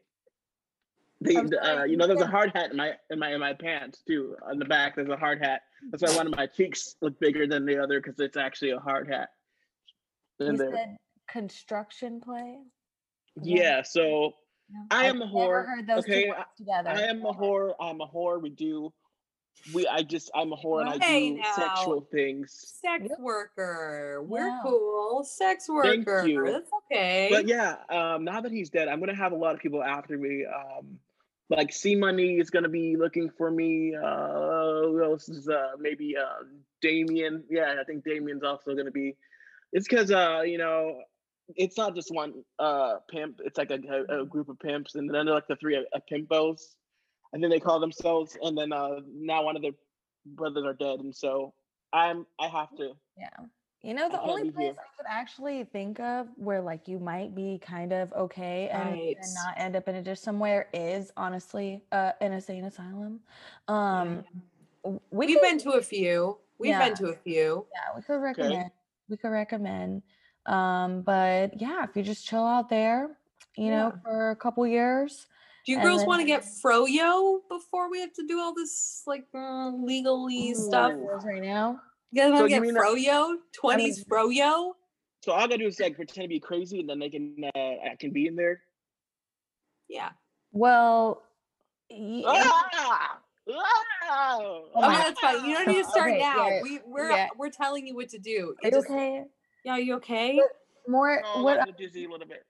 They, 1.20 1.36
I'm 1.36 1.48
uh, 1.64 1.84
you 1.86 1.92
you 1.92 1.98
know, 1.98 2.06
there's 2.06 2.22
a 2.22 2.28
hard 2.28 2.52
hat 2.54 2.70
in 2.72 2.78
my 2.78 2.94
in 3.10 3.18
my 3.18 3.34
in 3.34 3.40
my 3.40 3.54
pants 3.54 4.04
too. 4.08 4.36
On 4.48 4.60
the 4.60 4.66
back, 4.66 4.96
there's 4.96 5.10
a 5.10 5.18
hard 5.18 5.40
hat. 5.44 5.62
That's 5.90 6.04
why 6.04 6.16
one 6.16 6.28
of 6.28 6.36
my 6.36 6.46
cheeks 6.46 6.96
look 7.02 7.20
bigger 7.20 7.48
than 7.48 7.66
the 7.66 7.82
other 7.82 8.00
because 8.00 8.20
it's 8.20 8.38
actually 8.38 8.72
a 8.72 8.80
hard 8.80 9.08
hat. 9.08 9.30
You 10.40 10.48
And 10.48 10.60
there, 10.60 10.72
said 10.72 10.98
construction 11.28 12.22
play. 12.22 12.58
yeah. 13.42 13.82
So 13.82 14.34
No, 14.70 14.82
I 14.92 15.06
I've 15.08 15.16
am 15.16 15.22
a 15.24 15.26
whore, 15.28 15.66
Heard 15.66 15.88
those 15.88 16.00
okay? 16.00 16.26
two 16.26 16.34
together. 16.58 16.90
I 16.90 17.02
am 17.02 17.26
a 17.26 17.34
whore. 17.34 17.74
I'm 17.80 18.00
a 18.02 18.08
whore. 18.08 18.40
We 18.40 18.50
do. 18.52 18.94
We. 19.74 19.88
I 19.88 20.04
just. 20.04 20.30
I'm 20.36 20.54
a 20.54 20.56
whore 20.56 20.82
and 20.82 20.90
I 20.90 20.98
do 21.00 21.38
now. 21.38 21.52
sexual 21.56 22.02
things. 22.12 22.78
Sex 22.80 23.06
Yep. 23.10 23.20
worker. 23.20 24.22
We're 24.28 24.50
Yeah. 24.50 24.60
cool. 24.62 25.24
Sex 25.24 25.68
worker. 25.68 25.90
Thank 25.90 26.06
worker. 26.06 26.28
you. 26.28 26.46
That's 26.46 26.70
okay. 26.86 27.30
But 27.32 27.48
yeah, 27.48 27.78
um, 27.90 28.24
now 28.24 28.40
that 28.40 28.52
he's 28.52 28.70
dead, 28.70 28.88
I'm 28.88 29.00
gonna 29.00 29.16
have 29.16 29.32
a 29.32 29.36
lot 29.36 29.56
of 29.56 29.62
people 29.62 29.84
after 29.84 30.16
me. 30.16 30.46
Um, 30.46 31.00
like 31.50 31.72
C 31.72 31.96
Money 31.96 32.38
is 32.40 32.50
gonna 32.50 32.70
be 32.70 32.96
looking 32.98 33.30
for 33.38 33.50
me. 33.50 33.96
Uh, 33.96 34.82
who 34.84 35.04
else 35.04 35.30
is 35.30 35.48
uh, 35.48 35.72
maybe 35.80 36.16
uh, 36.18 36.44
Damien? 36.82 37.44
Yeah, 37.50 37.76
I 37.80 37.84
think 37.84 38.04
Damien's 38.04 38.44
also 38.44 38.76
gonna 38.76 38.92
be. 38.92 39.16
It's 39.72 39.88
because 39.88 40.12
uh, 40.12 40.42
you 40.46 40.58
know, 40.58 41.02
it's 41.56 41.78
not 41.78 41.96
just 41.96 42.14
one 42.14 42.44
uh 42.60 42.96
pimp. 43.10 43.40
It's 43.44 43.58
like 43.58 43.72
a, 43.72 43.80
a, 44.10 44.22
a 44.22 44.26
group 44.26 44.50
of 44.50 44.60
pimps, 44.60 44.96
and 44.96 45.10
then 45.10 45.26
they're 45.26 45.36
like 45.36 45.48
the 45.48 45.56
three 45.56 45.78
uh, 45.78 46.00
pimpos, 46.12 46.76
and 47.34 47.42
then 47.42 47.50
they 47.50 47.60
call 47.60 47.80
themselves. 47.80 48.38
And 48.42 48.58
then 48.58 48.74
uh, 48.74 49.00
now 49.14 49.44
one 49.44 49.56
of 49.56 49.62
their 49.62 49.72
brothers 50.26 50.66
are 50.66 50.74
dead, 50.74 51.00
and 51.00 51.16
so 51.16 51.54
I'm 51.94 52.26
I 52.40 52.48
have 52.48 52.76
to. 52.78 52.92
Yeah. 53.18 53.46
You 53.88 53.94
know, 53.94 54.10
the 54.10 54.22
only 54.22 54.52
place 54.52 54.66
here. 54.66 54.76
I 54.78 54.98
could 54.98 55.06
actually 55.10 55.64
think 55.64 56.02
of 56.02 56.28
where 56.36 56.60
like 56.60 56.90
you 56.90 57.00
might 57.00 57.34
be 57.34 57.58
kind 57.66 57.94
of 57.94 58.12
okay 58.12 58.68
and, 58.68 58.92
Right. 58.92 59.16
and 59.18 59.34
not 59.34 59.54
end 59.56 59.78
up 59.78 59.88
in 59.88 59.96
a 59.96 60.02
ditch 60.02 60.18
somewhere 60.20 60.68
is 60.74 61.14
honestly 61.16 61.86
uh, 61.94 62.12
an 62.20 62.34
insane 62.34 62.66
asylum. 62.66 63.22
Um, 63.70 64.26
we 64.84 65.00
We've 65.12 65.36
could, 65.38 65.42
been 65.42 65.58
to 65.60 65.70
a 65.72 65.82
few. 65.82 66.38
We've 66.60 66.72
Yeah. 66.72 66.86
been 66.90 66.98
to 66.98 67.08
a 67.08 67.16
few. 67.16 67.66
yeah, 67.74 67.96
we 67.96 68.02
could 68.02 68.20
recommend. 68.22 68.72
We 69.08 69.16
could 69.16 69.30
recommend. 69.30 70.02
Um, 70.46 71.02
but 71.04 71.62
yeah, 71.62 71.86
if 71.86 71.96
you 71.96 72.04
just 72.04 72.28
chill 72.28 72.46
out 72.46 72.68
there, 72.68 73.18
you 73.56 73.72
know, 73.72 73.94
for 74.04 74.32
a 74.32 74.36
couple 74.36 74.68
years. 74.68 75.28
Do 75.66 75.72
you 75.72 75.82
girls 75.82 76.00
then- 76.00 76.08
want 76.08 76.20
to 76.20 76.28
get 76.28 76.44
froyo 76.44 77.40
before 77.48 77.90
we 77.90 78.02
have 78.02 78.12
to 78.16 78.28
do 78.28 78.38
all 78.42 78.54
this 78.54 79.04
like 79.08 79.28
uh, 79.34 79.70
legally 79.70 80.54
stuff? 80.56 80.92
Right 81.24 81.42
now. 81.42 81.80
You 82.12 82.22
guys 82.22 82.32
want 82.32 82.40
So 82.40 82.48
to 82.48 82.50
you 82.54 82.56
get 82.56 82.62
mean 82.62 82.74
that- 82.74 82.84
froyo? 82.84 83.36
Twenties 83.54 84.04
froyo? 84.06 84.74
So 85.24 85.32
all 85.34 85.40
I 85.40 85.48
gotta 85.48 85.58
do 85.58 85.66
is 85.68 85.80
like 85.80 85.96
pretend 85.96 86.26
to 86.26 86.30
be 86.30 86.40
crazy, 86.40 86.80
and 86.80 86.90
then 86.90 87.00
they 87.00 87.10
can 87.10 87.36
uh, 87.56 87.58
I 87.60 87.96
can 88.00 88.12
be 88.12 88.28
in 88.28 88.36
there. 88.36 88.62
Yeah. 89.90 90.10
Well, 90.52 91.24
y- 91.90 92.24
Ah! 92.26 92.70
Ah! 92.74 93.20
Oh 94.10 94.70
Oh, 94.76 94.82
that's 94.92 95.20
fine. 95.20 95.46
You 95.46 95.54
don't 95.56 95.68
need 95.68 95.84
to 95.84 95.90
start 95.90 96.12
Okay, 96.12 96.20
now. 96.20 96.48
yeah, 96.50 96.62
we 96.64 96.80
we're 96.86 97.12
yeah. 97.12 97.28
we're 97.38 97.50
telling 97.50 97.88
you 97.88 97.96
what 97.96 98.10
to 98.10 98.20
do. 98.20 98.56
are 98.64 98.68
It 98.68 98.74
you 98.74 98.80
just- 98.80 98.90
okay? 98.90 99.24
Yeah, 99.66 99.72
are 99.74 99.80
you 99.80 99.96
okay? 99.96 100.40
More 100.88 101.22
Oh, 101.26 101.44
what 101.44 101.60
I'm 101.62 101.70
a 101.70 101.72
dizzy 101.74 102.06
a 102.06 102.10
little 102.10 102.28
bit. 102.28 102.46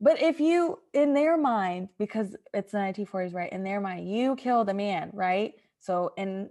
But 0.00 0.22
if 0.22 0.38
you, 0.38 0.78
in 0.92 1.12
their 1.12 1.36
mind, 1.36 1.88
because 1.98 2.36
it's 2.54 2.70
the 2.70 2.78
1940s, 2.78 3.34
right? 3.34 3.52
In 3.52 3.64
their 3.64 3.80
mind, 3.80 4.08
you 4.08 4.36
killed 4.36 4.68
a 4.68 4.74
man, 4.74 5.10
right? 5.12 5.54
So 5.80 6.12
in 6.16 6.50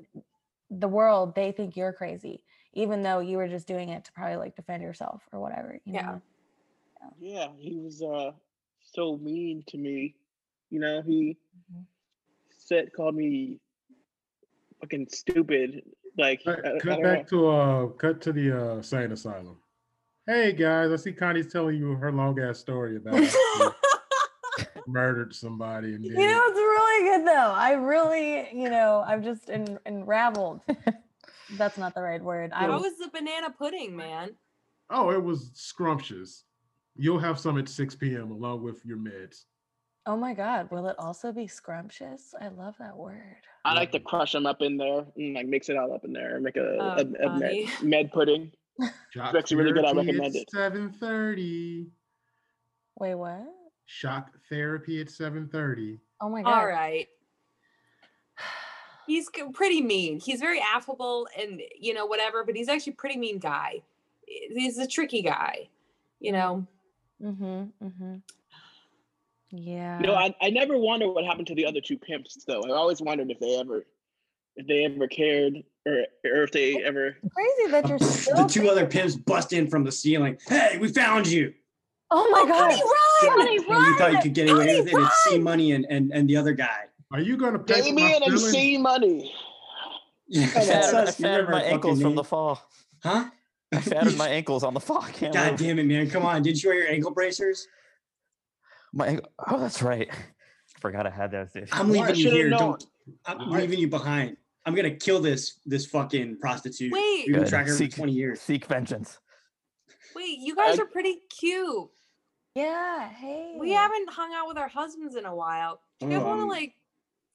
the 0.70 0.88
world, 0.88 1.36
they 1.36 1.52
think 1.52 1.76
you're 1.78 1.94
crazy, 1.94 2.44
even 2.74 3.02
though 3.04 3.20
you 3.20 3.38
were 3.38 3.48
just 3.48 3.68
doing 3.68 3.90
it 3.90 4.06
to 4.06 4.12
probably 4.12 4.38
like 4.38 4.56
defend 4.56 4.84
yourself 4.84 5.24
or 5.32 5.40
whatever. 5.40 5.80
You 5.86 5.94
Yeah. 5.94 6.08
know? 6.12 6.22
Yeah, 7.20 7.48
he 7.58 7.78
was 7.78 8.02
uh 8.02 8.32
so 8.82 9.18
mean 9.18 9.64
to 9.68 9.78
me. 9.78 10.16
You 10.70 10.80
know, 10.80 11.02
he 11.02 11.38
Mhm. 11.74 11.86
said 12.50 12.92
called 12.94 13.16
me 13.16 13.60
fucking 14.82 15.08
stupid. 15.10 15.84
Like 16.18 16.42
I, 16.48 16.56
Cut, 16.56 16.66
I 16.66 16.70
cut 16.72 16.84
don't 16.86 17.04
know. 17.04 17.04
back 17.04 17.28
to 17.30 17.48
uh 17.48 17.88
cut 17.88 18.22
to 18.22 18.34
the 18.34 18.58
uh 18.78 18.82
sane 18.82 19.12
asylum. 19.12 19.58
Hey 20.26 20.52
guys, 20.52 20.92
I 20.92 20.98
see 20.98 21.14
Connie's 21.14 21.52
telling 21.52 21.78
you 21.78 21.94
her 21.96 22.12
long 22.12 22.40
ass 22.40 22.60
story 22.60 22.98
about 22.98 23.14
how 23.24 23.30
she 23.54 23.60
murdered 24.88 25.36
somebody 25.36 25.94
and 25.94 26.04
You 26.06 26.16
know, 26.16 26.42
it's 26.46 26.56
really 26.58 27.10
good 27.10 27.28
though. 27.28 27.52
I 27.54 27.72
really, 27.74 28.48
you 28.58 28.70
know, 28.70 29.04
I'm 29.06 29.24
just 29.24 29.50
en- 29.50 29.80
enraveled. 29.86 30.62
That's 31.50 31.78
not 31.78 31.94
the 31.96 32.02
right 32.02 32.22
word. 32.22 32.52
I 32.54 32.66
How 32.66 32.74
was, 32.74 32.84
was 32.84 32.98
the 32.98 33.10
banana 33.14 33.50
pudding, 33.58 33.96
man? 33.96 34.32
oh, 34.90 35.12
it 35.12 35.22
was 35.24 35.52
scrumptious. 35.54 36.44
You'll 36.96 37.20
have 37.20 37.40
some 37.40 37.58
at 37.58 37.70
6 37.70 37.96
p.m. 37.96 38.32
along 38.32 38.64
with 38.64 38.84
your 38.86 38.98
meds. 38.98 39.44
oh 40.06 40.18
my 40.18 40.34
God, 40.34 40.72
will 40.72 40.88
it 40.88 40.96
also 40.98 41.32
be 41.32 41.48
scrumptious? 41.48 42.34
I 42.42 42.48
love 42.48 42.76
that 42.80 42.96
word. 42.98 43.38
I 43.66 43.74
like 43.74 43.92
to 43.92 44.00
crush 44.00 44.32
them 44.32 44.46
up 44.46 44.62
in 44.62 44.78
there 44.78 45.06
and 45.18 45.34
like 45.36 45.46
mix 45.48 45.68
it 45.70 45.76
all 45.78 45.94
up 45.94 46.06
in 46.06 46.14
there 46.14 46.36
and 46.36 46.44
make 46.44 46.56
a, 46.56 46.78
Oh, 46.80 46.96
a, 47.22 47.28
a 47.28 47.40
med, 47.40 47.70
med 47.84 48.12
pudding. 48.14 48.52
Shock 49.12 49.36
actually 49.36 49.58
really 49.58 49.74
good, 49.74 49.86
I 49.86 49.92
recommend 49.92 50.36
at 50.36 50.42
it. 50.42 50.50
7:30. 50.54 51.88
Wait, 53.00 53.16
what? 53.16 53.44
Shock 53.88 54.32
therapy 54.50 55.00
at 55.00 55.08
7:30. 55.08 55.98
Oh 56.22 56.30
my 56.30 56.44
God. 56.44 56.54
All 56.54 56.68
right. 56.68 57.08
He's 59.08 59.30
pretty 59.54 59.82
mean. 59.82 60.20
He's 60.20 60.42
very 60.42 60.60
affable 60.62 61.28
and 61.40 61.62
you 61.80 61.94
know 61.94 62.06
whatever, 62.06 62.44
but 62.44 62.58
he's 62.58 62.68
actually 62.68 62.94
a 62.94 62.96
pretty 62.98 63.18
mean 63.18 63.40
guy. 63.40 63.82
He's 64.26 64.78
a 64.78 64.86
tricky 64.86 65.22
guy, 65.22 65.70
you 66.20 66.34
know. 66.34 66.68
Mm-hmm. 67.24 67.64
Mm-hmm. 67.82 68.16
Yeah. 69.52 70.00
No, 70.00 70.14
I, 70.16 70.36
I 70.42 70.50
never 70.50 70.78
wondered 70.78 71.12
what 71.12 71.24
happened 71.24 71.48
to 71.48 71.56
the 71.56 71.66
other 71.66 71.80
two 71.80 71.98
pimps 71.98 72.44
though. 72.46 72.62
I 72.64 72.72
always 72.72 73.02
wondered 73.02 73.32
if 73.32 73.40
they 73.40 73.58
ever 73.58 73.86
if 74.58 74.68
they 74.68 74.84
ever 74.84 75.08
cared 75.08 75.64
or 75.86 76.04
or 76.26 76.44
if 76.44 76.52
they 76.52 76.84
ever 76.84 77.16
crazy 77.34 77.72
that 77.72 77.88
you're 77.88 78.00
still 78.00 78.36
the 78.36 78.50
two 78.50 78.70
other 78.70 78.86
pimps 78.86 79.16
bust 79.16 79.54
in 79.54 79.70
from 79.70 79.86
the 79.86 79.92
ceiling. 79.94 80.38
Hey, 80.46 80.78
we 80.78 80.90
found 80.90 81.28
you. 81.28 81.54
Oh 82.10 82.30
my 82.32 82.46
god. 82.48 82.70
run! 83.38 83.48
And 83.48 83.88
you 83.88 83.98
thought 83.98 84.12
you 84.14 84.22
could 84.22 84.34
get 84.34 84.50
away 84.50 84.66
Connie, 84.68 84.82
with 84.82 84.94
it. 84.94 84.98
It's 84.98 85.24
C! 85.24 85.38
Money 85.40 85.72
and, 85.74 85.86
and 85.90 86.12
and 86.14 86.30
the 86.30 86.38
other 86.38 86.54
guy. 86.54 86.86
Are 87.12 87.20
you 87.20 87.38
gonna 87.38 87.60
pay 87.60 87.74
for 87.76 87.80
my 87.80 87.86
Damien 87.86 88.24
and 88.24 88.34
feelings? 88.34 88.52
C 88.52 88.78
Money. 88.78 89.34
Yeah, 90.28 90.44
I 90.44 90.48
that's 90.48 90.68
shattered, 90.68 90.96
I 90.96 91.02
us. 91.04 91.18
shattered 91.18 91.22
Remember 91.48 91.52
my 91.52 91.64
our 91.64 91.70
ankles 91.74 91.92
fucking 92.00 92.04
from 92.04 92.16
the 92.16 92.24
fall. 92.24 92.62
Huh? 93.04 93.26
I 93.74 93.82
shattered 93.82 94.18
my 94.18 94.30
ankles 94.40 94.64
on 94.64 94.74
the 94.74 94.80
fall. 94.80 95.02
I 95.02 95.12
can't 95.12 95.34
God 95.34 95.52
move. 95.52 95.60
damn 95.60 95.80
it, 95.80 95.86
man! 95.86 96.10
Come 96.10 96.26
on, 96.26 96.42
did 96.42 96.62
you 96.62 96.70
wear 96.70 96.80
your 96.80 96.88
ankle 96.90 97.12
bracers? 97.12 97.68
My 98.94 99.08
ankle- 99.08 99.30
oh, 99.48 99.60
that's 99.60 99.82
right. 99.82 100.10
Forgot 100.82 101.08
I 101.08 101.10
had 101.10 101.32
those. 101.32 101.52
dude. 101.52 101.68
I'm 101.72 101.90
leaving 101.90 102.16
you 102.16 102.30
here. 102.32 102.50
Don't. 102.50 102.84
I'm 103.26 103.50
Why- 103.50 103.62
leaving 103.62 103.80
you 103.80 103.88
behind. 103.90 104.38
I'm 104.66 104.76
gonna 104.76 104.92
kill 104.96 105.20
this 105.22 105.60
this 105.66 105.86
fucking 105.88 106.40
prostitute. 106.40 106.92
Wait. 106.92 107.24
We've 107.28 107.36
been 107.36 107.44
Good. 107.44 107.50
tracking 107.50 107.72
her 107.74 107.78
for 107.78 107.88
20 107.88 108.12
years. 108.12 108.42
Seek 108.42 108.66
vengeance. 108.66 109.18
Wait, 110.16 110.40
you 110.40 110.56
guys 110.56 110.78
I- 110.80 110.84
are 110.84 110.86
pretty 110.88 111.20
cute. 111.30 111.90
Yeah. 112.58 113.10
Hey. 113.10 113.56
We 113.60 113.72
haven't 113.72 114.10
hung 114.10 114.34
out 114.34 114.48
with 114.48 114.58
our 114.58 114.68
husbands 114.68 115.16
in 115.16 115.26
a 115.26 115.36
while. 115.36 115.80
Do 116.00 116.08
you 116.08 116.14
guys 116.14 116.24
want 116.24 116.40
to 116.40 116.44
Um, 116.44 116.50
like 116.50 116.74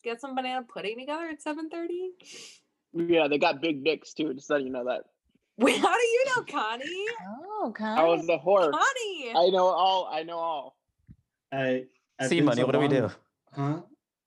get 0.02 0.20
some 0.20 0.34
banana 0.34 0.64
pudding 0.64 0.98
together 0.98 1.28
at 1.28 1.40
seven 1.40 1.70
thirty? 1.70 2.10
Yeah, 2.92 3.28
they 3.28 3.38
got 3.38 3.60
big 3.62 3.84
dicks 3.84 4.14
too. 4.14 4.34
Just 4.34 4.50
letting 4.50 4.66
you 4.66 4.72
know 4.72 4.84
that. 4.86 5.04
Wait, 5.58 5.76
how 5.78 5.94
do 5.96 6.02
you 6.02 6.24
know, 6.34 6.42
Connie? 6.42 7.06
Oh, 7.46 7.72
kind 7.76 8.00
I 8.00 8.04
was 8.04 8.26
the 8.26 8.36
whore. 8.38 8.72
Connie. 8.72 9.30
I 9.36 9.48
know 9.50 9.66
all. 9.66 10.08
I 10.10 10.24
know 10.24 10.38
all. 10.38 10.76
I 11.52 11.84
I've 12.18 12.28
See 12.28 12.36
been 12.36 12.46
money. 12.46 12.60
so 12.62 12.66
what 12.66 12.72
do 12.72 12.80
we 12.80 12.88
do? 12.88 13.08
Huh? 13.52 13.82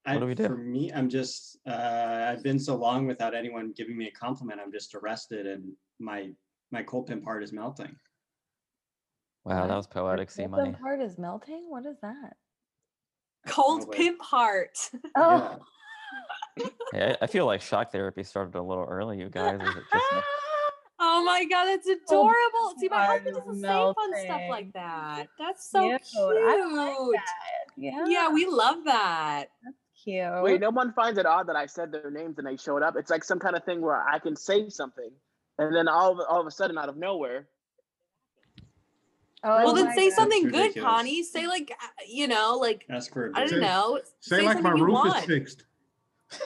I, 0.05 0.13
What 0.13 0.19
do 0.21 0.27
we 0.27 0.35
do? 0.35 0.45
For 0.47 0.55
me, 0.55 0.93
I'm 0.93 1.09
just 1.09 1.57
uh, 1.67 2.27
I've 2.31 2.43
been 2.43 2.59
so 2.59 2.75
long 2.75 3.05
without 3.05 3.35
anyone 3.35 3.73
giving 3.75 3.97
me 3.97 4.07
a 4.07 4.11
compliment. 4.11 4.61
I'm 4.63 4.71
just 4.71 4.95
arrested, 4.95 5.45
and 5.45 5.73
my 5.99 6.29
my 6.71 6.83
cold 6.83 7.07
pimp 7.07 7.25
heart 7.25 7.43
is 7.43 7.51
melting. 7.51 7.95
Wow, 9.45 9.67
that 9.67 9.75
was 9.75 9.87
poetic. 9.87 10.31
See 10.31 10.43
The 10.43 10.49
money. 10.49 10.71
heart 10.71 11.01
is 11.01 11.17
melting. 11.17 11.65
What 11.69 11.85
is 11.85 11.97
that? 12.01 12.33
Cold 13.47 13.87
wait. 13.87 13.97
pimp 13.97 14.21
heart. 14.21 14.77
Oh. 15.15 15.59
Yeah, 16.93 17.15
I 17.21 17.25
I 17.25 17.27
feel 17.27 17.45
like 17.45 17.61
shock 17.61 17.91
therapy 17.91 18.23
started 18.23 18.55
a 18.55 18.61
little 18.61 18.85
early. 18.85 19.19
You 19.19 19.29
guys, 19.29 19.59
is 19.61 19.75
it 19.75 19.83
just? 19.93 20.05
Oh 20.97 21.23
my 21.25 21.43
god, 21.43 21.65
that's 21.65 21.87
adorable. 21.87 22.73
See, 22.79 22.87
my 22.87 23.05
husband 23.05 23.37
is 23.37 23.43
doesn't 23.43 23.61
say 23.61 23.67
fun 23.67 24.25
stuff 24.25 24.41
like 24.49 24.71
that. 24.73 25.27
That's 25.37 25.69
so 25.69 25.81
Cute. 25.89 26.01
cute. 26.09 26.37
I 26.37 27.05
like 27.11 27.19
Yeah. 27.75 28.05
Yeah, 28.07 28.29
we 28.29 28.45
love 28.45 28.77
that. 28.85 29.47
That's 29.63 29.75
cute. 30.03 30.41
Wait, 30.41 30.61
no 30.61 30.69
one 30.69 30.93
finds 30.93 31.19
it 31.19 31.25
odd 31.25 31.47
that 31.49 31.57
I 31.57 31.65
said 31.65 31.91
their 31.91 32.09
names 32.09 32.37
and 32.37 32.47
they 32.47 32.55
showed 32.55 32.81
up. 32.81 32.95
It's 32.95 33.09
like 33.11 33.25
some 33.25 33.39
kind 33.39 33.57
of 33.57 33.65
thing 33.65 33.81
where 33.81 34.01
I 34.07 34.19
can 34.19 34.37
say 34.37 34.69
something, 34.69 35.11
and 35.57 35.75
then 35.75 35.89
all 35.89 36.13
of, 36.13 36.25
all 36.29 36.39
of 36.39 36.47
a 36.47 36.51
sudden, 36.51 36.77
out 36.77 36.87
of 36.87 36.95
nowhere, 36.95 37.49
Oh 39.47 39.63
well, 39.63 39.73
then 39.75 39.93
say 39.95 40.09
God. 40.09 40.15
something 40.15 40.43
good, 40.45 40.53
ridiculous. 40.53 40.89
Connie. 40.91 41.23
Say 41.23 41.45
like, 41.47 41.71
uh, 41.71 41.87
you 42.07 42.27
know, 42.27 42.57
like 42.59 42.85
Ask 42.89 43.13
for 43.13 43.27
a 43.27 43.31
I 43.37 43.41
bit. 43.43 43.51
don't 43.51 43.61
know. 43.61 43.99
Say, 44.19 44.41
like 44.43 44.57
my 44.61 44.71
something 44.71 44.77
you 44.79 44.85
roof 44.85 45.15
is 45.17 45.25
fixed. 45.25 45.65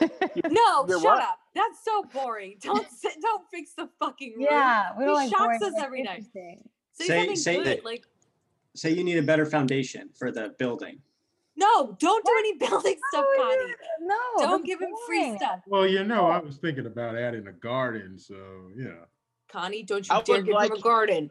No, 0.50 0.86
shut 0.86 1.02
what? 1.02 1.20
up. 1.22 1.38
That's 1.54 1.82
so 1.84 2.04
boring. 2.04 2.56
Don't 2.62 2.86
sit, 2.90 3.14
don't 3.20 3.42
fix 3.50 3.72
the 3.72 3.88
fucking 3.98 4.34
roof. 4.36 4.46
Yeah, 4.50 4.90
we 4.98 5.04
don't 5.04 5.14
He 5.22 5.26
like 5.26 5.30
shocks 5.30 5.58
boring, 5.58 5.74
us 5.74 5.82
every 5.82 6.02
night. 6.02 6.18
interesting. 6.18 6.68
Say, 6.92 7.06
Say- 7.06 7.16
something 7.18 7.36
say 7.36 7.56
good. 7.56 7.66
that- 7.66 7.84
Like, 7.84 8.04
Say 8.76 8.90
you 8.90 9.02
need 9.02 9.18
a 9.18 9.22
better 9.22 9.46
foundation 9.46 10.10
for 10.16 10.30
the 10.30 10.54
building. 10.58 11.00
no, 11.56 11.96
don't 11.98 12.24
do 12.24 12.32
any 12.38 12.56
building 12.58 12.96
stuff, 13.08 13.24
Oh, 13.26 13.36
Connie. 13.58 13.74
No, 14.00 14.16
Don't 14.46 14.50
that's 14.58 14.64
give 14.66 14.80
him 14.80 14.94
free 15.06 15.36
stuff. 15.38 15.60
Well, 15.66 15.86
you 15.88 16.04
know, 16.04 16.26
I 16.26 16.38
was 16.38 16.58
thinking 16.58 16.86
about 16.86 17.16
adding 17.16 17.48
a 17.48 17.52
garden, 17.52 18.16
so 18.18 18.36
yeah. 18.76 18.90
Connie, 19.50 19.82
don't 19.82 20.06
you 20.08 20.14
I 20.14 20.22
dare 20.22 20.36
would 20.36 20.46
give 20.46 20.54
him 20.54 20.72
a 20.72 20.80
garden. 20.80 21.30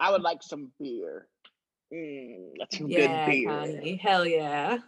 I 0.00 0.10
would 0.10 0.22
like 0.22 0.42
some 0.42 0.70
beer. 0.80 1.26
Mm, 1.92 2.52
that's 2.58 2.78
some 2.78 2.88
Yeah, 2.88 3.26
good 3.26 3.32
beer. 3.32 3.48
Connie. 3.48 3.96
Hell 3.96 4.26
yeah. 4.26 4.78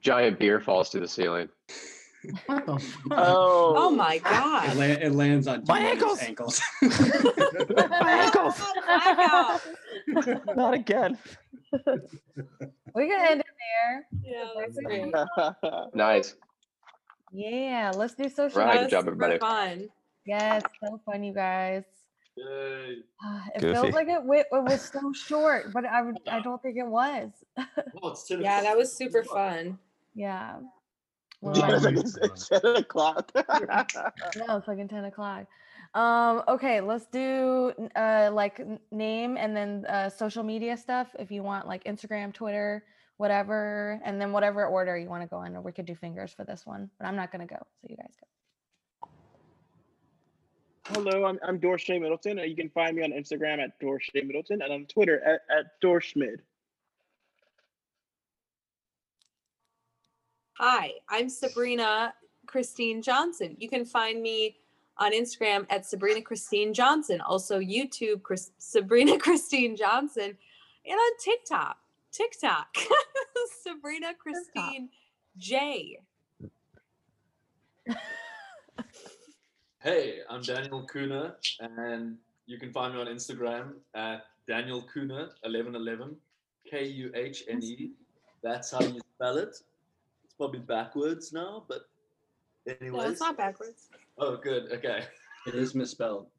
Giant 0.00 0.38
beer 0.38 0.60
falls 0.60 0.90
to 0.90 1.00
the 1.00 1.08
ceiling. 1.08 1.48
What 2.46 2.66
the 2.66 2.78
fuck? 2.78 3.12
Oh, 3.12 3.74
Oh 3.76 3.90
my 3.90 4.14
It, 4.16 4.24
god. 4.24 4.76
la- 4.76 4.84
it 4.84 5.12
lands 5.12 5.46
on 5.46 5.64
My 5.68 5.78
ankles! 5.80 6.18
ankles. 6.20 6.60
My 6.82 8.22
ankles! 8.24 8.54
Oh, 8.58 9.60
blackout. 10.06 10.56
Not 10.56 10.74
again. 10.74 11.16
We 12.94 13.06
can 13.08 13.26
end 13.30 13.40
it 13.40 13.46
there. 13.62 14.06
Yeah, 14.24 14.48
that's 14.58 14.78
great. 14.84 15.94
Nice. 15.94 16.34
Yeah, 17.32 17.92
let's 17.94 18.14
do 18.14 18.28
social. 18.28 18.60
Right, 18.60 18.80
good 18.80 18.90
job, 18.90 19.06
everybody. 19.06 19.38
Fun. 19.38 19.88
Yes, 20.24 20.62
so 20.82 21.00
fun, 21.06 21.22
you 21.22 21.32
guys. 21.34 21.84
Yay. 22.38 22.96
It 23.54 23.60
Goofy. 23.60 23.72
feels 23.74 23.94
like 23.94 24.08
it, 24.08 24.20
wi- 24.20 24.44
it 24.50 24.62
was 24.64 24.80
so 24.92 25.12
short, 25.12 25.72
but 25.72 25.84
I, 25.84 26.02
would- 26.02 26.18
I 26.30 26.40
don't 26.40 26.60
think 26.62 26.76
it 26.76 26.86
was. 26.86 27.30
Oh, 28.02 28.10
it's 28.10 28.26
10 28.28 28.40
Yeah, 28.42 28.60
that 28.62 28.76
was 28.76 28.94
super 28.96 29.24
fun. 29.24 29.78
Yeah. 30.14 30.56
Well, 31.40 31.56
Yeah, 31.58 31.68
Yeah, 31.68 31.74
it's, 31.76 31.84
like, 31.84 31.96
wait 31.96 32.04
it's, 32.04 32.16
it's 32.18 32.46
seven 32.46 32.76
o'clock. 32.76 33.30
No, 33.34 34.56
it's 34.56 34.66
fucking 34.66 34.88
10 34.88 35.04
o'clock. 35.06 35.46
Um, 35.94 36.42
okay, 36.48 36.80
let's 36.80 37.06
do 37.06 37.72
uh 37.96 38.30
like 38.32 38.60
name 38.92 39.36
and 39.38 39.56
then 39.56 39.86
uh 39.88 40.10
social 40.10 40.42
media 40.42 40.76
stuff 40.76 41.08
if 41.18 41.30
you 41.30 41.42
want 41.42 41.66
like 41.66 41.82
Instagram, 41.84 42.32
Twitter, 42.34 42.84
whatever, 43.16 43.98
and 44.04 44.20
then 44.20 44.30
whatever 44.32 44.66
order 44.66 44.96
you 44.98 45.08
want 45.08 45.22
to 45.22 45.28
go 45.28 45.42
in, 45.44 45.56
or 45.56 45.62
we 45.62 45.72
could 45.72 45.86
do 45.86 45.94
fingers 45.94 46.32
for 46.32 46.44
this 46.44 46.66
one, 46.66 46.90
but 46.98 47.06
I'm 47.06 47.16
not 47.16 47.32
gonna 47.32 47.46
go, 47.46 47.56
so 47.56 47.86
you 47.88 47.96
guys 47.96 48.12
go. 48.20 48.26
Hello, 50.92 51.26
I'm, 51.26 51.38
I'm 51.46 51.60
Dorshae 51.60 52.00
Middleton. 52.00 52.38
You 52.38 52.56
can 52.56 52.70
find 52.70 52.96
me 52.96 53.02
on 53.02 53.10
Instagram 53.10 53.58
at 53.58 53.78
Dorshae 53.78 54.24
Middleton 54.26 54.62
and 54.62 54.72
on 54.72 54.86
Twitter 54.86 55.22
at, 55.22 55.42
at 55.54 55.78
Dorschmid. 55.84 56.38
Hi, 60.54 60.92
I'm 61.10 61.28
Sabrina 61.28 62.14
Christine 62.46 63.02
Johnson. 63.02 63.54
You 63.58 63.68
can 63.68 63.84
find 63.84 64.22
me 64.22 64.56
on 64.96 65.12
Instagram 65.12 65.66
at 65.68 65.84
Sabrina 65.84 66.22
Christine 66.22 66.72
Johnson, 66.72 67.20
also 67.20 67.60
YouTube 67.60 68.22
Chris, 68.22 68.50
Sabrina 68.56 69.18
Christine 69.20 69.76
Johnson, 69.76 70.38
and 70.86 70.98
on 70.98 71.18
TikTok. 71.22 71.76
TikTok, 72.12 72.74
Sabrina 73.62 74.14
Christine 74.18 74.88
J. 75.36 75.98
Hey, 79.80 80.22
I'm 80.28 80.42
Daniel 80.42 80.84
Kuhne, 80.92 81.32
and 81.60 82.16
you 82.46 82.58
can 82.58 82.72
find 82.72 82.94
me 82.94 83.00
on 83.00 83.06
Instagram 83.06 83.74
at 83.94 84.24
Daniel 84.48 84.82
Kuhne 84.82 85.28
1111 85.42 86.16
K 86.68 86.84
U 86.84 87.12
H 87.14 87.44
N 87.48 87.62
E. 87.62 87.92
That's 88.42 88.72
how 88.72 88.80
you 88.80 89.00
spell 89.14 89.36
it. 89.38 89.50
It's 90.24 90.34
probably 90.36 90.58
backwards 90.58 91.32
now, 91.32 91.62
but 91.68 91.88
anyway. 92.66 93.04
No, 93.04 93.08
it's 93.08 93.20
not 93.20 93.36
backwards. 93.36 93.88
Oh, 94.18 94.36
good. 94.36 94.72
Okay. 94.72 95.04
it 95.46 95.54
is 95.54 95.76
misspelled. 95.76 96.26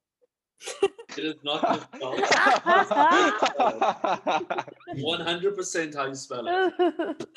It 1.17 1.25
is 1.25 1.35
not 1.43 1.63
misspelled. 1.63 2.19
100% 4.95 5.95
how 5.95 6.05
you 6.05 6.15
spell 6.15 6.45
it. 6.47 7.27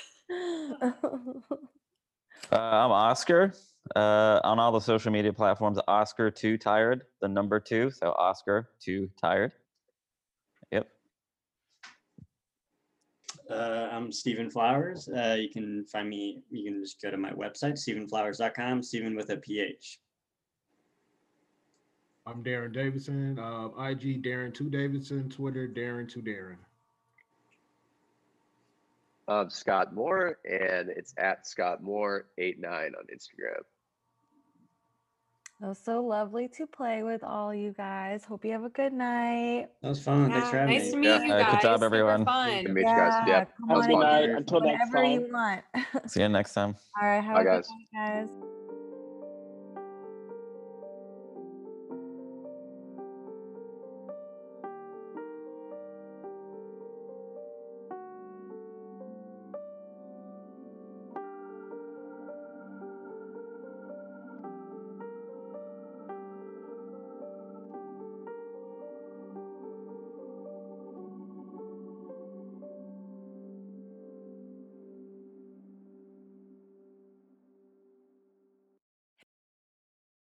Uh, 2.50 2.56
I'm 2.56 2.90
Oscar. 2.90 3.54
Uh, 3.96 4.40
on 4.44 4.58
all 4.58 4.72
the 4.72 4.80
social 4.80 5.10
media 5.10 5.32
platforms, 5.32 5.78
Oscar 5.88 6.30
Too 6.30 6.56
Tired, 6.56 7.02
the 7.20 7.28
number 7.28 7.60
two. 7.60 7.90
So 7.90 8.12
Oscar 8.12 8.70
Too 8.80 9.10
Tired. 9.20 9.52
Yep. 10.70 10.88
Uh, 13.50 13.88
I'm 13.92 14.12
Stephen 14.12 14.48
Flowers. 14.48 15.08
Uh, 15.08 15.36
you 15.38 15.50
can 15.50 15.84
find 15.86 16.08
me, 16.08 16.42
you 16.50 16.70
can 16.70 16.80
just 16.80 17.02
go 17.02 17.10
to 17.10 17.16
my 17.16 17.32
website, 17.32 17.74
stephenflowers.com, 17.74 18.82
Stephen 18.82 19.16
with 19.16 19.30
a 19.30 19.36
PH. 19.36 19.98
I'm 22.24 22.42
Darren 22.44 22.72
Davidson. 22.72 23.36
Uh, 23.38 23.66
IG 23.82 24.22
Darren 24.22 24.54
Two 24.54 24.70
Davidson. 24.70 25.28
Twitter 25.28 25.66
Darren 25.66 26.08
Two 26.08 26.22
Darren. 26.22 26.56
I'm 29.26 29.50
Scott 29.50 29.92
Moore, 29.92 30.38
and 30.44 30.88
it's 30.88 31.14
at 31.18 31.46
Scott 31.46 31.82
Moore 31.82 32.26
eight 32.38 32.60
nine 32.60 32.92
on 32.96 33.06
Instagram. 33.12 33.62
It 35.62 35.66
was 35.68 35.78
so 35.78 36.02
lovely 36.02 36.48
to 36.58 36.66
play 36.66 37.04
with 37.04 37.22
all 37.22 37.54
you 37.54 37.72
guys. 37.72 38.24
Hope 38.24 38.44
you 38.44 38.50
have 38.50 38.64
a 38.64 38.68
good 38.68 38.92
night. 38.92 39.68
That 39.80 39.90
was 39.90 40.02
fun. 40.02 40.28
Thanks 40.32 40.50
for 40.50 40.56
having 40.58 40.74
nice 40.76 40.86
me. 40.86 40.90
to 40.90 40.96
meet 40.96 41.06
Yeah. 41.06 41.22
you 41.22 41.32
Uh, 41.34 41.50
good 41.52 41.60
job, 41.62 41.82
everyone. 41.84 42.24
Fun. 42.24 42.50
Good 42.50 42.62
to 42.66 42.68
meet 42.72 42.80
you 42.80 42.86
guys. 42.86 43.28
Yeah, 43.28 43.44
come 43.44 43.68
Have 43.68 43.78
a 43.78 43.86
good 43.86 43.98
night. 44.00 44.28
Until 44.30 44.60
next 44.60 44.90
whenever 44.92 45.06
time. 45.06 45.20
you 45.20 45.32
want. 45.32 46.10
See 46.10 46.20
you 46.20 46.28
next 46.28 46.54
time. 46.54 46.74
All 47.00 47.08
right, 47.08 47.20
have 47.22 47.34
Bye, 47.36 47.40
a 47.42 47.44
good 47.44 47.50
guys. 47.62 47.68
night, 47.94 48.26
guys. 48.26 48.28